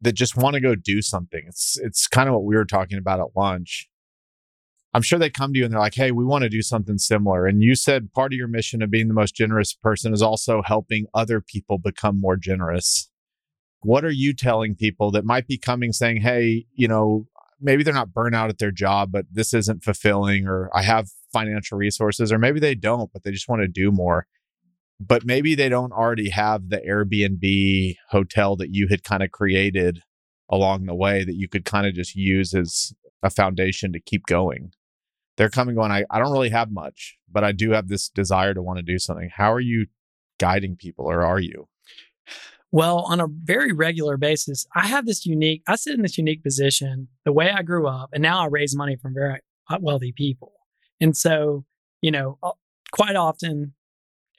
that 0.00 0.12
just 0.12 0.36
want 0.36 0.54
to 0.54 0.60
go 0.60 0.74
do 0.74 1.02
something. 1.02 1.44
It's 1.46 1.78
it's 1.78 2.06
kind 2.06 2.28
of 2.28 2.34
what 2.34 2.44
we 2.44 2.56
were 2.56 2.64
talking 2.64 2.98
about 2.98 3.20
at 3.20 3.36
lunch. 3.36 3.88
I'm 4.94 5.02
sure 5.02 5.18
they 5.18 5.30
come 5.30 5.52
to 5.52 5.58
you 5.58 5.64
and 5.64 5.72
they're 5.72 5.80
like, 5.80 5.94
"Hey, 5.94 6.10
we 6.10 6.24
want 6.24 6.42
to 6.42 6.48
do 6.48 6.62
something 6.62 6.98
similar." 6.98 7.46
And 7.46 7.62
you 7.62 7.74
said 7.74 8.12
part 8.12 8.32
of 8.32 8.38
your 8.38 8.48
mission 8.48 8.82
of 8.82 8.90
being 8.90 9.08
the 9.08 9.14
most 9.14 9.34
generous 9.34 9.74
person 9.74 10.12
is 10.12 10.22
also 10.22 10.62
helping 10.62 11.06
other 11.14 11.40
people 11.40 11.78
become 11.78 12.20
more 12.20 12.36
generous. 12.36 13.10
What 13.80 14.04
are 14.04 14.10
you 14.10 14.34
telling 14.34 14.74
people 14.74 15.10
that 15.12 15.24
might 15.24 15.46
be 15.46 15.58
coming 15.58 15.92
saying, 15.92 16.22
"Hey, 16.22 16.66
you 16.74 16.88
know, 16.88 17.26
maybe 17.60 17.82
they're 17.82 17.94
not 17.94 18.10
burnout 18.10 18.48
at 18.48 18.58
their 18.58 18.70
job, 18.70 19.12
but 19.12 19.26
this 19.30 19.54
isn't 19.54 19.84
fulfilling, 19.84 20.46
or 20.46 20.70
I 20.74 20.82
have 20.82 21.08
financial 21.32 21.78
resources, 21.78 22.32
or 22.32 22.38
maybe 22.38 22.60
they 22.60 22.74
don't, 22.74 23.12
but 23.12 23.22
they 23.22 23.30
just 23.30 23.48
want 23.48 23.62
to 23.62 23.68
do 23.68 23.90
more. 23.90 24.26
But 24.98 25.24
maybe 25.24 25.54
they 25.54 25.68
don't 25.68 25.92
already 25.92 26.30
have 26.30 26.70
the 26.70 26.78
Airbnb 26.78 27.96
hotel 28.10 28.56
that 28.56 28.74
you 28.74 28.88
had 28.88 29.04
kind 29.04 29.22
of 29.22 29.30
created 29.30 30.02
along 30.48 30.86
the 30.86 30.94
way 30.94 31.24
that 31.24 31.34
you 31.34 31.48
could 31.48 31.64
kind 31.64 31.86
of 31.86 31.94
just 31.94 32.14
use 32.14 32.54
as 32.54 32.94
a 33.22 33.30
foundation 33.30 33.92
to 33.92 34.00
keep 34.00 34.26
going. 34.26 34.72
They're 35.36 35.50
coming 35.50 35.74
going, 35.74 35.92
I, 35.92 36.04
I 36.10 36.18
don't 36.18 36.32
really 36.32 36.48
have 36.48 36.70
much, 36.70 37.18
but 37.30 37.44
I 37.44 37.52
do 37.52 37.72
have 37.72 37.88
this 37.88 38.08
desire 38.08 38.54
to 38.54 38.62
want 38.62 38.78
to 38.78 38.82
do 38.82 38.98
something. 38.98 39.30
How 39.34 39.52
are 39.52 39.60
you 39.60 39.86
guiding 40.38 40.76
people, 40.76 41.04
or 41.04 41.22
are 41.22 41.40
you? 41.40 41.68
Well, 42.72 42.98
on 43.08 43.20
a 43.20 43.26
very 43.28 43.72
regular 43.72 44.16
basis, 44.16 44.66
I 44.74 44.86
have 44.86 45.06
this 45.06 45.24
unique, 45.24 45.62
I 45.68 45.76
sit 45.76 45.94
in 45.94 46.02
this 46.02 46.18
unique 46.18 46.42
position 46.42 47.08
the 47.24 47.32
way 47.32 47.50
I 47.50 47.62
grew 47.62 47.86
up, 47.86 48.10
and 48.12 48.22
now 48.22 48.40
I 48.40 48.46
raise 48.46 48.76
money 48.76 48.96
from 48.96 49.14
very 49.14 49.40
wealthy 49.80 50.12
people. 50.12 50.52
And 51.00 51.16
so, 51.16 51.64
you 52.02 52.10
know, 52.10 52.38
uh, 52.42 52.52
quite 52.92 53.16
often 53.16 53.74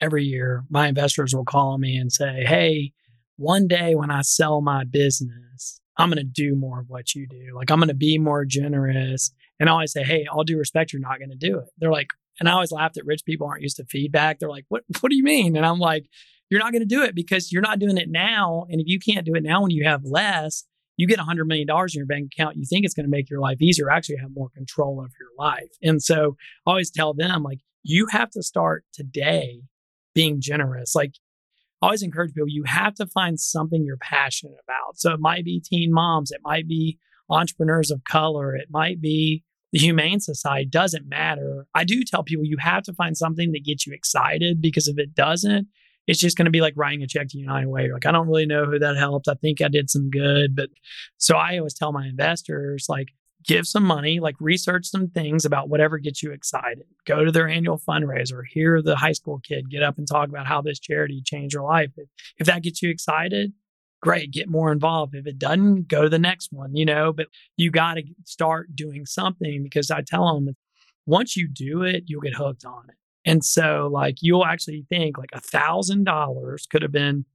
every 0.00 0.24
year, 0.24 0.64
my 0.70 0.88
investors 0.88 1.34
will 1.34 1.44
call 1.44 1.78
me 1.78 1.96
and 1.96 2.12
say, 2.12 2.44
Hey, 2.44 2.92
one 3.36 3.68
day 3.68 3.94
when 3.94 4.10
I 4.10 4.22
sell 4.22 4.60
my 4.60 4.84
business, 4.84 5.80
I'm 5.96 6.10
going 6.10 6.18
to 6.18 6.24
do 6.24 6.54
more 6.54 6.80
of 6.80 6.88
what 6.88 7.14
you 7.14 7.26
do. 7.26 7.54
Like, 7.54 7.70
I'm 7.70 7.78
going 7.78 7.88
to 7.88 7.94
be 7.94 8.18
more 8.18 8.44
generous. 8.44 9.32
And 9.58 9.68
I 9.68 9.72
always 9.72 9.92
say, 9.92 10.04
Hey, 10.04 10.26
all 10.30 10.44
due 10.44 10.58
respect, 10.58 10.92
you're 10.92 11.00
not 11.00 11.18
going 11.18 11.30
to 11.30 11.36
do 11.36 11.58
it. 11.58 11.68
They're 11.78 11.92
like, 11.92 12.10
and 12.40 12.48
I 12.48 12.52
always 12.52 12.70
laugh 12.70 12.92
that 12.94 13.06
rich 13.06 13.24
people 13.24 13.48
aren't 13.48 13.62
used 13.62 13.78
to 13.78 13.84
feedback. 13.84 14.38
They're 14.38 14.48
like, 14.48 14.66
What, 14.68 14.84
what 15.00 15.10
do 15.10 15.16
you 15.16 15.24
mean? 15.24 15.56
And 15.56 15.66
I'm 15.66 15.78
like, 15.78 16.06
you're 16.50 16.60
not 16.60 16.72
going 16.72 16.82
to 16.82 16.86
do 16.86 17.02
it 17.02 17.14
because 17.14 17.52
you're 17.52 17.62
not 17.62 17.78
doing 17.78 17.96
it 17.96 18.08
now. 18.08 18.66
And 18.70 18.80
if 18.80 18.86
you 18.86 18.98
can't 18.98 19.26
do 19.26 19.34
it 19.34 19.42
now 19.42 19.62
when 19.62 19.70
you 19.70 19.84
have 19.84 20.04
less, 20.04 20.64
you 20.96 21.06
get 21.06 21.18
$100 21.18 21.46
million 21.46 21.68
in 21.70 21.86
your 21.92 22.06
bank 22.06 22.30
account. 22.32 22.56
You 22.56 22.64
think 22.68 22.84
it's 22.84 22.94
going 22.94 23.06
to 23.06 23.10
make 23.10 23.30
your 23.30 23.40
life 23.40 23.60
easier, 23.60 23.90
actually 23.90 24.16
have 24.16 24.30
more 24.34 24.48
control 24.54 25.00
of 25.00 25.12
your 25.20 25.30
life. 25.38 25.70
And 25.82 26.02
so 26.02 26.36
I 26.66 26.70
always 26.70 26.90
tell 26.90 27.14
them, 27.14 27.42
like, 27.42 27.60
you 27.84 28.06
have 28.10 28.30
to 28.30 28.42
start 28.42 28.84
today 28.92 29.62
being 30.14 30.40
generous. 30.40 30.94
Like 30.94 31.12
I 31.80 31.86
always 31.86 32.02
encourage 32.02 32.34
people, 32.34 32.48
you 32.48 32.64
have 32.66 32.94
to 32.94 33.06
find 33.06 33.38
something 33.38 33.84
you're 33.84 33.96
passionate 33.96 34.56
about. 34.64 34.98
So 34.98 35.12
it 35.12 35.20
might 35.20 35.44
be 35.44 35.62
teen 35.64 35.92
moms, 35.92 36.30
it 36.30 36.40
might 36.42 36.66
be 36.66 36.98
entrepreneurs 37.30 37.90
of 37.90 38.02
color, 38.04 38.56
it 38.56 38.68
might 38.70 39.00
be 39.00 39.44
the 39.72 39.78
Humane 39.78 40.20
Society, 40.20 40.66
doesn't 40.66 41.08
matter. 41.08 41.66
I 41.74 41.84
do 41.84 42.02
tell 42.02 42.24
people 42.24 42.44
you 42.44 42.56
have 42.58 42.82
to 42.84 42.94
find 42.94 43.16
something 43.16 43.52
that 43.52 43.64
gets 43.64 43.86
you 43.86 43.92
excited 43.92 44.60
because 44.60 44.88
if 44.88 44.98
it 44.98 45.14
doesn't, 45.14 45.68
it's 46.08 46.18
just 46.18 46.36
going 46.36 46.46
to 46.46 46.50
be 46.50 46.62
like 46.62 46.72
writing 46.74 47.02
a 47.02 47.06
check 47.06 47.28
to 47.28 47.38
United 47.38 47.68
Way. 47.68 47.92
Like, 47.92 48.06
I 48.06 48.12
don't 48.12 48.26
really 48.26 48.46
know 48.46 48.64
who 48.64 48.78
that 48.78 48.96
helped. 48.96 49.28
I 49.28 49.34
think 49.34 49.60
I 49.60 49.68
did 49.68 49.90
some 49.90 50.10
good. 50.10 50.56
But 50.56 50.70
so 51.18 51.36
I 51.36 51.58
always 51.58 51.74
tell 51.74 51.92
my 51.92 52.06
investors, 52.06 52.86
like, 52.88 53.08
give 53.44 53.66
some 53.66 53.84
money, 53.84 54.18
like 54.18 54.34
research 54.40 54.86
some 54.86 55.08
things 55.08 55.44
about 55.44 55.68
whatever 55.68 55.98
gets 55.98 56.22
you 56.22 56.32
excited. 56.32 56.84
Go 57.06 57.24
to 57.24 57.30
their 57.30 57.48
annual 57.48 57.78
fundraiser, 57.78 58.42
hear 58.50 58.82
the 58.82 58.96
high 58.96 59.12
school 59.12 59.38
kid 59.46 59.70
get 59.70 59.82
up 59.82 59.96
and 59.98 60.08
talk 60.08 60.28
about 60.28 60.46
how 60.46 60.60
this 60.60 60.80
charity 60.80 61.22
changed 61.24 61.54
your 61.54 61.62
life. 61.62 61.90
If, 61.96 62.08
if 62.38 62.46
that 62.46 62.62
gets 62.62 62.82
you 62.82 62.90
excited, 62.90 63.52
great, 64.02 64.32
get 64.32 64.48
more 64.48 64.72
involved. 64.72 65.14
If 65.14 65.26
it 65.26 65.38
doesn't, 65.38 65.88
go 65.88 66.02
to 66.02 66.08
the 66.08 66.18
next 66.18 66.52
one, 66.52 66.74
you 66.74 66.84
know, 66.84 67.12
but 67.12 67.26
you 67.56 67.70
got 67.70 67.94
to 67.94 68.02
start 68.24 68.74
doing 68.74 69.06
something 69.06 69.62
because 69.62 69.90
I 69.90 70.02
tell 70.02 70.34
them 70.34 70.56
once 71.06 71.36
you 71.36 71.48
do 71.48 71.82
it, 71.82 72.04
you'll 72.06 72.20
get 72.20 72.34
hooked 72.34 72.64
on 72.64 72.84
it. 72.88 72.96
And 73.28 73.44
so, 73.44 73.90
like, 73.92 74.16
you'll 74.22 74.46
actually 74.46 74.86
think 74.88 75.18
like 75.18 75.28
a 75.34 75.40
thousand 75.40 76.04
dollars 76.04 76.66
could 76.66 76.80
have 76.80 76.92
been 76.92 77.26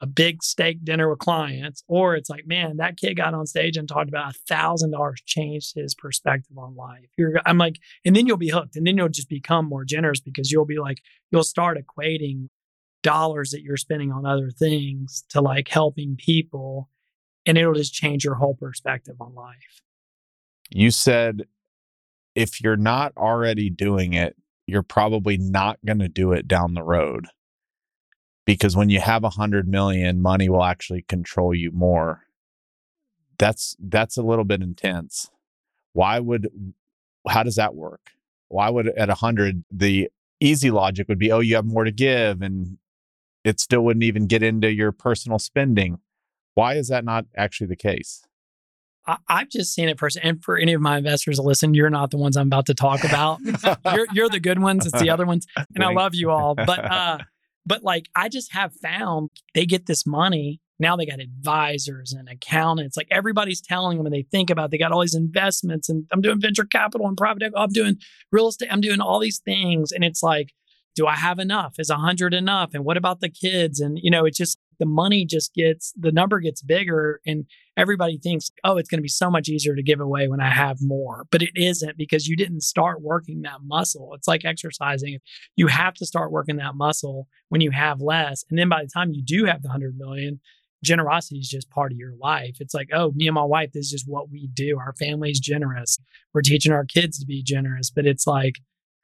a 0.00 0.06
big 0.06 0.42
steak 0.42 0.84
dinner 0.84 1.08
with 1.08 1.20
clients, 1.20 1.84
or 1.86 2.16
it's 2.16 2.28
like, 2.28 2.48
man, 2.48 2.78
that 2.78 2.96
kid 2.96 3.14
got 3.14 3.32
on 3.32 3.46
stage 3.46 3.76
and 3.76 3.88
talked 3.88 4.08
about 4.08 4.34
a 4.34 4.38
thousand 4.48 4.90
dollars 4.90 5.22
changed 5.24 5.76
his 5.76 5.94
perspective 5.94 6.58
on 6.58 6.74
life. 6.74 7.10
You're, 7.16 7.40
I'm 7.46 7.58
like, 7.58 7.78
and 8.04 8.16
then 8.16 8.26
you'll 8.26 8.38
be 8.38 8.48
hooked, 8.48 8.74
and 8.74 8.84
then 8.84 8.96
you'll 8.96 9.08
just 9.08 9.28
become 9.28 9.66
more 9.66 9.84
generous 9.84 10.18
because 10.18 10.50
you'll 10.50 10.66
be 10.66 10.80
like, 10.80 11.00
you'll 11.30 11.44
start 11.44 11.78
equating 11.78 12.48
dollars 13.04 13.50
that 13.50 13.62
you're 13.62 13.76
spending 13.76 14.10
on 14.10 14.26
other 14.26 14.50
things 14.50 15.22
to 15.28 15.40
like 15.40 15.68
helping 15.68 16.16
people, 16.16 16.88
and 17.46 17.56
it'll 17.56 17.74
just 17.74 17.94
change 17.94 18.24
your 18.24 18.34
whole 18.34 18.56
perspective 18.56 19.14
on 19.20 19.32
life. 19.36 19.80
You 20.70 20.90
said 20.90 21.44
if 22.34 22.60
you're 22.60 22.76
not 22.76 23.12
already 23.16 23.70
doing 23.70 24.14
it, 24.14 24.36
you're 24.70 24.82
probably 24.82 25.36
not 25.36 25.78
going 25.84 25.98
to 25.98 26.08
do 26.08 26.32
it 26.32 26.46
down 26.46 26.74
the 26.74 26.82
road. 26.82 27.26
Because 28.46 28.76
when 28.76 28.88
you 28.88 29.00
have 29.00 29.24
a 29.24 29.30
hundred 29.30 29.68
million 29.68 30.22
money 30.22 30.48
will 30.48 30.64
actually 30.64 31.02
control 31.02 31.54
you 31.54 31.70
more. 31.70 32.22
That's 33.38 33.76
that's 33.78 34.16
a 34.16 34.22
little 34.22 34.44
bit 34.44 34.62
intense. 34.62 35.30
Why 35.92 36.18
would 36.20 36.48
how 37.28 37.42
does 37.42 37.56
that 37.56 37.74
work? 37.74 38.12
Why 38.48 38.70
would 38.70 38.88
at 38.88 39.10
a 39.10 39.14
hundred 39.14 39.64
the 39.70 40.10
easy 40.40 40.70
logic 40.70 41.08
would 41.08 41.18
be 41.18 41.30
oh 41.30 41.40
you 41.40 41.54
have 41.54 41.66
more 41.66 41.84
to 41.84 41.92
give 41.92 42.42
and 42.42 42.78
it 43.44 43.60
still 43.60 43.82
wouldn't 43.82 44.04
even 44.04 44.26
get 44.26 44.42
into 44.42 44.70
your 44.70 44.92
personal 44.92 45.38
spending. 45.38 45.98
Why 46.54 46.74
is 46.74 46.88
that 46.88 47.04
not 47.04 47.26
actually 47.36 47.68
the 47.68 47.76
case 47.76 48.22
I, 49.28 49.38
have 49.40 49.48
just 49.48 49.74
seen 49.74 49.88
it 49.88 49.98
first. 49.98 50.18
And 50.22 50.42
for 50.42 50.56
any 50.56 50.72
of 50.72 50.80
my 50.80 50.98
investors 50.98 51.36
to 51.36 51.42
listen, 51.42 51.74
you're 51.74 51.90
not 51.90 52.10
the 52.10 52.16
ones 52.16 52.36
I'm 52.36 52.46
about 52.46 52.66
to 52.66 52.74
talk 52.74 53.04
about. 53.04 53.40
you're, 53.94 54.06
you're 54.12 54.28
the 54.28 54.40
good 54.40 54.60
ones. 54.60 54.86
It's 54.86 55.00
the 55.00 55.10
other 55.10 55.26
ones. 55.26 55.46
And 55.74 55.84
I 55.84 55.92
love 55.92 56.14
you 56.14 56.30
all. 56.30 56.54
But, 56.54 56.84
uh, 56.90 57.18
but 57.66 57.82
like, 57.82 58.08
I 58.14 58.28
just 58.28 58.52
have 58.52 58.72
found 58.74 59.30
they 59.54 59.66
get 59.66 59.86
this 59.86 60.06
money. 60.06 60.60
Now 60.78 60.96
they 60.96 61.06
got 61.06 61.20
advisors 61.20 62.12
and 62.12 62.28
accountants. 62.28 62.96
Like 62.96 63.08
everybody's 63.10 63.60
telling 63.60 63.98
them 63.98 64.04
when 64.04 64.12
they 64.12 64.26
think 64.30 64.48
about 64.48 64.66
it, 64.66 64.70
they 64.70 64.78
got 64.78 64.92
all 64.92 65.02
these 65.02 65.14
investments 65.14 65.88
and 65.88 66.06
I'm 66.10 66.22
doing 66.22 66.40
venture 66.40 66.64
capital 66.64 67.06
and 67.06 67.16
private 67.16 67.42
equity. 67.42 67.62
I'm 67.62 67.72
doing 67.72 67.96
real 68.32 68.48
estate. 68.48 68.72
I'm 68.72 68.80
doing 68.80 69.00
all 69.00 69.18
these 69.18 69.40
things. 69.40 69.92
And 69.92 70.04
it's 70.04 70.22
like, 70.22 70.52
do 70.96 71.06
I 71.06 71.16
have 71.16 71.38
enough? 71.38 71.74
Is 71.78 71.90
a 71.90 71.96
hundred 71.96 72.34
enough? 72.34 72.70
And 72.74 72.84
what 72.84 72.96
about 72.96 73.20
the 73.20 73.28
kids? 73.28 73.78
And, 73.80 73.98
you 74.02 74.10
know, 74.10 74.24
it's 74.24 74.38
just 74.38 74.58
the 74.80 74.86
money 74.86 75.24
just 75.24 75.54
gets 75.54 75.92
the 75.96 76.10
number 76.10 76.40
gets 76.40 76.62
bigger 76.62 77.20
and 77.24 77.44
everybody 77.76 78.18
thinks 78.18 78.50
oh 78.64 78.78
it's 78.78 78.88
going 78.88 78.98
to 78.98 79.02
be 79.02 79.08
so 79.08 79.30
much 79.30 79.48
easier 79.48 79.76
to 79.76 79.82
give 79.82 80.00
away 80.00 80.26
when 80.26 80.40
i 80.40 80.50
have 80.50 80.78
more. 80.80 81.26
But 81.30 81.42
it 81.42 81.50
isn't 81.54 81.96
because 81.96 82.26
you 82.26 82.34
didn't 82.34 82.62
start 82.62 83.02
working 83.02 83.42
that 83.42 83.60
muscle. 83.62 84.12
It's 84.14 84.26
like 84.26 84.44
exercising. 84.44 85.18
You 85.54 85.68
have 85.68 85.94
to 85.94 86.06
start 86.06 86.32
working 86.32 86.56
that 86.56 86.74
muscle 86.74 87.28
when 87.50 87.60
you 87.60 87.70
have 87.70 88.00
less 88.00 88.44
and 88.50 88.58
then 88.58 88.68
by 88.68 88.82
the 88.82 88.90
time 88.92 89.12
you 89.12 89.22
do 89.22 89.44
have 89.44 89.62
the 89.62 89.68
100 89.68 89.96
million 89.96 90.40
generosity 90.82 91.38
is 91.38 91.48
just 91.48 91.70
part 91.70 91.92
of 91.92 91.98
your 91.98 92.14
life. 92.18 92.56
It's 92.58 92.74
like 92.74 92.88
oh 92.92 93.12
me 93.14 93.28
and 93.28 93.34
my 93.34 93.44
wife 93.44 93.70
this 93.72 93.86
is 93.86 93.92
just 93.92 94.08
what 94.08 94.30
we 94.30 94.48
do. 94.48 94.78
Our 94.78 94.94
family's 94.98 95.38
generous. 95.38 95.98
We're 96.32 96.40
teaching 96.40 96.72
our 96.72 96.86
kids 96.86 97.18
to 97.20 97.26
be 97.26 97.42
generous. 97.42 97.90
But 97.90 98.06
it's 98.06 98.26
like 98.26 98.56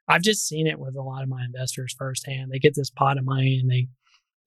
I've 0.07 0.21
just 0.21 0.47
seen 0.47 0.67
it 0.67 0.79
with 0.79 0.95
a 0.95 1.01
lot 1.01 1.23
of 1.23 1.29
my 1.29 1.43
investors 1.43 1.95
firsthand. 1.97 2.51
They 2.51 2.59
get 2.59 2.75
this 2.75 2.89
pot 2.89 3.17
of 3.17 3.25
money 3.25 3.59
and 3.59 3.69
they 3.69 3.89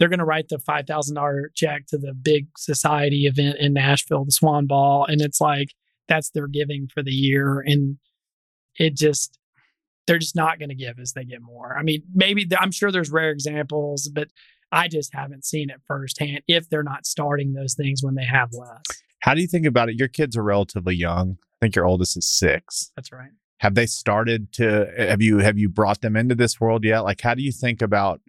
they're 0.01 0.09
going 0.09 0.18
to 0.18 0.24
write 0.24 0.48
the 0.48 0.57
$5,000 0.57 1.44
check 1.55 1.86
to 1.88 1.98
the 1.98 2.14
big 2.14 2.46
society 2.57 3.26
event 3.26 3.59
in 3.61 3.74
Nashville, 3.74 4.24
the 4.24 4.32
Swan 4.32 4.66
Ball. 4.66 5.05
And 5.05 5.20
it's 5.20 5.42
like, 5.42 5.74
that's 6.09 6.30
their 6.30 6.48
giving 6.48 6.88
for 6.92 7.03
the 7.03 7.12
year. 7.12 7.61
And 7.61 7.98
it 8.78 8.96
just, 8.96 9.38
they're 10.07 10.18
just 10.18 10.34
not 10.34 10.59
going 10.59 10.70
to 10.70 10.74
give 10.74 10.98
as 10.98 11.12
they 11.12 11.24
get 11.24 11.42
more. 11.42 11.76
I 11.78 11.82
mean, 11.82 12.03
maybe 12.14 12.48
I'm 12.59 12.72
sure 12.72 12.90
there's 12.90 13.11
rare 13.11 13.30
examples, 13.30 14.09
but 14.09 14.28
I 14.72 14.88
just 14.88 15.14
haven't 15.14 15.44
seen 15.44 15.68
it 15.68 15.82
firsthand 15.86 16.42
if 16.48 16.70
they're 16.70 16.82
not 16.82 17.05
starting 17.05 17.53
those 17.53 17.74
things 17.74 18.03
when 18.03 18.14
they 18.14 18.24
have 18.24 18.48
less. 18.53 18.82
How 19.20 19.34
do 19.34 19.42
you 19.42 19.46
think 19.46 19.66
about 19.66 19.90
it? 19.90 19.98
Your 19.98 20.09
kids 20.09 20.34
are 20.34 20.42
relatively 20.42 20.96
young. 20.96 21.36
I 21.42 21.57
think 21.61 21.76
your 21.76 21.84
oldest 21.84 22.16
is 22.16 22.26
six. 22.26 22.90
That's 22.96 23.12
right. 23.12 23.30
Have 23.59 23.74
they 23.74 23.84
started 23.84 24.51
to 24.55 24.90
have 24.96 25.20
you 25.20 25.38
have 25.38 25.59
you 25.59 25.68
brought 25.68 26.01
them 26.01 26.16
into 26.16 26.34
this 26.34 26.59
world 26.59 26.82
yet? 26.84 27.01
Like 27.01 27.20
how 27.20 27.34
do 27.34 27.42
you 27.42 27.53
think 27.53 27.82
about 27.82 28.22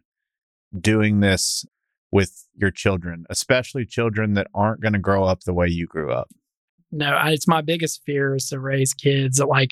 doing 0.79 1.19
this 1.19 1.65
with 2.11 2.47
your 2.55 2.71
children, 2.71 3.25
especially 3.29 3.85
children 3.85 4.33
that 4.33 4.47
aren't 4.53 4.81
going 4.81 4.93
to 4.93 4.99
grow 4.99 5.23
up 5.23 5.41
the 5.41 5.53
way 5.53 5.67
you 5.67 5.87
grew 5.87 6.11
up? 6.11 6.29
No, 6.91 7.17
it's 7.25 7.47
my 7.47 7.61
biggest 7.61 8.01
fear 8.05 8.35
is 8.35 8.47
to 8.49 8.59
raise 8.59 8.93
kids 8.93 9.37
that 9.37 9.47
like 9.47 9.71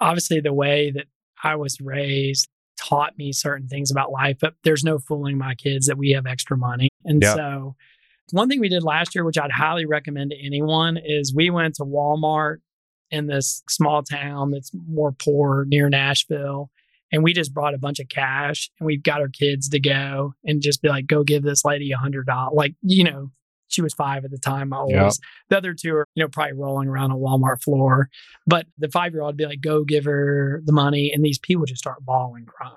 obviously 0.00 0.40
the 0.40 0.52
way 0.52 0.90
that 0.90 1.06
I 1.42 1.56
was 1.56 1.80
raised 1.80 2.48
taught 2.78 3.16
me 3.16 3.32
certain 3.32 3.68
things 3.68 3.90
about 3.90 4.10
life, 4.12 4.36
but 4.40 4.54
there's 4.64 4.84
no 4.84 4.98
fooling 4.98 5.38
my 5.38 5.54
kids 5.54 5.86
that 5.86 5.98
we 5.98 6.10
have 6.10 6.26
extra 6.26 6.56
money. 6.56 6.88
And 7.04 7.22
yep. 7.22 7.36
so 7.36 7.74
one 8.32 8.48
thing 8.48 8.60
we 8.60 8.68
did 8.68 8.82
last 8.82 9.14
year, 9.14 9.24
which 9.24 9.38
I'd 9.38 9.50
highly 9.50 9.86
recommend 9.86 10.30
to 10.30 10.46
anyone, 10.46 10.98
is 11.02 11.34
we 11.34 11.50
went 11.50 11.74
to 11.76 11.84
Walmart 11.84 12.58
in 13.10 13.26
this 13.26 13.62
small 13.68 14.02
town 14.02 14.50
that's 14.50 14.70
more 14.88 15.12
poor 15.12 15.64
near 15.66 15.88
Nashville 15.88 16.70
and 17.12 17.22
we 17.22 17.32
just 17.32 17.52
brought 17.52 17.74
a 17.74 17.78
bunch 17.78 18.00
of 18.00 18.08
cash 18.08 18.70
and 18.78 18.86
we've 18.86 19.02
got 19.02 19.20
our 19.20 19.28
kids 19.28 19.68
to 19.70 19.80
go 19.80 20.34
and 20.44 20.62
just 20.62 20.82
be 20.82 20.88
like, 20.88 21.06
go 21.06 21.24
give 21.24 21.42
this 21.42 21.64
lady 21.64 21.90
a 21.92 21.96
hundred 21.96 22.26
dollars. 22.26 22.54
Like, 22.54 22.74
you 22.82 23.04
know, 23.04 23.30
she 23.68 23.82
was 23.82 23.94
five 23.94 24.24
at 24.24 24.30
the 24.30 24.38
time. 24.38 24.70
My 24.70 24.78
oldest. 24.78 25.20
Yep. 25.22 25.28
The 25.48 25.56
other 25.56 25.74
two 25.74 25.94
are, 25.94 26.06
you 26.14 26.24
know, 26.24 26.28
probably 26.28 26.54
rolling 26.54 26.88
around 26.88 27.12
a 27.12 27.16
Walmart 27.16 27.62
floor. 27.62 28.08
But 28.46 28.66
the 28.78 28.88
five 28.88 29.12
year 29.12 29.22
old 29.22 29.30
would 29.30 29.36
be 29.36 29.46
like, 29.46 29.60
go 29.60 29.84
give 29.84 30.04
her 30.04 30.60
the 30.64 30.72
money. 30.72 31.12
And 31.12 31.24
these 31.24 31.38
people 31.38 31.66
just 31.66 31.80
start 31.80 32.04
bawling, 32.04 32.46
crying. 32.46 32.74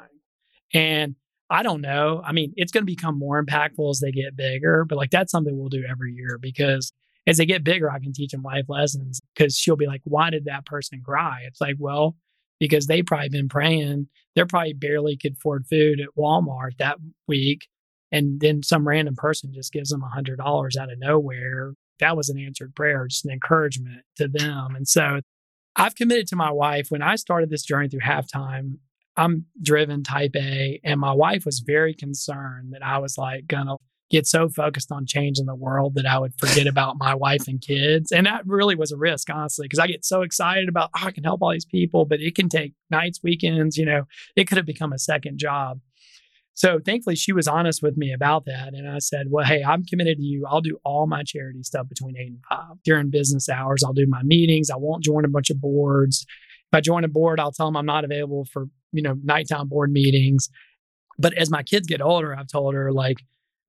And 0.73 1.15
I 1.49 1.61
don't 1.61 1.81
know. 1.81 2.21
I 2.25 2.31
mean, 2.31 2.53
it's 2.55 2.71
going 2.71 2.83
to 2.83 2.91
become 2.91 3.17
more 3.17 3.43
impactful 3.43 3.89
as 3.89 3.99
they 3.99 4.11
get 4.11 4.35
bigger, 4.35 4.85
but 4.85 4.97
like 4.97 5.11
that's 5.11 5.31
something 5.31 5.55
we'll 5.57 5.69
do 5.69 5.83
every 5.87 6.13
year 6.13 6.39
because 6.41 6.91
as 7.27 7.37
they 7.37 7.45
get 7.45 7.63
bigger, 7.63 7.91
I 7.91 7.99
can 7.99 8.11
teach 8.11 8.31
them 8.31 8.41
life 8.41 8.65
lessons 8.67 9.21
because 9.35 9.55
she'll 9.55 9.75
be 9.75 9.85
like, 9.85 10.01
why 10.03 10.29
did 10.29 10.45
that 10.45 10.65
person 10.65 11.01
cry? 11.05 11.41
It's 11.45 11.61
like, 11.61 11.75
well, 11.77 12.15
because 12.63 12.87
they 12.87 13.03
probably 13.03 13.27
been 13.27 13.49
praying. 13.49 14.07
They're 14.37 14.45
probably 14.45 14.71
barely 14.71 15.17
could 15.17 15.33
afford 15.33 15.67
food 15.67 15.99
at 15.99 16.15
Walmart 16.17 16.77
that 16.79 16.95
week. 17.27 17.67
And 18.09 18.39
then 18.39 18.63
some 18.63 18.87
random 18.87 19.17
person 19.17 19.51
just 19.53 19.73
gives 19.73 19.89
them 19.89 20.01
a 20.01 20.07
hundred 20.07 20.37
dollars 20.37 20.77
out 20.77 20.89
of 20.89 20.97
nowhere. 20.97 21.73
That 21.99 22.15
was 22.15 22.29
an 22.29 22.39
answered 22.39 22.73
prayer, 22.73 23.05
just 23.05 23.25
an 23.25 23.31
encouragement 23.31 24.03
to 24.15 24.29
them. 24.29 24.77
And 24.77 24.87
so 24.87 25.19
I've 25.75 25.95
committed 25.95 26.27
to 26.27 26.37
my 26.37 26.51
wife 26.51 26.85
when 26.87 27.01
I 27.01 27.17
started 27.17 27.49
this 27.49 27.63
journey 27.63 27.89
through 27.89 27.99
halftime. 27.99 28.77
I'm 29.17 29.47
driven 29.61 30.01
type 30.01 30.31
A, 30.37 30.79
and 30.85 31.01
my 31.01 31.11
wife 31.11 31.45
was 31.45 31.59
very 31.59 31.93
concerned 31.93 32.71
that 32.71 32.81
I 32.81 32.99
was 32.99 33.17
like 33.17 33.45
gonna 33.45 33.75
get 34.11 34.27
so 34.27 34.47
focused 34.47 34.91
on 34.91 35.05
changing 35.07 35.45
the 35.45 35.55
world 35.55 35.95
that 35.95 36.05
I 36.05 36.19
would 36.19 36.33
forget 36.37 36.67
about 36.67 36.97
my 36.97 37.15
wife 37.15 37.47
and 37.47 37.59
kids. 37.59 38.11
And 38.11 38.27
that 38.27 38.45
really 38.45 38.75
was 38.75 38.91
a 38.91 38.97
risk, 38.97 39.29
honestly, 39.29 39.65
because 39.65 39.79
I 39.79 39.87
get 39.87 40.05
so 40.05 40.21
excited 40.21 40.69
about, 40.69 40.91
oh, 40.95 41.05
I 41.05 41.11
can 41.11 41.23
help 41.23 41.41
all 41.41 41.51
these 41.51 41.65
people, 41.65 42.05
but 42.05 42.19
it 42.19 42.35
can 42.35 42.49
take 42.49 42.73
nights, 42.91 43.21
weekends, 43.23 43.77
you 43.77 43.85
know, 43.85 44.03
it 44.35 44.47
could 44.47 44.57
have 44.57 44.65
become 44.65 44.93
a 44.93 44.99
second 44.99 45.39
job. 45.39 45.79
So 46.55 46.79
thankfully, 46.85 47.15
she 47.15 47.33
was 47.33 47.47
honest 47.47 47.81
with 47.81 47.97
me 47.97 48.13
about 48.13 48.45
that. 48.45 48.75
And 48.75 48.87
I 48.87 48.99
said, 48.99 49.27
well, 49.31 49.45
hey, 49.45 49.63
I'm 49.63 49.83
committed 49.83 50.17
to 50.17 50.23
you. 50.23 50.45
I'll 50.47 50.61
do 50.61 50.77
all 50.85 51.07
my 51.07 51.23
charity 51.23 51.63
stuff 51.63 51.89
between 51.89 52.15
eight 52.15 52.27
and 52.27 52.43
five 52.47 52.77
during 52.85 53.09
business 53.09 53.49
hours. 53.49 53.83
I'll 53.83 53.93
do 53.93 54.05
my 54.07 54.21
meetings. 54.21 54.69
I 54.69 54.77
won't 54.77 55.03
join 55.03 55.25
a 55.25 55.29
bunch 55.29 55.49
of 55.49 55.59
boards. 55.59 56.27
If 56.71 56.77
I 56.77 56.81
join 56.81 57.03
a 57.03 57.07
board, 57.07 57.39
I'll 57.39 57.51
tell 57.51 57.65
them 57.65 57.77
I'm 57.77 57.87
not 57.87 58.05
available 58.05 58.45
for, 58.53 58.67
you 58.91 59.01
know, 59.01 59.15
nighttime 59.23 59.67
board 59.67 59.91
meetings. 59.91 60.49
But 61.17 61.33
as 61.33 61.49
my 61.49 61.63
kids 61.63 61.87
get 61.87 62.01
older, 62.01 62.35
I've 62.35 62.47
told 62.47 62.75
her, 62.75 62.91
like, 62.91 63.17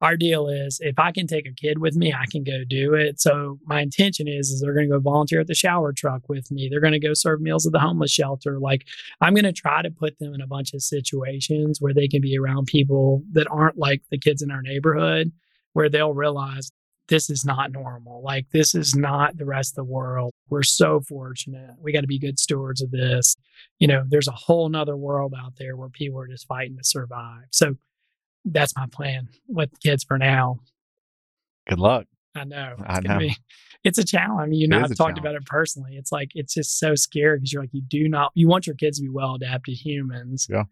our 0.00 0.16
deal 0.16 0.48
is 0.48 0.80
if 0.82 0.98
I 0.98 1.12
can 1.12 1.26
take 1.26 1.46
a 1.46 1.52
kid 1.52 1.78
with 1.78 1.96
me, 1.96 2.12
I 2.12 2.26
can 2.30 2.44
go 2.44 2.64
do 2.68 2.94
it. 2.94 3.20
So 3.20 3.58
my 3.64 3.80
intention 3.80 4.28
is, 4.28 4.50
is 4.50 4.60
they're 4.60 4.74
going 4.74 4.88
to 4.88 4.94
go 4.96 5.00
volunteer 5.00 5.40
at 5.40 5.46
the 5.46 5.54
shower 5.54 5.92
truck 5.92 6.28
with 6.28 6.50
me. 6.50 6.68
They're 6.68 6.80
going 6.80 6.92
to 6.92 6.98
go 6.98 7.14
serve 7.14 7.40
meals 7.40 7.66
at 7.66 7.72
the 7.72 7.80
homeless 7.80 8.10
shelter. 8.10 8.58
Like 8.58 8.86
I'm 9.20 9.34
going 9.34 9.44
to 9.44 9.52
try 9.52 9.82
to 9.82 9.90
put 9.90 10.18
them 10.18 10.34
in 10.34 10.40
a 10.40 10.46
bunch 10.46 10.74
of 10.74 10.82
situations 10.82 11.78
where 11.80 11.94
they 11.94 12.08
can 12.08 12.20
be 12.20 12.36
around 12.36 12.66
people 12.66 13.22
that 13.32 13.46
aren't 13.50 13.78
like 13.78 14.02
the 14.10 14.18
kids 14.18 14.42
in 14.42 14.50
our 14.50 14.62
neighborhood, 14.62 15.32
where 15.72 15.88
they'll 15.88 16.14
realize 16.14 16.70
this 17.08 17.28
is 17.30 17.44
not 17.44 17.72
normal. 17.72 18.22
Like 18.22 18.46
this 18.50 18.74
is 18.74 18.94
not 18.94 19.36
the 19.36 19.44
rest 19.44 19.72
of 19.72 19.76
the 19.76 19.92
world. 19.92 20.32
We're 20.48 20.62
so 20.62 21.00
fortunate. 21.00 21.70
We 21.80 21.92
got 21.92 22.00
to 22.00 22.06
be 22.06 22.18
good 22.18 22.38
stewards 22.38 22.82
of 22.82 22.90
this. 22.90 23.36
You 23.78 23.88
know, 23.88 24.04
there's 24.08 24.28
a 24.28 24.32
whole 24.32 24.68
nother 24.68 24.96
world 24.96 25.34
out 25.38 25.54
there 25.58 25.76
where 25.76 25.88
people 25.88 26.18
are 26.20 26.28
just 26.28 26.46
fighting 26.46 26.76
to 26.76 26.84
survive. 26.84 27.44
So 27.50 27.74
that's 28.44 28.74
my 28.76 28.86
plan 28.90 29.28
with 29.48 29.70
kids 29.80 30.04
for 30.04 30.18
now. 30.18 30.60
Good 31.68 31.78
luck. 31.78 32.06
I 32.36 32.44
know. 32.44 32.74
I 32.84 33.00
know. 33.00 33.18
Be, 33.18 33.36
it's 33.84 33.98
a 33.98 34.04
challenge. 34.04 34.40
I 34.40 34.46
mean, 34.46 34.60
you 34.60 34.68
know, 34.68 34.80
I've 34.80 34.96
talked 34.96 35.18
about 35.18 35.34
it 35.34 35.46
personally. 35.46 35.96
It's 35.96 36.10
like 36.10 36.30
it's 36.34 36.54
just 36.54 36.78
so 36.78 36.94
scary 36.94 37.38
because 37.38 37.52
you're 37.52 37.62
like, 37.62 37.72
you 37.72 37.82
do 37.82 38.08
not 38.08 38.32
you 38.34 38.48
want 38.48 38.66
your 38.66 38.76
kids 38.76 38.98
to 38.98 39.02
be 39.02 39.08
well 39.08 39.34
adapted 39.36 39.74
humans. 39.74 40.46
Yeah. 40.50 40.64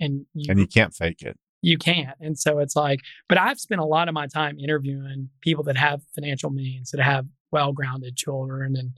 And 0.00 0.26
you, 0.34 0.46
And 0.50 0.58
you 0.58 0.66
can't 0.66 0.92
fake 0.92 1.22
it. 1.22 1.38
you 1.62 1.78
can't. 1.78 2.16
And 2.20 2.36
so 2.36 2.58
it's 2.58 2.74
like, 2.74 2.98
but 3.28 3.38
I've 3.38 3.60
spent 3.60 3.80
a 3.80 3.84
lot 3.84 4.08
of 4.08 4.14
my 4.14 4.26
time 4.26 4.58
interviewing 4.58 5.30
people 5.40 5.62
that 5.64 5.76
have 5.76 6.02
financial 6.14 6.50
means, 6.50 6.90
that 6.90 7.00
have 7.00 7.26
well 7.52 7.72
grounded 7.72 8.16
children. 8.16 8.74
And 8.76 8.90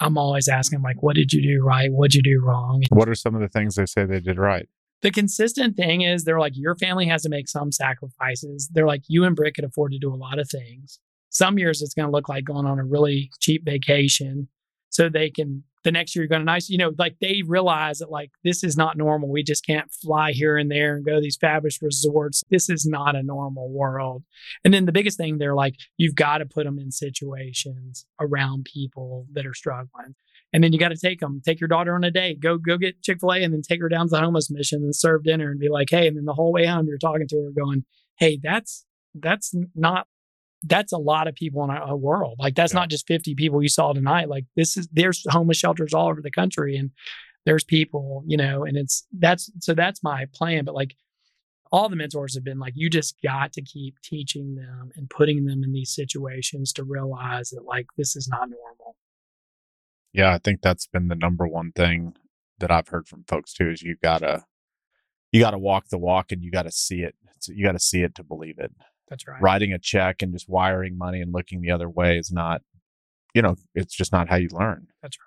I'm 0.00 0.18
always 0.18 0.48
asking, 0.48 0.82
like, 0.82 1.02
what 1.02 1.14
did 1.14 1.32
you 1.32 1.40
do 1.40 1.64
right? 1.64 1.90
What'd 1.92 2.14
you 2.16 2.22
do 2.22 2.40
wrong? 2.44 2.82
What 2.90 3.08
are 3.08 3.14
some 3.14 3.34
of 3.36 3.40
the 3.40 3.48
things 3.48 3.76
they 3.76 3.86
say 3.86 4.04
they 4.04 4.20
did 4.20 4.38
right? 4.38 4.68
The 5.02 5.10
consistent 5.10 5.76
thing 5.76 6.02
is 6.02 6.24
they're 6.24 6.40
like, 6.40 6.56
your 6.56 6.74
family 6.74 7.06
has 7.06 7.22
to 7.22 7.28
make 7.28 7.48
some 7.48 7.70
sacrifices. 7.70 8.68
They're 8.72 8.86
like, 8.86 9.02
you 9.08 9.24
and 9.24 9.36
Britt 9.36 9.54
could 9.54 9.64
afford 9.64 9.92
to 9.92 9.98
do 9.98 10.12
a 10.12 10.16
lot 10.16 10.38
of 10.38 10.50
things. 10.50 10.98
Some 11.30 11.58
years 11.58 11.82
it's 11.82 11.94
going 11.94 12.06
to 12.06 12.12
look 12.12 12.28
like 12.28 12.44
going 12.44 12.66
on 12.66 12.78
a 12.78 12.84
really 12.84 13.30
cheap 13.40 13.64
vacation 13.64 14.48
so 14.90 15.08
they 15.08 15.30
can 15.30 15.64
the 15.84 15.92
next 15.92 16.14
year 16.14 16.22
you're 16.22 16.28
going 16.28 16.40
to 16.40 16.44
nice, 16.44 16.68
you 16.68 16.76
know, 16.76 16.92
like 16.98 17.16
they 17.20 17.42
realize 17.46 17.98
that 17.98 18.10
like 18.10 18.30
this 18.44 18.64
is 18.64 18.76
not 18.76 18.96
normal. 18.96 19.30
We 19.30 19.42
just 19.42 19.64
can't 19.64 19.90
fly 19.92 20.32
here 20.32 20.56
and 20.56 20.70
there 20.70 20.96
and 20.96 21.04
go 21.04 21.14
to 21.14 21.20
these 21.20 21.38
fabulous 21.40 21.80
resorts. 21.80 22.42
This 22.50 22.68
is 22.68 22.84
not 22.84 23.16
a 23.16 23.22
normal 23.22 23.70
world. 23.70 24.24
And 24.64 24.74
then 24.74 24.86
the 24.86 24.92
biggest 24.92 25.16
thing, 25.16 25.38
they're 25.38 25.54
like, 25.54 25.76
you've 25.96 26.14
got 26.14 26.38
to 26.38 26.46
put 26.46 26.64
them 26.64 26.78
in 26.78 26.90
situations 26.90 28.06
around 28.20 28.64
people 28.64 29.26
that 29.32 29.46
are 29.46 29.54
struggling. 29.54 30.14
And 30.52 30.64
then 30.64 30.72
you 30.72 30.78
got 30.78 30.88
to 30.88 30.96
take 30.96 31.20
them, 31.20 31.42
take 31.44 31.60
your 31.60 31.68
daughter 31.68 31.94
on 31.94 32.04
a 32.04 32.10
date, 32.10 32.40
go 32.40 32.56
go 32.56 32.78
get 32.78 33.02
Chick 33.02 33.20
Fil 33.20 33.32
A, 33.32 33.42
and 33.42 33.52
then 33.52 33.62
take 33.62 33.80
her 33.80 33.88
down 33.88 34.06
to 34.06 34.10
the 34.10 34.20
homeless 34.20 34.50
mission 34.50 34.82
and 34.82 34.94
serve 34.96 35.24
dinner 35.24 35.50
and 35.50 35.60
be 35.60 35.68
like, 35.68 35.88
hey. 35.90 36.06
And 36.06 36.16
then 36.16 36.24
the 36.24 36.32
whole 36.34 36.52
way 36.52 36.64
home, 36.66 36.86
you're 36.86 36.98
talking 36.98 37.28
to 37.28 37.36
her, 37.36 37.50
going, 37.50 37.84
hey, 38.18 38.38
that's 38.42 38.84
that's 39.14 39.54
not 39.74 40.06
that's 40.64 40.92
a 40.92 40.98
lot 40.98 41.28
of 41.28 41.34
people 41.34 41.62
in 41.64 41.70
our 41.70 41.96
world. 41.96 42.36
Like 42.38 42.54
that's 42.54 42.72
Yeah. 42.72 42.80
not 42.80 42.90
just 42.90 43.06
50 43.06 43.34
people 43.34 43.62
you 43.62 43.68
saw 43.68 43.92
tonight. 43.92 44.28
Like 44.28 44.44
this 44.56 44.76
is 44.76 44.88
there's 44.92 45.24
homeless 45.28 45.58
shelters 45.58 45.94
all 45.94 46.08
over 46.08 46.20
the 46.22 46.30
country 46.30 46.76
and 46.76 46.90
there's 47.46 47.64
people, 47.64 48.24
you 48.26 48.36
know, 48.36 48.64
and 48.64 48.76
it's 48.76 49.06
that's 49.18 49.50
so 49.60 49.74
that's 49.74 50.02
my 50.02 50.26
plan. 50.34 50.64
But 50.64 50.74
like 50.74 50.94
all 51.70 51.88
the 51.88 51.96
mentors 51.96 52.34
have 52.34 52.44
been 52.44 52.58
like, 52.58 52.72
you 52.74 52.88
just 52.90 53.14
got 53.22 53.52
to 53.52 53.62
keep 53.62 53.96
teaching 54.02 54.54
them 54.54 54.90
and 54.96 55.08
putting 55.10 55.44
them 55.44 55.62
in 55.62 55.72
these 55.72 55.94
situations 55.94 56.72
to 56.72 56.84
realize 56.84 57.50
that 57.50 57.64
like 57.64 57.86
this 57.96 58.16
is 58.16 58.26
not 58.28 58.48
normal. 58.48 58.96
Yeah, 60.12 60.32
I 60.32 60.38
think 60.38 60.62
that's 60.62 60.86
been 60.86 61.08
the 61.08 61.14
number 61.14 61.46
one 61.46 61.72
thing 61.72 62.14
that 62.58 62.70
I've 62.70 62.88
heard 62.88 63.06
from 63.06 63.24
folks 63.28 63.52
too 63.52 63.70
is 63.70 63.82
you 63.82 63.96
gotta 64.02 64.44
you 65.32 65.40
gotta 65.40 65.58
walk 65.58 65.88
the 65.88 65.98
walk 65.98 66.32
and 66.32 66.42
you 66.42 66.50
gotta 66.50 66.72
see 66.72 67.02
it. 67.02 67.14
You 67.46 67.64
gotta 67.64 67.78
see 67.78 68.02
it 68.02 68.14
to 68.16 68.24
believe 68.24 68.58
it. 68.58 68.72
That's 69.08 69.26
right. 69.26 69.40
Writing 69.40 69.72
a 69.72 69.78
check 69.78 70.22
and 70.22 70.32
just 70.32 70.48
wiring 70.48 70.96
money 70.96 71.20
and 71.20 71.32
looking 71.32 71.60
the 71.60 71.70
other 71.70 71.88
way 71.88 72.18
is 72.18 72.30
not, 72.30 72.62
you 73.34 73.42
know, 73.42 73.56
it's 73.74 73.94
just 73.94 74.12
not 74.12 74.28
how 74.28 74.36
you 74.36 74.48
learn. 74.52 74.88
That's 75.02 75.18
right. 75.18 75.24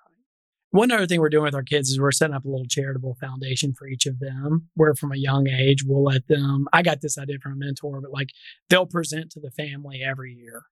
One 0.70 0.90
other 0.90 1.06
thing 1.06 1.20
we're 1.20 1.28
doing 1.28 1.44
with 1.44 1.54
our 1.54 1.62
kids 1.62 1.90
is 1.90 2.00
we're 2.00 2.12
setting 2.12 2.34
up 2.34 2.46
a 2.46 2.48
little 2.48 2.66
charitable 2.66 3.16
foundation 3.20 3.74
for 3.74 3.86
each 3.86 4.06
of 4.06 4.20
them, 4.20 4.68
where 4.74 4.94
from 4.94 5.12
a 5.12 5.16
young 5.16 5.46
age 5.46 5.84
we'll 5.84 6.02
let 6.02 6.26
them. 6.28 6.66
I 6.72 6.82
got 6.82 7.02
this 7.02 7.18
idea 7.18 7.38
from 7.42 7.52
a 7.52 7.56
mentor, 7.56 8.00
but 8.00 8.10
like 8.10 8.30
they'll 8.70 8.86
present 8.86 9.30
to 9.32 9.40
the 9.40 9.50
family 9.50 10.02
every 10.02 10.32
year 10.32 10.64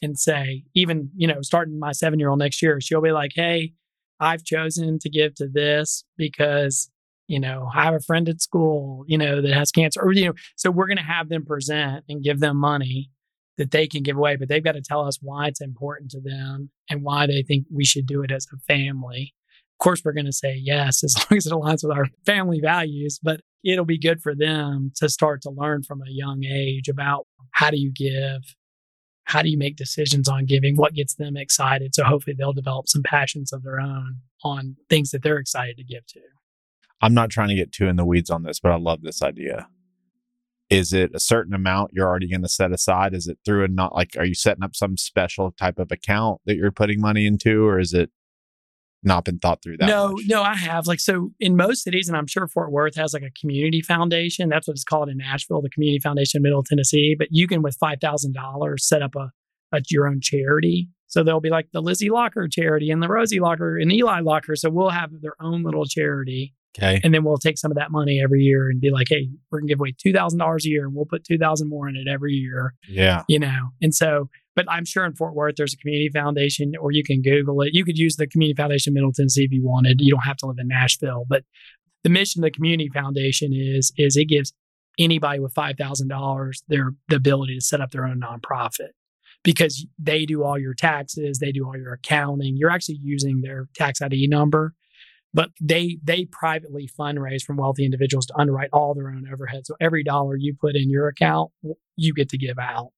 and 0.00 0.18
say, 0.18 0.64
even 0.74 1.10
you 1.16 1.26
know, 1.26 1.42
starting 1.42 1.78
my 1.78 1.92
seven 1.92 2.18
year 2.18 2.30
old 2.30 2.38
next 2.38 2.62
year, 2.62 2.80
she'll 2.80 3.02
be 3.02 3.12
like, 3.12 3.32
"Hey, 3.34 3.74
I've 4.20 4.44
chosen 4.44 4.98
to 5.00 5.10
give 5.10 5.34
to 5.36 5.48
this 5.48 6.04
because 6.16 6.90
you 7.28 7.40
know 7.40 7.68
I 7.74 7.84
have 7.84 7.94
a 7.94 8.00
friend 8.00 8.28
at 8.28 8.40
school, 8.40 9.04
you 9.06 9.18
know, 9.18 9.40
that 9.40 9.52
has 9.52 9.70
cancer, 9.70 10.00
or 10.00 10.12
you 10.12 10.26
know, 10.26 10.34
so 10.56 10.70
we're 10.70 10.86
going 10.86 10.96
to 10.98 11.02
have 11.02 11.28
them 11.28 11.44
present 11.44 12.04
and 12.08 12.22
give 12.22 12.40
them 12.40 12.56
money." 12.56 13.10
That 13.58 13.70
they 13.70 13.86
can 13.86 14.02
give 14.02 14.16
away, 14.16 14.36
but 14.36 14.48
they've 14.48 14.64
got 14.64 14.72
to 14.72 14.80
tell 14.80 15.06
us 15.06 15.18
why 15.20 15.46
it's 15.46 15.60
important 15.60 16.10
to 16.12 16.20
them 16.22 16.70
and 16.88 17.02
why 17.02 17.26
they 17.26 17.42
think 17.42 17.66
we 17.70 17.84
should 17.84 18.06
do 18.06 18.22
it 18.22 18.32
as 18.32 18.46
a 18.50 18.56
family 18.66 19.34
of 19.72 19.84
course 19.84 20.02
we're 20.04 20.12
going 20.12 20.26
to 20.26 20.32
say 20.32 20.54
yes 20.54 21.04
as 21.04 21.14
long 21.30 21.36
as 21.36 21.46
it 21.46 21.52
aligns 21.52 21.86
with 21.86 21.96
our 21.96 22.06
family 22.24 22.60
values 22.60 23.18
but 23.22 23.40
it'll 23.64 23.84
be 23.84 23.98
good 23.98 24.20
for 24.20 24.34
them 24.34 24.92
to 24.96 25.08
start 25.08 25.42
to 25.42 25.50
learn 25.50 25.82
from 25.82 26.00
a 26.00 26.10
young 26.10 26.44
age 26.44 26.88
about 26.88 27.26
how 27.52 27.70
do 27.70 27.78
you 27.78 27.92
give 27.92 28.42
how 29.24 29.42
do 29.42 29.48
you 29.48 29.58
make 29.58 29.76
decisions 29.76 30.28
on 30.28 30.46
giving 30.46 30.76
what 30.76 30.94
gets 30.94 31.14
them 31.14 31.36
excited 31.36 31.94
so 31.94 32.04
hopefully 32.04 32.34
they'll 32.38 32.52
develop 32.52 32.88
some 32.88 33.02
passions 33.02 33.52
of 33.52 33.62
their 33.62 33.80
own 33.80 34.16
on 34.44 34.76
things 34.88 35.10
that 35.10 35.22
they're 35.22 35.38
excited 35.38 35.76
to 35.76 35.84
give 35.84 36.06
to 36.06 36.20
I'm 37.02 37.14
not 37.14 37.30
trying 37.30 37.48
to 37.48 37.56
get 37.56 37.72
too 37.72 37.88
in 37.88 37.96
the 37.96 38.04
weeds 38.04 38.30
on 38.30 38.44
this, 38.44 38.60
but 38.60 38.70
I 38.70 38.76
love 38.76 39.02
this 39.02 39.22
idea. 39.22 39.66
Is 40.70 40.92
it 40.92 41.10
a 41.12 41.20
certain 41.20 41.52
amount 41.52 41.90
you're 41.92 42.06
already 42.06 42.28
going 42.28 42.42
to 42.42 42.48
set 42.48 42.72
aside? 42.72 43.12
Is 43.12 43.26
it 43.26 43.38
through 43.44 43.64
a 43.64 43.68
not 43.68 43.94
like, 43.94 44.10
are 44.16 44.24
you 44.24 44.36
setting 44.36 44.62
up 44.62 44.76
some 44.76 44.96
special 44.96 45.50
type 45.50 45.80
of 45.80 45.90
account 45.90 46.40
that 46.46 46.54
you're 46.54 46.70
putting 46.70 47.00
money 47.00 47.26
into, 47.26 47.66
or 47.66 47.80
is 47.80 47.92
it 47.92 48.10
not 49.02 49.24
been 49.24 49.38
thought 49.38 49.62
through 49.62 49.76
that? 49.76 49.86
no 49.86 50.12
much? 50.12 50.24
no 50.26 50.42
i 50.42 50.54
have 50.54 50.86
like 50.86 51.00
so 51.00 51.30
in 51.40 51.56
most 51.56 51.82
cities 51.82 52.08
and 52.08 52.16
i'm 52.16 52.26
sure 52.26 52.46
fort 52.46 52.70
worth 52.70 52.94
has 52.94 53.12
like 53.12 53.22
a 53.22 53.30
community 53.38 53.80
foundation 53.80 54.48
that's 54.48 54.66
what 54.66 54.74
it's 54.74 54.84
called 54.84 55.08
in 55.08 55.16
nashville 55.18 55.62
the 55.62 55.70
community 55.70 55.98
foundation 55.98 56.38
in 56.38 56.42
middle 56.42 56.62
tennessee 56.62 57.14
but 57.18 57.28
you 57.30 57.46
can 57.46 57.62
with 57.62 57.76
$5000 57.78 58.80
set 58.80 59.02
up 59.02 59.14
a, 59.16 59.30
a 59.72 59.80
your 59.90 60.06
own 60.06 60.20
charity 60.20 60.88
so 61.06 61.22
they'll 61.22 61.40
be 61.40 61.50
like 61.50 61.68
the 61.72 61.82
lizzie 61.82 62.10
Lacher 62.10 62.48
charity 62.48 62.90
and 62.90 63.02
the 63.02 63.08
rosie 63.08 63.40
Lacher 63.40 63.76
and 63.76 63.92
eli 63.92 64.20
Lacher 64.20 64.56
so 64.56 64.70
we'll 64.70 64.90
have 64.90 65.10
their 65.20 65.34
own 65.40 65.62
little 65.62 65.84
charity 65.84 66.54
Okay. 66.78 67.00
and 67.04 67.12
then 67.12 67.22
we'll 67.22 67.36
take 67.36 67.58
some 67.58 67.70
of 67.70 67.76
that 67.76 67.90
money 67.90 68.20
every 68.24 68.40
year 68.42 68.70
and 68.70 68.80
be 68.80 68.90
like 68.90 69.06
hey 69.10 69.28
we're 69.50 69.60
going 69.60 69.68
to 69.68 69.72
give 69.74 69.80
away 69.80 69.92
$2000 69.92 70.64
a 70.64 70.68
year 70.68 70.84
and 70.86 70.94
we'll 70.94 71.04
put 71.04 71.22
2000 71.24 71.68
more 71.68 71.88
in 71.88 71.96
it 71.96 72.08
every 72.08 72.32
year 72.32 72.74
Yeah. 72.88 73.24
you 73.28 73.38
know 73.38 73.68
and 73.82 73.94
so 73.94 74.30
but 74.56 74.64
i'm 74.70 74.84
sure 74.86 75.04
in 75.04 75.14
fort 75.14 75.34
worth 75.34 75.56
there's 75.56 75.74
a 75.74 75.76
community 75.76 76.08
foundation 76.12 76.72
or 76.80 76.90
you 76.92 77.04
can 77.04 77.20
google 77.20 77.60
it 77.60 77.70
you 77.74 77.84
could 77.84 77.98
use 77.98 78.16
the 78.16 78.26
community 78.26 78.56
foundation 78.56 78.94
middle 78.94 79.12
tennessee 79.12 79.44
if 79.44 79.52
you 79.52 79.62
wanted 79.64 80.00
you 80.00 80.10
don't 80.10 80.24
have 80.24 80.36
to 80.38 80.46
live 80.46 80.56
in 80.58 80.68
nashville 80.68 81.24
but 81.28 81.44
the 82.04 82.10
mission 82.10 82.42
of 82.42 82.44
the 82.44 82.50
community 82.50 82.88
foundation 82.92 83.52
is 83.52 83.92
is 83.98 84.16
it 84.16 84.24
gives 84.26 84.52
anybody 84.98 85.40
with 85.40 85.54
$5000 85.54 86.52
their 86.68 86.90
the 87.08 87.16
ability 87.16 87.54
to 87.56 87.60
set 87.60 87.80
up 87.80 87.90
their 87.90 88.06
own 88.06 88.20
nonprofit 88.20 88.90
because 89.44 89.86
they 89.98 90.24
do 90.24 90.42
all 90.44 90.58
your 90.58 90.74
taxes 90.74 91.38
they 91.38 91.52
do 91.52 91.64
all 91.66 91.76
your 91.76 91.92
accounting 91.94 92.56
you're 92.56 92.70
actually 92.70 92.98
using 93.02 93.40
their 93.42 93.68
tax 93.74 94.00
id 94.00 94.26
number 94.28 94.74
but 95.34 95.50
they 95.60 95.98
they 96.02 96.24
privately 96.26 96.88
fundraise 96.88 97.42
from 97.42 97.56
wealthy 97.56 97.84
individuals 97.84 98.26
to 98.26 98.38
underwrite 98.38 98.70
all 98.72 98.94
their 98.94 99.08
own 99.08 99.26
overhead 99.32 99.66
so 99.66 99.74
every 99.80 100.02
dollar 100.02 100.36
you 100.36 100.54
put 100.54 100.76
in 100.76 100.90
your 100.90 101.08
account 101.08 101.50
you 101.96 102.12
get 102.14 102.28
to 102.28 102.38
give 102.38 102.58
out 102.58 102.90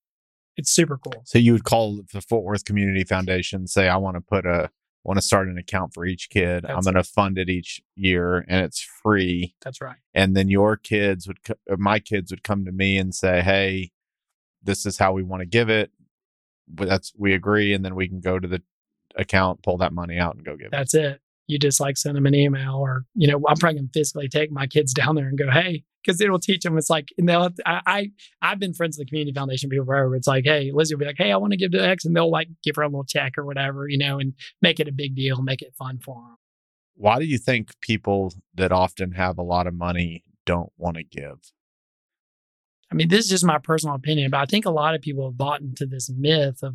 it's 0.57 0.71
super 0.71 0.99
cool 0.99 1.23
So 1.25 1.39
you 1.39 1.53
would 1.53 1.65
call 1.65 2.01
the 2.13 2.21
Fort 2.21 2.45
Worth 2.45 2.65
Community 2.65 3.05
Foundation, 3.05 3.67
say, 3.67 3.89
I 3.89 3.97
want 3.97 4.17
to 4.17 4.21
put 4.21 4.47
a, 4.47 4.71
want 5.03 5.19
to 5.19 5.23
start 5.23 5.49
an 5.49 5.59
account 5.59 5.93
for 5.93 6.07
each 6.07 6.31
kid. 6.31 6.65
I'm 6.65 6.77
That's 6.77 6.87
going 6.87 6.95
to 6.95 7.03
fund 7.03 7.39
it 7.39 7.49
each 7.51 7.83
year 7.97 8.45
and 8.49 8.65
it's 8.65 8.81
free. 8.81 9.55
that's 9.63 9.81
right 9.81 9.97
And 10.15 10.37
then 10.37 10.49
your 10.49 10.77
kids 10.77 11.27
would, 11.27 11.39
my 11.77 11.99
kids 11.99 12.31
would 12.31 12.45
come 12.45 12.65
to 12.65 12.73
me 12.73 12.99
and 12.99 13.15
say, 13.15 13.43
Hey, 13.43 13.91
this 14.63 14.87
is 14.87 14.97
how 14.97 15.13
we 15.13 15.23
want 15.23 15.41
to 15.41 15.47
give 15.47 15.69
it. 15.69 15.91
But 16.69 16.89
that's, 16.89 17.13
we 17.19 17.35
agree. 17.35 17.75
And 17.75 17.85
then 17.85 17.95
we 17.97 18.09
can 18.09 18.21
go 18.21 18.39
to 18.39 18.49
the 18.49 18.63
account, 19.17 19.63
pull 19.63 19.79
that 19.79 19.93
money 19.93 20.19
out 20.19 20.37
and 20.37 20.45
go 20.45 20.57
give 20.57 20.67
it. 20.67 20.71
that's 20.73 20.95
it 20.95 21.21
you 21.47 21.59
just 21.59 21.81
like 21.81 21.97
send 21.97 22.16
them 22.16 22.27
an 22.27 22.35
email 22.35 22.75
or 22.77 23.05
you 23.15 23.27
know 23.27 23.41
i'm 23.49 23.57
probably 23.57 23.79
going 23.79 23.89
to 23.93 23.99
physically 23.99 24.29
take 24.29 24.51
my 24.51 24.66
kids 24.66 24.93
down 25.01 25.15
there 25.15 25.29
and 25.29 25.39
go 25.39 25.51
hey 25.51 25.85
because 26.05 26.21
it'll 26.21 26.39
teach 26.39 26.62
them 26.62 26.77
it's 26.79 26.91
like 26.91 27.09
and 27.19 27.29
they'll 27.29 27.43
have 27.45 27.55
to- 27.55 27.69
I, 27.69 27.81
I 27.87 28.11
i've 28.43 28.59
been 28.59 28.75
friends 28.75 28.97
with 28.99 29.07
the 29.07 29.11
community 29.11 29.35
foundation 29.35 29.71
people 29.71 29.87
forever 29.87 30.15
it's 30.16 30.27
like 30.27 30.45
hey 30.45 30.71
lizzie 30.73 30.95
will 30.95 31.01
be 31.01 31.07
like 31.07 31.16
hey 31.19 31.33
i 31.33 31.37
want 31.37 31.53
to 31.53 31.57
give 31.57 31.73
to 31.73 31.83
x 31.85 32.05
and 32.05 32.15
they'll 32.16 32.31
like 32.31 32.49
give 32.62 32.77
her 32.77 32.83
a 32.83 32.89
little 32.89 33.05
check 33.05 33.39
or 33.39 33.45
whatever 33.45 33.89
you 33.89 33.99
know 33.99 34.19
and 34.19 34.35
make 34.62 34.81
it 34.81 34.89
a 34.89 34.93
big 34.93 35.15
deal 35.15 35.43
make 35.43 35.62
it 35.62 35.75
fun 35.79 35.99
for 36.05 36.16
them 36.16 36.37
Why 36.97 37.19
do 37.19 37.25
you 37.25 37.39
think 37.39 37.79
people 37.81 38.33
that 38.55 38.71
often 38.73 39.12
have 39.12 39.39
a 39.39 39.43
lot 39.43 39.66
of 39.66 39.75
money 39.75 40.23
don't 40.47 40.71
want 40.77 40.97
to 40.97 41.03
give? 41.03 41.53
I 42.93 42.95
mean, 42.95 43.09
this 43.09 43.25
is 43.25 43.31
just 43.31 43.45
my 43.45 43.59
personal 43.59 43.97
opinion, 43.97 44.31
but 44.31 44.39
I 44.41 44.45
think 44.47 44.66
a 44.66 44.71
lot 44.71 44.95
of 44.95 45.01
people 45.01 45.29
have 45.29 45.37
bought 45.37 45.61
into 45.61 45.87
this 45.87 46.09
myth 46.11 46.62
of 46.62 46.75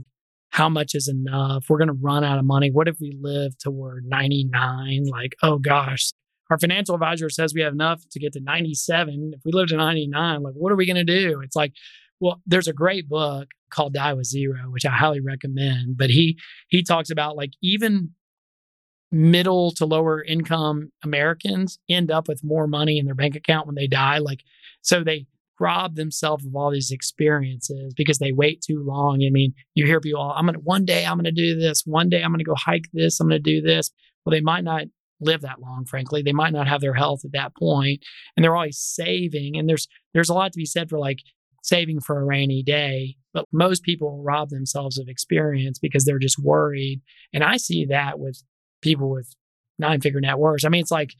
how 0.59 0.67
much 0.67 0.93
is 0.93 1.07
enough. 1.07 1.65
We're 1.69 1.77
going 1.77 1.87
to 1.87 1.93
run 1.93 2.25
out 2.25 2.37
of 2.37 2.43
money. 2.43 2.69
What 2.69 2.89
if 2.89 2.97
we 2.99 3.17
live 3.21 3.57
to 3.59 3.71
we're 3.71 4.01
99? 4.01 5.05
Like, 5.09 5.33
oh 5.41 5.57
gosh, 5.57 6.11
our 6.49 6.59
financial 6.59 6.95
advisor 6.95 7.29
says 7.29 7.53
we 7.53 7.61
have 7.61 7.71
enough 7.71 8.03
to 8.11 8.19
get 8.19 8.33
to 8.33 8.41
97. 8.41 9.31
If 9.35 9.41
we 9.45 9.53
live 9.53 9.69
to 9.69 9.77
99, 9.77 10.43
like, 10.43 10.53
what 10.55 10.73
are 10.73 10.75
we 10.75 10.85
going 10.85 10.97
to 10.97 11.03
do? 11.05 11.39
It's 11.41 11.55
like 11.55 11.71
Well, 12.19 12.41
there's 12.45 12.67
a 12.67 12.73
great 12.73 13.07
book 13.07 13.47
called 13.71 13.93
Die 13.93 14.13
with 14.13 14.25
Zero, 14.25 14.59
which 14.69 14.85
I 14.85 14.91
highly 14.91 15.21
recommend. 15.21 15.97
But 15.97 16.09
he 16.09 16.37
he 16.67 16.83
talks 16.83 17.09
about 17.09 17.37
like 17.37 17.51
even 17.61 18.09
middle 19.11 19.71
to 19.71 19.85
lower 19.85 20.21
income 20.21 20.91
Americans 21.03 21.79
end 21.89 22.11
up 22.11 22.27
with 22.27 22.43
more 22.43 22.67
money 22.67 22.99
in 22.99 23.05
their 23.05 23.15
bank 23.15 23.35
account 23.35 23.65
when 23.65 23.75
they 23.75 23.87
die. 23.87 24.17
Like 24.17 24.41
so 24.81 25.05
they 25.05 25.25
rob 25.59 25.95
themselves 25.95 26.45
of 26.45 26.55
all 26.55 26.71
these 26.71 26.91
experiences 26.91 27.93
because 27.95 28.19
they 28.19 28.31
wait 28.31 28.61
too 28.61 28.83
long. 28.83 29.23
I 29.23 29.29
mean, 29.29 29.53
you 29.75 29.85
hear 29.85 29.99
people, 29.99 30.21
all, 30.21 30.31
I'm 30.31 30.45
gonna 30.45 30.59
one 30.59 30.85
day 30.85 31.05
I'm 31.05 31.17
gonna 31.17 31.31
do 31.31 31.59
this, 31.59 31.83
one 31.85 32.09
day 32.09 32.23
I'm 32.23 32.31
gonna 32.31 32.43
go 32.43 32.55
hike 32.55 32.89
this, 32.93 33.19
I'm 33.19 33.27
gonna 33.27 33.39
do 33.39 33.61
this. 33.61 33.91
Well, 34.25 34.31
they 34.31 34.41
might 34.41 34.63
not 34.63 34.83
live 35.21 35.41
that 35.41 35.59
long, 35.59 35.85
frankly. 35.85 36.21
They 36.21 36.33
might 36.33 36.53
not 36.53 36.67
have 36.67 36.81
their 36.81 36.93
health 36.93 37.21
at 37.25 37.33
that 37.33 37.55
point, 37.55 38.03
and 38.35 38.43
they're 38.43 38.55
always 38.55 38.77
saving. 38.77 39.57
And 39.57 39.67
there's 39.67 39.87
there's 40.13 40.29
a 40.29 40.33
lot 40.33 40.51
to 40.53 40.57
be 40.57 40.65
said 40.65 40.89
for 40.89 40.99
like 40.99 41.19
saving 41.63 41.99
for 42.01 42.19
a 42.19 42.25
rainy 42.25 42.63
day. 42.63 43.15
But 43.33 43.45
most 43.51 43.83
people 43.83 44.23
rob 44.23 44.49
themselves 44.49 44.97
of 44.97 45.07
experience 45.07 45.77
because 45.77 46.03
they're 46.03 46.19
just 46.19 46.39
worried. 46.39 47.01
And 47.33 47.43
I 47.43 47.57
see 47.57 47.85
that 47.85 48.19
with 48.19 48.41
people 48.81 49.09
with 49.09 49.35
nine 49.77 50.01
figure 50.01 50.21
net 50.21 50.39
worths. 50.39 50.65
I 50.65 50.69
mean, 50.69 50.81
it's 50.81 50.91
like 50.91 51.13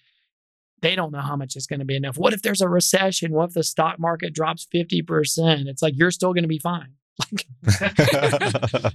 they 0.82 0.96
don't 0.96 1.12
know 1.12 1.22
how 1.22 1.36
much 1.36 1.56
it's 1.56 1.68
going 1.68 1.80
to 1.80 1.86
be 1.86 1.96
enough. 1.96 2.18
What 2.18 2.34
if 2.34 2.42
there's 2.42 2.62
a 2.62 2.70
recession? 2.70 3.32
What 3.32 3.50
if 3.50 3.54
the 3.54 3.64
stock 3.64 4.00
market 4.00 4.34
drops 4.34 4.68
50%? 4.74 5.68
It's 5.68 5.82
like 5.82 5.94
you're 5.98 6.12
still 6.12 6.34
going 6.34 6.44
to 6.44 6.50
be 6.50 6.60
fine. 6.60 6.94
Like, 7.34 7.46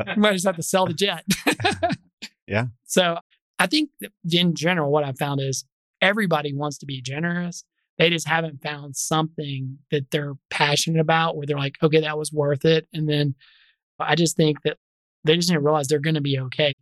you 0.06 0.16
might 0.16 0.32
just 0.32 0.47
have 0.47 0.56
to 0.56 0.62
sell 0.62 0.86
the 0.86 0.94
jet. 0.94 1.27
Yeah. 2.47 2.66
So 2.85 3.19
I 3.59 3.66
think 3.66 3.90
in 4.31 4.55
general, 4.55 4.90
what 4.90 5.05
I 5.05 5.12
found 5.12 5.40
is 5.40 5.65
everybody 6.01 6.52
wants 6.52 6.78
to 6.78 6.86
be 6.86 7.01
generous. 7.01 7.65
They 7.98 8.11
just 8.11 8.28
haven't 8.28 8.62
found 8.62 8.97
something 8.97 9.78
that 9.90 10.11
they're 10.11 10.35
passionate 10.51 11.01
about 11.01 11.36
where 11.36 11.47
they're 11.47 11.56
like, 11.56 11.77
okay, 11.82 12.01
that 12.01 12.19
was 12.19 12.32
worth 12.32 12.65
it. 12.65 12.86
And 12.93 13.09
then 13.09 13.35
I 14.01 14.15
just 14.15 14.36
think 14.36 14.62
that 14.62 14.78
they 15.24 15.36
just 15.36 15.48
didn't 15.48 15.65
realize 15.65 15.86
they're 15.86 16.01
going 16.01 16.16
to 16.16 16.20
be 16.20 16.39
okay. 16.39 16.74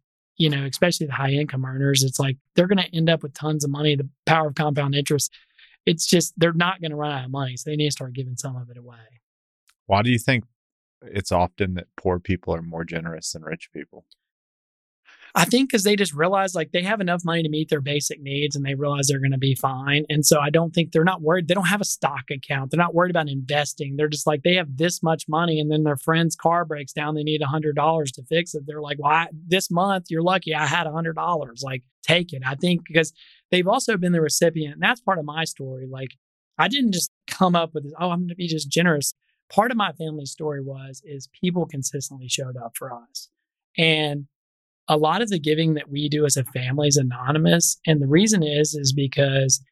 You 0.43 0.51
know, 0.51 0.65
especially 0.65 1.07
the 1.07 1.13
high 1.13 1.31
income 1.31 1.65
earners, 1.65 2.03
it's 2.03 2.19
like 2.19 2.37
they're 2.57 2.67
going 2.67 2.85
to 2.85 2.97
end 2.97 3.09
up 3.09 3.23
with 3.23 3.33
tons 3.33 3.63
of 3.65 3.71
money. 3.71 3.95
The 3.95 4.09
power 4.27 4.49
of 4.49 4.57
compound 4.57 4.97
interest, 4.97 5.33
it's 5.87 6.05
just 6.05 6.35
they're 6.37 6.53
not 6.53 6.81
going 6.81 6.91
to 6.91 6.97
run 6.97 7.13
out 7.13 7.25
of 7.27 7.31
money. 7.31 7.57
So 7.57 7.71
they 7.71 7.77
need 7.77 7.87
to 7.87 7.93
start 7.93 8.13
giving 8.13 8.37
some 8.37 8.57
of 8.57 8.69
it 8.69 8.77
away. 8.77 9.21
Why 9.87 10.03
do 10.03 10.11
you 10.11 10.19
think 10.19 10.43
it's 11.03 11.31
often 11.31 11.75
that 11.75 11.87
poor 11.97 12.19
people 12.19 12.53
are 12.57 12.63
more 12.63 12.85
generous 12.85 13.31
than 13.31 13.43
rich 13.43 13.71
people? 13.73 14.05
I 15.35 15.47
think 15.47 15.71
because 15.71 15.83
they 15.83 15.97
just 15.97 16.13
realize 16.13 16.55
like 16.55 16.73
they 16.73 16.83
have 16.83 17.01
enough 17.01 17.25
money 17.25 17.43
to 17.43 17.49
meet 17.49 17.71
their 17.71 17.81
basic 17.81 18.21
needs 18.21 18.55
and 18.55 18.67
they 18.67 18.75
realize 18.75 19.07
they're 19.07 19.19
going 19.19 19.33
to 19.33 19.39
be 19.39 19.55
fine. 19.55 20.05
And 20.11 20.27
so 20.27 20.39
I 20.39 20.51
don't 20.51 20.75
think 20.75 20.93
they're 20.93 21.05
not 21.05 21.23
worried. 21.23 21.49
They 21.49 21.55
don't 21.55 21.69
have 21.69 21.81
a 21.81 21.87
stock 21.87 22.25
account. 22.31 22.71
They're 22.71 22.79
not 22.79 22.95
worried 22.95 23.11
about 23.11 23.31
investing. 23.31 23.97
They're 23.97 24.09
just 24.09 24.27
like 24.27 24.43
they 24.43 24.57
have 24.57 24.77
this 24.77 25.03
much 25.03 25.27
money 25.29 25.59
and 25.59 25.71
then 25.71 25.85
their 25.85 25.97
friend's 25.97 26.37
car 26.37 26.67
breaks 26.67 26.93
down. 26.93 27.15
They 27.15 27.23
need 27.23 27.41
a 27.41 27.47
hundred 27.47 27.77
dollars 27.77 28.13
to 28.13 28.23
fix 28.25 28.55
it. 28.55 28.65
They're 28.67 28.83
like, 28.83 28.99
well, 28.99 29.13
I, 29.13 29.29
this 29.33 29.71
month 29.71 30.07
you're 30.11 30.23
lucky 30.23 30.55
I 30.55 30.67
had 30.67 30.87
a 30.87 30.93
hundred 30.93 31.15
dollars. 31.15 31.63
Like 31.65 31.83
take 32.03 32.35
it. 32.35 32.43
I 32.47 32.55
think 32.55 32.83
because 32.87 33.15
they've 33.51 33.69
also 33.69 33.97
been 33.97 34.13
the 34.13 34.21
recipient. 34.21 34.75
And 34.75 34.83
that's 34.83 35.01
part 35.01 35.19
of 35.19 35.25
my 35.25 35.45
story. 35.45 35.87
Like 35.91 36.11
I 36.59 36.69
didn't 36.69 36.93
just 36.93 37.11
come 37.27 37.57
up 37.57 37.73
with 37.73 37.85
this, 37.85 37.95
oh, 37.99 38.11
I'm 38.11 38.21
going 38.21 38.29
to 38.29 38.35
be 38.35 38.49
just 38.49 38.69
generous. 38.69 39.15
Part 39.51 39.71
of 39.71 39.79
my 39.79 39.93
family 39.93 40.27
story 40.27 40.61
was 40.61 41.01
is 41.07 41.31
people 41.41 41.65
consistently 41.65 42.29
showed 42.29 42.59
up 42.59 42.77
for 42.77 42.93
us. 42.93 43.31
And 43.79 44.27
a 44.89 44.97
lot 44.97 45.23
of 45.23 45.29
the 45.29 45.39
giving 45.39 45.75
that 45.75 45.89
we 45.89 46.09
do 46.09 46.25
as 46.25 46.37
a 46.37 46.45
family 46.45 46.89
is 46.89 46.97
anonymous. 46.97 47.79
And 47.87 48.03
the 48.03 48.09
reason 48.09 48.43
is, 48.43 48.75
is 48.75 48.93
because 48.93 49.63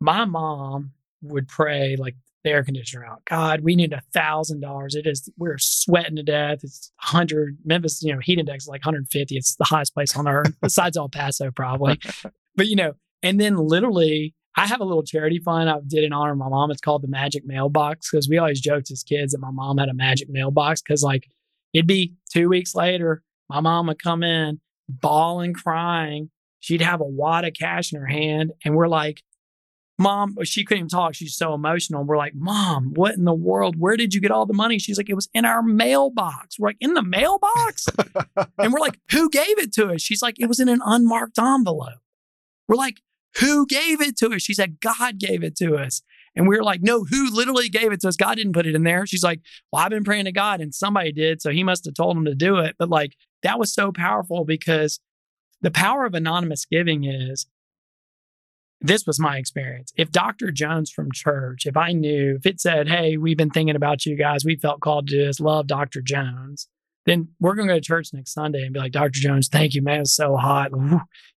my 0.00 0.24
mom 0.24 0.92
would 1.22 1.48
pray 1.48 1.96
like 1.96 2.16
the 2.42 2.50
air 2.50 2.64
conditioner 2.64 3.04
out. 3.04 3.24
God, 3.24 3.60
we 3.60 3.76
need 3.76 3.92
a 3.92 4.02
thousand 4.12 4.60
dollars. 4.60 4.94
It 4.94 5.06
is 5.06 5.30
we're 5.38 5.58
sweating 5.58 6.16
to 6.16 6.22
death. 6.22 6.60
It's 6.64 6.92
hundred 6.96 7.58
Memphis, 7.64 8.02
you 8.02 8.12
know, 8.12 8.20
heat 8.20 8.38
index 8.38 8.64
is 8.64 8.68
like 8.68 8.84
150. 8.84 9.36
It's 9.36 9.54
the 9.56 9.64
highest 9.64 9.94
place 9.94 10.16
on 10.16 10.26
earth, 10.26 10.54
besides 10.60 10.96
El 10.96 11.08
Paso, 11.08 11.50
probably. 11.52 12.00
but 12.56 12.66
you 12.66 12.76
know, 12.76 12.94
and 13.22 13.40
then 13.40 13.56
literally 13.56 14.34
I 14.56 14.66
have 14.66 14.80
a 14.80 14.84
little 14.84 15.02
charity 15.02 15.38
fund 15.38 15.70
I 15.70 15.78
did 15.86 16.04
in 16.04 16.12
honor 16.12 16.32
of 16.32 16.38
my 16.38 16.48
mom. 16.48 16.70
It's 16.70 16.80
called 16.80 17.02
the 17.02 17.08
Magic 17.08 17.46
Mailbox 17.46 18.10
because 18.10 18.28
we 18.28 18.38
always 18.38 18.60
joked 18.60 18.90
as 18.90 19.02
kids 19.02 19.32
that 19.32 19.38
my 19.38 19.50
mom 19.50 19.78
had 19.78 19.88
a 19.88 19.94
magic 19.94 20.28
mailbox 20.28 20.82
because 20.82 21.02
like 21.02 21.28
it'd 21.72 21.86
be 21.86 22.14
two 22.32 22.48
weeks 22.48 22.74
later, 22.74 23.22
my 23.52 23.60
mom 23.60 23.86
would 23.88 24.02
come 24.02 24.22
in 24.22 24.60
bawling, 24.88 25.54
crying. 25.54 26.30
She'd 26.60 26.82
have 26.82 27.00
a 27.00 27.04
wad 27.04 27.44
of 27.44 27.54
cash 27.54 27.92
in 27.92 28.00
her 28.00 28.06
hand. 28.06 28.52
And 28.64 28.74
we're 28.74 28.88
like, 28.88 29.22
Mom, 29.98 30.36
she 30.42 30.64
couldn't 30.64 30.78
even 30.80 30.88
talk. 30.88 31.14
She's 31.14 31.36
so 31.36 31.54
emotional. 31.54 32.02
We're 32.02 32.16
like, 32.16 32.34
Mom, 32.34 32.92
what 32.94 33.14
in 33.14 33.24
the 33.24 33.34
world? 33.34 33.76
Where 33.78 33.96
did 33.96 34.14
you 34.14 34.20
get 34.20 34.30
all 34.30 34.46
the 34.46 34.54
money? 34.54 34.78
She's 34.78 34.96
like, 34.96 35.10
It 35.10 35.14
was 35.14 35.28
in 35.34 35.44
our 35.44 35.62
mailbox. 35.62 36.58
We're 36.58 36.70
like, 36.70 36.76
In 36.80 36.94
the 36.94 37.02
mailbox? 37.02 37.86
and 38.58 38.72
we're 38.72 38.80
like, 38.80 38.98
Who 39.10 39.28
gave 39.30 39.58
it 39.58 39.72
to 39.74 39.90
us? 39.90 40.00
She's 40.00 40.22
like, 40.22 40.40
It 40.40 40.46
was 40.46 40.60
in 40.60 40.68
an 40.68 40.80
unmarked 40.84 41.38
envelope. 41.38 42.00
We're 42.68 42.76
like, 42.76 43.00
Who 43.40 43.66
gave 43.66 44.00
it 44.00 44.16
to 44.18 44.32
us? 44.32 44.42
She 44.42 44.54
said, 44.54 44.80
God 44.80 45.18
gave 45.18 45.44
it 45.44 45.56
to 45.56 45.76
us. 45.76 46.02
And 46.34 46.48
we 46.48 46.56
were 46.56 46.64
like, 46.64 46.80
no, 46.80 47.04
who 47.04 47.30
literally 47.30 47.68
gave 47.68 47.92
it 47.92 48.00
to 48.00 48.08
us? 48.08 48.16
God 48.16 48.36
didn't 48.36 48.54
put 48.54 48.66
it 48.66 48.74
in 48.74 48.84
there. 48.84 49.06
She's 49.06 49.22
like, 49.22 49.40
well, 49.70 49.82
I've 49.82 49.90
been 49.90 50.02
praying 50.02 50.24
to 50.24 50.32
God 50.32 50.62
and 50.62 50.74
somebody 50.74 51.12
did. 51.12 51.42
So 51.42 51.50
he 51.50 51.62
must 51.62 51.84
have 51.84 51.92
told 51.92 52.16
him 52.16 52.24
to 52.24 52.34
do 52.34 52.56
it. 52.56 52.74
But 52.78 52.88
like, 52.88 53.16
that 53.42 53.58
was 53.58 53.74
so 53.74 53.92
powerful 53.92 54.44
because 54.44 55.00
the 55.60 55.70
power 55.70 56.04
of 56.04 56.14
anonymous 56.14 56.64
giving 56.64 57.04
is 57.04 57.46
this 58.80 59.06
was 59.06 59.20
my 59.20 59.36
experience. 59.36 59.92
If 59.96 60.10
Dr. 60.10 60.50
Jones 60.50 60.90
from 60.90 61.12
church, 61.12 61.66
if 61.66 61.76
I 61.76 61.92
knew, 61.92 62.36
if 62.36 62.46
it 62.46 62.60
said, 62.60 62.88
hey, 62.88 63.16
we've 63.16 63.36
been 63.36 63.50
thinking 63.50 63.76
about 63.76 64.04
you 64.04 64.16
guys, 64.16 64.44
we 64.44 64.56
felt 64.56 64.80
called 64.80 65.06
to 65.08 65.16
this, 65.16 65.38
love 65.38 65.68
Dr. 65.68 66.02
Jones, 66.02 66.68
then 67.06 67.28
we're 67.40 67.54
going 67.54 67.68
to 67.68 67.74
go 67.74 67.78
to 67.78 67.84
church 67.84 68.08
next 68.12 68.32
Sunday 68.32 68.62
and 68.62 68.72
be 68.72 68.80
like, 68.80 68.92
Dr. 68.92 69.20
Jones, 69.20 69.48
thank 69.48 69.74
you, 69.74 69.82
man. 69.82 70.00
It's 70.00 70.14
so 70.14 70.36
hot. 70.36 70.70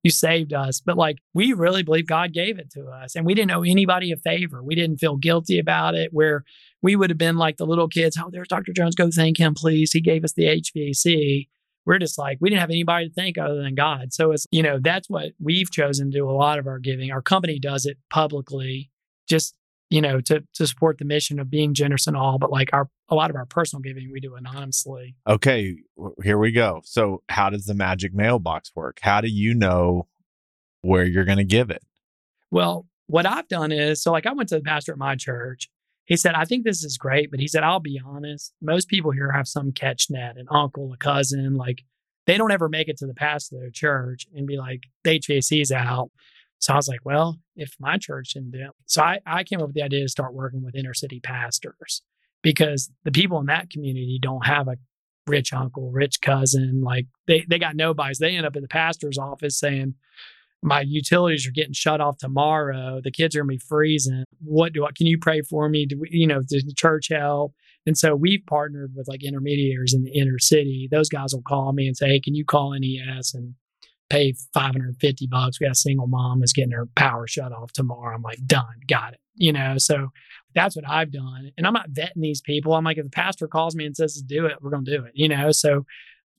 You 0.02 0.10
saved 0.10 0.52
us. 0.52 0.80
But 0.80 0.96
like, 0.96 1.18
we 1.34 1.52
really 1.52 1.82
believe 1.82 2.06
God 2.06 2.32
gave 2.32 2.58
it 2.58 2.70
to 2.72 2.86
us 2.86 3.14
and 3.14 3.24
we 3.24 3.34
didn't 3.34 3.52
owe 3.52 3.62
anybody 3.62 4.10
a 4.12 4.16
favor. 4.16 4.62
We 4.62 4.74
didn't 4.74 4.98
feel 4.98 5.16
guilty 5.16 5.58
about 5.58 5.94
it, 5.94 6.12
where 6.12 6.44
we 6.80 6.96
would 6.96 7.10
have 7.10 7.18
been 7.18 7.36
like 7.36 7.56
the 7.56 7.66
little 7.66 7.88
kids, 7.88 8.16
oh, 8.20 8.28
there's 8.30 8.48
Dr. 8.48 8.72
Jones. 8.72 8.96
Go 8.96 9.10
thank 9.14 9.38
him, 9.38 9.54
please. 9.54 9.92
He 9.92 10.00
gave 10.00 10.24
us 10.24 10.32
the 10.32 10.44
HVAC 10.44 11.48
we're 11.84 11.98
just 11.98 12.18
like 12.18 12.38
we 12.40 12.50
didn't 12.50 12.60
have 12.60 12.70
anybody 12.70 13.08
to 13.08 13.14
thank 13.14 13.38
other 13.38 13.62
than 13.62 13.74
god. 13.74 14.12
So 14.12 14.32
it's 14.32 14.46
you 14.50 14.62
know 14.62 14.78
that's 14.80 15.08
what 15.08 15.32
we've 15.40 15.70
chosen 15.70 16.10
to 16.10 16.18
do 16.18 16.28
a 16.28 16.32
lot 16.32 16.58
of 16.58 16.66
our 16.66 16.78
giving. 16.78 17.10
Our 17.10 17.22
company 17.22 17.58
does 17.58 17.86
it 17.86 17.98
publicly 18.10 18.90
just 19.28 19.54
you 19.90 20.00
know 20.00 20.20
to 20.22 20.44
to 20.54 20.66
support 20.66 20.98
the 20.98 21.04
mission 21.04 21.38
of 21.38 21.50
being 21.50 21.74
generous 21.74 22.06
and 22.06 22.16
all 22.16 22.38
but 22.38 22.50
like 22.50 22.70
our 22.72 22.88
a 23.08 23.14
lot 23.14 23.30
of 23.30 23.36
our 23.36 23.46
personal 23.46 23.82
giving 23.82 24.10
we 24.12 24.20
do 24.20 24.34
anonymously. 24.34 25.16
Okay 25.26 25.76
here 26.22 26.38
we 26.38 26.52
go. 26.52 26.82
So 26.84 27.22
how 27.28 27.50
does 27.50 27.66
the 27.66 27.74
magic 27.74 28.14
mailbox 28.14 28.72
work? 28.74 28.98
How 29.02 29.20
do 29.20 29.28
you 29.28 29.54
know 29.54 30.08
where 30.80 31.04
you're 31.04 31.24
going 31.24 31.38
to 31.38 31.44
give 31.44 31.70
it? 31.70 31.82
Well 32.50 32.86
what 33.12 33.26
i've 33.26 33.48
done 33.48 33.70
is 33.72 34.02
so 34.02 34.10
like 34.10 34.26
i 34.26 34.32
went 34.32 34.48
to 34.48 34.56
the 34.56 34.62
pastor 34.62 34.92
at 34.92 34.98
my 34.98 35.14
church 35.14 35.68
he 36.04 36.16
said, 36.16 36.34
I 36.34 36.44
think 36.44 36.64
this 36.64 36.82
is 36.82 36.98
great, 36.98 37.30
but 37.30 37.40
he 37.40 37.46
said, 37.46 37.62
I'll 37.62 37.80
be 37.80 38.00
honest. 38.04 38.52
Most 38.60 38.88
people 38.88 39.12
here 39.12 39.30
have 39.32 39.46
some 39.46 39.72
catch 39.72 40.08
net, 40.10 40.36
an 40.36 40.46
uncle, 40.50 40.92
a 40.92 40.96
cousin, 40.96 41.54
like 41.54 41.84
they 42.26 42.36
don't 42.36 42.52
ever 42.52 42.68
make 42.68 42.88
it 42.88 42.96
to 42.98 43.06
the 43.06 43.14
pastor 43.14 43.56
of 43.56 43.62
their 43.62 43.70
church 43.70 44.26
and 44.34 44.46
be 44.46 44.56
like, 44.56 44.82
the 45.04 45.18
HVAC's 45.18 45.72
out. 45.72 46.10
So 46.58 46.72
I 46.72 46.76
was 46.76 46.88
like, 46.88 47.04
well, 47.04 47.38
if 47.56 47.74
my 47.80 47.98
church 47.98 48.34
didn't 48.34 48.52
do 48.52 48.60
it. 48.60 48.70
So 48.86 49.02
I, 49.02 49.18
I 49.26 49.42
came 49.42 49.60
up 49.60 49.66
with 49.66 49.74
the 49.74 49.82
idea 49.82 50.02
to 50.02 50.08
start 50.08 50.34
working 50.34 50.62
with 50.62 50.76
inner 50.76 50.94
city 50.94 51.18
pastors 51.18 52.02
because 52.42 52.90
the 53.04 53.10
people 53.10 53.40
in 53.40 53.46
that 53.46 53.70
community 53.70 54.18
don't 54.20 54.46
have 54.46 54.68
a 54.68 54.76
rich 55.26 55.52
uncle, 55.52 55.90
rich 55.90 56.20
cousin. 56.20 56.82
Like 56.82 57.06
they, 57.26 57.44
they 57.48 57.58
got 57.58 57.74
nobodies. 57.74 58.18
They 58.18 58.36
end 58.36 58.46
up 58.46 58.56
in 58.56 58.62
the 58.62 58.68
pastor's 58.68 59.18
office 59.18 59.58
saying, 59.58 59.94
my 60.62 60.82
utilities 60.82 61.46
are 61.46 61.52
getting 61.52 61.72
shut 61.72 62.00
off 62.00 62.18
tomorrow. 62.18 63.00
The 63.02 63.10
kids 63.10 63.34
are 63.34 63.40
gonna 63.40 63.48
be 63.48 63.58
freezing. 63.58 64.24
What 64.40 64.72
do 64.72 64.84
I 64.84 64.92
can 64.92 65.06
you 65.06 65.18
pray 65.18 65.42
for 65.42 65.68
me? 65.68 65.86
Do 65.86 66.00
we, 66.00 66.08
you 66.10 66.26
know, 66.26 66.40
does 66.40 66.64
the 66.64 66.74
church 66.74 67.08
help? 67.10 67.54
And 67.84 67.98
so 67.98 68.14
we've 68.14 68.44
partnered 68.46 68.92
with 68.94 69.08
like 69.08 69.24
intermediaries 69.24 69.92
in 69.92 70.04
the 70.04 70.12
inner 70.12 70.38
city. 70.38 70.88
Those 70.90 71.08
guys 71.08 71.34
will 71.34 71.42
call 71.42 71.72
me 71.72 71.86
and 71.86 71.96
say, 71.96 72.08
Hey, 72.08 72.20
can 72.20 72.34
you 72.34 72.44
call 72.44 72.76
NES 72.78 73.34
and 73.34 73.54
pay 74.08 74.34
550 74.54 75.26
bucks? 75.26 75.58
We 75.58 75.66
got 75.66 75.72
a 75.72 75.76
single 75.76 76.06
mom 76.06 76.40
that's 76.40 76.52
getting 76.52 76.72
her 76.72 76.86
power 76.94 77.26
shut 77.26 77.52
off 77.52 77.72
tomorrow. 77.72 78.14
I'm 78.14 78.22
like, 78.22 78.46
done, 78.46 78.80
got 78.86 79.14
it. 79.14 79.20
You 79.34 79.52
know, 79.52 79.78
so 79.78 80.10
that's 80.54 80.76
what 80.76 80.88
I've 80.88 81.10
done. 81.10 81.50
And 81.56 81.66
I'm 81.66 81.72
not 81.72 81.90
vetting 81.90 82.20
these 82.20 82.42
people. 82.42 82.74
I'm 82.74 82.84
like, 82.84 82.98
if 82.98 83.04
the 83.04 83.10
pastor 83.10 83.48
calls 83.48 83.74
me 83.74 83.86
and 83.86 83.96
says 83.96 84.14
to 84.14 84.22
do 84.22 84.46
it, 84.46 84.58
we're 84.60 84.70
gonna 84.70 84.84
do 84.84 85.04
it, 85.04 85.12
you 85.14 85.28
know. 85.28 85.50
So 85.50 85.86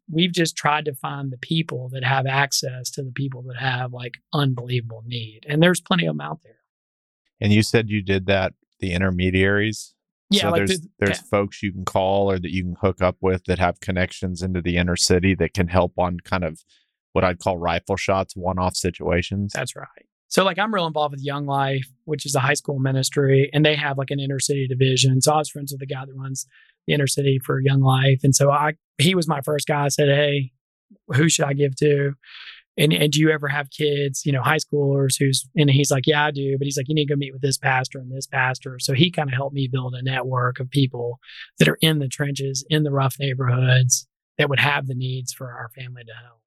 we've 0.10 0.32
just 0.32 0.56
tried 0.56 0.86
to 0.86 0.94
find 0.94 1.32
the 1.32 1.38
people 1.38 1.90
that 1.94 2.04
have 2.04 2.26
access 2.26 2.90
to 2.92 3.04
the 3.04 3.12
people 3.12 3.42
that 3.44 3.58
have 3.58 3.94
like 3.94 4.18
unbelievable 4.34 5.04
need. 5.06 5.46
And 5.48 5.62
there's 5.62 5.82
plenty 5.82 6.06
of 6.06 6.16
them 6.16 6.22
out 6.22 6.40
there. 6.44 6.58
And 7.42 7.52
you 7.52 7.64
said 7.64 7.90
you 7.90 8.02
did 8.02 8.26
that, 8.28 8.54
the 8.80 8.94
intermediaries? 8.94 9.94
Yeah, 10.30 10.42
so 10.42 10.50
like 10.50 10.58
there's 10.60 10.80
the- 10.82 10.90
there's 11.00 11.18
yeah. 11.18 11.30
folks 11.30 11.62
you 11.62 11.72
can 11.72 11.86
call 11.86 12.32
or 12.32 12.40
that 12.40 12.52
you 12.52 12.64
can 12.64 12.76
hook 12.82 13.02
up 13.02 13.18
with 13.22 13.46
that 13.46 13.60
have 13.60 13.80
connections 13.80 14.42
into 14.42 14.62
the 14.62 14.78
inner 14.78 14.96
city 14.96 15.36
that 15.36 15.54
can 15.54 15.68
help 15.68 15.94
on 15.98 16.20
kind 16.20 16.44
of 16.44 16.64
what 17.12 17.24
I'd 17.24 17.40
call 17.40 17.58
rifle 17.58 17.96
shots, 17.96 18.36
one 18.36 18.58
off 18.58 18.76
situations. 18.76 19.54
That's 19.54 19.76
right. 19.76 19.88
So 20.28 20.44
like 20.44 20.58
I'm 20.58 20.74
real 20.74 20.88
involved 20.88 21.12
with 21.12 21.24
Young 21.24 21.46
Life, 21.46 21.88
which 22.06 22.26
is 22.26 22.34
a 22.34 22.40
high 22.40 22.56
school 22.56 22.80
ministry, 22.80 23.52
and 23.54 23.64
they 23.64 23.76
have 23.76 24.00
like 24.00 24.10
an 24.10 24.20
inner 24.20 24.40
city 24.40 24.68
division. 24.68 25.22
So 25.22 25.34
I 25.34 25.38
was 25.38 25.50
friends 25.50 25.72
with 25.72 25.80
the 25.80 25.86
guy 25.86 26.06
that 26.06 26.16
runs 26.16 26.48
the 26.88 26.94
inner 26.94 27.08
city 27.08 27.40
for 27.44 27.60
Young 27.60 27.82
Life. 27.82 28.22
And 28.24 28.36
so 28.36 28.52
I 28.52 28.74
he 28.98 29.16
was 29.16 29.28
my 29.28 29.42
first 29.42 29.68
guy. 29.68 29.86
I 29.86 29.90
said, 29.90 30.10
Hey, 30.10 30.52
who 31.08 31.30
should 31.30 31.46
I 31.46 31.54
give 31.54 31.76
to? 31.78 32.14
And, 32.78 32.92
and 32.92 33.12
do 33.12 33.20
you 33.20 33.30
ever 33.30 33.48
have 33.48 33.70
kids, 33.70 34.26
you 34.26 34.32
know, 34.32 34.42
high 34.42 34.58
schoolers 34.58 35.16
who's, 35.20 35.48
and 35.56 35.70
he's 35.70 35.92
like, 35.92 36.08
yeah, 36.08 36.26
I 36.26 36.32
do. 36.32 36.58
But 36.58 36.66
he's 36.66 36.76
like, 36.76 36.88
you 36.90 36.96
need 36.96 37.06
to 37.06 37.14
go 37.14 37.18
meet 37.18 37.32
with 37.32 37.44
this 37.44 37.58
pastor 37.58 38.00
and 38.00 38.12
this 38.12 38.26
pastor. 38.26 38.78
So 38.80 38.94
he 38.94 39.12
kind 39.12 39.30
of 39.30 39.36
helped 39.36 39.54
me 39.54 39.70
build 39.72 39.94
a 39.94 40.02
network 40.02 40.60
of 40.60 40.72
people 40.72 41.20
that 41.60 41.68
are 41.68 41.78
in 41.82 42.00
the 42.00 42.08
trenches, 42.08 42.66
in 42.70 42.84
the 42.84 42.92
rough 42.92 43.18
neighborhoods 43.20 44.08
that 44.40 44.50
would 44.50 44.60
have 44.60 44.88
the 44.88 44.96
needs 44.96 45.32
for 45.32 45.52
our 45.52 45.70
family 45.76 46.04
to 46.04 46.14
help. 46.14 46.40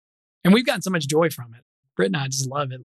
And 0.42 0.52
we've 0.52 0.66
gotten 0.66 0.82
so 0.82 0.90
much 0.90 1.06
joy 1.06 1.30
from 1.30 1.54
it. 1.54 1.62
Britt 1.96 2.06
and 2.06 2.16
I 2.16 2.26
just 2.26 2.48
love 2.48 2.72
it. 2.72 2.82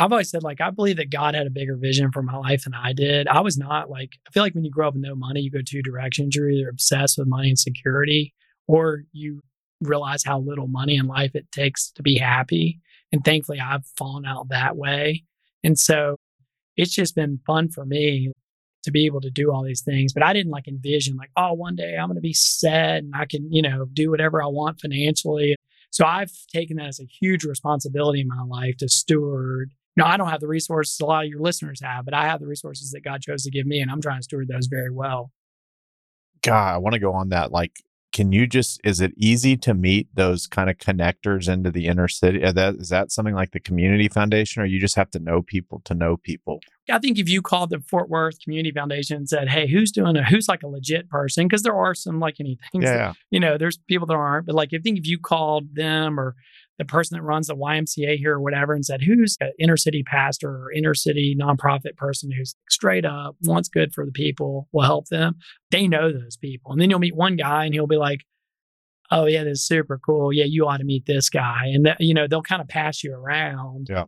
I've 0.00 0.12
always 0.12 0.30
said, 0.30 0.44
like, 0.44 0.60
I 0.60 0.70
believe 0.70 0.98
that 0.98 1.10
God 1.10 1.34
had 1.34 1.48
a 1.48 1.50
bigger 1.50 1.76
vision 1.76 2.12
for 2.12 2.22
my 2.22 2.36
life 2.36 2.64
than 2.64 2.74
I 2.74 2.92
did. 2.92 3.26
I 3.26 3.40
was 3.40 3.58
not 3.58 3.90
like, 3.90 4.12
I 4.28 4.30
feel 4.30 4.44
like 4.44 4.54
when 4.54 4.64
you 4.64 4.70
grow 4.70 4.86
up 4.86 4.94
with 4.94 5.02
no 5.02 5.16
money, 5.16 5.40
you 5.40 5.50
go 5.50 5.58
two 5.60 5.82
directions. 5.82 6.36
You're 6.36 6.50
either 6.50 6.68
obsessed 6.68 7.18
with 7.18 7.26
money 7.26 7.48
and 7.48 7.58
security, 7.58 8.32
or 8.68 9.02
you 9.12 9.40
realize 9.80 10.22
how 10.24 10.38
little 10.38 10.68
money 10.68 10.96
in 10.96 11.06
life 11.06 11.34
it 11.34 11.50
takes 11.50 11.90
to 11.92 12.02
be 12.02 12.16
happy. 12.16 12.80
And 13.10 13.24
thankfully, 13.24 13.58
I've 13.60 13.86
fallen 13.96 14.24
out 14.24 14.50
that 14.50 14.76
way. 14.76 15.24
And 15.64 15.76
so 15.76 16.16
it's 16.76 16.94
just 16.94 17.16
been 17.16 17.40
fun 17.44 17.68
for 17.68 17.84
me 17.84 18.32
to 18.84 18.92
be 18.92 19.06
able 19.06 19.20
to 19.22 19.30
do 19.30 19.50
all 19.52 19.64
these 19.64 19.82
things. 19.82 20.12
But 20.12 20.22
I 20.22 20.32
didn't 20.32 20.52
like 20.52 20.68
envision, 20.68 21.16
like, 21.16 21.30
oh, 21.36 21.54
one 21.54 21.74
day 21.74 21.96
I'm 21.96 22.06
going 22.06 22.14
to 22.14 22.20
be 22.20 22.32
set 22.32 22.98
and 22.98 23.12
I 23.16 23.26
can, 23.26 23.52
you 23.52 23.62
know, 23.62 23.86
do 23.92 24.10
whatever 24.10 24.40
I 24.40 24.46
want 24.46 24.80
financially. 24.80 25.56
So 25.90 26.04
I've 26.04 26.30
taken 26.52 26.76
that 26.76 26.86
as 26.86 27.00
a 27.00 27.08
huge 27.20 27.44
responsibility 27.44 28.20
in 28.20 28.28
my 28.28 28.42
life 28.42 28.76
to 28.76 28.88
steward 28.88 29.72
know, 29.98 30.06
I 30.06 30.16
don't 30.16 30.28
have 30.28 30.40
the 30.40 30.48
resources 30.48 30.98
a 31.00 31.06
lot 31.06 31.24
of 31.24 31.30
your 31.30 31.40
listeners 31.40 31.80
have, 31.82 32.04
but 32.04 32.14
I 32.14 32.26
have 32.26 32.40
the 32.40 32.46
resources 32.46 32.90
that 32.92 33.04
God 33.04 33.20
chose 33.20 33.42
to 33.44 33.50
give 33.50 33.66
me, 33.66 33.80
and 33.80 33.90
I'm 33.90 34.00
trying 34.00 34.18
to 34.18 34.22
steward 34.22 34.48
those 34.48 34.66
very 34.66 34.90
well. 34.90 35.30
God, 36.42 36.74
I 36.74 36.78
want 36.78 36.94
to 36.94 37.00
go 37.00 37.12
on 37.12 37.30
that. 37.30 37.52
Like, 37.52 37.72
can 38.12 38.32
you 38.32 38.46
just 38.46 38.80
is 38.84 39.00
it 39.00 39.12
easy 39.16 39.56
to 39.56 39.74
meet 39.74 40.08
those 40.14 40.46
kind 40.46 40.70
of 40.70 40.76
connectors 40.78 41.48
into 41.48 41.70
the 41.70 41.86
inner 41.86 42.08
city 42.08 42.42
is 42.42 42.54
that 42.54 42.74
is 42.76 42.88
that 42.88 43.12
something 43.12 43.34
like 43.34 43.52
the 43.52 43.60
community 43.60 44.08
foundation 44.08 44.62
or 44.62 44.64
you 44.64 44.80
just 44.80 44.96
have 44.96 45.10
to 45.10 45.18
know 45.18 45.42
people 45.42 45.80
to 45.84 45.94
know 45.94 46.16
people 46.16 46.58
i 46.90 46.98
think 46.98 47.18
if 47.18 47.28
you 47.28 47.42
called 47.42 47.70
the 47.70 47.80
fort 47.80 48.08
worth 48.08 48.40
community 48.42 48.72
foundation 48.72 49.18
and 49.18 49.28
said 49.28 49.48
hey 49.48 49.66
who's 49.68 49.92
doing 49.92 50.16
a 50.16 50.24
who's 50.24 50.48
like 50.48 50.62
a 50.62 50.68
legit 50.68 51.08
person 51.08 51.46
because 51.46 51.62
there 51.62 51.76
are 51.76 51.94
some 51.94 52.18
like 52.18 52.36
anything 52.40 52.82
yeah, 52.82 52.96
that, 52.96 53.16
you 53.30 53.38
know 53.38 53.58
there's 53.58 53.78
people 53.88 54.06
that 54.06 54.14
aren't 54.14 54.46
but 54.46 54.54
like 54.54 54.70
i 54.72 54.78
think 54.78 54.98
if 54.98 55.06
you 55.06 55.18
called 55.18 55.74
them 55.74 56.18
or 56.18 56.34
the 56.78 56.84
person 56.84 57.16
that 57.16 57.22
runs 57.22 57.48
the 57.48 57.56
YMCA 57.56 58.16
here 58.16 58.34
or 58.34 58.40
whatever 58.40 58.72
and 58.72 58.84
said, 58.84 59.02
who's 59.02 59.36
an 59.40 59.52
inner 59.58 59.76
city 59.76 60.02
pastor 60.04 60.48
or 60.48 60.72
inner 60.72 60.94
city 60.94 61.36
nonprofit 61.38 61.96
person 61.96 62.30
who's 62.30 62.54
straight 62.70 63.04
up 63.04 63.36
wants 63.42 63.68
good 63.68 63.92
for 63.92 64.06
the 64.06 64.12
people, 64.12 64.68
will 64.72 64.84
help 64.84 65.08
them. 65.08 65.34
They 65.70 65.88
know 65.88 66.12
those 66.12 66.36
people. 66.36 66.72
And 66.72 66.80
then 66.80 66.88
you'll 66.88 67.00
meet 67.00 67.16
one 67.16 67.36
guy 67.36 67.64
and 67.64 67.74
he'll 67.74 67.88
be 67.88 67.96
like, 67.96 68.20
oh, 69.10 69.26
yeah, 69.26 69.42
this 69.42 69.58
is 69.58 69.66
super 69.66 69.98
cool. 69.98 70.32
Yeah, 70.32 70.44
you 70.44 70.66
ought 70.66 70.76
to 70.76 70.84
meet 70.84 71.06
this 71.06 71.28
guy. 71.28 71.64
And, 71.66 71.86
that, 71.86 72.00
you 72.00 72.14
know, 72.14 72.26
they'll 72.28 72.42
kind 72.42 72.62
of 72.62 72.68
pass 72.68 73.02
you 73.02 73.12
around. 73.12 73.88
Yeah. 73.90 74.04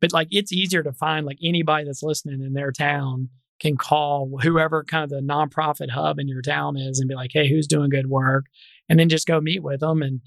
But 0.00 0.12
like 0.12 0.28
it's 0.30 0.52
easier 0.52 0.82
to 0.82 0.92
find 0.92 1.26
like 1.26 1.38
anybody 1.42 1.86
that's 1.86 2.02
listening 2.02 2.42
in 2.42 2.52
their 2.52 2.70
town 2.70 3.30
can 3.58 3.76
call 3.76 4.38
whoever 4.42 4.84
kind 4.84 5.04
of 5.04 5.10
the 5.10 5.20
nonprofit 5.20 5.90
hub 5.90 6.18
in 6.18 6.28
your 6.28 6.42
town 6.42 6.76
is 6.76 7.00
and 7.00 7.08
be 7.08 7.14
like, 7.14 7.30
hey, 7.32 7.48
who's 7.48 7.66
doing 7.66 7.88
good 7.88 8.08
work? 8.08 8.44
And 8.88 9.00
then 9.00 9.08
just 9.08 9.26
go 9.26 9.40
meet 9.40 9.62
with 9.62 9.80
them 9.80 10.02
and 10.02 10.20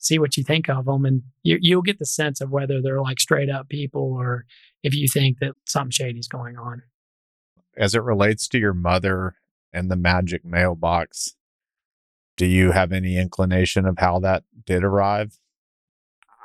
see 0.00 0.18
what 0.18 0.36
you 0.36 0.42
think 0.42 0.68
of 0.68 0.86
them, 0.86 1.04
and 1.04 1.22
you, 1.42 1.58
you'll 1.60 1.82
get 1.82 1.98
the 1.98 2.06
sense 2.06 2.40
of 2.40 2.50
whether 2.50 2.82
they're 2.82 3.00
like 3.00 3.20
straight 3.20 3.50
up 3.50 3.68
people 3.68 4.02
or 4.02 4.46
if 4.82 4.94
you 4.94 5.06
think 5.06 5.38
that 5.38 5.52
something 5.66 5.90
shady 5.90 6.18
is 6.18 6.26
going 6.26 6.56
on. 6.56 6.82
As 7.76 7.94
it 7.94 8.02
relates 8.02 8.48
to 8.48 8.58
your 8.58 8.74
mother 8.74 9.36
and 9.72 9.90
the 9.90 9.96
magic 9.96 10.44
mailbox, 10.44 11.36
do 12.36 12.46
you 12.46 12.72
have 12.72 12.92
any 12.92 13.16
inclination 13.16 13.86
of 13.86 13.98
how 13.98 14.18
that 14.20 14.44
did 14.64 14.82
arrive? 14.82 15.38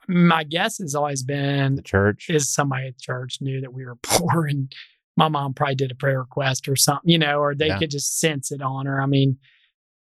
My 0.08 0.44
guess 0.44 0.78
has 0.78 0.94
always 0.94 1.24
been 1.24 1.76
the 1.76 1.82
church 1.82 2.30
is 2.30 2.54
somebody 2.54 2.90
at 2.90 3.00
church 3.00 3.40
knew 3.42 3.62
that 3.62 3.74
we 3.74 3.86
were 3.86 3.96
poor 4.04 4.46
and 4.46 4.72
my 5.18 5.30
mom 5.30 5.54
probably 5.54 5.76
did 5.76 5.92
a 5.92 5.96
prayer 5.96 6.20
request 6.20 6.68
or 6.68 6.76
something, 6.76 7.10
you 7.10 7.18
know, 7.18 7.40
or 7.40 7.56
they 7.56 7.68
yeah. 7.68 7.80
could 7.80 7.90
just 7.90 8.20
sense 8.20 8.52
it 8.52 8.62
on 8.62 8.86
her. 8.86 9.02
I 9.02 9.06
mean, 9.06 9.38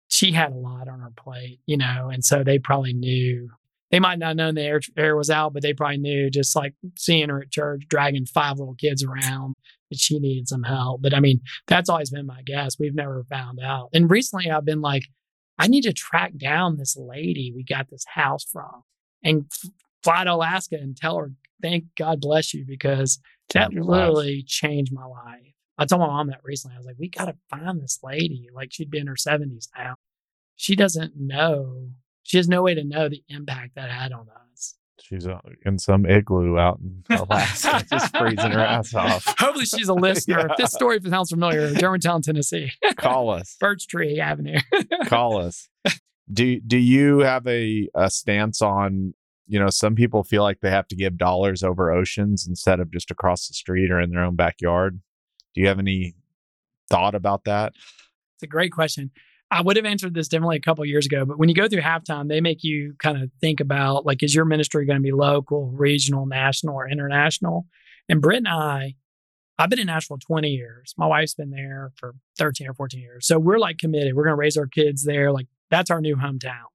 she 0.09 0.33
had 0.33 0.53
a 0.53 0.57
lot 0.57 0.89
on 0.89 1.01
her 1.01 1.13
plate, 1.17 1.61
you 1.67 1.77
know, 1.77 2.11
and 2.13 2.25
so 2.25 2.43
they 2.43 2.59
probably 2.59 2.93
knew. 2.93 3.51
They 3.91 4.01
might 4.01 4.19
not 4.19 4.37
know 4.37 4.53
the 4.53 4.61
air, 4.61 4.81
air 4.99 5.17
was 5.17 5.31
out, 5.31 5.55
but 5.55 5.63
they 5.63 5.73
probably 5.73 5.97
knew 5.97 6.29
just 6.29 6.55
like 6.55 6.75
seeing 6.99 7.31
her 7.31 7.41
at 7.41 7.51
church, 7.51 7.85
dragging 7.89 8.27
five 8.27 8.59
little 8.59 8.75
kids 8.75 9.03
around, 9.03 9.55
that 9.91 9.99
she 9.99 10.19
needed 10.19 10.47
some 10.47 10.65
help. 10.65 11.01
But 11.01 11.15
I 11.15 11.21
mean, 11.21 11.41
that's 11.67 11.89
always 11.89 12.11
been 12.11 12.27
my 12.27 12.43
guess. 12.43 12.79
We've 12.79 12.95
never 12.95 13.25
found 13.31 13.61
out. 13.61 13.89
And 13.95 14.11
recently 14.11 14.51
I've 14.51 14.67
been 14.67 14.83
like, 14.83 15.05
I 15.59 15.69
need 15.69 15.85
to 15.85 15.95
track 15.95 16.37
down 16.37 16.77
this 16.77 16.99
lady 16.99 17.51
we 17.57 17.65
got 17.65 17.89
this 17.89 18.05
house 18.07 18.45
from 18.45 18.83
and 19.25 19.51
fly 20.05 20.25
to 20.25 20.35
Alaska 20.35 20.77
and 20.77 20.95
tell 20.95 21.17
her, 21.17 21.33
thank 21.63 21.85
God 21.97 22.21
bless 22.21 22.53
you, 22.53 22.67
because 22.69 23.19
that 23.55 23.73
literally 23.73 24.45
changed 24.47 24.93
my 24.93 25.07
life. 25.07 25.55
I 25.79 25.85
told 25.85 26.01
my 26.01 26.07
mom 26.09 26.29
that 26.29 26.41
recently. 26.43 26.75
I 26.75 26.79
was 26.79 26.87
like, 26.87 26.97
we 26.99 27.09
got 27.09 27.27
to 27.27 27.37
find 27.49 27.81
this 27.81 28.01
lady. 28.03 28.49
Like 28.53 28.73
she'd 28.73 28.91
be 28.91 28.99
in 28.99 29.07
her 29.07 29.15
70s 29.15 29.69
now. 29.77 29.95
She 30.57 30.75
doesn't 30.75 31.13
know. 31.17 31.91
She 32.25 32.37
has 32.37 32.49
no 32.49 32.63
way 32.63 32.75
to 32.75 32.85
know 32.85 33.09
the 33.09 33.23
impact 33.29 33.77
that 33.77 33.91
had 33.91 34.13
on 34.13 34.27
us. 34.53 34.75
She's 35.01 35.27
uh, 35.29 35.39
in 35.65 35.79
some 35.79 36.05
igloo 36.05 36.59
out 36.59 36.81
in 36.81 37.05
Alaska, 37.17 37.85
just 37.89 38.17
freezing 38.17 38.51
her 38.51 38.61
ass 38.61 38.93
off. 38.95 39.25
Hopefully, 39.39 39.65
she's 39.65 39.89
a 39.89 39.95
listener. 39.95 40.41
yeah. 40.41 40.47
If 40.51 40.57
this 40.57 40.73
story 40.73 40.99
sounds 41.07 41.31
familiar, 41.31 41.73
Germantown, 41.75 42.21
Tennessee. 42.21 42.73
Call 42.97 43.31
us. 43.31 43.57
Birch 43.61 43.87
Tree 43.87 44.21
Avenue. 44.21 44.59
Call 45.07 45.39
us. 45.41 45.69
Do 46.31 46.61
Do 46.61 46.77
you 46.77 47.21
have 47.21 47.47
a, 47.47 47.89
a 47.95 48.11
stance 48.11 48.61
on 48.61 49.15
you 49.49 49.59
know, 49.59 49.71
some 49.71 49.95
people 49.95 50.23
feel 50.25 50.43
like 50.43 50.61
they 50.61 50.71
have 50.71 50.87
to 50.89 50.95
give 50.97 51.17
dollars 51.17 51.63
over 51.63 51.91
oceans 51.91 52.47
instead 52.47 52.81
of 52.81 52.93
just 52.93 53.11
across 53.11 53.49
the 53.49 53.55
street 53.55 53.91
or 53.91 53.99
in 53.99 54.11
their 54.11 54.23
own 54.23 54.37
backyard. 54.37 55.01
Do 55.55 55.61
you 55.61 55.69
have 55.69 55.79
any 55.79 56.15
thought 56.91 57.15
about 57.15 57.45
that? 57.45 57.73
It's 58.37 58.43
a 58.43 58.47
great 58.47 58.73
question. 58.73 59.11
I 59.51 59.63
would 59.63 59.77
have 59.77 59.87
answered 59.87 60.15
this 60.15 60.29
differently 60.29 60.57
a 60.57 60.61
couple 60.61 60.85
years 60.85 61.07
ago, 61.07 61.25
but 61.25 61.39
when 61.39 61.49
you 61.49 61.55
go 61.55 61.69
through 61.69 61.81
halftime, 61.81 62.29
they 62.29 62.41
make 62.41 62.63
you 62.63 62.95
kind 62.99 63.23
of 63.23 63.31
think 63.41 63.61
about 63.61 64.05
like, 64.05 64.23
is 64.23 64.35
your 64.35 64.45
ministry 64.45 64.85
going 64.85 64.99
to 64.99 65.03
be 65.03 65.13
local, 65.13 65.71
regional, 65.71 66.27
national, 66.27 66.75
or 66.75 66.89
international? 66.89 67.67
And 68.09 68.21
Britt 68.21 68.39
and 68.39 68.49
I, 68.49 68.95
I've 69.59 69.71
been 69.71 69.81
in 69.81 69.87
Nashville 69.87 70.19
20 70.19 70.51
years. 70.51 70.95
My 70.97 71.07
wife's 71.07 71.35
been 71.35 71.51
there 71.51 71.93
for 71.97 72.15
13 72.39 72.69
or 72.69 72.75
14 72.75 73.01
years. 73.01 73.27
So 73.27 73.39
we're 73.39 73.59
like 73.59 73.79
committed. 73.79 74.15
We're 74.15 74.25
going 74.25 74.37
to 74.37 74.41
raise 74.41 74.57
our 74.57 74.67
kids 74.67 75.05
there. 75.05 75.33
Like, 75.33 75.47
that's 75.71 75.91
our 75.91 76.01
new 76.01 76.17
hometown. 76.17 76.67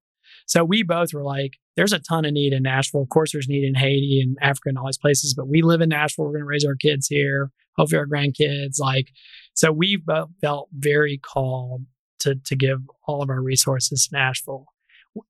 So 0.46 0.66
we 0.66 0.84
both 0.84 1.14
were 1.14 1.24
like, 1.24 1.60
there's 1.76 1.94
a 1.94 2.00
ton 2.00 2.26
of 2.26 2.34
need 2.34 2.54
in 2.54 2.64
Nashville. 2.64 3.02
Of 3.02 3.10
course, 3.10 3.32
there's 3.32 3.48
need 3.48 3.64
in 3.64 3.76
Haiti 3.76 4.22
and 4.22 4.38
Africa 4.42 4.70
and 4.70 4.78
all 4.78 4.86
these 4.86 4.98
places, 4.98 5.34
but 5.34 5.48
we 5.48 5.62
live 5.62 5.82
in 5.82 5.90
Nashville. 5.90 6.26
We're 6.26 6.32
going 6.32 6.42
to 6.42 6.46
raise 6.46 6.66
our 6.66 6.76
kids 6.76 7.08
here, 7.08 7.52
hopefully 7.78 8.00
our 8.00 8.06
grandkids. 8.06 8.80
Like, 8.80 9.10
so 9.54 9.72
we've 9.72 10.04
felt 10.42 10.70
very 10.74 11.18
called 11.18 11.86
to 12.20 12.36
to 12.36 12.56
give 12.56 12.80
all 13.08 13.22
of 13.22 13.30
our 13.30 13.42
resources 13.42 14.08
to 14.08 14.16
Nashville. 14.16 14.66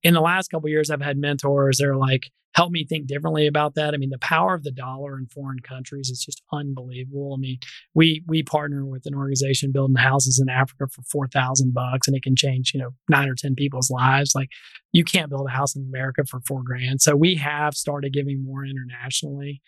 In 0.02 0.14
the 0.14 0.20
last 0.20 0.48
couple 0.48 0.68
years, 0.68 0.90
I've 0.90 1.02
had 1.02 1.18
mentors 1.18 1.78
that 1.78 1.86
are 1.86 1.96
like, 1.96 2.30
help 2.54 2.70
me 2.70 2.84
think 2.84 3.06
differently 3.06 3.46
about 3.46 3.74
that. 3.74 3.94
I 3.94 3.96
mean, 3.96 4.10
the 4.10 4.18
power 4.18 4.54
of 4.54 4.62
the 4.62 4.70
dollar 4.70 5.18
in 5.18 5.26
foreign 5.26 5.58
countries 5.60 6.08
is 6.08 6.24
just 6.24 6.42
unbelievable. 6.52 7.34
I 7.36 7.40
mean, 7.40 7.58
we 7.94 8.22
we 8.26 8.42
partner 8.42 8.84
with 8.84 9.06
an 9.06 9.14
organization 9.14 9.72
building 9.72 9.96
houses 9.96 10.40
in 10.40 10.48
Africa 10.48 10.86
for 10.90 11.02
four 11.02 11.26
thousand 11.26 11.74
bucks, 11.74 12.06
and 12.06 12.16
it 12.16 12.22
can 12.22 12.36
change 12.36 12.72
you 12.72 12.80
know 12.80 12.90
nine 13.08 13.28
or 13.28 13.34
ten 13.34 13.54
people's 13.54 13.90
lives. 13.90 14.34
Like 14.34 14.50
you 14.92 15.04
can't 15.04 15.30
build 15.30 15.46
a 15.48 15.50
house 15.50 15.74
in 15.74 15.82
America 15.82 16.24
for 16.24 16.40
four 16.46 16.62
grand. 16.62 17.02
So 17.02 17.16
we 17.16 17.34
have 17.36 17.74
started 17.74 18.12
giving 18.12 18.44
more 18.44 18.64
internationally. 18.64 19.60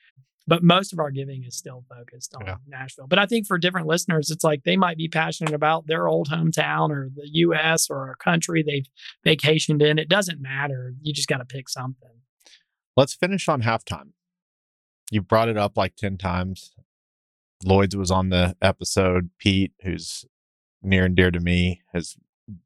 But 0.49 0.63
most 0.63 0.93
of 0.93 1.01
our 1.01 1.11
giving 1.11 1.45
is 1.45 1.57
still 1.57 1.85
focused 1.89 2.35
on 2.37 2.47
yeah. 2.47 2.57
Nashville. 2.69 3.09
But 3.09 3.19
I 3.19 3.27
think 3.27 3.47
for 3.47 3.59
different 3.59 3.89
listeners, 3.89 4.31
it's 4.31 4.45
like 4.45 4.63
they 4.63 4.77
might 4.77 4.97
be 4.97 5.09
passionate 5.09 5.53
about 5.53 5.89
their 5.89 6.07
old 6.07 6.29
hometown 6.29 6.91
or 6.91 7.11
the 7.15 7.29
US 7.29 7.91
or 7.91 8.11
a 8.11 8.17
country 8.17 8.63
they've 8.63 8.87
vacationed 9.27 9.83
in. 9.83 9.99
It 9.99 10.09
doesn't 10.09 10.41
matter. 10.41 10.95
You 11.03 11.13
just 11.13 11.29
got 11.29 11.39
to 11.39 11.45
pick 11.45 11.69
something. 11.69 12.21
Let's 12.97 13.15
finish 13.15 13.49
on 13.49 13.63
halftime. 13.63 14.11
You 15.11 15.21
brought 15.21 15.49
it 15.49 15.57
up 15.57 15.77
like 15.77 15.97
10 15.97 16.17
times. 16.17 16.75
Lloyd's 17.65 17.97
was 17.97 18.11
on 18.11 18.29
the 18.29 18.57
episode. 18.63 19.31
Pete, 19.39 19.73
who's 19.83 20.25
near 20.83 21.05
and 21.05 21.17
dear 21.17 21.31
to 21.33 21.41
me, 21.41 21.83
has 21.93 22.17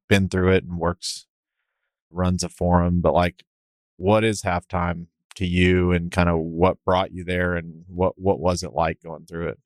been 0.08 0.28
through 0.28 0.52
it 0.52 0.64
and 0.64 0.78
works, 0.78 1.26
runs 2.10 2.42
a 2.42 2.48
forum. 2.50 3.00
But 3.00 3.14
like, 3.14 3.44
what 3.96 4.22
is 4.22 4.42
halftime 4.42 5.06
to 5.40 5.46
you 5.46 5.92
and 5.92 6.10
kind 6.10 6.28
of 6.28 6.38
what 6.38 6.82
brought 6.84 7.12
you 7.12 7.24
there 7.24 7.54
and 7.54 7.84
what, 7.88 8.14
what 8.16 8.40
was 8.40 8.62
it 8.62 8.72
like 8.72 9.02
going 9.02 9.26
through 9.26 9.48
it? 9.48 9.58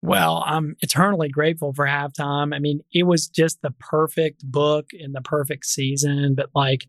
Well, 0.00 0.42
I'm 0.44 0.76
eternally 0.80 1.28
grateful 1.28 1.72
for 1.72 1.86
halftime. 1.86 2.54
I 2.54 2.58
mean, 2.58 2.80
it 2.92 3.04
was 3.04 3.28
just 3.28 3.62
the 3.62 3.70
perfect 3.78 4.42
book 4.44 4.86
in 4.92 5.12
the 5.12 5.20
perfect 5.20 5.66
season, 5.66 6.34
but 6.34 6.50
like, 6.54 6.86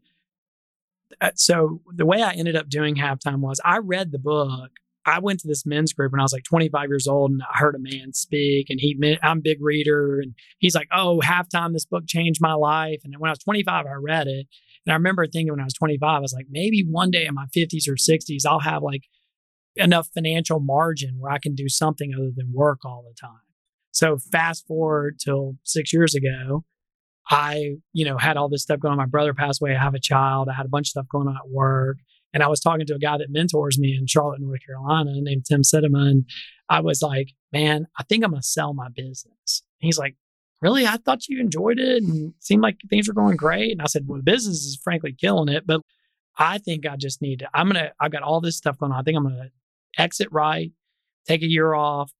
uh, 1.21 1.29
so 1.35 1.81
the 1.93 2.07
way 2.07 2.23
I 2.23 2.31
ended 2.31 2.55
up 2.55 2.69
doing 2.69 2.95
halftime 2.95 3.39
was 3.39 3.61
I 3.63 3.77
read 3.77 4.11
the 4.11 4.19
book 4.19 4.71
I 5.05 5.19
went 5.19 5.39
to 5.41 5.47
this 5.47 5.65
men's 5.65 5.93
group 5.93 6.11
when 6.11 6.19
I 6.19 6.23
was 6.23 6.33
like 6.33 6.43
25 6.43 6.89
years 6.89 7.07
old 7.07 7.31
and 7.31 7.41
I 7.43 7.57
heard 7.57 7.75
a 7.75 7.79
man 7.79 8.13
speak 8.13 8.69
and 8.69 8.79
he, 8.79 8.97
I'm 9.21 9.39
a 9.39 9.41
big 9.41 9.61
reader 9.61 10.19
and 10.19 10.33
he's 10.59 10.75
like, 10.75 10.87
oh, 10.93 11.21
halftime, 11.23 11.73
this 11.73 11.85
book 11.85 12.05
changed 12.07 12.41
my 12.41 12.53
life. 12.53 13.01
And 13.03 13.13
when 13.17 13.29
I 13.29 13.33
was 13.33 13.39
25, 13.39 13.85
I 13.85 13.93
read 13.93 14.27
it. 14.27 14.47
And 14.85 14.93
I 14.93 14.95
remember 14.95 15.25
thinking 15.25 15.51
when 15.51 15.61
I 15.61 15.65
was 15.65 15.73
25, 15.73 16.07
I 16.07 16.19
was 16.19 16.33
like, 16.33 16.47
maybe 16.49 16.85
one 16.87 17.11
day 17.11 17.25
in 17.25 17.33
my 17.33 17.45
50s 17.55 17.87
or 17.87 17.95
60s, 17.95 18.45
I'll 18.45 18.59
have 18.59 18.83
like 18.83 19.03
enough 19.75 20.09
financial 20.13 20.59
margin 20.59 21.15
where 21.19 21.31
I 21.31 21.39
can 21.39 21.55
do 21.55 21.69
something 21.69 22.13
other 22.13 22.31
than 22.35 22.51
work 22.53 22.79
all 22.85 23.03
the 23.07 23.15
time. 23.19 23.39
So 23.91 24.17
fast 24.17 24.67
forward 24.67 25.19
till 25.23 25.55
six 25.63 25.93
years 25.93 26.15
ago, 26.15 26.65
I, 27.29 27.75
you 27.93 28.05
know, 28.05 28.17
had 28.17 28.37
all 28.37 28.49
this 28.49 28.63
stuff 28.63 28.79
going 28.79 28.91
on. 28.91 28.97
My 28.97 29.05
brother 29.05 29.33
passed 29.33 29.61
away. 29.61 29.75
I 29.75 29.81
have 29.81 29.93
a 29.93 29.99
child. 29.99 30.49
I 30.49 30.53
had 30.53 30.65
a 30.65 30.69
bunch 30.69 30.87
of 30.87 30.91
stuff 30.91 31.07
going 31.09 31.27
on 31.27 31.37
at 31.37 31.49
work. 31.49 31.97
And 32.33 32.41
I 32.41 32.47
was 32.47 32.59
talking 32.59 32.85
to 32.87 32.95
a 32.95 32.99
guy 32.99 33.17
that 33.17 33.29
mentors 33.29 33.77
me 33.77 33.95
in 33.95 34.07
Charlotte, 34.07 34.41
North 34.41 34.65
Carolina, 34.65 35.11
named 35.15 35.45
Tim. 35.45 35.61
And 35.71 36.25
I 36.67 36.81
was 36.81 37.01
like, 37.01 37.29
man, 37.51 37.85
I 37.97 38.03
think 38.03 38.23
I'm 38.23 38.31
going 38.31 38.41
to 38.41 38.47
sell 38.47 38.73
my 38.73 38.89
business. 38.89 39.63
He's 39.77 39.99
like, 39.99 40.15
really? 40.63 40.87
I 40.87 40.95
thought 40.95 41.27
you 41.27 41.41
enjoyed 41.41 41.77
it 41.77 42.01
and 42.01 42.33
seemed 42.39 42.63
like 42.63 42.77
things 42.89 43.07
were 43.07 43.13
going 43.13 43.35
great. 43.35 43.73
And 43.73 43.81
I 43.81 43.85
said, 43.85 44.05
well, 44.07 44.21
business 44.21 44.63
is 44.63 44.79
frankly 44.81 45.13
killing 45.13 45.53
it. 45.53 45.67
But 45.67 45.81
I 46.37 46.57
think 46.57 46.87
I 46.87 46.95
just 46.95 47.21
need 47.21 47.39
to, 47.39 47.49
I'm 47.53 47.69
going 47.69 47.83
to, 47.83 47.91
I've 47.99 48.13
got 48.13 48.23
all 48.23 48.39
this 48.39 48.55
stuff 48.55 48.77
going 48.77 48.93
on. 48.93 48.99
I 48.99 49.03
think 49.03 49.17
I'm 49.17 49.23
going 49.23 49.35
to 49.35 50.01
exit 50.01 50.29
right, 50.31 50.71
take 51.27 51.43
a 51.43 51.49
year 51.49 51.73
off, 51.73 52.11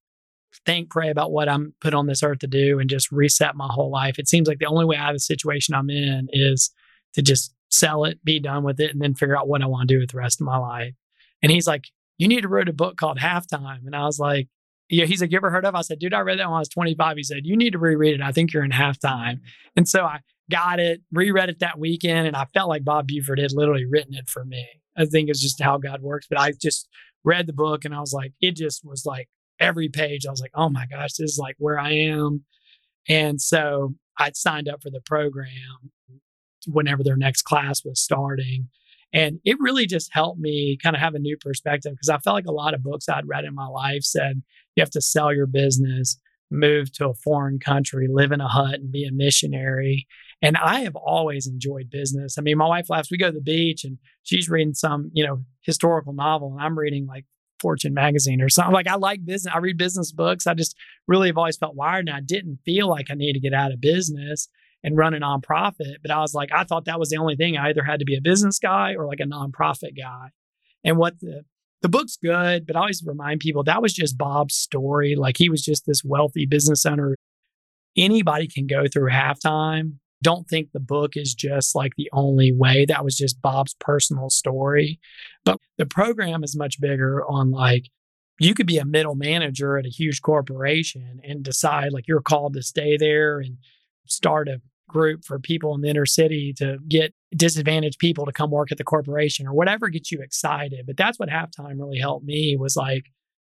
think, 0.66 0.90
pray 0.90 1.08
about 1.08 1.32
what 1.32 1.48
I'm 1.48 1.74
put 1.80 1.94
on 1.94 2.06
this 2.06 2.22
earth 2.22 2.40
to 2.40 2.46
do 2.46 2.78
and 2.78 2.88
just 2.88 3.10
reset 3.10 3.56
my 3.56 3.66
whole 3.68 3.90
life. 3.90 4.18
It 4.18 4.28
seems 4.28 4.46
like 4.46 4.58
the 4.58 4.66
only 4.66 4.84
way 4.84 4.96
out 4.96 5.10
of 5.10 5.16
the 5.16 5.20
situation 5.20 5.74
I'm 5.74 5.88
in 5.88 6.28
is 6.30 6.70
to 7.14 7.22
just 7.22 7.54
sell 7.70 8.04
it, 8.04 8.22
be 8.22 8.40
done 8.40 8.62
with 8.62 8.78
it, 8.78 8.90
and 8.90 9.00
then 9.00 9.14
figure 9.14 9.36
out 9.36 9.48
what 9.48 9.62
I 9.62 9.66
want 9.66 9.88
to 9.88 9.94
do 9.94 10.00
with 10.00 10.10
the 10.10 10.18
rest 10.18 10.40
of 10.40 10.44
my 10.44 10.58
life. 10.58 10.94
And 11.42 11.50
he's 11.50 11.66
like, 11.66 11.86
You 12.18 12.28
need 12.28 12.42
to 12.42 12.48
write 12.48 12.68
a 12.68 12.74
book 12.74 12.98
called 12.98 13.18
Halftime. 13.18 13.86
And 13.86 13.96
I 13.96 14.04
was 14.04 14.18
like, 14.18 14.48
yeah, 14.88 15.04
he's 15.06 15.20
like, 15.20 15.30
You 15.30 15.36
ever 15.36 15.50
heard 15.50 15.64
of? 15.64 15.74
I 15.74 15.82
said, 15.82 15.98
Dude, 15.98 16.14
I 16.14 16.20
read 16.20 16.38
that 16.38 16.48
when 16.48 16.56
I 16.56 16.60
was 16.60 16.68
25. 16.68 17.16
He 17.16 17.22
said, 17.22 17.40
You 17.44 17.56
need 17.56 17.72
to 17.72 17.78
reread 17.78 18.14
it. 18.14 18.20
I 18.22 18.32
think 18.32 18.52
you're 18.52 18.64
in 18.64 18.70
halftime. 18.70 19.40
And 19.76 19.88
so 19.88 20.04
I 20.04 20.20
got 20.50 20.78
it, 20.80 21.00
reread 21.12 21.48
it 21.48 21.60
that 21.60 21.78
weekend, 21.78 22.26
and 22.26 22.36
I 22.36 22.46
felt 22.54 22.68
like 22.68 22.84
Bob 22.84 23.06
Buford 23.06 23.38
had 23.38 23.52
literally 23.52 23.86
written 23.86 24.14
it 24.14 24.28
for 24.28 24.44
me. 24.44 24.66
I 24.96 25.06
think 25.06 25.28
it's 25.28 25.40
just 25.40 25.62
how 25.62 25.78
God 25.78 26.02
works. 26.02 26.26
But 26.28 26.40
I 26.40 26.52
just 26.60 26.88
read 27.24 27.46
the 27.46 27.52
book 27.52 27.84
and 27.84 27.94
I 27.94 28.00
was 28.00 28.12
like, 28.12 28.32
it 28.40 28.54
just 28.54 28.84
was 28.84 29.04
like 29.04 29.28
every 29.58 29.88
page. 29.88 30.26
I 30.26 30.30
was 30.30 30.40
like, 30.40 30.52
oh 30.54 30.68
my 30.68 30.86
gosh, 30.86 31.14
this 31.14 31.32
is 31.32 31.38
like 31.38 31.56
where 31.58 31.78
I 31.78 31.92
am. 31.92 32.44
And 33.08 33.40
so 33.40 33.94
I 34.18 34.30
signed 34.34 34.68
up 34.68 34.82
for 34.82 34.90
the 34.90 35.00
program 35.04 35.90
whenever 36.66 37.02
their 37.02 37.16
next 37.16 37.42
class 37.42 37.84
was 37.84 38.00
starting. 38.00 38.68
And 39.12 39.38
it 39.44 39.60
really 39.60 39.86
just 39.86 40.10
helped 40.12 40.40
me 40.40 40.76
kind 40.82 40.96
of 40.96 41.00
have 41.00 41.14
a 41.14 41.20
new 41.20 41.36
perspective 41.36 41.92
because 41.92 42.08
I 42.08 42.18
felt 42.18 42.34
like 42.34 42.46
a 42.46 42.52
lot 42.52 42.74
of 42.74 42.82
books 42.82 43.08
I'd 43.08 43.28
read 43.28 43.44
in 43.44 43.54
my 43.54 43.66
life 43.66 44.02
said 44.02 44.42
you 44.76 44.82
have 44.82 44.90
to 44.90 45.00
sell 45.00 45.32
your 45.32 45.46
business, 45.46 46.18
move 46.50 46.92
to 46.92 47.08
a 47.08 47.14
foreign 47.14 47.58
country, 47.58 48.06
live 48.10 48.32
in 48.32 48.40
a 48.40 48.48
hut, 48.48 48.74
and 48.74 48.92
be 48.92 49.04
a 49.04 49.12
missionary. 49.12 50.06
And 50.42 50.56
I 50.56 50.80
have 50.80 50.96
always 50.96 51.46
enjoyed 51.46 51.90
business. 51.90 52.36
I 52.38 52.42
mean, 52.42 52.58
my 52.58 52.68
wife 52.68 52.90
laughs. 52.90 53.10
We 53.10 53.18
go 53.18 53.28
to 53.28 53.32
the 53.32 53.40
beach 53.40 53.84
and 53.84 53.98
she's 54.22 54.48
reading 54.48 54.74
some, 54.74 55.10
you 55.14 55.26
know, 55.26 55.44
historical 55.62 56.12
novel, 56.12 56.52
and 56.52 56.60
I'm 56.60 56.78
reading 56.78 57.06
like 57.06 57.24
Fortune 57.60 57.94
magazine 57.94 58.42
or 58.42 58.50
something. 58.50 58.74
Like 58.74 58.88
I 58.88 58.96
like 58.96 59.24
business. 59.24 59.52
I 59.54 59.58
read 59.58 59.78
business 59.78 60.12
books. 60.12 60.46
I 60.46 60.52
just 60.54 60.76
really 61.08 61.28
have 61.28 61.38
always 61.38 61.56
felt 61.56 61.74
wired 61.74 62.06
and 62.08 62.14
I 62.14 62.20
didn't 62.20 62.58
feel 62.64 62.88
like 62.88 63.10
I 63.10 63.14
needed 63.14 63.40
to 63.40 63.48
get 63.48 63.54
out 63.54 63.72
of 63.72 63.80
business 63.80 64.48
and 64.82 64.98
run 64.98 65.14
a 65.14 65.20
nonprofit. 65.20 65.96
But 66.02 66.10
I 66.10 66.20
was 66.20 66.34
like, 66.34 66.50
I 66.52 66.64
thought 66.64 66.84
that 66.84 66.98
was 66.98 67.08
the 67.08 67.16
only 67.16 67.36
thing. 67.36 67.56
I 67.56 67.70
either 67.70 67.82
had 67.82 68.00
to 68.00 68.04
be 68.04 68.16
a 68.16 68.20
business 68.20 68.58
guy 68.58 68.94
or 68.94 69.06
like 69.06 69.20
a 69.20 69.24
nonprofit 69.24 69.96
guy. 69.96 70.28
And 70.84 70.98
what 70.98 71.18
the 71.20 71.44
the 71.84 71.90
book's 71.90 72.16
good, 72.16 72.66
but 72.66 72.76
I 72.76 72.80
always 72.80 73.04
remind 73.04 73.40
people 73.40 73.62
that 73.64 73.82
was 73.82 73.92
just 73.92 74.16
Bob's 74.16 74.54
story. 74.54 75.16
Like 75.16 75.36
he 75.36 75.50
was 75.50 75.60
just 75.60 75.84
this 75.84 76.02
wealthy 76.02 76.46
business 76.46 76.86
owner. 76.86 77.14
Anybody 77.94 78.48
can 78.48 78.66
go 78.66 78.86
through 78.88 79.10
halftime. 79.10 79.96
Don't 80.22 80.48
think 80.48 80.70
the 80.72 80.80
book 80.80 81.14
is 81.14 81.34
just 81.34 81.74
like 81.74 81.92
the 81.98 82.08
only 82.14 82.54
way. 82.54 82.86
That 82.86 83.04
was 83.04 83.18
just 83.18 83.42
Bob's 83.42 83.74
personal 83.80 84.30
story. 84.30 84.98
But 85.44 85.58
the 85.76 85.84
program 85.84 86.42
is 86.42 86.56
much 86.56 86.80
bigger 86.80 87.22
on 87.26 87.50
like 87.50 87.90
you 88.40 88.54
could 88.54 88.66
be 88.66 88.78
a 88.78 88.86
middle 88.86 89.14
manager 89.14 89.76
at 89.76 89.84
a 89.84 89.90
huge 89.90 90.22
corporation 90.22 91.20
and 91.22 91.42
decide 91.42 91.92
like 91.92 92.08
you're 92.08 92.22
called 92.22 92.54
to 92.54 92.62
stay 92.62 92.96
there 92.96 93.40
and 93.40 93.58
start 94.06 94.48
a 94.48 94.62
group 94.88 95.24
for 95.24 95.38
people 95.38 95.74
in 95.74 95.80
the 95.80 95.88
inner 95.88 96.06
city 96.06 96.52
to 96.58 96.78
get 96.88 97.14
disadvantaged 97.34 97.98
people 97.98 98.26
to 98.26 98.32
come 98.32 98.50
work 98.50 98.70
at 98.70 98.78
the 98.78 98.84
corporation 98.84 99.46
or 99.46 99.54
whatever 99.54 99.88
gets 99.88 100.12
you 100.12 100.20
excited. 100.20 100.86
But 100.86 100.96
that's 100.96 101.18
what 101.18 101.28
halftime 101.28 101.78
really 101.78 101.98
helped 101.98 102.24
me 102.24 102.56
was 102.58 102.76
like, 102.76 103.06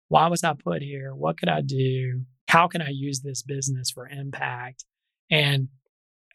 why 0.08 0.28
was 0.28 0.44
I 0.44 0.54
put 0.54 0.82
here? 0.82 1.14
What 1.14 1.38
could 1.38 1.48
I 1.48 1.62
do? 1.62 2.22
How 2.48 2.68
can 2.68 2.82
I 2.82 2.90
use 2.90 3.20
this 3.20 3.42
business 3.42 3.90
for 3.90 4.06
impact? 4.06 4.84
And 5.30 5.68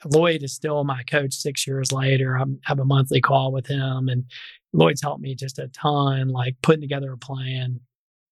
Lloyd 0.05 0.43
is 0.43 0.53
still 0.53 0.83
my 0.83 1.03
coach 1.03 1.33
six 1.33 1.65
years 1.67 1.91
later. 1.91 2.37
I 2.37 2.43
have 2.65 2.79
a 2.79 2.85
monthly 2.85 3.21
call 3.21 3.51
with 3.51 3.67
him, 3.67 4.09
and 4.09 4.25
Lloyd's 4.73 5.01
helped 5.01 5.21
me 5.21 5.35
just 5.35 5.59
a 5.59 5.67
ton, 5.69 6.29
like 6.29 6.55
putting 6.61 6.81
together 6.81 7.13
a 7.13 7.17
plan, 7.17 7.79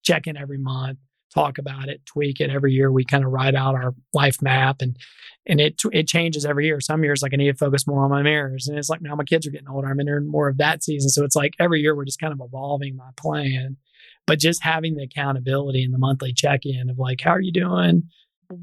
check 0.03 0.27
in 0.27 0.37
every 0.37 0.57
month, 0.57 0.99
talk 1.36 1.57
about 1.57 1.90
it, 1.90 2.06
tweak 2.06 2.40
it 2.40 2.49
every 2.49 2.74
year. 2.74 2.91
We 2.91 3.03
kind 3.03 3.26
of 3.26 3.32
write 3.32 3.56
out 3.56 3.76
our 3.76 3.94
life 4.14 4.41
map 4.41 4.78
and 4.82 4.98
and 5.45 5.62
it 5.62 5.80
it 5.91 6.07
changes 6.07 6.45
every 6.45 6.66
year. 6.66 6.80
Some 6.80 7.03
years 7.03 7.22
like 7.22 7.34
I 7.34 7.38
need 7.38 7.52
to 7.52 7.57
focus 7.57 7.86
more 7.86 8.03
on 8.03 8.10
my 8.10 8.24
mirrors. 8.24 8.68
And 8.68 8.78
it's 8.78 8.90
like 8.90 9.02
now 9.02 9.16
my 9.16 9.24
kids 9.24 9.45
are 9.45 9.52
getting 9.52 9.68
older. 9.68 9.88
I'm 9.88 9.99
entering 9.99 10.30
more 10.30 10.49
of 10.49 10.57
that 10.57 10.84
season. 10.84 11.10
So 11.10 11.24
it's 11.24 11.36
like 11.36 11.53
every 11.60 11.82
year 11.82 11.95
we're 11.95 12.06
just 12.06 12.20
kind 12.20 12.34
of 12.34 12.41
evolving 12.44 12.95
my 12.95 13.10
plan. 13.18 13.78
But 14.26 14.40
just 14.40 14.64
having 14.64 14.95
the 14.95 15.03
accountability 15.03 15.84
and 15.84 15.94
the 15.94 15.99
monthly 15.99 16.34
check-in 16.34 16.90
of 16.90 16.98
like, 16.98 17.22
how 17.22 17.32
are 17.32 17.41
you 17.41 17.52
doing? 17.52 18.03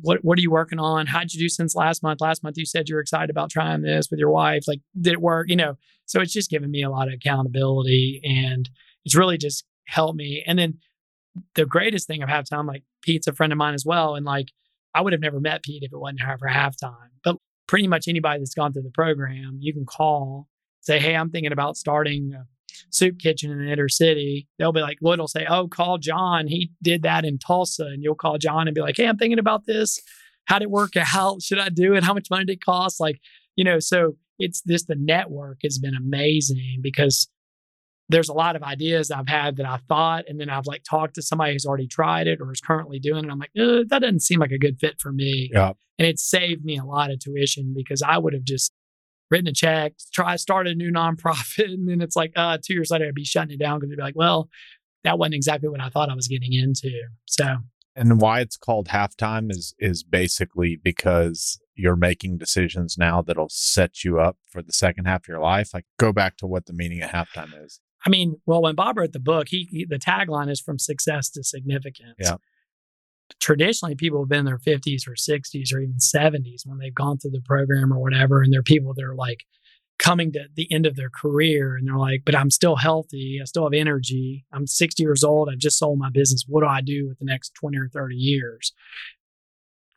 What 0.00 0.24
what 0.24 0.38
are 0.38 0.42
you 0.42 0.50
working 0.50 0.78
on? 0.78 1.06
How'd 1.06 1.32
you 1.32 1.40
do 1.40 1.48
since 1.48 1.74
last 1.74 2.02
month? 2.02 2.20
Last 2.20 2.42
month 2.42 2.56
you 2.56 2.66
said 2.66 2.88
you 2.88 2.94
were 2.94 3.00
excited 3.00 3.30
about 3.30 3.50
trying 3.50 3.82
this 3.82 4.08
with 4.10 4.18
your 4.18 4.30
wife. 4.30 4.64
Like, 4.66 4.80
did 5.00 5.12
it 5.12 5.20
work? 5.20 5.48
You 5.48 5.56
know, 5.56 5.76
so 6.06 6.20
it's 6.20 6.32
just 6.32 6.50
given 6.50 6.70
me 6.70 6.82
a 6.82 6.90
lot 6.90 7.08
of 7.08 7.14
accountability 7.14 8.20
and 8.24 8.68
it's 9.04 9.16
really 9.16 9.38
just 9.38 9.64
helped 9.86 10.16
me. 10.16 10.42
And 10.46 10.58
then 10.58 10.78
the 11.54 11.66
greatest 11.66 12.06
thing 12.06 12.22
of 12.22 12.28
halftime, 12.28 12.66
like 12.66 12.84
Pete's 13.02 13.26
a 13.26 13.32
friend 13.32 13.52
of 13.52 13.58
mine 13.58 13.74
as 13.74 13.84
well. 13.84 14.14
And 14.14 14.24
like, 14.24 14.48
I 14.94 15.00
would 15.00 15.12
have 15.12 15.22
never 15.22 15.40
met 15.40 15.62
Pete 15.62 15.82
if 15.82 15.92
it 15.92 15.98
wasn't 15.98 16.20
for 16.38 16.48
halftime. 16.48 17.10
But 17.24 17.36
pretty 17.66 17.88
much 17.88 18.08
anybody 18.08 18.40
that's 18.40 18.54
gone 18.54 18.72
through 18.72 18.82
the 18.82 18.90
program, 18.90 19.58
you 19.60 19.72
can 19.72 19.86
call, 19.86 20.48
say, 20.80 20.98
Hey, 20.98 21.14
I'm 21.14 21.30
thinking 21.30 21.52
about 21.52 21.76
starting 21.76 22.32
a 22.34 22.46
soup 22.90 23.18
kitchen 23.18 23.50
in 23.50 23.64
the 23.64 23.72
inner 23.72 23.88
city. 23.88 24.48
They'll 24.58 24.72
be 24.72 24.80
like, 24.80 24.98
Lloyd 25.00 25.18
will 25.18 25.28
say, 25.28 25.46
Oh, 25.48 25.68
call 25.68 25.98
John. 25.98 26.46
He 26.46 26.70
did 26.82 27.02
that 27.02 27.24
in 27.24 27.38
Tulsa. 27.38 27.86
And 27.86 28.02
you'll 28.02 28.14
call 28.14 28.38
John 28.38 28.68
and 28.68 28.74
be 28.74 28.82
like, 28.82 28.96
Hey, 28.96 29.06
I'm 29.06 29.16
thinking 29.16 29.38
about 29.38 29.66
this. 29.66 30.00
How 30.46 30.58
did 30.58 30.64
it 30.64 30.70
work 30.70 30.92
out? 30.96 31.42
Should 31.42 31.58
I 31.58 31.68
do 31.68 31.94
it? 31.94 32.04
How 32.04 32.14
much 32.14 32.28
money 32.30 32.44
did 32.44 32.54
it 32.54 32.64
cost? 32.64 33.00
Like, 33.00 33.20
you 33.56 33.64
know, 33.64 33.78
so 33.78 34.16
it's 34.38 34.60
this, 34.62 34.84
the 34.84 34.96
network 34.96 35.58
has 35.62 35.78
been 35.78 35.94
amazing 35.94 36.80
because 36.82 37.28
there's 38.12 38.28
a 38.28 38.34
lot 38.34 38.56
of 38.56 38.62
ideas 38.62 39.10
I've 39.10 39.28
had 39.28 39.56
that 39.56 39.66
I 39.66 39.78
thought, 39.88 40.24
and 40.28 40.40
then 40.40 40.50
I've 40.50 40.66
like 40.66 40.84
talked 40.84 41.14
to 41.16 41.22
somebody 41.22 41.52
who's 41.52 41.66
already 41.66 41.86
tried 41.86 42.26
it 42.26 42.40
or 42.40 42.52
is 42.52 42.60
currently 42.60 42.98
doing 42.98 43.24
it. 43.24 43.30
I'm 43.30 43.38
like, 43.38 43.52
that 43.54 43.98
doesn't 44.00 44.20
seem 44.20 44.40
like 44.40 44.52
a 44.52 44.58
good 44.58 44.78
fit 44.78 45.00
for 45.00 45.12
me. 45.12 45.50
Yeah. 45.52 45.72
And 45.98 46.06
it 46.06 46.18
saved 46.18 46.64
me 46.64 46.78
a 46.78 46.84
lot 46.84 47.10
of 47.10 47.18
tuition 47.18 47.74
because 47.76 48.02
I 48.02 48.18
would 48.18 48.34
have 48.34 48.44
just 48.44 48.72
written 49.30 49.48
a 49.48 49.52
check, 49.52 49.94
try 50.12 50.36
start 50.36 50.68
a 50.68 50.74
new 50.74 50.92
nonprofit, 50.92 51.64
and 51.72 51.88
then 51.88 52.00
it's 52.00 52.16
like, 52.16 52.32
uh, 52.36 52.58
two 52.64 52.74
years 52.74 52.90
later 52.90 53.06
I'd 53.06 53.14
be 53.14 53.24
shutting 53.24 53.54
it 53.54 53.60
down 53.60 53.78
because 53.78 53.90
it'd 53.90 53.98
be 53.98 54.02
like, 54.02 54.16
well, 54.16 54.48
that 55.04 55.18
wasn't 55.18 55.34
exactly 55.34 55.68
what 55.68 55.80
I 55.80 55.88
thought 55.88 56.10
I 56.10 56.14
was 56.14 56.28
getting 56.28 56.52
into. 56.52 56.90
So 57.26 57.56
and 57.94 58.20
why 58.20 58.40
it's 58.40 58.56
called 58.56 58.88
halftime 58.88 59.50
is 59.50 59.74
is 59.78 60.02
basically 60.02 60.78
because 60.82 61.60
you're 61.74 61.96
making 61.96 62.38
decisions 62.38 62.96
now 62.98 63.22
that'll 63.22 63.48
set 63.48 64.04
you 64.04 64.20
up 64.20 64.36
for 64.48 64.62
the 64.62 64.72
second 64.72 65.06
half 65.06 65.22
of 65.22 65.28
your 65.28 65.40
life. 65.40 65.70
Like 65.74 65.86
go 65.98 66.12
back 66.12 66.36
to 66.38 66.46
what 66.46 66.66
the 66.66 66.72
meaning 66.72 67.02
of 67.02 67.10
halftime 67.10 67.64
is. 67.64 67.80
I 68.04 68.10
mean, 68.10 68.40
well, 68.46 68.62
when 68.62 68.74
Bob 68.74 68.98
wrote 68.98 69.12
the 69.12 69.20
book, 69.20 69.48
he, 69.48 69.68
he 69.70 69.84
the 69.84 69.98
tagline 69.98 70.50
is 70.50 70.60
from 70.60 70.78
success 70.78 71.30
to 71.30 71.44
significance. 71.44 72.16
Yeah. 72.18 72.36
Traditionally, 73.40 73.94
people 73.94 74.20
have 74.22 74.28
been 74.28 74.40
in 74.40 74.44
their 74.44 74.58
50s 74.58 75.08
or 75.08 75.14
60s 75.14 75.72
or 75.72 75.78
even 75.78 75.96
70s 75.96 76.66
when 76.66 76.78
they've 76.78 76.94
gone 76.94 77.18
through 77.18 77.30
the 77.30 77.40
program 77.44 77.92
or 77.92 77.98
whatever, 77.98 78.42
and 78.42 78.52
they're 78.52 78.62
people 78.62 78.92
that 78.94 79.04
are 79.04 79.14
like 79.14 79.44
coming 80.02 80.32
to 80.32 80.46
the 80.56 80.66
end 80.72 80.84
of 80.84 80.96
their 80.96 81.10
career 81.10 81.76
and 81.76 81.86
they're 81.86 81.96
like, 81.96 82.22
but 82.24 82.34
I'm 82.34 82.50
still 82.50 82.76
healthy. 82.76 83.38
I 83.40 83.44
still 83.44 83.64
have 83.64 83.72
energy. 83.72 84.44
I'm 84.52 84.66
60 84.66 85.02
years 85.02 85.22
old. 85.22 85.48
I've 85.48 85.58
just 85.58 85.78
sold 85.78 85.98
my 85.98 86.10
business. 86.10 86.44
What 86.46 86.62
do 86.62 86.66
I 86.66 86.80
do 86.80 87.06
with 87.08 87.18
the 87.18 87.24
next 87.24 87.54
20 87.54 87.78
or 87.78 87.88
30 87.88 88.16
years? 88.16 88.72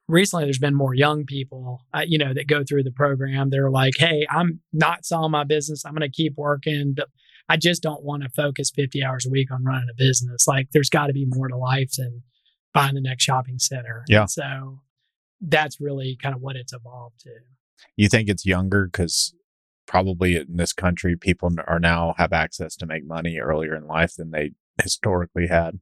Recently, 0.07 0.43
there's 0.43 0.59
been 0.59 0.75
more 0.75 0.93
young 0.93 1.25
people, 1.25 1.81
uh, 1.91 2.03
you 2.05 2.19
know, 2.19 2.33
that 2.35 2.47
go 2.47 2.63
through 2.63 2.83
the 2.83 2.91
program. 2.91 3.49
They're 3.49 3.71
like, 3.71 3.93
hey, 3.97 4.27
I'm 4.29 4.61
not 4.71 5.05
selling 5.05 5.31
my 5.31 5.43
business. 5.43 5.83
I'm 5.83 5.95
going 5.95 6.09
to 6.09 6.15
keep 6.15 6.35
working, 6.37 6.93
but 6.95 7.07
I 7.47 7.57
just 7.57 7.83
don't 7.83 8.03
want 8.03 8.23
to 8.23 8.29
focus 8.29 8.71
50 8.75 9.03
hours 9.03 9.25
a 9.25 9.29
week 9.29 9.51
on 9.51 9.63
running 9.63 9.89
a 9.89 9.95
business. 9.95 10.47
Like 10.47 10.69
there's 10.71 10.89
got 10.89 11.07
to 11.07 11.13
be 11.13 11.25
more 11.27 11.47
to 11.47 11.57
life 11.57 11.91
than 11.97 12.23
buying 12.73 12.95
the 12.95 13.01
next 13.01 13.23
shopping 13.23 13.59
center. 13.59 14.03
Yeah. 14.07 14.21
And 14.21 14.29
so 14.29 14.79
that's 15.41 15.79
really 15.79 16.17
kind 16.21 16.35
of 16.35 16.41
what 16.41 16.55
it's 16.55 16.73
evolved 16.73 17.19
to. 17.21 17.31
You 17.95 18.09
think 18.09 18.29
it's 18.29 18.45
younger 18.45 18.85
because 18.85 19.33
probably 19.85 20.35
in 20.35 20.57
this 20.57 20.73
country, 20.73 21.15
people 21.15 21.51
are 21.67 21.79
now 21.79 22.15
have 22.17 22.33
access 22.33 22.75
to 22.77 22.85
make 22.85 23.05
money 23.05 23.37
earlier 23.39 23.75
in 23.75 23.87
life 23.87 24.15
than 24.15 24.31
they 24.31 24.51
historically 24.81 25.47
had. 25.47 25.79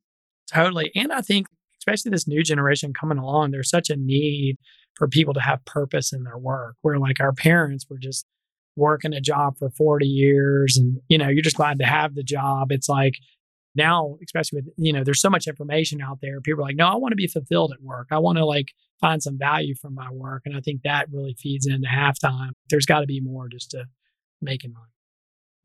Totally. 0.51 0.91
And 0.95 1.11
I 1.11 1.21
think, 1.21 1.47
especially 1.79 2.11
this 2.11 2.27
new 2.27 2.43
generation 2.43 2.93
coming 2.93 3.17
along, 3.17 3.51
there's 3.51 3.69
such 3.69 3.89
a 3.89 3.95
need 3.95 4.57
for 4.95 5.07
people 5.07 5.33
to 5.33 5.39
have 5.39 5.65
purpose 5.65 6.13
in 6.13 6.23
their 6.23 6.37
work 6.37 6.75
where 6.81 6.99
like 6.99 7.19
our 7.19 7.33
parents 7.33 7.85
were 7.89 7.97
just 7.97 8.25
working 8.75 9.13
a 9.13 9.21
job 9.21 9.57
for 9.57 9.69
40 9.69 10.05
years 10.05 10.77
and, 10.77 10.99
you 11.07 11.17
know, 11.17 11.29
you're 11.29 11.43
just 11.43 11.57
glad 11.57 11.79
to 11.79 11.85
have 11.85 12.15
the 12.15 12.23
job. 12.23 12.71
It's 12.71 12.89
like, 12.89 13.13
now, 13.75 14.17
especially 14.23 14.61
with, 14.61 14.73
you 14.77 14.93
know, 14.93 15.03
there's 15.03 15.21
so 15.21 15.29
much 15.29 15.47
information 15.47 16.01
out 16.01 16.19
there. 16.21 16.39
People 16.41 16.63
are 16.63 16.67
like, 16.67 16.75
no, 16.75 16.87
I 16.87 16.95
want 16.95 17.11
to 17.11 17.17
be 17.17 17.27
fulfilled 17.27 17.73
at 17.73 17.81
work. 17.81 18.07
I 18.11 18.19
want 18.19 18.37
to 18.37 18.45
like 18.45 18.67
find 19.01 19.21
some 19.21 19.37
value 19.37 19.73
from 19.75 19.95
my 19.95 20.11
work. 20.11 20.43
And 20.45 20.55
I 20.55 20.61
think 20.61 20.81
that 20.83 21.07
really 21.11 21.35
feeds 21.39 21.65
into 21.65 21.87
halftime. 21.87 22.51
There's 22.69 22.85
got 22.85 23.01
to 23.01 23.07
be 23.07 23.19
more 23.19 23.47
just 23.47 23.71
to 23.71 23.85
making 24.41 24.73
money. 24.73 24.85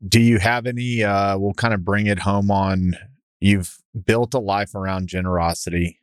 Do 0.07 0.21
you 0.21 0.39
have 0.39 0.65
any, 0.65 1.03
uh, 1.03 1.37
we'll 1.37 1.53
kind 1.53 1.73
of 1.73 1.83
bring 1.83 2.07
it 2.07 2.19
home 2.19 2.49
on 2.49 2.95
you've 3.39 3.77
built 4.05 4.33
a 4.33 4.39
life 4.39 4.75
around 4.75 5.07
generosity. 5.07 5.99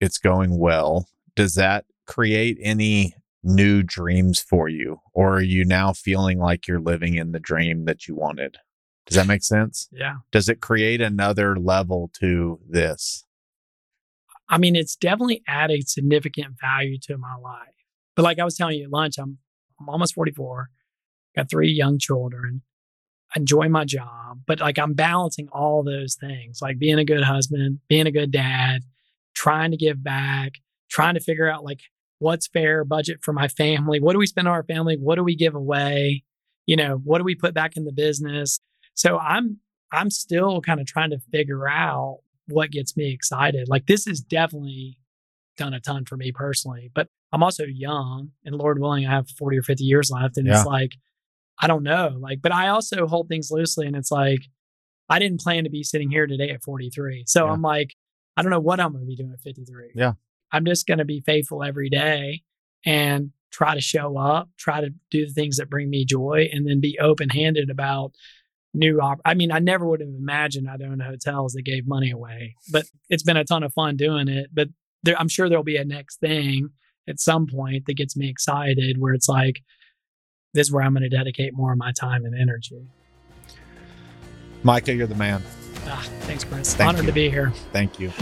It's 0.00 0.18
going 0.18 0.58
well. 0.58 1.08
Does 1.36 1.54
that 1.54 1.86
create 2.06 2.58
any 2.60 3.14
new 3.44 3.82
dreams 3.82 4.40
for 4.40 4.68
you? 4.68 5.00
Or 5.12 5.36
are 5.36 5.42
you 5.42 5.64
now 5.64 5.92
feeling 5.92 6.38
like 6.38 6.66
you're 6.66 6.80
living 6.80 7.14
in 7.14 7.32
the 7.32 7.40
dream 7.40 7.84
that 7.84 8.08
you 8.08 8.14
wanted? 8.14 8.56
Does 9.06 9.16
that 9.16 9.26
make 9.26 9.42
sense? 9.42 9.88
Yeah. 9.92 10.16
Does 10.32 10.48
it 10.48 10.60
create 10.60 11.00
another 11.00 11.56
level 11.56 12.10
to 12.20 12.58
this? 12.68 13.24
I 14.48 14.58
mean, 14.58 14.76
it's 14.76 14.96
definitely 14.96 15.42
added 15.46 15.88
significant 15.88 16.56
value 16.60 16.98
to 17.02 17.18
my 17.18 17.34
life. 17.36 17.68
But 18.16 18.22
like 18.22 18.38
I 18.38 18.44
was 18.44 18.56
telling 18.56 18.78
you 18.78 18.84
at 18.84 18.92
lunch, 18.92 19.14
I'm 19.18 19.38
I'm 19.80 19.88
almost 19.88 20.14
44, 20.14 20.68
got 21.34 21.50
three 21.50 21.70
young 21.70 21.98
children, 21.98 22.62
enjoy 23.34 23.68
my 23.68 23.84
job, 23.84 24.40
but 24.46 24.60
like 24.60 24.78
I'm 24.78 24.94
balancing 24.94 25.48
all 25.52 25.82
those 25.82 26.14
things, 26.14 26.60
like 26.62 26.78
being 26.78 26.98
a 26.98 27.04
good 27.04 27.24
husband, 27.24 27.80
being 27.88 28.06
a 28.06 28.12
good 28.12 28.30
dad, 28.30 28.82
trying 29.34 29.72
to 29.72 29.76
give 29.76 30.02
back, 30.02 30.52
trying 30.88 31.14
to 31.14 31.20
figure 31.20 31.48
out 31.48 31.64
like 31.64 31.80
what's 32.18 32.46
fair 32.48 32.84
budget 32.84 33.18
for 33.22 33.32
my 33.32 33.48
family, 33.48 34.00
what 34.00 34.12
do 34.12 34.18
we 34.18 34.26
spend 34.26 34.48
on 34.48 34.54
our 34.54 34.64
family, 34.64 34.96
what 34.98 35.16
do 35.16 35.24
we 35.24 35.36
give 35.36 35.54
away, 35.54 36.24
you 36.66 36.76
know, 36.76 37.00
what 37.04 37.18
do 37.18 37.24
we 37.24 37.34
put 37.34 37.54
back 37.54 37.76
in 37.76 37.84
the 37.84 37.92
business? 37.92 38.60
So 38.94 39.18
I'm 39.18 39.58
I'm 39.92 40.10
still 40.10 40.60
kind 40.60 40.80
of 40.80 40.86
trying 40.86 41.10
to 41.10 41.18
figure 41.30 41.68
out 41.68 42.20
what 42.48 42.70
gets 42.70 42.96
me 42.96 43.12
excited. 43.12 43.68
Like 43.68 43.86
this 43.86 44.06
has 44.06 44.20
definitely 44.20 44.98
done 45.56 45.74
a 45.74 45.80
ton 45.80 46.04
for 46.04 46.16
me 46.16 46.32
personally, 46.32 46.90
but 46.94 47.08
I'm 47.32 47.42
also 47.42 47.64
young 47.64 48.30
and 48.44 48.56
Lord 48.56 48.80
willing, 48.80 49.06
I 49.06 49.10
have 49.10 49.28
40 49.30 49.58
or 49.58 49.62
50 49.62 49.84
years 49.84 50.10
left. 50.10 50.36
And 50.36 50.46
yeah. 50.46 50.56
it's 50.56 50.66
like, 50.66 50.92
I 51.60 51.66
don't 51.66 51.82
know. 51.82 52.16
Like, 52.18 52.42
but 52.42 52.52
I 52.52 52.68
also 52.68 53.06
hold 53.06 53.28
things 53.28 53.50
loosely 53.50 53.86
and 53.86 53.96
it's 53.96 54.10
like, 54.10 54.42
I 55.08 55.18
didn't 55.18 55.40
plan 55.40 55.64
to 55.64 55.70
be 55.70 55.82
sitting 55.82 56.10
here 56.10 56.26
today 56.26 56.50
at 56.50 56.62
43. 56.62 57.24
So 57.26 57.46
yeah. 57.46 57.52
I'm 57.52 57.62
like, 57.62 57.94
I 58.36 58.42
don't 58.42 58.50
know 58.50 58.60
what 58.60 58.80
I'm 58.80 58.92
going 58.92 59.04
to 59.04 59.06
be 59.06 59.16
doing 59.16 59.32
at 59.32 59.40
53. 59.40 59.92
Yeah. 59.94 60.12
I'm 60.54 60.64
just 60.64 60.86
going 60.86 60.98
to 60.98 61.04
be 61.04 61.20
faithful 61.20 61.64
every 61.64 61.90
day 61.90 62.42
and 62.86 63.32
try 63.50 63.74
to 63.74 63.80
show 63.80 64.16
up, 64.16 64.48
try 64.56 64.80
to 64.80 64.90
do 65.10 65.26
the 65.26 65.32
things 65.32 65.56
that 65.56 65.68
bring 65.68 65.90
me 65.90 66.04
joy, 66.04 66.48
and 66.52 66.64
then 66.66 66.80
be 66.80 66.96
open 67.00 67.28
handed 67.28 67.70
about 67.70 68.12
new 68.72 69.00
op- 69.00 69.20
I 69.24 69.34
mean, 69.34 69.50
I 69.50 69.58
never 69.58 69.84
would 69.84 70.00
have 70.00 70.08
imagined 70.08 70.68
I'd 70.68 70.82
own 70.82 71.00
hotels 71.00 71.54
that 71.54 71.62
gave 71.62 71.88
money 71.88 72.10
away, 72.10 72.54
but 72.70 72.86
it's 73.10 73.22
been 73.24 73.36
a 73.36 73.44
ton 73.44 73.64
of 73.64 73.72
fun 73.72 73.96
doing 73.96 74.28
it. 74.28 74.50
But 74.52 74.68
there, 75.02 75.18
I'm 75.18 75.28
sure 75.28 75.48
there'll 75.48 75.64
be 75.64 75.76
a 75.76 75.84
next 75.84 76.20
thing 76.20 76.70
at 77.08 77.18
some 77.18 77.46
point 77.46 77.86
that 77.86 77.94
gets 77.94 78.16
me 78.16 78.28
excited 78.28 79.00
where 79.00 79.12
it's 79.12 79.28
like, 79.28 79.60
this 80.52 80.68
is 80.68 80.72
where 80.72 80.84
I'm 80.84 80.92
going 80.92 81.02
to 81.02 81.08
dedicate 81.08 81.52
more 81.52 81.72
of 81.72 81.78
my 81.78 81.90
time 81.92 82.24
and 82.24 82.40
energy. 82.40 82.86
Micah, 84.62 84.94
you're 84.94 85.08
the 85.08 85.16
man. 85.16 85.42
Ah, 85.86 86.06
thanks, 86.20 86.44
Chris. 86.44 86.74
Thank 86.74 86.88
Honored 86.88 87.02
you. 87.02 87.08
to 87.08 87.12
be 87.12 87.28
here. 87.28 87.50
Thank 87.72 87.98
you. 87.98 88.12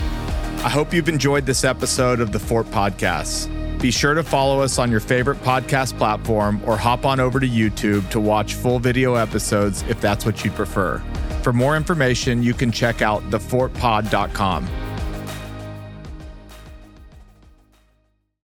I 0.64 0.68
hope 0.68 0.94
you've 0.94 1.08
enjoyed 1.08 1.44
this 1.44 1.64
episode 1.64 2.20
of 2.20 2.30
the 2.30 2.38
Fort 2.38 2.66
Podcast. 2.66 3.50
Be 3.80 3.90
sure 3.90 4.14
to 4.14 4.22
follow 4.22 4.60
us 4.60 4.78
on 4.78 4.92
your 4.92 5.00
favorite 5.00 5.38
podcast 5.38 5.98
platform 5.98 6.62
or 6.64 6.76
hop 6.76 7.04
on 7.04 7.18
over 7.18 7.40
to 7.40 7.48
YouTube 7.48 8.08
to 8.10 8.20
watch 8.20 8.54
full 8.54 8.78
video 8.78 9.16
episodes 9.16 9.82
if 9.88 10.00
that's 10.00 10.24
what 10.24 10.44
you 10.44 10.52
prefer. 10.52 11.02
For 11.42 11.52
more 11.52 11.76
information, 11.76 12.44
you 12.44 12.54
can 12.54 12.70
check 12.70 13.02
out 13.02 13.24
thefortpod.com. 13.24 14.68